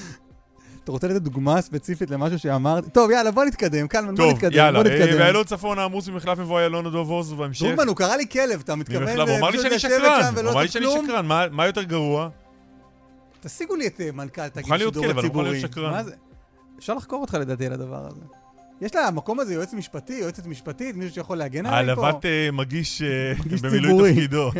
אתה 0.84 0.92
רוצה 0.92 1.08
לתת 1.08 1.22
דוגמה 1.22 1.60
ספציפית 1.60 2.10
למשהו 2.10 2.38
שאמרתי? 2.38 2.90
טוב, 2.90 3.10
יאללה, 3.10 3.30
בוא 3.30 3.44
נתקדם. 3.44 3.88
קלמן, 3.88 4.14
בוא 4.14 4.24
טוב, 4.24 4.34
נתקדם. 4.34 4.52
יאללה. 4.56 4.82
בוא 4.82 4.90
אה, 4.90 4.98
נתקדם. 4.98 5.18
באיילון 5.18 5.44
צפון 5.44 5.78
העמוס 5.78 6.08
ממחלף 6.08 6.38
מבוא 6.38 6.58
איילון 6.58 6.86
עד 6.86 6.92
דוב 6.92 7.10
עוז, 7.10 7.32
ובהמשך... 7.32 7.66
דרוקמן, 7.66 7.88
הוא 7.88 7.96
קרא 7.96 8.16
לי 8.16 8.28
כלב, 8.28 8.60
אתה 8.64 8.74
מתכוון 8.74 9.20
הוא 9.20 9.38
אמר 9.38 9.50
לי 9.50 9.62
שאני 9.62 9.78
שקרן. 9.78 10.34
הוא 10.34 10.50
אמר 10.50 10.60
לי 10.60 10.68
שאני? 10.68 10.86
שקרן, 11.04 11.26
מה- 11.52 11.66
יותר 11.66 11.82
גרוע? 11.82 12.28
תשיגו 13.40 13.76
לי 13.76 13.86
את 13.86 14.00
אה, 14.00 14.12
מנכ"ל 14.12 14.48
תאגיד 14.48 14.72
להיות 14.72 14.96
הציבורי. 14.96 15.62
אפשר 16.78 16.94
לחקור 16.94 17.20
אותך 17.20 17.34
לדעתי 17.34 17.66
על 17.66 17.72
הדבר 17.72 18.06
הזה. 18.06 18.20
יש 18.80 18.90
למקום 18.94 19.40
הזה 19.40 19.54
יועץ 19.54 19.74
משפטי, 19.74 20.12
יועצת 20.12 20.46
משפטית, 20.46 20.96
מישהו 20.96 21.14
שיכול 21.14 21.36
להגן 21.38 21.66
עליי 21.66 21.94
פה? 21.94 22.06
העלבת 22.06 22.26
אה, 22.26 22.48
מגיש 22.52 23.02
אה, 23.02 23.32
במילוי. 23.62 24.12
תפקידו. 24.12 24.50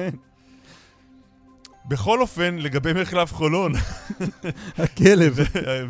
בכל 1.89 2.21
אופן, 2.21 2.57
לגבי 2.59 2.93
מחלף 3.03 3.33
חולון, 3.35 3.73
הכלב. 4.79 5.39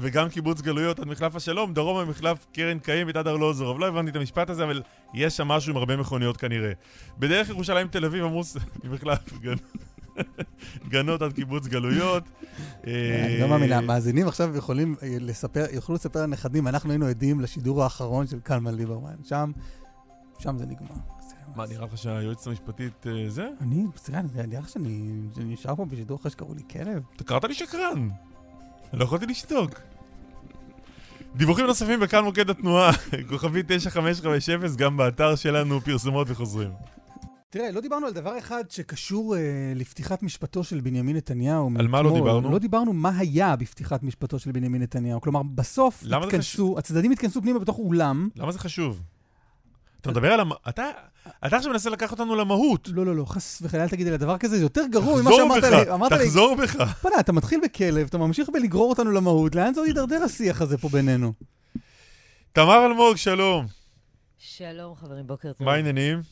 וגם 0.00 0.28
קיבוץ 0.28 0.60
גלויות 0.60 0.98
עד 0.98 1.06
מחלף 1.06 1.36
השלום, 1.36 1.74
דרום 1.74 2.06
ממחלף 2.06 2.46
קרן 2.52 2.78
קיימת 2.78 3.16
עד 3.16 3.26
ארלוזורוב. 3.28 3.80
לא 3.80 3.88
הבנתי 3.88 4.10
את 4.10 4.16
המשפט 4.16 4.50
הזה, 4.50 4.64
אבל 4.64 4.82
יש 5.14 5.36
שם 5.36 5.48
משהו 5.48 5.70
עם 5.70 5.76
הרבה 5.76 5.96
מכוניות 5.96 6.36
כנראה. 6.36 6.72
בדרך 7.18 7.48
ירושלים 7.48 7.88
תל 7.88 8.04
אביב 8.04 8.24
עמוס 8.24 8.56
ממחלף 8.84 9.18
גנ- 9.32 9.78
גנות 10.92 11.22
עד 11.22 11.32
קיבוץ 11.32 11.66
גלויות. 11.66 12.22
אני 12.84 12.92
אה, 12.92 13.36
לא 13.40 13.48
מאמין, 13.48 13.72
המאזינים 13.72 14.28
עכשיו 14.28 14.56
יכולים 14.56 14.94
אה, 15.02 15.16
לספר, 15.20 15.64
יוכלו 15.72 15.94
לספר 15.94 16.22
לנכדים, 16.22 16.68
אנחנו 16.68 16.90
היינו 16.90 17.06
עדים 17.06 17.40
לשידור 17.40 17.82
האחרון 17.82 18.26
של 18.26 18.40
קלמן 18.40 18.74
ליברמן. 18.74 19.14
שם, 19.24 19.50
שם 20.38 20.58
זה 20.58 20.66
נגמר. 20.66 21.21
מה, 21.56 21.66
נראה 21.66 21.86
לך 21.86 21.98
שהיועצת 21.98 22.46
המשפטית 22.46 23.06
אה, 23.06 23.24
זה? 23.28 23.48
אני, 23.60 23.84
סליחה, 23.96 24.22
נראה 24.22 24.60
לך 24.60 24.68
שאני 24.68 25.20
נשאר 25.36 25.76
פה 25.76 25.84
בשידור 25.84 26.18
אחרי 26.18 26.30
שקראו 26.30 26.54
לי 26.54 26.62
כלב? 26.70 27.02
אתה 27.16 27.24
קראת 27.24 27.44
לי 27.44 27.54
שקרן. 27.54 28.08
אני 28.92 29.00
לא 29.00 29.04
יכולתי 29.04 29.26
לשתוק. 29.26 29.70
דיווחים 31.36 31.66
נוספים 31.66 32.00
בכאן 32.00 32.24
מוקד 32.24 32.50
התנועה, 32.50 32.90
כוכבי 33.28 33.62
9550, 33.66 34.60
גם 34.78 34.96
באתר 34.96 35.36
שלנו, 35.36 35.80
פרסומות 35.80 36.26
וחוזרים. 36.30 36.70
תראה, 37.50 37.70
לא 37.70 37.80
דיברנו 37.80 38.06
על 38.06 38.12
דבר 38.12 38.38
אחד 38.38 38.64
שקשור 38.68 39.36
אה, 39.36 39.40
לפתיחת 39.74 40.22
משפטו 40.22 40.64
של 40.64 40.80
בנימין 40.80 41.16
נתניהו. 41.16 41.70
על 41.78 41.88
מה 41.88 42.02
לא. 42.02 42.14
דיברנו? 42.14 42.50
לא 42.50 42.58
דיברנו 42.58 42.92
מה 42.92 43.18
היה 43.18 43.56
בפתיחת 43.56 44.02
משפטו 44.02 44.38
של 44.38 44.52
בנימין 44.52 44.82
נתניהו. 44.82 45.20
כלומר, 45.20 45.42
בסוף 45.42 46.04
התכנסו, 46.12 46.74
הצדדים 46.78 47.10
התכנסו 47.10 47.42
פנימה 47.42 47.58
בתוך 47.58 47.78
אולם. 47.78 48.28
למה 48.36 48.52
זה 48.52 48.58
חשוב? 48.58 49.02
אתה 50.02 50.10
מדבר 50.10 50.32
על 50.32 50.40
המ... 50.40 50.50
אתה, 50.68 50.90
אתה 51.46 51.56
עכשיו 51.56 51.72
מנסה 51.72 51.90
לקחת 51.90 52.20
אותנו 52.20 52.36
למהות. 52.36 52.88
לא, 52.92 53.06
לא, 53.06 53.16
לא, 53.16 53.24
חס 53.24 53.62
וחלילה, 53.62 53.84
אל 53.84 53.88
תגיד 53.88 54.06
לי 54.06 54.14
הדבר 54.14 54.38
כזה, 54.38 54.56
זה 54.56 54.64
יותר 54.64 54.82
גרוע 54.90 55.22
ממה 55.22 55.30
תחזור 55.30 55.38
שאמרת 55.38 55.62
לי. 55.62 55.84
בך, 55.84 55.88
אמרת 55.92 56.12
לי, 56.12 56.18
תחזור 56.18 56.56
בך. 56.56 56.76
בוא'נה, 57.02 57.20
אתה 57.20 57.32
מתחיל 57.32 57.60
בכלב, 57.64 58.06
אתה 58.06 58.18
ממשיך 58.18 58.48
בלגרור 58.52 58.90
אותנו 58.90 59.10
למהות, 59.10 59.54
לאן 59.54 59.74
זה 59.74 59.80
עוד 59.80 59.88
יידרדר 59.88 60.22
השיח 60.22 60.62
הזה 60.62 60.78
פה 60.78 60.88
בינינו? 60.88 61.32
תמר 62.52 62.86
אלמוג, 62.86 63.16
שלום. 63.16 63.66
שלום 64.38 64.94
חברים, 64.94 65.26
בוקר 65.26 65.52
טוב. 65.52 65.66
מה 65.66 65.72
העניינים? 65.74 66.22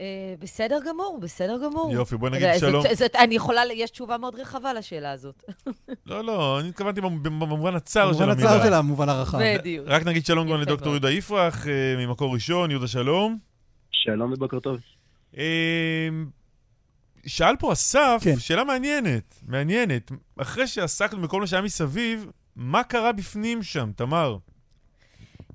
אה, 0.00 0.34
בסדר 0.38 0.78
גמור, 0.88 1.18
בסדר 1.20 1.58
גמור. 1.64 1.92
יופי, 1.92 2.16
בואי 2.16 2.30
נגיד 2.30 2.48
שלום. 2.58 2.84
אני 3.18 3.34
יכולה, 3.34 3.62
יש 3.74 3.90
תשובה 3.90 4.18
מאוד 4.18 4.34
רחבה 4.34 4.72
לשאלה 4.72 5.12
הזאת. 5.12 5.44
לא, 6.06 6.24
לא, 6.24 6.60
אני 6.60 6.68
התכוונתי 6.68 7.00
במובן 7.00 7.74
הצר 7.74 8.12
של 8.12 8.22
המילה. 8.22 8.34
במובן 8.34 8.54
הצר 8.56 8.66
של 8.66 8.74
המובן 8.74 9.08
הרחב. 9.08 9.38
בדיוק. 9.42 9.86
רק 9.88 10.06
נגיד 10.06 10.26
שלום 10.26 10.48
גם 10.48 10.60
לדוקטור 10.60 10.92
יהודה 10.92 11.10
יפרח, 11.10 11.66
אה, 11.66 11.72
ממקור 11.98 12.34
ראשון. 12.34 12.70
יהודה, 12.70 12.88
שלום. 12.88 13.38
שלום 13.90 14.32
ובוקר 14.32 14.60
טוב. 14.60 14.78
אה, 15.38 16.08
שאל 17.26 17.56
פה 17.56 17.72
אסף, 17.72 18.20
כן. 18.24 18.38
שאלה 18.38 18.64
מעניינת, 18.64 19.34
מעניינת. 19.48 20.12
אחרי 20.36 20.66
שעסקנו 20.66 21.22
בכל 21.22 21.40
מה 21.40 21.46
שהיה 21.46 21.62
מסביב, 21.62 22.26
מה 22.56 22.84
קרה 22.84 23.12
בפנים 23.12 23.62
שם, 23.62 23.90
תמר? 23.96 24.36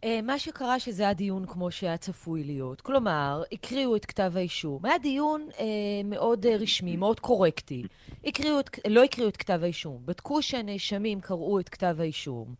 Uh, 0.06 0.08
מה 0.24 0.40
שקרה 0.40 0.80
שזה 0.80 1.10
הדיון 1.10 1.46
כמו 1.46 1.72
שהיה 1.72 1.98
צפוי 1.98 2.44
להיות. 2.44 2.82
כלומר, 2.82 3.44
הקריאו 3.52 3.96
את 3.96 4.06
כתב 4.06 4.32
האישום. 4.36 4.86
היה 4.86 4.98
דיון 4.98 5.48
uh, 5.52 5.60
מאוד 6.06 6.46
uh, 6.46 6.50
רשמי, 6.50 6.98
מאוד 6.98 7.20
קורקטי. 7.20 7.84
הקריאו 8.26 8.60
את, 8.60 8.80
לא 8.88 9.04
הקריאו 9.04 9.30
את 9.30 9.38
כתב 9.38 9.60
האישום, 9.64 10.02
בדקו 10.06 10.42
שהנאשמים 10.42 11.22
קראו 11.22 11.60
את 11.60 11.70
כתב 11.70 11.96
האישום. 12.00 12.54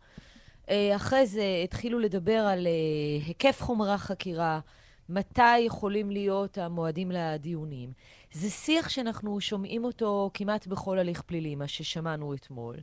Uh, 0.66 0.70
אחרי 0.96 1.26
זה 1.26 1.60
התחילו 1.64 1.98
לדבר 1.98 2.38
על 2.38 2.66
uh, 2.66 3.26
היקף 3.26 3.62
חומרי 3.62 3.92
החקירה, 3.92 4.60
מתי 5.08 5.58
יכולים 5.58 6.10
להיות 6.10 6.58
המועדים 6.58 7.10
לדיונים. 7.10 7.92
זה 8.32 8.50
שיח 8.50 8.88
שאנחנו 8.88 9.40
שומעים 9.40 9.84
אותו 9.84 10.30
כמעט 10.34 10.66
בכל 10.66 10.98
הליך 10.98 11.22
פלילי, 11.22 11.54
מה 11.54 11.68
ששמענו 11.68 12.34
אתמול. 12.34 12.76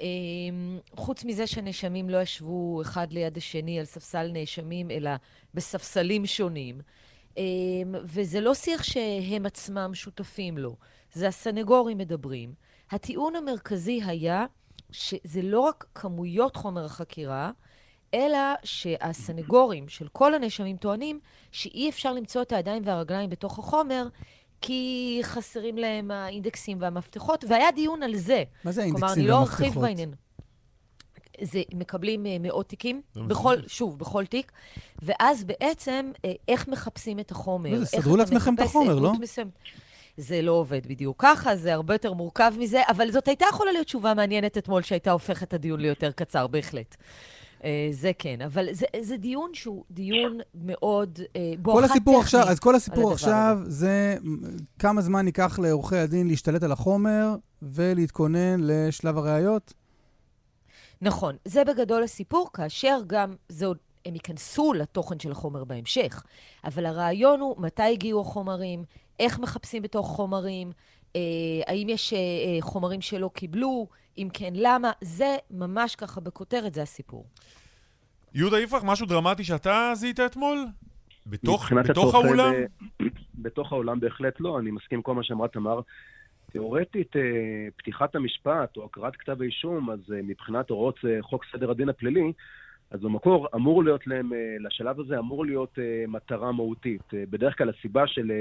אמ, 0.00 0.78
חוץ 0.96 1.24
מזה 1.24 1.46
שנאשמים 1.46 2.10
לא 2.10 2.22
ישבו 2.22 2.82
אחד 2.82 3.12
ליד 3.12 3.36
השני 3.36 3.78
על 3.78 3.84
ספסל 3.84 4.30
נאשמים, 4.32 4.90
אלא 4.90 5.10
בספסלים 5.54 6.26
שונים. 6.26 6.80
אמ, 7.36 7.94
וזה 8.04 8.40
לא 8.40 8.54
שיח 8.54 8.82
שהם 8.82 9.46
עצמם 9.46 9.90
שותפים 9.94 10.58
לו, 10.58 10.76
זה 11.12 11.28
הסנגורים 11.28 11.98
מדברים. 11.98 12.54
הטיעון 12.90 13.36
המרכזי 13.36 14.00
היה 14.06 14.46
שזה 14.90 15.42
לא 15.42 15.60
רק 15.60 15.86
כמויות 15.94 16.56
חומר 16.56 16.84
החקירה, 16.84 17.50
אלא 18.14 18.38
שהסנגורים 18.64 19.88
של 19.88 20.08
כל 20.08 20.34
הנאשמים 20.34 20.76
טוענים 20.76 21.20
שאי 21.52 21.88
אפשר 21.88 22.12
למצוא 22.12 22.42
את 22.42 22.52
הידיים 22.52 22.82
והרגליים 22.84 23.30
בתוך 23.30 23.58
החומר, 23.58 24.08
כי 24.60 25.20
חסרים 25.22 25.78
להם 25.78 26.10
האינדקסים 26.10 26.78
והמפתחות, 26.80 27.44
והיה 27.48 27.70
דיון 27.70 28.02
על 28.02 28.16
זה. 28.16 28.44
מה 28.64 28.72
זה 28.72 28.80
האינדקסים 28.80 29.06
והמפתחות? 29.06 29.14
כלומר, 29.14 29.14
אני 29.14 29.26
לא 29.26 29.38
ארחיב 29.38 29.80
בעניין. 29.80 30.14
זה, 31.42 31.62
מקבלים 31.74 32.26
uh, 32.26 32.28
מאות 32.40 32.68
תיקים, 32.68 33.02
בכל, 33.16 33.56
שוב, 33.66 33.98
בכל 33.98 34.26
תיק, 34.26 34.52
ואז 35.02 35.44
בעצם, 35.44 36.10
uh, 36.16 36.20
איך 36.48 36.68
מחפשים 36.68 37.18
את 37.18 37.30
החומר. 37.30 37.84
סדרו 37.84 38.16
לעצמכם 38.16 38.54
את 38.54 38.60
החומר, 38.60 38.98
לא? 38.98 39.12
מסוים. 39.12 39.50
זה 40.16 40.42
לא 40.42 40.52
עובד 40.52 40.86
בדיוק 40.86 41.16
ככה, 41.18 41.56
זה 41.56 41.74
הרבה 41.74 41.94
יותר 41.94 42.12
מורכב 42.12 42.54
מזה, 42.58 42.82
אבל 42.88 43.10
זאת 43.10 43.28
הייתה 43.28 43.44
יכולה 43.50 43.72
להיות 43.72 43.86
תשובה 43.86 44.14
מעניינת 44.14 44.58
אתמול, 44.58 44.82
שהייתה 44.82 45.10
הופכת 45.10 45.48
את 45.48 45.54
הדיון 45.54 45.80
ליותר 45.80 46.10
קצר, 46.12 46.46
בהחלט. 46.46 46.96
אה, 47.64 47.88
זה 47.90 48.10
כן, 48.18 48.40
אבל 48.42 48.68
זה, 48.72 48.86
זה 49.00 49.16
דיון 49.16 49.50
שהוא 49.54 49.84
דיון 49.90 50.38
מאוד 50.54 51.18
אה, 51.36 51.52
בואכה 51.58 51.88
טכני. 51.88 52.16
עכשיו, 52.16 52.48
אז 52.48 52.58
כל 52.58 52.74
הסיפור 52.74 53.12
עכשיו 53.12 53.58
הזה. 53.60 53.70
זה 53.70 54.16
כמה 54.78 55.02
זמן 55.02 55.26
ייקח 55.26 55.58
לעורכי 55.58 55.96
הדין 55.96 56.28
להשתלט 56.28 56.62
על 56.62 56.72
החומר 56.72 57.36
ולהתכונן 57.62 58.56
לשלב 58.60 59.18
הראיות? 59.18 59.72
נכון, 61.02 61.36
זה 61.44 61.64
בגדול 61.64 62.02
הסיפור, 62.02 62.50
כאשר 62.52 62.98
גם 63.06 63.34
זה 63.48 63.66
עוד, 63.66 63.78
הם 64.06 64.14
ייכנסו 64.14 64.72
לתוכן 64.72 65.20
של 65.20 65.32
החומר 65.32 65.64
בהמשך. 65.64 66.22
אבל 66.64 66.86
הרעיון 66.86 67.40
הוא 67.40 67.54
מתי 67.58 67.82
הגיעו 67.82 68.20
החומרים, 68.20 68.84
איך 69.20 69.38
מחפשים 69.38 69.82
בתוך 69.82 70.06
חומרים, 70.06 70.72
האם 71.66 71.88
יש 71.88 72.12
אה, 72.12 72.18
אה 72.18 72.58
חומרים 72.60 73.00
שלא 73.00 73.30
קיבלו, 73.34 73.86
אם 74.18 74.28
כן, 74.32 74.52
למה? 74.54 74.90
זה 75.00 75.36
ממש 75.50 75.96
ככה 75.96 76.20
בכותרת, 76.20 76.74
זה 76.74 76.82
הסיפור. 76.82 77.26
יהודה 78.34 78.60
יפרח, 78.60 78.82
משהו 78.84 79.06
דרמטי 79.06 79.44
שאתה 79.44 79.92
זיהית 79.94 80.20
אתמול? 80.20 80.66
בתוך, 81.26 81.72
בתוך 81.72 82.14
האולם? 82.14 82.52
ב... 82.52 83.04
בתוך 83.34 83.72
האולם 83.72 84.00
בהחלט 84.00 84.40
לא, 84.40 84.58
אני 84.58 84.70
מסכים 84.70 85.02
כל 85.02 85.14
מה 85.14 85.22
שאמרה 85.22 85.48
תמר. 85.48 85.80
תאורטית, 86.52 87.16
אה, 87.16 87.22
פתיחת 87.76 88.14
המשפט 88.16 88.76
או 88.76 88.84
הקראת 88.84 89.16
כתב 89.16 89.42
האישום, 89.42 89.90
אז 89.90 89.98
אה, 90.12 90.20
מבחינת 90.22 90.70
הוראות 90.70 90.98
אה, 91.04 91.22
חוק 91.22 91.44
סדר 91.52 91.70
הדין 91.70 91.88
הפלילי, 91.88 92.32
אז 92.90 93.00
במקור 93.00 93.48
אמור 93.54 93.84
להיות 93.84 94.06
להם, 94.06 94.32
לשלב 94.60 95.00
הזה 95.00 95.18
אמור 95.18 95.46
להיות 95.46 95.78
מטרה 96.08 96.52
מהותית. 96.52 97.02
בדרך 97.12 97.58
כלל 97.58 97.68
הסיבה 97.68 98.06
של 98.06 98.32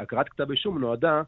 הקראת 0.00 0.28
כתב 0.28 0.50
אישום 0.50 0.78
נועדה 0.78 1.22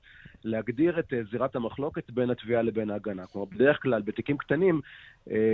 להגדיר 0.45 0.99
את 0.99 1.13
זירת 1.31 1.57
המחלוקת 1.57 2.11
בין 2.11 2.31
התביעה 2.31 2.63
לבין 2.63 2.91
ההגנה. 2.91 3.27
כלומר, 3.27 3.47
בדרך 3.53 3.83
כלל 3.83 4.03
בתיקים 4.03 4.37
קטנים, 4.37 4.81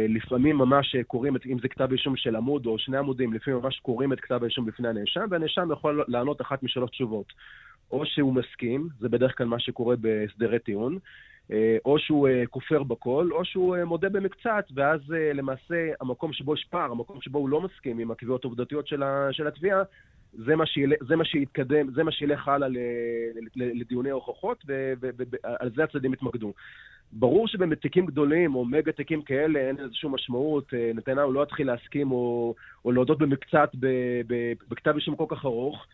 לפעמים 0.09 0.59
ממש 0.59 0.97
קוראים, 1.07 1.37
אם 1.47 1.59
זה 1.63 1.69
כתב 1.69 1.93
אישום 1.93 2.17
של 2.17 2.37
עמוד 2.37 2.67
או 2.67 2.79
שני 2.79 2.97
עמודים, 2.97 3.33
לפעמים 3.33 3.61
ממש 3.61 3.81
קוראים 3.81 4.13
את 4.13 4.21
כתב 4.21 4.43
האישום 4.43 4.69
לפני 4.69 4.89
הנאשם, 4.89 5.27
והנאשם 5.31 5.69
יכול 5.73 6.05
לענות 6.09 6.41
אחת 6.41 6.63
משלוש 6.63 6.91
תשובות. 6.91 7.33
או 7.93 8.07
שהוא 8.07 8.35
מסכים, 8.35 8.89
זה 9.01 9.09
בדרך 9.09 9.39
כלל 9.39 9.47
מה 9.47 9.61
שקורה 9.61 9.97
בהסדרי 9.97 10.59
טיעון, 10.59 10.99
אה, 11.53 11.77
או 11.85 11.99
שהוא 11.99 12.29
אה, 12.29 12.47
כופר 12.51 12.83
בכל, 12.83 13.29
או 13.33 13.45
שהוא 13.45 13.77
אה, 13.77 13.85
מודה 13.85 14.09
במקצת, 14.09 14.65
ואז 14.75 15.01
למעשה 15.35 15.91
המקום 16.01 16.33
שבו 16.33 16.55
יש 16.55 16.67
פער, 16.71 16.91
המקום 16.91 17.21
שבו 17.21 17.39
הוא 17.39 17.49
לא 17.49 17.61
מסכים 17.61 17.99
עם 17.99 18.11
הקביעות 18.11 18.45
העובדתיות 18.45 18.87
של, 18.87 19.47
התביעה, 19.47 19.83
זה 20.33 20.57
מה, 20.57 20.67
שיל, 20.67 20.93
זה 21.09 21.17
מה 21.17 21.25
שיתקדם, 21.25 21.91
זה 21.95 22.03
מה 22.03 22.13
שילך 22.13 22.49
הלאה 22.49 22.69
לדיוני 23.57 24.11
הוכחות, 24.11 24.65
ועל 24.69 25.71
זה 25.77 25.85
הצדדים 25.85 26.13
יתמקדו. 26.13 26.53
ברור 27.13 27.49
שבתיקים 27.49 28.07
גדולים, 28.07 28.55
או 28.55 28.65
מגה 28.65 28.93
תיקים 28.93 29.23
כאלה, 29.23 29.59
אין 29.59 29.79
איזושהי 29.79 30.09
משמעות. 30.09 30.73
נתניהו 30.95 31.33
לא 31.33 31.43
יתחיל 31.43 31.67
להסכים 31.67 32.13
או, 32.13 32.55
או 32.85 32.93
להודות 32.93 33.19
במקצת 33.19 33.71
בכתב 34.69 34.95
אישום 34.95 35.17
כל 35.17 35.27
כך 35.29 35.45
ארוך. 35.45 35.87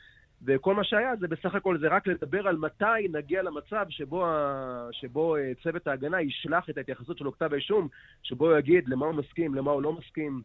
וכל 0.47 0.75
מה 0.75 0.85
שהיה 0.85 1.11
זה 1.21 1.29
בסך 1.29 1.55
הכל 1.55 1.79
זה 1.81 1.89
רק 1.89 2.07
לדבר 2.07 2.49
על 2.49 2.57
מתי 2.57 3.09
נגיע 3.13 3.43
למצב 3.43 3.87
שבו, 3.89 4.27
ה... 4.27 4.89
שבו 4.93 5.37
אה, 5.37 5.53
צוות 5.63 5.87
ההגנה 5.87 6.23
ישלח 6.23 6.71
את 6.71 6.77
ההתייחסות 6.77 7.19
שלו 7.19 7.33
כתב 7.33 7.53
האישום, 7.53 7.89
שבו 8.23 8.51
הוא 8.51 8.59
יגיד 8.59 8.85
למה 8.89 9.07
הוא 9.07 9.15
מסכים, 9.15 9.55
למה 9.55 9.71
הוא 9.71 9.83
לא 9.83 9.93
מסכים. 9.93 10.43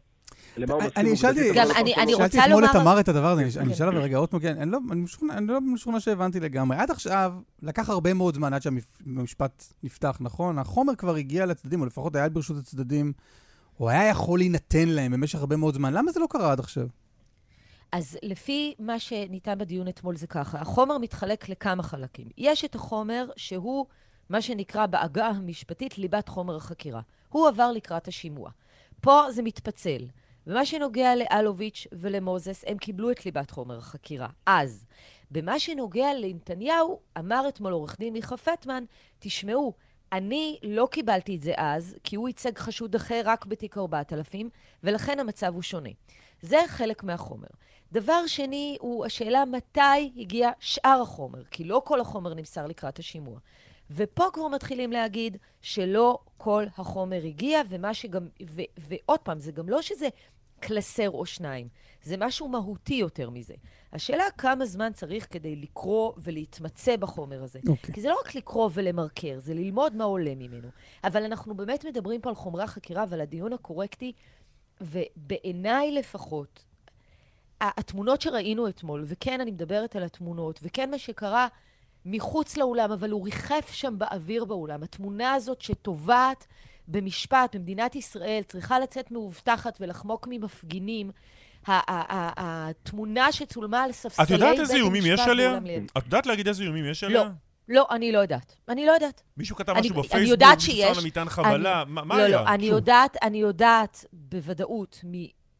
אני 0.96 1.16
שאלתי, 1.16 1.52
גם 1.54 1.66
אני, 1.80 1.94
אני 1.94 2.14
רוצה 2.14 2.18
לומר... 2.18 2.28
שאלתי 2.28 2.38
אתמול 2.38 2.64
את 2.64 2.70
תמר 2.72 3.00
את 3.00 3.08
הדבר 3.08 3.26
הזה, 3.26 3.60
אני 3.60 3.72
אשאל 3.72 3.88
רגע 3.88 4.16
עוד 4.16 4.28
פעם, 4.28 4.40
אני 5.30 5.46
לא 5.46 5.60
משוכנע 5.60 6.00
שהבנתי 6.00 6.40
לגמרי. 6.40 6.76
עד 6.76 6.90
עכשיו, 6.90 7.32
לקח 7.62 7.88
הרבה 7.88 8.14
מאוד 8.14 8.34
זמן 8.34 8.52
עד 8.54 8.62
שהמשפט 8.62 9.64
נפתח, 9.82 10.16
נכון? 10.20 10.58
החומר 10.58 10.94
כבר 10.94 11.14
הגיע 11.14 11.46
לצדדים, 11.46 11.80
או 11.80 11.86
לפחות 11.86 12.16
היה 12.16 12.28
ברשות 12.28 12.56
הצדדים, 12.56 13.12
או 13.80 13.90
היה 13.90 14.08
יכול 14.08 14.38
להינתן 14.38 14.88
להם 14.88 15.12
במשך 15.12 15.38
הרבה 15.38 15.56
מאוד 15.56 15.74
זמן. 15.74 15.92
למה 15.92 16.12
זה 16.12 16.20
לא 16.20 16.26
קרה 16.30 16.52
עד 16.52 16.60
עכשיו? 16.60 16.86
אז 17.94 18.18
לפי 18.22 18.74
מה 18.78 18.98
שניתן 18.98 19.58
בדיון 19.58 19.88
אתמול 19.88 20.16
זה 20.16 20.26
ככה, 20.26 20.58
החומר 20.58 20.98
מתחלק 20.98 21.48
לכמה 21.48 21.82
חלקים. 21.82 22.28
יש 22.38 22.64
את 22.64 22.74
החומר 22.74 23.30
שהוא 23.36 23.86
מה 24.28 24.42
שנקרא 24.42 24.86
בעגה 24.86 25.26
המשפטית 25.26 25.98
ליבת 25.98 26.28
חומר 26.28 26.56
החקירה. 26.56 27.00
הוא 27.28 27.48
עבר 27.48 27.72
לקראת 27.72 28.08
השימוע. 28.08 28.50
פה 29.00 29.22
זה 29.30 29.42
מתפצל. 29.42 30.06
במה 30.46 30.66
שנוגע 30.66 31.14
לאלוביץ' 31.14 31.86
ולמוזס, 31.92 32.64
הם 32.66 32.78
קיבלו 32.78 33.10
את 33.10 33.26
ליבת 33.26 33.50
חומר 33.50 33.78
החקירה. 33.78 34.28
אז, 34.46 34.86
במה 35.30 35.58
שנוגע 35.58 36.14
לנתניהו, 36.14 37.00
אמר 37.18 37.48
אתמול 37.48 37.72
עורך 37.72 37.98
דין 37.98 38.12
מיכה 38.12 38.36
פטמן, 38.36 38.84
תשמעו, 39.18 39.72
אני 40.12 40.58
לא 40.62 40.88
קיבלתי 40.90 41.36
את 41.36 41.42
זה 41.42 41.52
אז, 41.56 41.96
כי 42.04 42.16
הוא 42.16 42.28
ייצג 42.28 42.58
חשוד 42.58 42.94
אחר 42.94 43.22
רק 43.24 43.46
בתיק 43.46 43.78
4000, 43.78 44.50
ולכן 44.84 45.20
המצב 45.20 45.54
הוא 45.54 45.62
שונה. 45.62 45.90
זה 46.42 46.58
חלק 46.66 47.04
מהחומר. 47.04 47.48
דבר 47.94 48.26
שני 48.26 48.76
הוא 48.80 49.06
השאלה 49.06 49.44
מתי 49.44 50.12
הגיע 50.16 50.50
שאר 50.60 51.00
החומר, 51.02 51.44
כי 51.44 51.64
לא 51.64 51.82
כל 51.84 52.00
החומר 52.00 52.34
נמסר 52.34 52.66
לקראת 52.66 52.98
השימוע. 52.98 53.38
ופה 53.90 54.24
כבר 54.32 54.48
מתחילים 54.48 54.92
להגיד 54.92 55.36
שלא 55.62 56.18
כל 56.36 56.64
החומר 56.78 57.20
הגיע, 57.24 57.60
ומה 57.68 57.94
שגם, 57.94 58.28
ו, 58.50 58.62
ועוד 58.78 59.20
פעם, 59.20 59.40
זה 59.40 59.52
גם 59.52 59.68
לא 59.68 59.82
שזה 59.82 60.08
קלסר 60.60 61.10
או 61.10 61.26
שניים, 61.26 61.68
זה 62.02 62.16
משהו 62.18 62.48
מהותי 62.48 62.94
יותר 62.94 63.30
מזה. 63.30 63.54
השאלה 63.92 64.24
כמה 64.38 64.66
זמן 64.66 64.92
צריך 64.92 65.26
כדי 65.30 65.56
לקרוא 65.56 66.12
ולהתמצא 66.18 66.96
בחומר 66.96 67.42
הזה. 67.42 67.58
Okay. 67.58 67.70
אוקיי. 67.70 67.94
כי 67.94 68.00
זה 68.00 68.08
לא 68.08 68.16
רק 68.24 68.34
לקרוא 68.34 68.70
ולמרקר, 68.72 69.38
זה 69.38 69.54
ללמוד 69.54 69.96
מה 69.96 70.04
עולה 70.04 70.34
ממנו. 70.34 70.68
אבל 71.04 71.24
אנחנו 71.24 71.54
באמת 71.54 71.84
מדברים 71.84 72.20
פה 72.20 72.28
על 72.28 72.34
חומרי 72.34 72.62
החקירה 72.62 73.04
ועל 73.08 73.20
הדיון 73.20 73.52
הקורקטי, 73.52 74.12
ובעיניי 74.80 75.92
לפחות, 75.92 76.64
התמונות 77.76 78.20
שראינו 78.20 78.68
אתמול, 78.68 79.04
וכן, 79.06 79.40
אני 79.40 79.50
מדברת 79.50 79.96
על 79.96 80.02
התמונות, 80.02 80.60
וכן 80.62 80.90
מה 80.90 80.98
שקרה 80.98 81.48
מחוץ 82.06 82.56
לאולם, 82.56 82.92
אבל 82.92 83.10
הוא 83.10 83.24
ריחף 83.24 83.70
שם 83.72 83.94
באוויר 83.98 84.44
באולם. 84.44 84.82
התמונה 84.82 85.32
הזאת 85.32 85.60
שטובעת 85.60 86.46
במשפט 86.88 87.56
במדינת 87.56 87.96
ישראל 87.96 88.42
צריכה 88.48 88.78
לצאת 88.78 89.10
מאובטחת 89.10 89.78
ולחמוק 89.80 90.28
ממפגינים. 90.30 91.10
התמונה 91.66 93.32
שצולמה 93.32 93.82
על 93.82 93.92
ספסלי 93.92 94.24
בית 94.26 94.30
המשפט... 94.30 94.46
את 94.46 94.50
יודעת 94.50 94.60
איזה 94.60 94.74
איומים 94.74 95.02
יש 95.06 95.20
עליה? 95.20 95.58
את 95.98 96.04
יודעת 96.04 96.26
להגיד 96.26 96.48
איזה 96.48 96.62
איומים 96.62 96.84
יש 96.86 97.04
עליה? 97.04 97.24
לא. 97.24 97.28
לא, 97.68 97.86
אני 97.90 98.12
לא 98.12 98.18
יודעת. 98.18 98.56
אני 98.68 98.86
לא 98.86 98.92
יודעת. 98.92 99.22
מישהו 99.36 99.56
כתב 99.56 99.72
משהו 99.72 99.94
בפייסבוק, 99.94 100.14
אני 100.14 100.28
יודעת 100.28 100.60
שיש. 100.60 100.78
מישהו 100.78 100.94
שם 100.94 101.00
למטען 101.00 101.28
חבלה, 101.28 101.82
אני, 101.82 101.90
מה, 101.90 102.04
מה 102.04 102.16
לא, 102.16 102.22
היה? 102.22 102.42
לא, 102.42 102.48
אני 102.48 102.66
יודעת, 102.66 103.16
אני 103.22 103.38
יודעת 103.38 104.04
בוודאות 104.12 105.00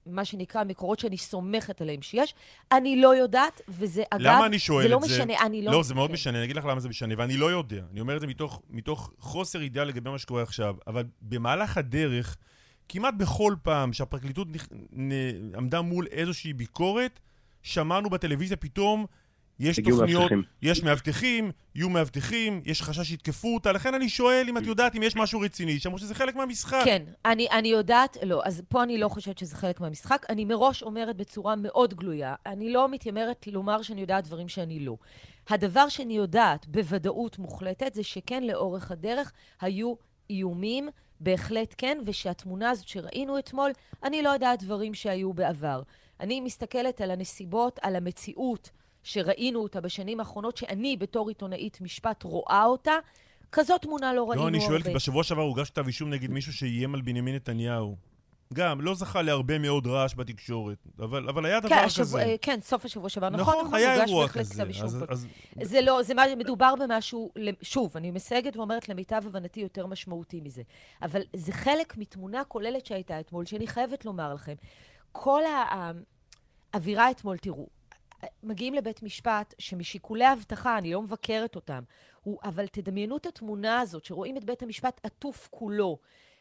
ממה 0.06 0.24
שנקרא 0.24 0.64
מקורות 0.64 0.98
שאני 0.98 1.16
סומכת 1.16 1.80
עליהם 1.80 2.02
שיש. 2.02 2.34
אני 2.72 3.00
לא 3.00 3.16
יודעת, 3.16 3.60
וזה 3.68 4.02
אגב, 4.10 4.22
למה 4.22 4.46
אני 4.46 4.58
שואל 4.58 4.82
זה 4.82 4.88
לא 4.88 4.96
את 4.96 5.02
זה? 5.02 5.14
משנה, 5.14 5.46
אני 5.46 5.62
לא... 5.62 5.72
לא, 5.72 5.82
זה 5.82 5.94
מאוד 5.94 6.10
משנה, 6.10 6.38
אני 6.38 6.44
אגיד 6.44 6.56
לך 6.56 6.64
למה 6.64 6.80
זה 6.80 6.88
משנה, 6.88 7.14
ואני 7.18 7.36
לא 7.36 7.50
יודע. 7.50 7.82
אני 7.92 8.00
אומר 8.00 8.16
את 8.16 8.20
זה 8.20 8.26
מתוך, 8.26 8.62
מתוך 8.70 9.12
חוסר 9.18 9.62
ידיעה 9.62 9.84
לגבי 9.84 10.10
מה 10.10 10.18
שקורה 10.18 10.42
עכשיו, 10.42 10.76
אבל 10.86 11.04
במהלך 11.22 11.78
הדרך, 11.78 12.36
כמעט 12.88 13.14
בכל 13.18 13.54
פעם 13.62 13.92
שהפרקליטות 13.92 14.48
נכ... 14.50 14.66
נ... 14.92 15.10
עמדה 15.56 15.80
מול 15.80 16.06
איזושהי 16.10 16.52
ביקורת, 16.52 17.20
שמענו 17.62 18.10
בטלוויזיה 18.10 18.56
פתאום 18.56 19.06
יש 19.60 19.80
תוכניות, 19.80 20.20
מאבטחים. 20.20 20.42
יש 20.62 20.82
מאבטחים, 20.82 21.50
יהיו 21.74 21.88
מאבטחים, 21.88 22.62
יש 22.64 22.82
חשש 22.82 23.08
שיתקפו 23.08 23.54
אותה, 23.54 23.72
לכן 23.72 23.94
אני 23.94 24.08
שואל 24.08 24.46
אם 24.48 24.58
את 24.58 24.66
יודעת 24.66 24.96
אם 24.96 25.02
יש 25.02 25.16
משהו 25.16 25.40
רציני, 25.40 25.78
שאמרו 25.78 25.98
שזה 25.98 26.14
חלק 26.14 26.36
מהמשחק. 26.36 26.82
כן, 26.84 27.02
אני, 27.24 27.48
אני 27.50 27.68
יודעת, 27.68 28.16
לא, 28.22 28.42
אז 28.44 28.62
פה 28.68 28.82
אני 28.82 28.98
לא 28.98 29.08
חושבת 29.08 29.38
שזה 29.38 29.56
חלק 29.56 29.80
מהמשחק. 29.80 30.26
אני 30.28 30.44
מראש 30.44 30.82
אומרת 30.82 31.16
בצורה 31.16 31.56
מאוד 31.56 31.94
גלויה, 31.94 32.34
אני 32.46 32.72
לא 32.72 32.88
מתיימרת 32.88 33.46
לומר 33.46 33.82
שאני 33.82 34.00
יודעת 34.00 34.24
דברים 34.24 34.48
שאני 34.48 34.80
לא. 34.80 34.96
הדבר 35.48 35.88
שאני 35.88 36.16
יודעת 36.16 36.66
בוודאות 36.66 37.38
מוחלטת 37.38 37.94
זה 37.94 38.02
שכן, 38.02 38.42
לאורך 38.42 38.90
הדרך 38.90 39.32
היו 39.60 39.94
איומים, 40.30 40.88
בהחלט 41.20 41.74
כן, 41.78 41.98
ושהתמונה 42.04 42.70
הזאת 42.70 42.88
שראינו 42.88 43.38
אתמול, 43.38 43.70
אני 44.04 44.22
לא 44.22 44.28
יודעת 44.28 44.62
דברים 44.62 44.94
שהיו 44.94 45.32
בעבר. 45.32 45.82
אני 46.20 46.40
מסתכלת 46.40 47.00
על 47.00 47.10
הנסיבות, 47.10 47.78
על 47.82 47.96
המציאות. 47.96 48.70
שראינו 49.04 49.62
אותה 49.62 49.80
בשנים 49.80 50.20
האחרונות, 50.20 50.56
שאני 50.56 50.96
בתור 50.96 51.28
עיתונאית 51.28 51.80
משפט 51.80 52.22
רואה 52.22 52.64
אותה, 52.64 52.92
כזאת 53.52 53.82
תמונה 53.82 54.12
לא 54.14 54.30
ראינו 54.30 54.42
הרבה. 54.42 54.42
לא, 54.42 54.48
אני 54.48 54.66
שואל, 54.66 54.82
כי 54.82 54.94
בשבוע 54.94 55.22
שעבר 55.22 55.42
הוגש 55.42 55.70
כתב 55.70 55.86
אישום 55.86 56.10
נגד 56.10 56.30
מישהו 56.30 56.52
שאיים 56.52 56.94
על 56.94 57.00
בנימין 57.00 57.34
נתניהו. 57.34 57.96
גם, 58.54 58.80
לא 58.80 58.94
זכה 58.94 59.22
להרבה 59.22 59.58
מאוד 59.58 59.86
רעש 59.86 60.14
בתקשורת, 60.16 60.78
אבל, 60.98 61.28
אבל 61.28 61.46
היה 61.46 61.60
דבר 61.60 61.68
כן, 61.68 61.84
השבוע, 61.84 62.20
כזה. 62.20 62.36
כן, 62.40 62.58
סוף 62.60 62.84
השבוע 62.84 63.08
שעבר. 63.08 63.30
נכון, 63.30 63.54
נכון, 63.54 63.66
נכון, 63.66 63.78
היה 63.78 64.04
אירוע 64.04 64.28
כזה. 64.28 64.62
אז, 64.82 65.04
אז... 65.08 65.26
זה 65.62 65.80
לא, 65.80 66.02
זה 66.02 66.14
מדובר 66.36 66.74
במשהו, 66.80 67.32
שוב, 67.62 67.96
אני 67.96 68.10
מסייגת 68.10 68.56
ואומרת 68.56 68.88
למיטב 68.88 69.22
הבנתי 69.26 69.60
יותר 69.60 69.86
משמעותי 69.86 70.40
מזה. 70.40 70.62
אבל 71.02 71.20
זה 71.36 71.52
חלק 71.52 71.96
מתמונה 71.96 72.44
כוללת 72.44 72.86
שהייתה 72.86 73.20
אתמול, 73.20 73.44
שאני 73.44 73.66
חייבת 73.66 74.04
לומר 74.04 74.34
לכם. 74.34 74.54
כל 75.12 75.42
האווירה 76.72 77.10
אתמול, 77.10 77.38
תראו, 77.38 77.66
מגיעים 78.42 78.74
לבית 78.74 79.02
משפט 79.02 79.54
שמשיקולי 79.58 80.32
אבטחה, 80.32 80.78
אני 80.78 80.92
לא 80.92 81.02
מבקרת 81.02 81.56
אותם, 81.56 81.82
הוא, 82.22 82.38
אבל 82.44 82.66
תדמיינו 82.66 83.16
את 83.16 83.26
התמונה 83.26 83.80
הזאת, 83.80 84.04
שרואים 84.04 84.36
את 84.36 84.44
בית 84.44 84.62
המשפט 84.62 85.00
עטוף 85.02 85.48
כולו, 85.50 85.98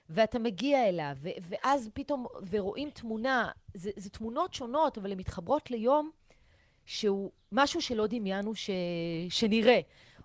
ואתה 0.09 0.39
מגיע 0.39 0.89
אליו, 0.89 1.15
ו- 1.15 1.29
ואז 1.41 1.89
פתאום, 1.93 2.25
ורואים 2.49 2.89
תמונה, 2.89 3.51
זה, 3.73 3.91
זה 3.95 4.09
תמונות 4.09 4.53
שונות, 4.53 4.97
אבל 4.97 5.11
הן 5.11 5.17
מתחברות 5.17 5.71
ליום 5.71 6.11
שהוא 6.85 7.31
משהו 7.51 7.81
שלא 7.81 8.07
דמיינו 8.07 8.55
ש- 8.55 8.69
שנראה. 9.29 9.79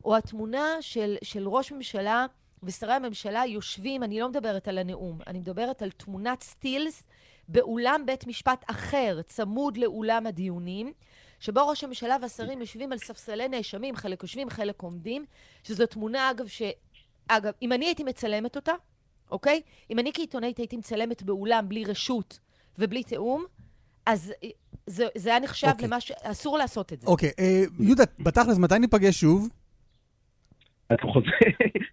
או 0.04 0.16
התמונה 0.16 0.76
של, 0.80 1.16
של 1.22 1.48
ראש 1.48 1.72
ממשלה 1.72 2.26
ושרי 2.62 2.92
הממשלה 2.92 3.46
יושבים, 3.46 4.02
אני 4.02 4.20
לא 4.20 4.28
מדברת 4.28 4.68
על 4.68 4.78
הנאום, 4.78 5.18
אני 5.26 5.38
מדברת 5.38 5.82
על 5.82 5.90
תמונת 5.90 6.42
סטילס 6.42 7.02
באולם 7.48 8.02
בית 8.06 8.26
משפט 8.26 8.64
אחר, 8.66 9.22
צמוד 9.22 9.76
לאולם 9.76 10.26
הדיונים, 10.26 10.92
שבו 11.40 11.68
ראש 11.68 11.84
הממשלה 11.84 12.16
והשרים 12.22 12.60
יושבים 12.60 12.92
על 12.92 12.98
ספסלי 12.98 13.48
נאשמים, 13.48 13.96
חלק 13.96 14.22
יושבים, 14.22 14.50
חלק 14.50 14.82
עומדים, 14.82 15.24
שזו 15.62 15.86
תמונה, 15.86 16.30
אגב, 16.30 16.46
ש... 16.46 16.62
אגב, 17.28 17.52
אם 17.62 17.72
אני 17.72 17.86
הייתי 17.86 18.04
מצלמת 18.04 18.56
אותה, 18.56 18.72
אוקיי? 19.30 19.60
אם 19.90 19.98
אני 19.98 20.12
כעיתונאית 20.14 20.58
הייתי 20.58 20.76
מצלמת 20.76 21.22
באולם 21.22 21.68
בלי 21.68 21.84
רשות 21.84 22.38
ובלי 22.78 23.02
תיאום, 23.02 23.44
אז 24.06 24.32
זה, 24.86 25.06
זה 25.16 25.30
היה 25.30 25.40
נחשב 25.40 25.68
אוקיי. 25.68 25.86
למה 25.86 26.00
ש... 26.00 26.12
אסור 26.22 26.58
לעשות 26.58 26.92
את 26.92 27.00
זה. 27.00 27.06
אוקיי, 27.06 27.30
אה, 27.38 27.64
יהודה, 27.80 28.04
בתכלס, 28.18 28.58
מתי 28.58 28.78
ניפגש 28.78 29.20
שוב? 29.20 29.48
אתה 30.92 31.02
חוזר, 31.12 31.28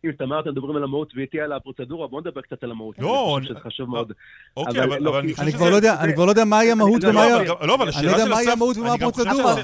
אם 0.06 0.12
תמר, 0.12 0.40
אתם 0.40 0.50
מדברים 0.50 0.76
על 0.76 0.84
המהות 0.84 1.14
ואיתי 1.16 1.42
על 1.42 1.52
הפרוצדורה, 1.52 2.08
בואו 2.08 2.22
נדבר 2.22 2.42
קצת 2.42 2.64
על 2.64 2.72
המהות. 2.72 3.00
לא, 3.00 3.38
אני 3.38 3.46
חושב 3.46 3.54
שזה 3.54 3.64
חשוב 3.64 3.90
מאוד. 3.90 4.14
אוקיי, 4.58 4.84
אבל 4.84 5.00
לא, 5.00 5.20
אני 5.20 5.34
חושב 5.34 5.48
שזה... 5.52 5.94
אני 6.00 6.14
כבר 6.14 6.26
לא 6.26 6.32
יודע 6.32 6.46
מהי 6.46 6.72
המהות 6.72 7.04
ומהי... 7.04 7.46
לא, 7.68 7.76
אבל 7.76 7.90
השאלה 7.90 8.12
של 8.12 8.16
אסף... 8.16 8.20
אני 8.20 8.20
לא 8.20 8.22
יודע 8.22 8.36
מהי 8.36 8.50
המהות 8.52 8.78
ומה 8.78 8.94
הפרוצדורה. 8.94 9.56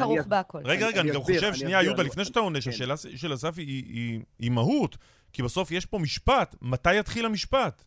רגע, 0.63 0.87
רגע, 0.87 1.01
אני 1.01 1.11
גם 1.11 1.21
חושב, 1.21 1.53
שנייה, 1.53 1.83
יהודה, 1.83 2.03
לפני 2.03 2.25
שאתה 2.25 2.39
עונה, 2.39 2.61
שהשאלה 2.61 2.97
של 2.97 3.33
אסף 3.33 3.57
היא 3.57 4.51
מהות, 4.51 4.97
כי 5.33 5.43
בסוף 5.43 5.71
יש 5.71 5.85
פה 5.85 5.99
משפט, 5.99 6.55
מתי 6.61 6.95
יתחיל 6.95 7.25
המשפט? 7.25 7.83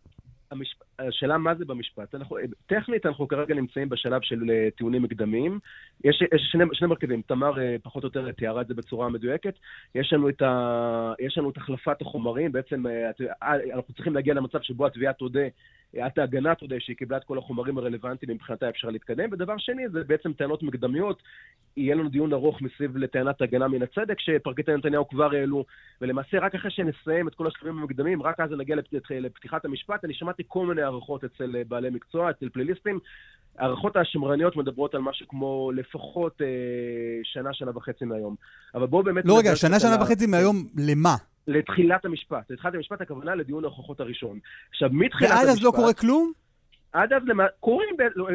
המשפ... 0.50 0.83
השאלה 0.98 1.38
מה 1.38 1.54
זה 1.54 1.64
במשפט. 1.64 2.14
אנחנו, 2.14 2.36
טכנית 2.66 3.06
אנחנו 3.06 3.28
כרגע 3.28 3.54
נמצאים 3.54 3.88
בשלב 3.88 4.22
של 4.22 4.40
uh, 4.42 4.76
טיעונים 4.76 5.02
מקדמיים. 5.02 5.58
יש, 6.04 6.22
יש 6.34 6.42
שני, 6.52 6.64
שני 6.72 6.88
מרכיבים, 6.88 7.22
תמר 7.22 7.52
פחות 7.82 8.02
או 8.02 8.06
יותר 8.06 8.32
תיארה 8.32 8.60
את 8.60 8.66
זה 8.66 8.74
בצורה 8.74 9.08
מדויקת. 9.08 9.54
יש 9.94 10.12
לנו 10.12 10.28
את, 10.28 10.42
ה, 10.42 11.12
יש 11.18 11.38
לנו 11.38 11.50
את 11.50 11.56
החלפת 11.56 12.02
החומרים, 12.02 12.52
בעצם 12.52 12.84
אנחנו 13.72 13.94
צריכים 13.94 14.14
להגיע 14.14 14.34
למצב 14.34 14.58
שבו 14.62 14.86
התביעה 14.86 15.12
תודה, 15.12 15.48
את 16.06 16.18
ההגנה 16.18 16.54
תודה 16.54 16.76
שהיא 16.78 16.96
קיבלה 16.96 17.16
את 17.16 17.24
כל 17.24 17.38
החומרים 17.38 17.78
הרלוונטיים, 17.78 18.32
מבחינתה 18.32 18.68
אפשר 18.68 18.90
להתקדם. 18.90 19.28
ודבר 19.32 19.58
שני, 19.58 19.88
זה 19.88 20.04
בעצם 20.04 20.32
טענות 20.32 20.62
מקדמיות. 20.62 21.22
יהיה 21.76 21.94
לנו 21.94 22.08
דיון 22.08 22.32
ארוך 22.32 22.62
מסביב 22.62 22.96
לטענת 22.96 23.42
הגנה 23.42 23.68
מן 23.68 23.82
הצדק, 23.82 24.20
שפרקליטי 24.20 24.72
נתניהו 24.72 25.08
כבר 25.08 25.34
העלו, 25.34 25.64
ולמעשה 26.00 26.38
רק 26.38 26.54
אחרי 26.54 26.70
שנסיים 26.70 27.28
את 27.28 27.34
כל 27.34 27.46
השלבים 27.46 27.78
המקדמים, 27.78 28.22
רק 28.22 28.40
אז 28.40 28.50
נגיע 28.50 28.76
לפתיחת 29.10 29.64
המשפט. 29.64 30.04
אני 30.04 30.14
שמעתי 30.14 30.42
כל 30.48 30.66
מיני 30.66 30.82
הערכות 30.82 31.24
אצל 31.24 31.56
אה, 31.56 31.62
בעלי 31.68 31.90
מקצוע, 31.90 32.30
אצל 32.30 32.48
פליליסטים. 32.48 32.98
הערכות 33.58 33.96
השמרניות 33.96 34.56
מדברות 34.56 34.94
על 34.94 35.00
משהו 35.00 35.28
כמו 35.28 35.72
לפחות 35.74 36.42
אה, 36.42 36.46
שנה, 37.22 37.54
שנה 37.54 37.70
וחצי 37.74 38.04
מהיום. 38.04 38.34
אבל 38.74 38.86
בואו 38.86 39.02
באמת... 39.02 39.24
לא, 39.26 39.38
רגע, 39.38 39.56
שנה, 39.56 39.80
שנה 39.80 40.02
וחצי 40.02 40.26
מהיום, 40.26 40.66
למה? 40.76 41.14
לתחילת 41.48 42.04
המשפט. 42.04 42.50
לתחילת 42.50 42.74
המשפט 42.74 43.00
הכוונה 43.00 43.34
לדיון 43.34 43.64
ההוכחות 43.64 44.00
הראשון. 44.00 44.38
עכשיו, 44.70 44.88
מתחילת 44.92 45.30
המשפט... 45.30 45.38
ועד 45.38 45.48
אז 45.48 45.62
לא 45.62 45.72
קורה 45.76 45.94
כלום? 45.94 46.32
עד 46.94 47.12
אז, 47.12 47.22
למה, 47.26 47.46
קורים, 47.60 47.96
לא, 48.16 48.28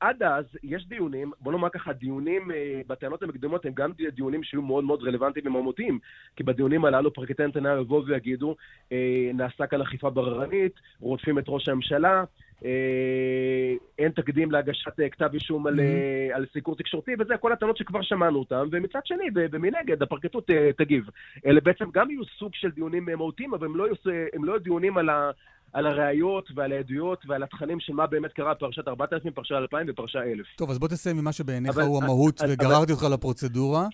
עד 0.00 0.22
אז 0.22 0.44
יש 0.62 0.88
דיונים, 0.88 1.32
בוא 1.40 1.52
נאמר 1.52 1.68
ככה, 1.68 1.92
דיונים 1.92 2.50
אה, 2.50 2.80
בטענות 2.86 3.22
המקדמות 3.22 3.66
הם 3.66 3.72
גם 3.74 3.92
דיונים 4.14 4.42
שיהיו 4.42 4.62
מאוד 4.62 4.84
מאוד 4.84 5.02
רלוונטיים 5.02 5.46
ומהותיים, 5.46 5.98
כי 6.36 6.42
בדיונים 6.42 6.84
הללו 6.84 7.12
פרקליטי 7.12 7.46
נתניהו 7.46 7.80
יבואו 7.80 8.06
ויגידו, 8.06 8.56
אה, 8.92 9.30
נעשה 9.34 9.66
כאן 9.66 9.80
אכיפה 9.80 10.10
בררנית, 10.10 10.72
רודפים 11.00 11.38
את 11.38 11.44
ראש 11.48 11.68
הממשלה, 11.68 12.24
אה, 12.64 13.74
אין 13.98 14.10
תקדים 14.10 14.50
להגשת 14.50 15.00
אה, 15.00 15.08
כתב 15.08 15.28
אישום 15.34 15.66
על, 15.66 15.80
mm-hmm. 15.80 16.36
על 16.36 16.46
סיקור 16.52 16.76
תקשורתי, 16.76 17.12
וזה 17.18 17.36
כל 17.36 17.52
הטענות 17.52 17.76
שכבר 17.76 18.02
שמענו 18.02 18.38
אותן, 18.38 18.68
ומצד 18.72 19.00
שני, 19.04 19.24
ומנגד, 19.34 20.02
הפרקליטות 20.02 20.50
תגיב. 20.78 21.04
אלה 21.46 21.60
בעצם 21.60 21.84
גם 21.92 22.10
יהיו 22.10 22.24
סוג 22.24 22.54
של 22.54 22.70
דיונים 22.70 23.04
מהותיים, 23.04 23.54
אבל 23.54 23.66
הם 23.66 23.76
לא, 23.76 23.84
יהיו, 23.84 24.16
הם 24.32 24.44
לא 24.44 24.52
יהיו 24.52 24.62
דיונים 24.62 24.98
על 24.98 25.08
ה... 25.08 25.30
על 25.76 25.86
הראיות 25.86 26.50
ועל 26.54 26.72
העדויות 26.72 27.24
ועל 27.26 27.42
התכנים 27.42 27.80
של 27.80 27.92
מה 27.92 28.06
באמת 28.06 28.32
קרה 28.32 28.54
בפרשת 28.54 28.88
4000, 28.88 29.32
פרשה 29.32 29.58
2000 29.58 29.86
ופרשה 29.90 30.22
1000. 30.22 30.46
טוב, 30.56 30.70
אז 30.70 30.78
בוא 30.78 30.88
תסיים 30.88 31.16
ממה 31.16 31.32
שבעיניך 31.32 31.78
הוא 31.78 32.02
המהות, 32.02 32.40
וגררתי 32.48 32.92
אותך 32.92 33.04
לפרוצדורה. 33.12 33.86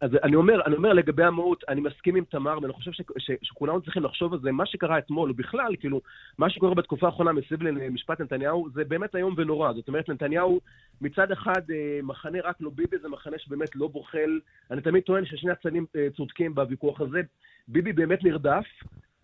אז 0.00 0.10
אני 0.22 0.36
אומר, 0.36 0.60
אני 0.66 0.76
אומר 0.76 0.92
לגבי 0.92 1.24
המהות, 1.24 1.64
אני 1.68 1.80
מסכים 1.80 2.16
עם 2.16 2.24
תמר, 2.24 2.58
ואני 2.62 2.72
חושב 2.72 2.92
ש, 2.92 3.00
ש, 3.18 3.30
שכולנו 3.42 3.80
צריכים 3.80 4.02
לחשוב 4.02 4.32
על 4.32 4.40
זה. 4.40 4.52
מה 4.52 4.66
שקרה 4.66 4.98
אתמול, 4.98 5.30
ובכלל, 5.30 5.76
כאילו, 5.80 6.00
מה 6.38 6.50
שקורה 6.50 6.74
בתקופה 6.74 7.06
האחרונה 7.06 7.32
מסביב 7.32 7.62
למשפט 7.62 8.20
נתניהו, 8.20 8.68
זה 8.74 8.84
באמת 8.84 9.16
איום 9.16 9.34
ונורא. 9.36 9.72
זאת 9.72 9.88
אומרת, 9.88 10.08
נתניהו, 10.08 10.60
מצד 11.00 11.32
אחד, 11.32 11.70
אה, 11.70 12.00
מחנה 12.02 12.38
רק 12.44 12.56
לא 12.60 12.70
ביבי, 12.74 12.96
זה 13.02 13.08
מחנה 13.08 13.38
שבאמת 13.38 13.76
לא 13.76 13.88
בוחל. 13.88 14.40
אני 14.70 14.80
תמיד 14.80 15.02
טוען 15.02 15.24
ששני 15.26 15.50
הצדדים 15.50 15.86
אה, 15.96 16.08
צודקים 16.16 16.54
בוויכוח 16.54 17.00
הזה. 17.00 17.20
ביבי 17.68 17.92
באמת 17.92 18.24
נרדף, 18.24 18.66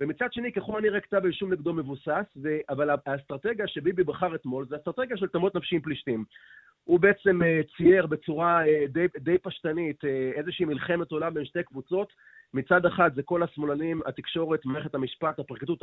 ומצד 0.01 0.32
שני, 0.32 0.52
ככל 0.52 0.78
הנראה 0.78 1.01
כתב 1.01 1.20
האישום 1.24 1.52
נגדו 1.52 1.73
מבוסס, 1.73 2.24
ו... 2.43 2.48
אבל 2.68 2.90
האסטרטגיה 3.06 3.68
שביבי 3.68 4.05
בחר 4.05 4.35
אתמול 4.35 4.66
זה 4.68 4.77
אסטרטגיה 4.77 5.16
של 5.16 5.28
תמות 5.28 5.55
נפשיים 5.55 5.81
פלישתים. 5.81 6.24
הוא 6.85 7.01
בעצם 7.01 7.40
uh, 7.43 7.77
צייר 7.77 8.06
בצורה 8.06 8.64
uh, 8.64 8.68
די, 8.89 9.06
די 9.18 9.39
פשטנית 9.39 10.05
uh, 10.05 10.39
איזושהי 10.39 10.64
מלחמת 10.64 11.10
עולם 11.10 11.35
בין 11.35 11.44
שתי 11.44 11.62
קבוצות. 11.62 12.12
מצד 12.55 12.86
אחד 12.86 13.14
זה 13.14 13.23
כל 13.23 13.43
השמאלנים, 13.43 14.01
התקשורת, 14.06 14.64
מערכת 14.64 14.94
המשפט, 14.94 15.39
הפרקליטות 15.39 15.82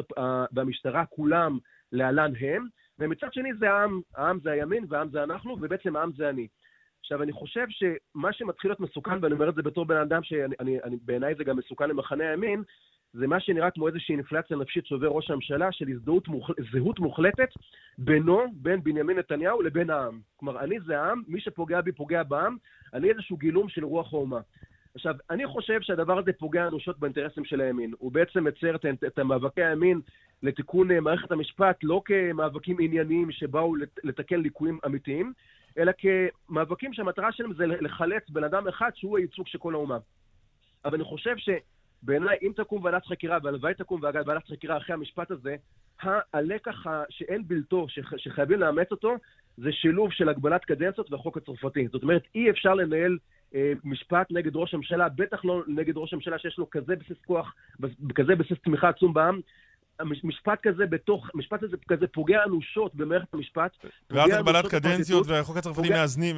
והמשטרה, 0.52 1.06
כולם 1.06 1.58
להלן 1.92 2.32
הם, 2.40 2.68
ומצד 3.00 3.34
שני 3.34 3.54
זה 3.60 3.72
העם, 3.72 4.02
העם 4.16 4.40
זה 4.44 4.52
הימין 4.52 4.86
והעם 4.90 5.10
זה 5.10 5.24
אנחנו, 5.24 5.58
ובעצם 5.62 5.96
העם 5.96 6.12
זה 6.18 6.30
אני. 6.30 6.48
עכשיו, 7.00 7.24
אני 7.24 7.32
חושב 7.32 7.66
שמה 7.70 8.34
שמתחיל 8.34 8.72
להיות 8.72 8.80
מסוכן, 8.80 9.18
ואני 9.22 9.34
אומר 9.34 9.50
את 9.50 9.56
זה 9.56 9.62
בתור 9.62 9.86
בן 9.86 9.98
אדם 9.98 10.22
שבעיניי 10.24 11.36
זה 11.36 11.44
גם 11.44 11.58
מסוכן 11.58 11.90
למחנה 11.90 12.30
הימין, 12.30 12.64
זה 13.14 13.28
מה 13.28 13.40
שנראה 13.40 13.72
כמו 13.72 13.88
איזושהי 13.88 14.16
אינפלציה 14.16 14.58
נפשית 14.58 14.86
שעובר 14.86 15.08
ראש 15.08 15.32
הממשלה 15.32 15.72
של 15.72 15.88
הזדהות 15.90 16.28
מוחל... 16.28 16.54
זהות 16.72 17.00
מוחלטת 17.00 17.50
בינו, 17.98 18.42
בין 18.54 18.84
בנימין 18.84 19.18
נתניהו 19.18 19.62
לבין 19.62 19.90
העם. 19.90 20.20
כלומר, 20.38 20.60
אני 20.60 20.80
זה 20.80 21.02
העם, 21.02 21.22
מי 21.28 21.42
שפוגע 21.42 21.82
בי 21.82 21.92
פוגע 21.92 22.24
בעם, 22.24 22.58
אני 22.94 23.10
איזשהו 23.10 23.38
גילום 23.38 23.70
של 23.70 23.86
רוח 23.86 24.14
האומה. 24.14 24.40
עכשיו, 24.96 25.16
אני 25.30 25.48
חושב 25.48 25.82
שהדבר 25.82 26.20
הזה 26.20 26.34
פוגע 26.34 26.68
אנושות 26.68 27.00
באינטרסים 27.00 27.46
של 27.46 27.62
הימין. 27.62 27.94
הוא 27.98 28.12
בעצם 28.12 28.44
מצייר 28.44 28.76
את, 28.76 28.86
את 29.08 29.20
המאבקי 29.20 29.64
הימין 29.64 30.02
לתיקון 30.44 30.92
אה, 30.92 31.00
מערכת 31.00 31.32
המשפט 31.32 31.78
לא 31.84 32.02
כמאבקים 32.06 32.78
ענייניים 32.80 33.32
שבאו 33.32 33.76
לתקן 34.04 34.40
ליקויים 34.40 34.80
אמיתיים, 34.86 35.34
אלא 35.78 35.92
כמאבקים 35.98 36.94
שהמטרה 36.94 37.32
שלהם 37.32 37.54
זה 37.54 37.66
לחלץ 37.66 38.30
בן 38.30 38.44
אדם 38.44 38.68
אחד 38.68 38.90
שהוא 38.96 39.18
הייצוג 39.18 39.48
של 39.48 39.58
כל 39.58 39.74
האומה. 39.74 39.98
אבל 40.86 40.96
אני 40.96 41.04
חושב 41.04 41.38
שבעיניי, 42.04 42.38
אם 42.42 42.52
תקום 42.56 42.84
ועדת 42.84 43.06
חקירה, 43.06 43.38
והלוואי 43.44 43.74
תקום 43.74 44.02
ועדת 44.04 44.48
חקירה 44.48 44.78
אחרי 44.78 44.94
המשפט 44.94 45.32
הזה, 45.32 45.56
הלקח 46.34 46.86
שאין 47.10 47.48
בלתו, 47.48 47.88
שחייבים 48.18 48.60
לאמץ 48.60 48.92
אותו, 48.92 49.16
זה 49.58 49.72
שילוב 49.72 50.12
של 50.12 50.30
הגבלת 50.30 50.66
קדנציות 50.66 51.12
והחוק 51.12 51.38
הצרפתי. 51.38 51.88
זאת 51.88 52.04
אומרת, 52.04 52.24
אי 52.36 52.50
אפשר 52.50 52.74
לנהל 52.74 53.18
אה, 53.56 53.74
משפט 53.84 54.28
נגד 54.32 54.56
ראש 54.56 54.74
הממשלה, 54.74 55.10
בטח 55.10 55.46
לא 55.46 55.64
נגד 55.68 55.98
ראש 55.98 56.14
הממשלה 56.14 56.40
שיש 56.40 56.58
לו 56.58 56.70
כזה 56.70 56.96
בסיס 56.96 57.18
כוח, 57.26 57.56
כזה 58.16 58.36
בסיס 58.36 58.58
תמיכה 58.64 58.90
עצום 58.90 59.14
בעם, 59.14 59.42
משפט 60.24 60.60
כזה 60.64 60.86
בתוך, 60.86 61.30
משפט 61.36 61.64
הזה 61.64 61.78
כזה 61.88 62.08
פוגע 62.08 62.44
אנושות 62.44 62.96
במערכת 62.96 63.34
המשפט. 63.34 63.72
ואז 64.10 64.30
הגבלת 64.34 64.68
קדנציות 64.68 65.28
והחוק 65.28 65.58
הצרפתי 65.58 65.90
מאזנים 65.90 66.36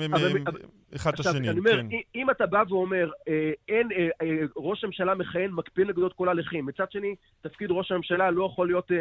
אחד 0.95 1.13
את 1.13 1.19
השני. 1.19 1.49
אני 1.49 1.59
אומר, 1.59 1.81
כן. 1.89 1.97
אם 2.15 2.29
אתה 2.29 2.45
בא 2.45 2.63
ואומר, 2.69 3.11
אה, 3.27 3.51
אין, 3.67 3.89
אה, 3.91 4.07
אה, 4.21 4.45
ראש 4.57 4.83
הממשלה 4.83 5.15
מכהן, 5.15 5.51
מקפיא 5.51 5.85
נגדות 5.85 6.13
כל 6.13 6.27
ההליכים. 6.27 6.65
מצד 6.65 6.91
שני, 6.91 7.15
תפקיד 7.41 7.71
ראש 7.71 7.91
הממשלה 7.91 8.31
לא 8.31 8.45
יכול 8.45 8.67
להיות, 8.67 8.91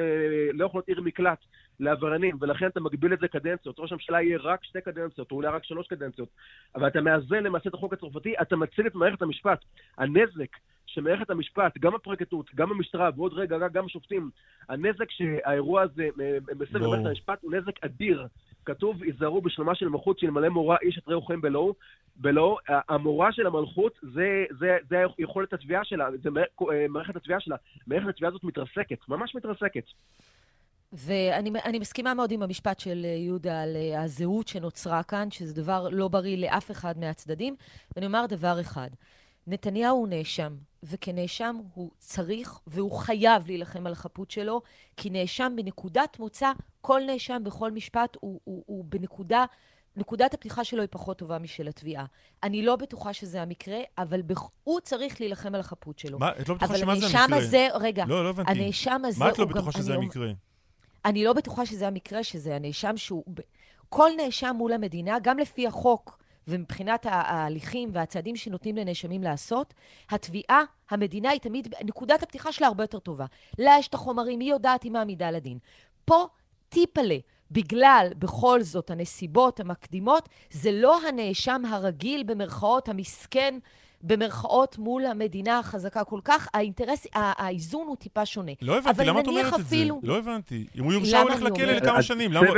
לא 0.53 0.65
יכול 0.65 0.79
להיות 0.79 0.89
עיר 0.89 1.01
מקלט 1.01 1.39
לעבריינים, 1.81 2.37
ולכן 2.41 2.67
אתה 2.67 2.81
מגביל 2.81 3.13
את 3.13 3.19
זה 3.21 3.29
קדנציות. 3.29 3.77
ראש 3.79 3.93
הממשלה 3.93 4.23
יהיה 4.23 4.39
רק 4.39 4.65
שתי 4.65 4.81
קדנציות, 4.81 5.31
או 5.31 5.37
אולי 5.37 5.49
רק 5.49 5.65
שלוש 5.65 5.87
קדנציות. 5.87 6.29
אבל 6.75 6.89
אתה 6.89 7.01
מאזן 7.01 7.43
למעשה 7.43 7.69
את 7.69 7.75
החוק 7.75 7.93
הצרפתי, 7.93 8.35
אתה 8.43 8.57
מציל 8.57 8.87
את 8.87 8.95
מערכת 8.95 9.23
המשפט. 9.23 9.59
הנזק 9.99 10.57
שמערכת 10.95 11.31
המשפט, 11.31 11.79
גם 11.79 11.95
הפרקליטות, 11.95 12.55
גם 12.55 12.71
המשטרה, 12.71 13.11
ועוד 13.17 13.33
רגע 13.33 13.69
גם 13.73 13.87
השופטים, 13.87 14.31
הנזק 14.69 15.11
שהאירוע 15.11 15.83
הזה 15.83 16.09
מסב 16.59 16.79
במערכת 16.79 17.07
המשפט 17.07 17.39
הוא 17.43 17.53
נזק 17.53 17.85
אדיר. 17.85 18.27
כתוב, 18.65 19.03
היזהרו 19.03 19.41
בשלומה 19.43 19.75
של 19.75 19.89
מלכות 19.89 20.19
שאלמלא 20.19 20.49
מורה 20.49 20.77
איש 20.83 20.99
את 20.99 21.09
רעהו 21.09 21.23
חיים 21.23 21.41
בלא. 21.41 21.73
בלא, 22.17 22.59
המורה 22.69 23.33
של 23.33 23.47
המלכות 23.47 23.99
זה, 24.15 24.45
זה, 24.59 24.77
זה 24.89 24.97
יכולת 25.19 25.53
התביעה 25.53 25.85
שלה, 25.85 26.09
זה 26.23 26.31
מערכת 26.89 27.17
התביעה 27.17 27.41
שלה. 27.41 27.57
מערכת 27.87 28.09
התביעה 28.09 28.29
הזאת 28.29 28.45
מתרסקת, 28.45 28.99
ממש 29.09 29.35
מתרסקת. 29.35 29.85
ואני 30.93 31.79
מסכימה 31.81 32.15
מאוד 32.15 32.33
עם 32.33 32.43
המשפט 32.43 32.81
של 32.81 33.05
יהודה 33.05 33.63
על 33.63 33.77
הזהות 33.99 34.49
שנוצרה 34.49 35.03
כאן, 35.03 35.31
שזה 35.31 35.63
דבר 35.63 35.89
לא 35.93 36.09
בריא 36.09 36.37
לאף 36.37 36.71
אחד 36.71 36.99
מהצדדים. 36.99 37.57
ואני 37.97 38.07
אומר 38.07 38.27
דבר 38.29 38.61
אחד, 38.61 38.89
נתניהו 39.47 39.97
הוא 39.97 40.09
נאשם, 40.09 40.57
וכנאשם 40.83 41.57
הוא 41.75 41.91
צריך 41.99 42.59
והוא 42.67 42.93
חייב 42.93 43.47
להילחם 43.47 43.87
על 43.87 43.93
החפות 43.93 44.31
שלו, 44.31 44.63
כי 44.97 45.11
נאשם 45.11 45.53
בנקודת 45.57 46.19
מוצא, 46.19 46.53
כל 46.81 47.01
נאשם 47.07 47.43
בכל 47.45 47.73
משפט 47.73 48.17
הוא, 48.21 48.41
הוא, 48.45 48.63
הוא 48.67 48.85
בנקודה, 48.89 49.45
נקודת 49.97 50.35
הפתיחה 50.35 50.65
שלו 50.65 50.81
היא 50.81 50.89
פחות 50.91 51.19
טובה 51.19 51.39
משל 51.39 51.69
התביעה. 51.69 52.05
אני 52.43 52.63
לא 52.63 52.77
בטוחה 52.77 53.13
שזה 53.13 53.43
המקרה, 53.43 53.79
אבל 53.99 54.23
בכ... 54.23 54.43
הוא 54.65 54.81
צריך 54.81 55.21
להילחם 55.21 55.55
על 55.55 55.61
החפות 55.61 55.99
שלו. 55.99 56.19
מה, 56.19 56.31
את 56.41 56.49
לא 56.49 56.55
בטוחה 56.55 56.79
שמה 56.79 56.95
זה 56.97 57.07
המקרה? 57.19 57.39
הזה, 57.39 57.69
רגע, 57.75 58.05
לא, 58.09 58.25
לא 58.25 58.29
הבנתי. 58.29 58.51
הנאשם 58.51 59.03
הזה 59.05 59.21
מה 59.21 59.31
את 59.31 59.39
לא 59.39 59.45
בטוחה 59.45 59.73
שזה 59.73 59.95
אני, 59.95 60.05
המקרה? 60.05 60.33
אני 61.05 61.25
לא 61.25 61.33
בטוחה 61.33 61.67
שזה 61.67 61.87
המקרה, 61.87 62.25
שזה 62.25 62.57
הנאשם 62.57 62.97
שהוא... 62.97 63.25
כל 63.89 64.11
נאשם 64.17 64.55
מול 64.59 64.73
המדינה, 64.73 65.19
גם 65.23 65.39
לפי 65.39 65.67
החוק, 65.67 66.19
ומבחינת 66.49 67.07
ההליכים 67.09 67.89
והצעדים 67.93 68.37
שנותנים 68.37 68.77
לנאשמים 68.77 69.23
לעשות, 69.23 69.75
התביעה, 70.11 70.63
המדינה 70.91 71.31
היא 71.31 71.41
תמיד, 71.41 71.75
נקודת 71.85 72.23
הפתיחה 72.23 72.53
שלה 72.53 72.67
הרבה 72.67 72.85
יותר 72.85 72.99
טובה. 72.99 73.27
לה 73.59 73.77
יש 73.79 73.89
את 73.89 73.95
החומרים, 73.95 74.41
היא 74.41 74.51
יודעת, 74.51 74.83
היא 74.83 74.93
מעמידה 74.93 75.31
לדין. 75.31 75.59
פה 76.05 76.27
טיפלה, 76.69 77.17
בגלל 77.51 78.09
בכל 78.19 78.63
זאת 78.63 78.91
הנסיבות 78.91 79.61
המקדימות, 79.61 80.29
זה 80.51 80.73
לא 80.73 81.09
הנאשם 81.09 81.63
הרגיל, 81.69 82.23
במרכאות, 82.23 82.89
המסכן, 82.89 83.59
במרכאות 84.07 84.79
מול 84.79 85.07
המדינה 85.07 85.59
החזקה 85.59 86.05
כל 86.05 86.21
כך, 86.25 86.49
האינטרס, 86.55 87.07
האיזון 87.15 87.87
הוא 87.87 87.97
טיפה 87.97 88.27
שונה. 88.27 88.53
לא 88.63 88.79
הבנתי, 88.79 89.05
למה 89.05 89.21
את 89.21 89.27
אומרת 89.27 89.53
אפילו... 89.53 89.97
את 89.97 90.01
זה? 90.03 90.09
לא 90.09 90.19
הבנתי. 90.19 90.67
אם 90.79 90.85
הוא 90.85 90.93
יורשע, 90.93 91.19
הוא 91.19 91.31
הולך 91.31 91.43
לכלא 91.43 91.73
לכמה 91.73 92.03
שנים. 92.03 92.33
למה 92.33 92.49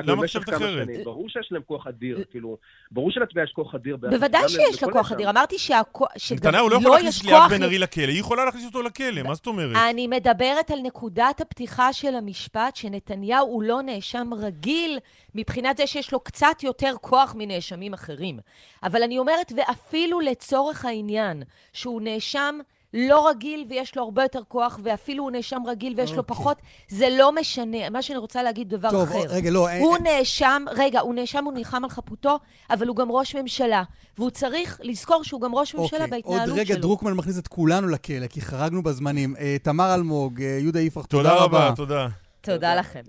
את 0.00 0.16
חושבת 0.16 0.48
אחרת? 0.48 0.88
ברור 1.04 1.28
שיש 1.28 1.48
להם 1.50 1.62
כוח 1.66 1.86
אדיר, 1.86 2.24
כאילו, 2.30 2.56
ברור 2.90 3.10
שלתביעה 3.10 3.44
יש 3.44 3.52
כוח 3.52 3.74
אדיר. 3.74 3.96
בוודאי 3.96 4.48
שיש 4.48 4.82
לה 4.82 4.92
כוח 4.92 5.12
אדיר. 5.12 5.30
אמרתי 5.30 5.58
שגם 5.58 5.82
נתניהו 6.30 6.68
לא 6.68 6.76
יכול 6.76 6.90
להכניס 6.90 7.24
ליאת 7.24 7.50
בן 7.50 7.62
ארי 7.62 7.78
לכלא, 7.78 8.06
היא 8.06 8.20
יכולה 8.20 8.44
להכניס 8.44 8.64
אותו 8.64 8.82
לכלא, 8.82 9.22
מה 9.22 9.34
זאת 9.34 9.46
אומרת? 9.46 9.76
אני 9.90 10.06
מדברת 10.06 10.70
על 10.70 10.78
נקודת 10.82 11.40
הפתיחה 11.40 11.92
של 11.92 12.14
המשפט, 12.14 12.76
שנתניהו 12.76 13.46
הוא 13.46 13.62
לא 13.62 13.82
נאשם 13.82 14.30
רגיל 14.38 14.98
מבחינת 15.34 15.76
זה 15.76 15.86
שיש 15.86 16.12
לו 16.12 16.20
קצת 16.20 16.62
יותר 16.62 16.92
כוח 17.00 17.34
מנאשמים 17.38 17.92
אחרים. 17.92 18.38
אבל 18.82 19.02
אני 19.02 19.18
אומרת, 19.18 19.52
ואפילו 19.56 20.20
לצורך 20.20 20.84
העניין, 20.96 21.42
שהוא 21.72 22.00
נאשם 22.02 22.58
לא 22.96 23.28
רגיל 23.28 23.64
ויש 23.68 23.96
לו 23.96 24.02
הרבה 24.02 24.22
יותר 24.22 24.40
כוח, 24.48 24.80
ואפילו 24.82 25.22
הוא 25.22 25.30
נאשם 25.30 25.62
רגיל 25.66 25.94
ויש 25.96 26.10
okay. 26.10 26.12
לו 26.12 26.18
אוקיי. 26.18 26.36
פחות, 26.36 26.56
זה 26.88 27.08
לא 27.18 27.32
משנה. 27.32 27.90
מה 27.90 28.02
שאני 28.02 28.18
רוצה 28.18 28.42
להגיד 28.42 28.68
דבר 28.68 28.90
טוב, 28.90 29.02
אחר. 29.02 29.22
טוב, 29.22 29.26
רגע, 29.30 29.50
לא... 29.50 29.70
הוא 29.78 29.96
אין... 29.96 30.06
נאשם, 30.06 30.64
רגע, 30.76 31.00
הוא 31.00 31.14
נאשם, 31.14 31.44
הוא 31.44 31.52
נלחם 31.52 31.84
על 31.84 31.90
חפותו, 31.90 32.38
אבל 32.70 32.86
הוא 32.88 32.96
גם 32.96 33.10
ראש 33.10 33.36
ממשלה. 33.36 33.82
והוא 34.18 34.30
צריך 34.30 34.80
לזכור 34.82 35.24
שהוא 35.24 35.40
גם 35.40 35.54
ראש 35.54 35.74
ממשלה 35.74 36.04
okay. 36.04 36.10
בהתנהלות 36.10 36.44
שלו. 36.44 36.52
עוד 36.52 36.60
רגע, 36.60 36.74
שלו. 36.74 36.82
דרוקמן 36.82 37.12
מכניס 37.12 37.38
את 37.38 37.48
כולנו 37.48 37.88
לכלא, 37.88 38.26
כי 38.26 38.40
חרגנו 38.40 38.82
בזמנים. 38.82 39.34
Uh, 39.36 39.38
תמר 39.62 39.94
אלמוג, 39.94 40.38
uh, 40.38 40.42
יהודה 40.42 40.80
יפרח, 40.80 41.06
תודה, 41.06 41.28
תודה 41.28 41.44
רבה. 41.44 41.72
תודה 41.76 42.04
רבה, 42.04 42.10
תודה. 42.42 42.74
תודה 42.74 42.74
לכם. 42.74 43.02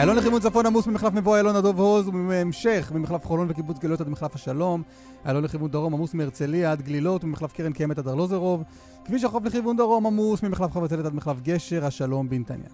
איילון 0.00 0.16
לכיוון 0.16 0.40
צפון 0.40 0.66
עמוס 0.66 0.86
ממחלף 0.86 1.12
מבוא 1.12 1.34
איילון 1.36 1.56
עד 1.56 1.62
דוב 1.62 1.80
הוז 1.80 2.08
ובהמשך 2.08 2.92
ממחלף 2.94 3.26
חולון 3.26 3.50
וקיבוץ 3.50 3.78
גלילות 3.78 4.00
עד 4.00 4.08
מחלף 4.08 4.34
השלום. 4.34 4.82
איילון 5.26 5.44
לכיוון 5.44 5.70
דרום 5.70 5.94
עמוס 5.94 6.14
מהרצליה 6.14 6.72
עד 6.72 6.82
גלילות 6.82 7.24
וממחלף 7.24 7.52
קרן 7.52 7.72
קיימת 7.72 7.98
עד 7.98 8.08
ארלוזרוב. 8.08 8.62
כביש 9.04 9.24
החוף 9.24 9.44
לכיוון 9.44 9.76
דרום 9.76 10.06
עמוס 10.06 10.42
ממחלף 10.42 10.72
חבצלת 10.72 11.04
עד 11.04 11.14
מחלף 11.14 11.40
גשר 11.40 11.84
השלום 11.84 12.28
בנתניה. 12.28 12.68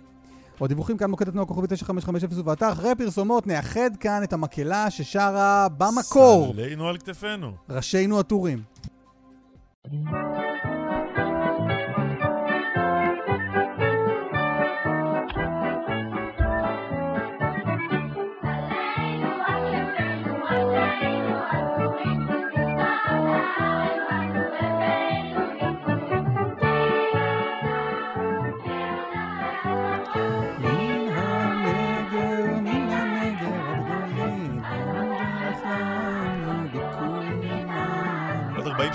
עוד 0.59 0.69
דיווחים 0.69 0.97
כאן 0.97 1.11
מוקד 1.11 1.28
התנועה 1.28 1.47
כוכבי 1.47 1.66
9550 1.66 2.40
ובאתר 2.40 2.73
אחרי 2.73 2.94
פרסומות 2.98 3.47
נאחד 3.47 3.90
כאן 4.01 4.23
את 4.23 4.32
המקהלה 4.32 4.90
ששרה 4.90 5.66
במקור. 5.78 6.53
סלינו 6.53 6.89
על 6.89 6.98
כתפינו. 6.98 7.53
ראשינו 7.70 8.20
הטורים. 8.20 8.62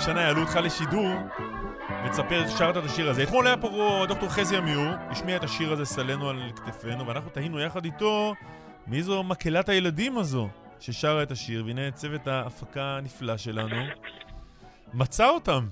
שנה 0.04 0.22
יעלו 0.22 0.40
אותך 0.40 0.56
לשידור 0.62 1.08
ותספר, 2.06 2.48
שרת 2.48 2.76
את 2.76 2.84
השיר 2.84 3.10
הזה. 3.10 3.22
אתמול 3.22 3.46
היה 3.46 3.56
פה 3.56 4.04
דוקטור 4.08 4.28
חזי 4.28 4.56
עמיר, 4.56 4.80
השמיע 5.10 5.36
את 5.36 5.44
השיר 5.44 5.72
הזה, 5.72 5.84
סלנו 5.84 6.30
על 6.30 6.50
כתפינו, 6.56 7.06
ואנחנו 7.06 7.30
תהינו 7.30 7.60
יחד 7.60 7.84
איתו 7.84 8.34
מי 8.86 9.02
זו 9.02 9.22
מקהלת 9.22 9.68
הילדים 9.68 10.18
הזו 10.18 10.48
ששרה 10.80 11.22
את 11.22 11.30
השיר, 11.30 11.64
והנה 11.66 11.90
צוות 11.90 12.26
ההפקה 12.26 12.96
הנפלא 12.98 13.36
שלנו 13.36 13.76
מצא 14.94 15.28
אותם. 15.28 15.66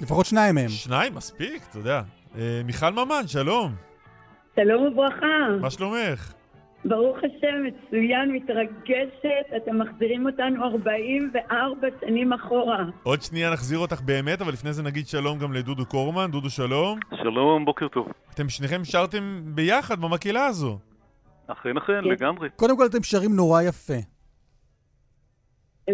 לפחות 0.00 0.26
שניים 0.26 0.54
מהם. 0.54 0.68
שניים, 0.68 1.14
מספיק, 1.14 1.62
אתה 1.70 1.78
יודע. 1.78 2.02
אה, 2.38 2.60
מיכל 2.64 2.90
ממן, 2.90 3.26
שלום. 3.26 3.74
שלום 4.56 4.82
וברכה. 4.82 5.60
מה 5.60 5.70
שלומך? 5.70 6.32
ברוך 6.84 7.16
השם, 7.18 7.62
מצוין, 7.64 8.32
מתרגשת. 8.32 9.46
אתם 9.56 9.78
מחזירים 9.78 10.26
אותנו 10.26 10.64
44 10.64 11.88
שנים 12.00 12.32
אחורה. 12.32 12.84
עוד 13.02 13.22
שנייה 13.22 13.50
נחזיר 13.52 13.78
אותך 13.78 14.00
באמת, 14.00 14.40
אבל 14.40 14.52
לפני 14.52 14.72
זה 14.72 14.82
נגיד 14.82 15.06
שלום 15.06 15.38
גם 15.38 15.52
לדודו 15.52 15.86
קורמן. 15.86 16.30
דודו, 16.30 16.50
שלום. 16.50 16.98
שלום, 17.22 17.64
בוקר 17.64 17.88
טוב. 17.88 18.08
אתם 18.34 18.48
שניכם 18.48 18.84
שרתם 18.84 19.42
ביחד 19.44 20.00
במקהלה 20.00 20.46
הזו. 20.46 20.78
אכן, 21.46 21.76
אכן, 21.76 22.04
לגמרי. 22.04 22.48
קודם 22.56 22.76
כל 22.76 22.86
אתם 22.86 23.02
שרים 23.02 23.36
נורא 23.36 23.62
יפה. 23.62 23.94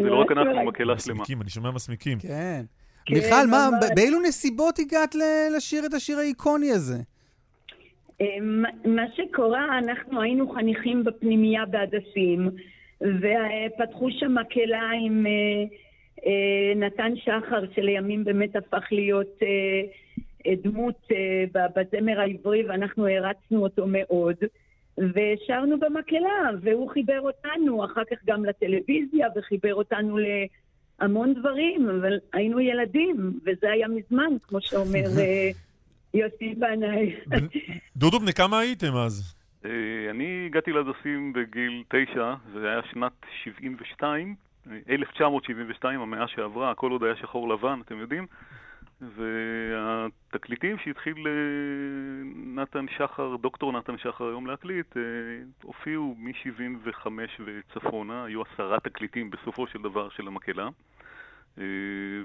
זה 0.00 0.06
לא 0.06 0.20
רק 0.20 0.30
אנחנו, 0.32 0.64
מקהלה 0.64 0.98
שלמה. 0.98 1.14
מסמיקים, 1.14 1.42
אני 1.42 1.50
שומע 1.50 1.70
מסמיקים. 1.70 2.18
כן. 2.18 2.62
כן, 3.06 3.14
מיכל, 3.14 3.46
מה. 3.50 3.68
באילו 3.94 4.20
נסיבות 4.20 4.78
הגעת 4.78 5.14
ל- 5.14 5.56
לשיר 5.56 5.86
את 5.86 5.94
השיר 5.94 6.18
האיקוני 6.18 6.70
הזה? 6.72 6.98
אה, 8.20 8.36
מה- 8.84 9.10
שקורה, 9.16 9.78
אנחנו 9.78 10.22
היינו 10.22 10.50
חניכים 10.50 11.04
בפנימייה 11.04 11.66
בהדסים, 11.66 12.48
ופתחו 13.00 14.10
שם 14.10 14.34
מקהלה 14.34 14.90
עם 15.00 15.26
אה, 15.26 15.32
אה, 16.26 16.74
נתן 16.76 17.12
שחר, 17.16 17.64
שלימים 17.74 18.24
באמת 18.24 18.56
הפך 18.56 18.84
להיות 18.92 19.38
אה, 19.42 20.52
דמות 20.62 21.08
בזמר 21.52 22.20
העברי, 22.20 22.64
ואנחנו 22.64 23.06
הערצנו 23.06 23.62
אותו 23.62 23.86
מאוד. 23.86 24.36
ושרנו 24.98 25.80
במקהלה, 25.80 26.50
והוא 26.62 26.90
חיבר 26.90 27.20
אותנו, 27.20 27.84
אחר 27.84 28.02
כך 28.10 28.16
גם 28.26 28.44
לטלוויזיה, 28.44 29.26
וחיבר 29.36 29.74
אותנו 29.74 30.18
להמון 31.00 31.34
דברים, 31.34 31.88
אבל 31.88 32.18
היינו 32.32 32.60
ילדים, 32.60 33.40
וזה 33.46 33.70
היה 33.70 33.88
מזמן, 33.88 34.36
כמו 34.42 34.60
שאומר 34.60 35.04
יוסי 36.14 36.54
בנאי. 36.54 37.16
דודו, 37.96 38.20
בני 38.20 38.32
כמה 38.32 38.58
הייתם 38.58 38.96
אז? 38.96 39.34
אה, 39.64 39.70
אני 40.10 40.46
הגעתי 40.46 40.72
להדסים 40.72 41.32
בגיל 41.32 41.84
תשע, 41.88 42.34
זה 42.52 42.70
היה 42.70 42.80
שנת 42.90 43.12
72, 43.44 44.34
אה, 44.70 44.76
1972, 44.88 46.00
המאה 46.00 46.28
שעברה, 46.28 46.70
הכל 46.70 46.90
עוד 46.90 47.04
היה 47.04 47.16
שחור 47.16 47.48
לבן, 47.48 47.80
אתם 47.86 47.98
יודעים? 47.98 48.26
והתקליטים 49.00 50.76
שהתחיל 50.84 51.26
אה, 51.26 51.32
נתן 52.54 52.86
שחר, 52.96 53.36
דוקטור 53.36 53.72
נתן 53.72 53.98
שחר 53.98 54.24
היום 54.24 54.46
להקליט, 54.46 54.96
אה, 54.96 55.02
הופיעו 55.62 56.16
מ-75 56.18 57.06
וצפונה, 57.44 58.24
היו 58.24 58.42
עשרה 58.42 58.80
תקליטים 58.80 59.30
בסופו 59.30 59.66
של 59.66 59.82
דבר 59.82 60.08
של 60.08 60.26
המקהלה. 60.26 60.68
אה, 61.60 61.66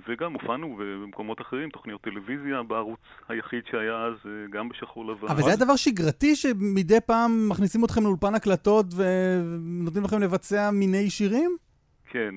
וגם 0.07 0.33
הופענו 0.33 0.77
במקומות 0.79 1.41
אחרים, 1.41 1.69
תוכניות 1.69 2.01
טלוויזיה 2.01 2.63
בערוץ 2.63 2.99
היחיד 3.29 3.63
שהיה 3.71 4.05
אז, 4.05 4.13
אה, 4.25 4.31
גם 4.51 4.69
בשחור 4.69 5.05
לבן. 5.05 5.27
אבל 5.27 5.41
זה 5.41 5.47
היה 5.47 5.55
דבר 5.55 5.75
שגרתי 5.75 6.35
שמדי 6.35 7.01
פעם 7.05 7.49
מכניסים 7.49 7.85
אתכם 7.85 8.03
לאולפן 8.03 8.35
הקלטות 8.35 8.85
ונותנים 8.95 10.03
לכם 10.03 10.21
לבצע 10.21 10.71
מיני 10.71 11.09
שירים? 11.09 11.57
כן, 12.15 12.35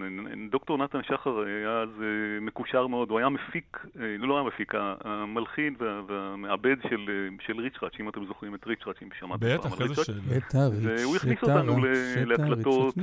דוקטור 0.50 0.78
נתן 0.78 1.02
שחר 1.02 1.40
היה 1.40 1.80
אז 1.80 1.88
אה, 2.02 2.06
מקושר 2.40 2.86
מאוד, 2.86 3.10
הוא 3.10 3.18
היה 3.18 3.28
מפיק, 3.28 3.78
אה, 4.00 4.16
לא 4.18 4.38
היה 4.38 4.46
מפיק, 4.46 4.72
המלחין 5.04 5.74
וה- 5.78 6.02
והמעבד 6.06 6.76
של, 6.88 7.04
אה, 7.08 7.44
של 7.46 7.60
ריצ'ראץ', 7.60 7.92
אם 8.00 8.08
אתם 8.08 8.26
זוכרים 8.26 8.54
את 8.54 8.66
ריצ'ראץ', 8.66 8.96
אם 9.02 9.08
שמעתם 9.18 9.46
בטח, 9.46 9.62
פעם 9.62 9.72
על 9.72 9.82
איזה 9.82 10.00
ריצ'ראץ'. 10.00 10.06
שאלה. 10.06 10.68
והוא 10.82 11.16
הכניס 11.16 11.38
אותנו 11.42 11.76
להקלטות 12.26 12.94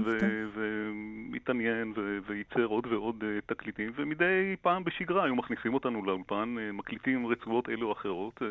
והתעניין 1.31 1.93
ו- 1.95 2.17
וייצר 2.27 2.65
עוד 2.65 2.85
ועוד 2.87 3.23
תקליטים, 3.45 3.91
ומדי 3.95 4.55
פעם 4.61 4.83
בשגרה 4.83 5.23
היו 5.23 5.35
מכניסים 5.35 5.73
אותנו 5.73 6.05
לאולפן, 6.05 6.55
מקליטים 6.73 7.27
רצועות 7.27 7.69
אלו 7.69 7.87
או 7.87 7.91
אחרות, 7.91 8.41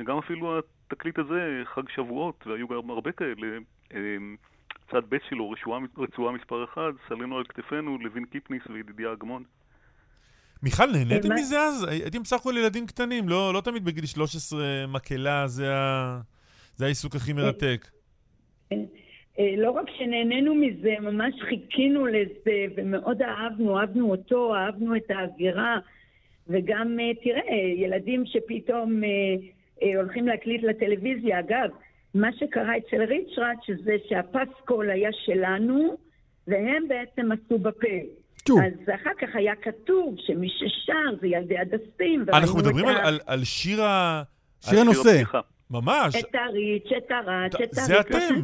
וגם 0.00 0.18
אפילו 0.18 0.58
התקליט 0.88 1.18
הזה, 1.18 1.62
חג 1.64 1.88
שבועות, 1.88 2.46
והיו 2.46 2.68
גם 2.68 2.90
הרבה 2.90 3.12
כאלה. 3.12 3.58
צד 4.90 5.02
ב' 5.08 5.16
שלו, 5.28 5.50
רצועה, 5.50 5.80
רצועה 5.98 6.32
מספר 6.32 6.64
1, 6.64 6.80
סלינו 7.08 7.38
על 7.38 7.44
כתפינו, 7.44 7.98
לוין 7.98 8.24
קיפניס 8.24 8.62
וידידיה 8.70 9.12
אגמון. 9.12 9.42
מיכל, 10.62 10.86
נהניתם 10.92 11.28
מה- 11.28 11.34
מזה 11.34 11.60
אז? 11.60 11.84
הייתם 11.88 12.22
בסך 12.22 12.36
הכל 12.40 12.54
ילדים 12.58 12.86
קטנים, 12.86 13.28
לא, 13.28 13.54
לא 13.54 13.60
תמיד 13.60 13.84
בגיל 13.84 14.06
13 14.06 14.84
מקהלה, 14.88 15.46
זה, 15.46 15.74
ה... 15.74 16.20
זה 16.76 16.84
העיסוק 16.84 17.14
הכי 17.14 17.32
מרתק. 17.32 17.86
אה, 19.38 19.54
לא 19.56 19.70
רק 19.70 19.86
שנהנינו 19.98 20.54
מזה, 20.54 20.94
ממש 21.00 21.34
חיכינו 21.48 22.06
לזה, 22.06 22.64
ומאוד 22.76 23.22
אהבנו, 23.22 23.80
אהבנו 23.80 24.10
אותו, 24.10 24.54
אהבנו 24.54 24.96
את 24.96 25.10
האווירה, 25.10 25.76
וגם, 26.48 27.00
אה, 27.00 27.14
תראה, 27.24 27.56
ילדים 27.76 28.24
שפתאום 28.26 29.04
אה, 29.04 29.08
אה, 29.82 29.96
הולכים 30.00 30.26
להקליט 30.26 30.62
לטלוויזיה. 30.62 31.40
אגב, 31.40 31.70
מה 32.14 32.28
שקרה 32.32 32.72
אצל 32.76 33.02
ריצ'ראץ' 33.02 33.84
זה 33.84 33.96
שהפסקול 34.08 34.90
היה 34.90 35.10
שלנו, 35.12 35.96
והם 36.46 36.88
בעצם 36.88 37.32
עשו 37.32 37.58
בפה. 37.58 37.88
טוב. 38.44 38.60
אז 38.60 38.94
אחר 38.94 39.10
כך 39.20 39.28
היה 39.34 39.52
כתוב 39.62 40.14
שמי 40.18 40.48
ששר 40.48 41.16
זה 41.20 41.26
ילדי 41.26 41.58
הדסים. 41.58 42.24
אנחנו 42.32 42.58
מדברים 42.58 42.86
על, 42.86 42.96
על, 42.96 43.20
על 43.26 43.44
שיר 43.44 43.82
ה... 43.82 44.22
שיר 44.60 44.80
הנושא. 44.80 45.22
ממש. 45.70 46.16
את 46.16 46.34
הריץ', 46.34 46.92
את 46.96 47.10
הרץ', 47.10 47.60
את 47.60 47.68
זה 47.70 47.94
הריץ'. 47.94 48.06
אתם. 48.06 48.34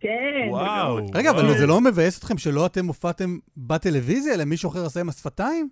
כן. 0.00 0.46
וואו. 0.50 0.96
רגע, 1.14 1.30
אבל 1.30 1.44
וואו. 1.44 1.58
זה 1.58 1.66
לא 1.66 1.80
מבאס 1.80 2.18
אתכם 2.18 2.38
שלא 2.38 2.66
אתם 2.66 2.86
הופעתם 2.86 3.38
בטלוויזיה, 3.56 4.34
אלא 4.34 4.44
מישהו 4.44 4.70
אחר 4.70 4.84
עשה 4.86 5.00
עם 5.00 5.08
השפתיים? 5.08 5.68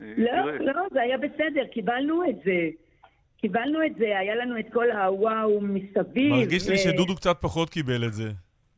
לא, 0.00 0.58
לא, 0.60 0.82
זה 0.92 1.02
היה 1.02 1.18
בסדר, 1.18 1.66
קיבלנו 1.72 2.30
את 2.30 2.36
זה. 2.44 2.68
קיבלנו 3.40 3.86
את 3.86 3.92
זה, 3.98 4.18
היה 4.18 4.34
לנו 4.34 4.58
את 4.58 4.66
כל 4.72 4.90
הוואו 4.90 5.60
מסביב. 5.60 6.32
מרגיש 6.32 6.68
לי 6.68 6.74
ו- 6.74 6.78
שדודו 6.78 7.16
קצת 7.16 7.36
פחות 7.40 7.70
קיבל 7.70 8.04
את 8.04 8.12
זה. 8.12 8.30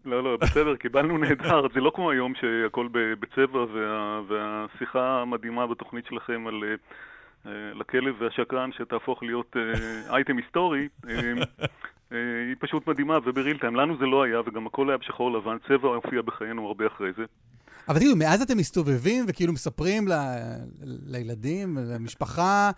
לא, 0.05 0.25
לא, 0.25 0.37
בסדר, 0.37 0.77
קיבלנו 0.77 1.19
נהדר. 1.19 1.63
זה 1.75 1.81
לא 1.81 1.93
כמו 1.95 2.11
היום 2.11 2.33
שהכל 2.41 2.89
בצבע, 2.93 3.59
וה, 3.75 4.21
והשיחה 4.29 5.21
המדהימה 5.23 5.67
בתוכנית 5.67 6.05
שלכם 6.07 6.47
על 6.47 6.55
אה, 7.47 7.53
לכלב 7.75 8.15
והשקרן 8.19 8.71
שתהפוך 8.73 9.23
להיות 9.23 9.57
אה, 9.57 10.15
אייטם 10.15 10.37
היסטורי, 10.37 10.89
אה, 11.09 11.15
היא 12.49 12.57
פשוט 12.59 12.87
מדהימה 12.87 13.19
ובריל 13.25 13.59
טיים. 13.59 13.77
לנו 13.77 13.97
זה 13.99 14.07
לא 14.07 14.23
היה, 14.23 14.41
וגם 14.47 14.67
הכל 14.67 14.89
היה 14.89 14.99
בשחור 14.99 15.33
לבן. 15.33 15.57
צבע 15.69 15.89
הופיע 15.89 16.23
בחיינו 16.23 16.67
הרבה 16.67 16.87
אחרי 16.87 17.11
זה. 17.17 17.25
אבל 17.89 17.99
תגידו, 17.99 18.17
מאז 18.17 18.43
אתם 18.43 18.59
מסתובבים 18.59 19.25
וכאילו 19.29 19.53
מספרים 19.53 20.09
ל... 20.09 20.13
לילדים, 21.07 21.79
למשפחה, 21.95 22.71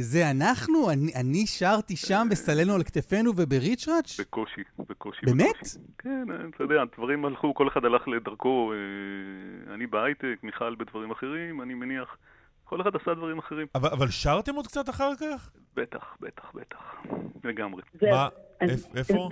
זה 0.00 0.30
אנחנו? 0.30 0.90
אני, 0.90 1.12
אני 1.20 1.46
שרתי 1.46 1.96
שם 1.96 2.26
בסלנו 2.30 2.74
על 2.74 2.82
כתפינו 2.82 3.30
ובריצ'ראץ'? 3.36 4.20
בקושי, 4.20 4.60
בקושי. 4.78 5.26
באמת? 5.26 5.54
בקושי. 5.56 5.78
כן, 5.98 6.24
אה, 6.30 6.36
אתה 6.54 6.64
יודע, 6.64 6.82
דברים 6.96 7.24
הלכו, 7.24 7.54
כל 7.54 7.68
אחד 7.68 7.84
הלך 7.84 8.08
לדרכו. 8.08 8.72
אה, 8.72 9.74
אני 9.74 9.86
בהייטק, 9.86 10.36
מיכל 10.42 10.74
בדברים 10.74 11.10
אחרים, 11.10 11.62
אני 11.62 11.74
מניח. 11.74 12.16
כל 12.64 12.80
אחד 12.80 12.96
עשה 12.96 13.14
דברים 13.14 13.38
אחרים. 13.38 13.66
אבל, 13.74 13.88
אבל 13.88 14.08
שרתם 14.08 14.54
עוד 14.54 14.66
קצת 14.66 14.88
אחר 14.88 15.10
כך? 15.20 15.50
בטח, 15.76 16.16
בטח, 16.20 16.52
בטח. 16.54 17.02
לגמרי. 17.44 17.82
זה- 18.00 18.06
מה? 18.10 18.28
אז- 18.60 18.70
איפ- 18.70 18.96
איפה? 18.96 19.28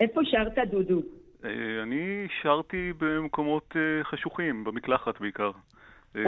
איפה 0.00 0.20
שרת, 0.24 0.58
דודו? 0.70 1.02
אה, 1.44 1.50
אני 1.82 2.00
שרתי 2.42 2.92
במקומות 2.98 3.74
אה, 3.76 4.04
חשוכים, 4.04 4.64
במקלחת 4.64 5.20
בעיקר. 5.20 5.50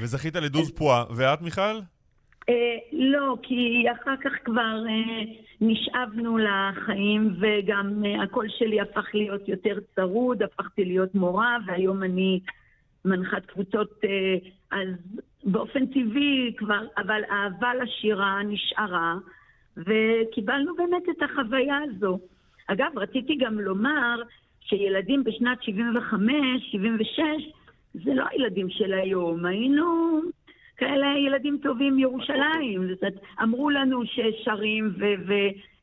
וזכית 0.00 0.36
לדוז 0.36 0.70
פועה. 0.70 1.04
ואת, 1.16 1.42
מיכל? 1.42 1.80
אה, 2.48 2.76
לא, 2.92 3.36
כי 3.42 3.84
אחר 3.92 4.14
כך 4.24 4.32
כבר 4.44 4.84
אה, 4.88 5.22
נשאבנו 5.60 6.38
לחיים, 6.38 7.34
וגם 7.40 8.04
אה, 8.04 8.22
הקול 8.22 8.46
שלי 8.58 8.80
הפך 8.80 9.06
להיות 9.14 9.48
יותר 9.48 9.78
צרוד, 9.94 10.42
הפכתי 10.42 10.84
להיות 10.84 11.14
מורה, 11.14 11.58
והיום 11.66 12.02
אני 12.02 12.40
מנחת 13.04 13.46
קבוצות, 13.46 14.00
אז 14.70 14.88
באופן 15.44 15.86
טבעי 15.86 16.52
כבר, 16.56 16.86
אבל 16.96 17.22
אהבה 17.30 17.74
לשירה 17.74 18.42
נשארה, 18.42 19.14
וקיבלנו 19.76 20.76
באמת 20.76 21.02
את 21.10 21.22
החוויה 21.22 21.78
הזו. 21.84 22.18
אגב, 22.66 22.98
רציתי 22.98 23.36
גם 23.40 23.60
לומר 23.60 24.22
שילדים 24.60 25.24
בשנת 25.24 25.62
75, 25.62 26.32
76, 26.72 27.18
זה 27.94 28.14
לא 28.14 28.24
הילדים 28.30 28.70
של 28.70 28.92
היום, 28.92 29.46
היינו 29.46 30.20
כאלה 30.76 31.06
ילדים 31.26 31.58
טובים 31.62 31.96
מירושלים. 31.96 32.88
זאת 32.88 33.02
אומרת, 33.02 33.14
אמרו 33.42 33.70
לנו 33.70 34.02
ששרים 34.06 34.92
ו- 34.98 35.34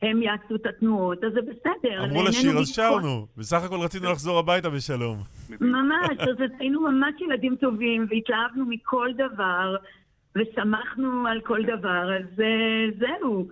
והם 0.02 0.22
יעשו 0.22 0.56
את 0.56 0.66
התנועות, 0.66 1.24
אז 1.24 1.34
זה 1.34 1.42
בסדר. 1.42 2.04
אמרו 2.04 2.24
לשיר, 2.24 2.58
אז 2.58 2.68
שרנו. 2.68 3.28
בסך 3.38 3.64
הכל 3.66 3.76
רצינו 3.84 4.12
לחזור 4.12 4.40
הביתה 4.40 4.70
בשלום. 4.70 5.18
ממש, 5.62 6.18
אז 6.20 6.36
היינו 6.60 6.82
ממש 6.82 7.14
ילדים 7.22 7.56
טובים, 7.56 8.06
והתלהבנו 8.10 8.66
מכל 8.66 9.10
דבר, 9.16 9.76
ושמחנו 10.36 11.28
על 11.28 11.42
כל 11.42 11.64
דבר, 11.64 12.18
אז 12.18 12.42
אה, 12.42 12.86
זהו. 13.00 13.48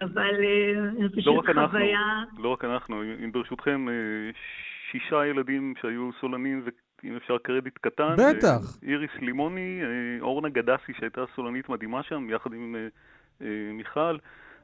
אבל 0.00 0.34
אה, 0.44 0.90
זה 0.96 1.02
לא 1.02 1.08
פשוט 1.16 1.44
חוויה... 1.54 2.22
לא 2.38 2.48
רק 2.48 2.64
אנחנו, 2.64 3.02
אם 3.24 3.32
ברשותכם, 3.32 3.88
אה, 3.88 3.94
שישה 4.90 5.26
ילדים 5.26 5.74
שהיו 5.82 6.10
סולנים, 6.20 6.64
ואם 7.04 7.16
אפשר 7.16 7.38
קרדיט 7.42 7.78
קטן. 7.80 8.16
בטח. 8.16 8.78
אה, 8.82 8.88
איריס 8.88 9.10
לימוני, 9.20 9.80
אה, 9.82 10.20
אורנה 10.20 10.48
גדסי 10.48 10.92
שהייתה 10.98 11.20
סולנית 11.36 11.68
מדהימה 11.68 12.02
שם, 12.02 12.30
יחד 12.30 12.52
עם 12.52 12.76
אה, 13.42 13.46
מיכל, 13.72 14.16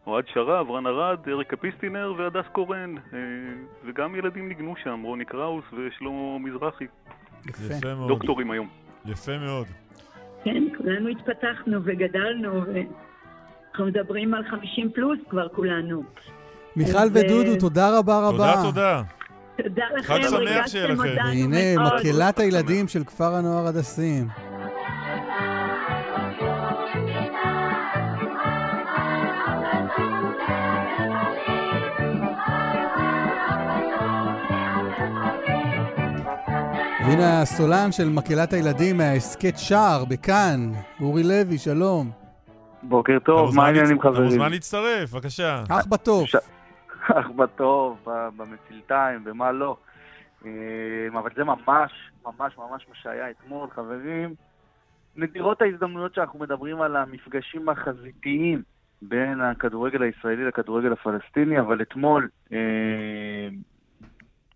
אוהד 0.07 0.25
שרב, 0.35 0.71
רן 0.71 0.87
ארד, 0.87 1.19
אריקה 1.29 1.57
פיסטינר 1.57 2.15
והדס 2.19 2.47
קורן, 2.53 2.95
וגם 3.85 4.15
ילדים 4.15 4.49
ניגנו 4.49 4.75
שם, 4.83 5.03
רוני 5.03 5.25
קראוס 5.25 5.65
ושלמה 5.73 6.39
מזרחי. 6.39 6.85
יפה 7.49 7.95
מאוד. 7.95 8.09
דוקטורים 8.09 8.51
היום. 8.51 8.69
יפה 9.07 9.39
מאוד. 9.39 9.67
כן, 10.45 10.63
כולנו 10.77 11.09
התפתחנו 11.09 11.85
וגדלנו, 11.85 12.63
ואנחנו 12.67 13.87
מדברים 13.87 14.35
על 14.35 14.45
50 14.45 14.91
פלוס 14.93 15.19
כבר 15.31 15.49
כולנו. 15.49 16.03
מיכל 16.77 17.07
ודודו, 17.13 17.57
תודה 17.61 17.99
רבה 17.99 18.29
רבה. 18.29 18.53
תודה, 18.53 18.63
תודה. 18.63 19.03
תודה 19.63 19.85
לכם, 19.99 20.15
חג 20.15 20.23
שמח 20.23 20.67
שיהיה 20.67 20.87
לכם. 20.87 21.03
והנה, 21.03 21.83
מקהלת 21.85 22.39
הילדים 22.39 22.89
של 22.89 23.05
כפר 23.05 23.35
הנוער 23.35 23.67
הדסים. 23.67 24.29
והנה 37.07 37.43
הסולן 37.43 37.93
של 37.93 38.09
מקהלת 38.09 38.53
הילדים 38.53 38.97
מההסכת 38.97 39.59
שער 39.59 40.05
בכאן, 40.05 40.73
אורי 41.01 41.23
לוי, 41.23 41.59
שלום. 41.59 42.11
בוקר 42.83 43.19
טוב, 43.25 43.57
מה 43.57 43.67
העניינים 43.67 44.01
חברים? 44.01 44.15
אתה 44.15 44.23
מוזמן 44.25 44.51
להצטרף, 44.51 45.13
בבקשה. 45.13 45.63
אח 45.69 45.87
בטוב. 45.87 46.25
אח 47.13 47.31
בטוב, 47.37 48.05
במצילתיים, 48.37 49.25
במה 49.25 49.53
לא. 49.53 49.77
אבל 51.13 51.31
זה 51.37 51.45
ממש, 51.45 52.11
ממש, 52.25 52.59
ממש 52.59 52.87
מה 52.89 52.95
שהיה 52.95 53.31
אתמול, 53.31 53.71
חברים. 53.71 54.35
נדירות 55.17 55.63
ההזדמנויות 55.63 56.15
שאנחנו 56.15 56.39
מדברים 56.39 56.81
על 56.81 56.97
המפגשים 56.97 57.69
החזיתיים 57.69 58.63
בין 59.03 59.41
הכדורגל 59.41 60.03
הישראלי 60.03 60.45
לכדורגל 60.45 60.93
הפלסטיני, 60.93 61.61
אבל 61.61 61.83
אתמול, 61.83 62.29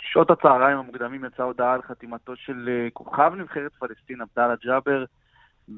שעות 0.01 0.31
הצהריים 0.31 0.79
המוקדמים 0.79 1.25
יצאה 1.25 1.47
הודעה 1.47 1.73
על 1.73 1.83
חתימתו 1.83 2.37
של 2.37 2.89
כוכב 2.93 3.33
נבחרת 3.37 3.73
פלסטין, 3.79 4.21
עבדאללה 4.21 4.55
ג'אבר, 4.65 5.05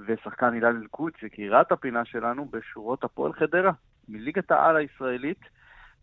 ושחקן 0.07 0.53
הילל 0.53 0.77
אל-קודס, 0.77 1.23
יקירת 1.23 1.73
הפינה 1.73 2.05
שלנו, 2.05 2.45
בשורות 2.45 3.05
הפועל 3.05 3.33
חדרה, 3.33 3.73
מליגת 4.09 4.51
העל 4.51 4.77
הישראלית, 4.77 5.41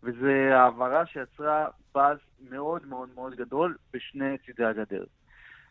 וזו 0.02 0.26
העברה 0.26 1.06
שיצרה 1.06 1.66
באז 1.94 2.18
מאוד 2.50 2.86
מאוד 2.86 3.08
מאוד 3.14 3.34
גדול 3.34 3.76
בשני 3.92 4.38
צידי 4.38 4.64
הגדר. 4.64 5.04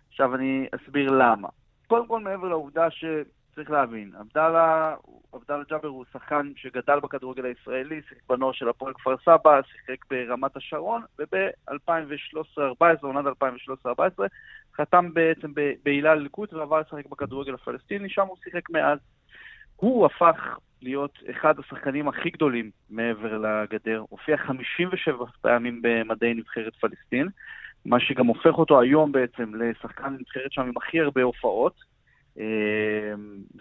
עכשיו 0.10 0.36
אני 0.36 0.68
אסביר 0.76 1.12
למה. 1.12 1.48
קודם 1.88 2.08
כל, 2.08 2.20
מעבר 2.20 2.48
לעובדה 2.48 2.88
שצריך 2.92 3.72
להבין, 3.72 4.12
עבדאללה, 4.20 4.96
עבדאללה 5.34 5.64
ג'אבר 5.70 5.88
הוא 5.88 6.06
שחקן 6.14 6.52
שגדל 6.56 7.00
בכדורגל 7.00 7.46
הישראלי, 7.46 8.02
שיחק 8.10 8.22
בנוער 8.30 8.52
של 8.52 8.70
הפועל 8.70 8.94
כפר 8.94 9.16
סבא, 9.18 9.62
שיחק 9.62 10.06
ברמת 10.10 10.58
השרון, 10.58 11.02
וב-2013-2014, 11.20 12.84
עונת 13.02 13.26
2013-2014, 13.86 13.90
חתם 14.76 15.14
בעצם 15.14 15.54
בהילל 15.84 16.18
אל-קודס 16.18 16.54
ועבר 16.54 16.80
לשחק 16.80 17.06
בכדורגל 17.06 17.54
הפלסטיני, 17.54 18.10
שם 18.10 18.28
הוא 18.28 18.38
שיחק 18.44 18.70
מאז. 18.70 19.00
הוא 19.78 20.06
הפך 20.06 20.58
להיות 20.82 21.20
אחד 21.32 21.60
השחקנים 21.60 22.08
הכי 22.08 22.30
גדולים 22.30 22.70
מעבר 22.90 23.38
לגדר, 23.38 24.04
הופיע 24.10 24.38
57 24.38 25.26
פעמים 25.42 25.82
במדי 25.82 26.34
נבחרת 26.34 26.76
פלסטין, 26.76 27.28
מה 27.86 28.00
שגם 28.00 28.28
הופך 28.28 28.58
אותו 28.58 28.82
היום 28.82 29.12
בעצם 29.12 29.52
לשחקן 29.56 30.18
נבחרת 30.20 30.52
שם 30.52 30.62
עם 30.62 30.78
הכי 30.78 31.00
הרבה 31.00 31.24
הופעות, 31.24 31.74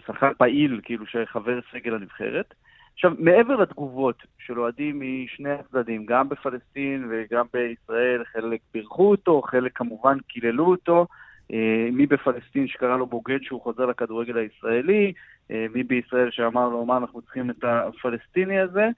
שחקן 0.05 0.31
פעיל, 0.37 0.81
כאילו 0.83 1.05
שחבר 1.05 1.59
סגל 1.71 1.95
הנבחרת. 1.95 2.53
עכשיו, 2.93 3.11
מעבר 3.19 3.55
לתגובות 3.55 4.23
של 4.39 4.59
אוהדים 4.59 5.01
משני 5.01 5.51
הצדדים, 5.51 6.05
גם 6.05 6.29
בפלסטין 6.29 7.07
וגם 7.09 7.45
בישראל, 7.53 8.23
חלק 8.23 8.59
בירכו 8.73 9.11
אותו, 9.11 9.41
חלק 9.41 9.71
כמובן 9.77 10.17
קיללו 10.27 10.65
אותו, 10.65 11.07
מי 11.91 12.05
בפלסטין 12.05 12.67
שקרא 12.67 12.97
לו 12.97 13.05
בוגד 13.05 13.39
שהוא 13.41 13.61
חוזר 13.61 13.85
לכדורגל 13.85 14.37
הישראלי, 14.37 15.13
מי 15.49 15.83
בישראל 15.83 16.31
שאמר 16.31 16.69
לו 16.69 16.85
מה 16.85 16.97
אנחנו 16.97 17.21
צריכים 17.21 17.49
את 17.49 17.63
הפלסטיני 17.63 18.59
הזה, 18.59 18.89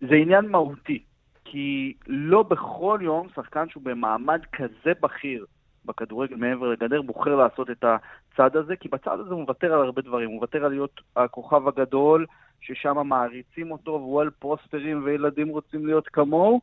זה 0.00 0.14
עניין 0.14 0.48
מהותי. 0.48 1.02
כי 1.44 1.94
לא 2.06 2.42
בכל 2.42 2.98
יום 3.02 3.28
שחקן 3.34 3.68
שהוא 3.68 3.82
במעמד 3.82 4.40
כזה 4.52 4.92
בכיר 5.00 5.46
בכדורגל 5.84 6.36
מעבר 6.36 6.70
לגדר 6.70 7.02
בוחר 7.02 7.36
לעשות 7.36 7.70
את 7.70 7.84
הצד 7.84 8.56
הזה, 8.56 8.76
כי 8.76 8.88
בצד 8.88 9.20
הזה 9.20 9.34
הוא 9.34 9.40
מוותר 9.40 9.74
על 9.74 9.84
הרבה 9.84 10.02
דברים. 10.02 10.28
הוא 10.28 10.36
מוותר 10.36 10.64
על 10.64 10.70
להיות 10.70 11.00
הכוכב 11.16 11.68
הגדול, 11.68 12.26
ששם 12.60 13.08
מעריצים 13.08 13.72
אותו 13.72 13.90
והוא 13.90 14.20
על 14.20 14.30
פוסטרים 14.30 15.04
וילדים 15.04 15.48
רוצים 15.48 15.86
להיות 15.86 16.08
כמוהו, 16.08 16.60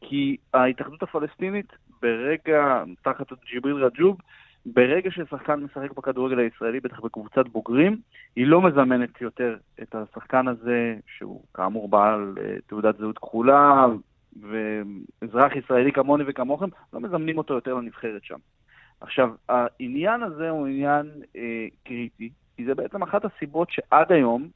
כי 0.00 0.36
ההתאחדות 0.54 1.02
הפלסטינית 1.02 1.72
ברגע, 2.02 2.84
תחת 3.02 3.32
ג'יבריל 3.50 3.84
רג'וב, 3.84 4.16
ברגע 4.66 5.10
ששחקן 5.10 5.60
משחק 5.60 5.92
בכדורגל 5.92 6.38
הישראלי, 6.38 6.80
בטח 6.80 7.00
בקבוצת 7.00 7.48
בוגרים, 7.48 7.96
היא 8.36 8.46
לא 8.46 8.62
מזמנת 8.62 9.20
יותר 9.20 9.56
את 9.82 9.94
השחקן 9.94 10.48
הזה, 10.48 10.96
שהוא 11.16 11.42
כאמור 11.54 11.88
בעל 11.88 12.34
תעודת 12.66 12.98
זהות 12.98 13.18
כחולה, 13.18 13.86
ואזרח 14.42 15.56
ישראלי 15.56 15.92
כמוני 15.92 16.24
וכמוכם, 16.26 16.68
לא 16.92 17.00
מזמנים 17.00 17.38
אותו 17.38 17.54
יותר 17.54 17.74
לנבחרת 17.74 18.24
שם. 18.24 18.38
עכשיו, 19.00 19.30
העניין 19.48 20.22
הזה 20.22 20.50
הוא 20.50 20.66
עניין 20.66 21.10
אה, 21.36 21.66
קריטי, 21.84 22.30
כי 22.56 22.64
זה 22.64 22.74
בעצם 22.74 23.02
אחת 23.02 23.24
הסיבות 23.24 23.70
שעד 23.70 24.12
היום, 24.12 24.48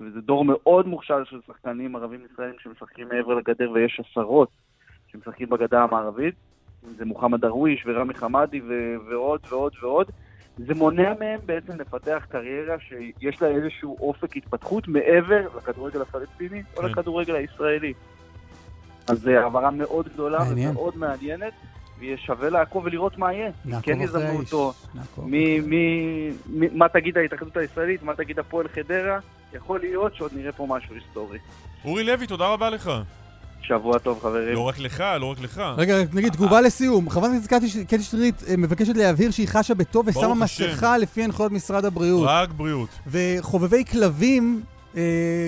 וזה 0.00 0.20
דור 0.20 0.44
מאוד 0.44 0.86
מוכשר 0.86 1.24
של 1.24 1.40
שחקנים 1.46 1.96
ערבים 1.96 2.20
ישראלים 2.32 2.54
שמשחקים 2.58 3.08
מעבר 3.08 3.34
לגדר, 3.34 3.70
ויש 3.70 4.00
עשרות 4.00 4.48
שמשחקים 5.06 5.48
בגדה 5.48 5.82
המערבית, 5.82 6.34
זה 6.96 7.04
מוחמד 7.04 7.40
דרוויש 7.40 7.84
ורמי 7.86 8.14
חמדי 8.14 8.60
ו- 8.60 8.94
ועוד 9.10 9.40
ועוד 9.48 9.72
ועוד, 9.82 10.06
זה 10.58 10.74
מונע 10.74 11.12
מהם 11.20 11.40
בעצם 11.46 11.80
לפתח 11.80 12.26
קריירה 12.28 12.76
שיש 12.88 13.42
לה 13.42 13.48
איזשהו 13.48 13.96
אופק 14.00 14.36
התפתחות 14.36 14.88
מעבר 14.88 15.46
לכדורגל 15.56 16.02
הפלסטיני 16.02 16.62
או 16.76 16.82
כן. 16.82 16.88
לכדורגל 16.88 17.34
הישראלי. 17.34 17.92
אז 19.08 19.20
זו 19.20 19.30
העברה 19.30 19.70
מאוד 19.70 20.08
גדולה 20.08 20.38
מעניין. 20.38 20.70
ומאוד 20.70 20.96
מעניינת, 20.96 21.52
ויהיה 21.98 22.16
שווה 22.16 22.50
לעקוב 22.50 22.84
ולראות 22.84 23.18
מה 23.18 23.32
יהיה. 23.32 23.50
כן 23.82 24.00
יזמנו. 24.00 24.38
אותו, 24.38 24.72
מה 26.72 26.88
תגיד 26.88 27.18
ההתאחדות 27.18 27.56
הישראלית, 27.56 28.02
מה 28.02 28.14
תגיד 28.14 28.38
הפועל 28.38 28.68
חדרה, 28.68 29.18
יכול 29.52 29.80
להיות 29.80 30.14
שעוד 30.14 30.32
נראה 30.34 30.52
פה 30.52 30.66
משהו 30.68 30.94
היסטורי. 30.94 31.38
אורי 31.84 32.04
לוי, 32.04 32.26
תודה 32.26 32.48
רבה 32.48 32.70
לך. 32.70 32.90
שבוע 33.68 33.98
טוב 33.98 34.18
חברים. 34.22 34.54
לא 34.54 34.60
רק 34.60 34.78
לך, 34.78 35.04
לא 35.20 35.26
רק 35.26 35.40
לך. 35.40 35.62
רגע, 35.76 36.00
רק 36.00 36.08
נגיד, 36.14 36.32
תגובה 36.32 36.60
לסיום. 36.60 37.10
חברת 37.10 37.30
הכנסת 37.30 37.46
קטי- 37.46 37.84
קטי 37.84 38.02
שטרית 38.02 38.42
אה, 38.48 38.56
מבקשת 38.56 38.96
להבהיר 38.96 39.30
שהיא 39.30 39.48
חשה 39.48 39.74
בטוב 39.74 40.08
ושמה. 40.08 40.34
מסכה 40.34 40.98
לפי 40.98 41.22
הנחיות 41.24 41.52
משרד 41.52 41.84
הבריאות. 41.84 42.26
רק 42.28 42.50
בריאות. 42.56 42.88
וחובבי 43.06 43.84
כלבים 43.84 44.62
אה, 44.96 45.02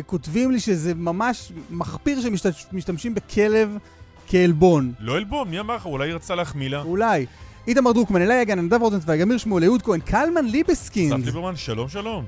כותבים 0.07 0.51
לי 0.51 0.61
שזה 0.61 0.95
ממש 0.95 1.53
מחפיר 1.71 2.21
שמשתמשים 2.21 3.15
בכלב 3.15 3.77
כעלבון. 4.29 4.93
לא 5.01 5.17
עלבון, 5.17 5.49
מי 5.51 5.61
אמר 5.61 5.77
לך? 5.77 5.87
אולי 5.87 6.09
היא 6.09 6.15
רצתה 6.15 6.35
להחמיא 6.35 6.69
לה. 6.69 6.83
אולי. 6.83 7.27
איתמר 7.69 7.93
דרוקמן, 7.93 8.23
אלי 8.23 8.35
יגן, 8.35 8.59
נדב 8.59 8.83
רוזנצוויג, 8.83 9.21
אמיר 9.21 9.39
שמואל, 9.39 9.65
אהוד 9.65 9.83
כהן, 9.83 10.01
קלמן 10.01 10.45
ליבסקינד. 10.45 11.13
אסף 11.15 11.25
ליברמן, 11.27 11.57
שלום 11.57 11.89
שלום. 11.89 12.25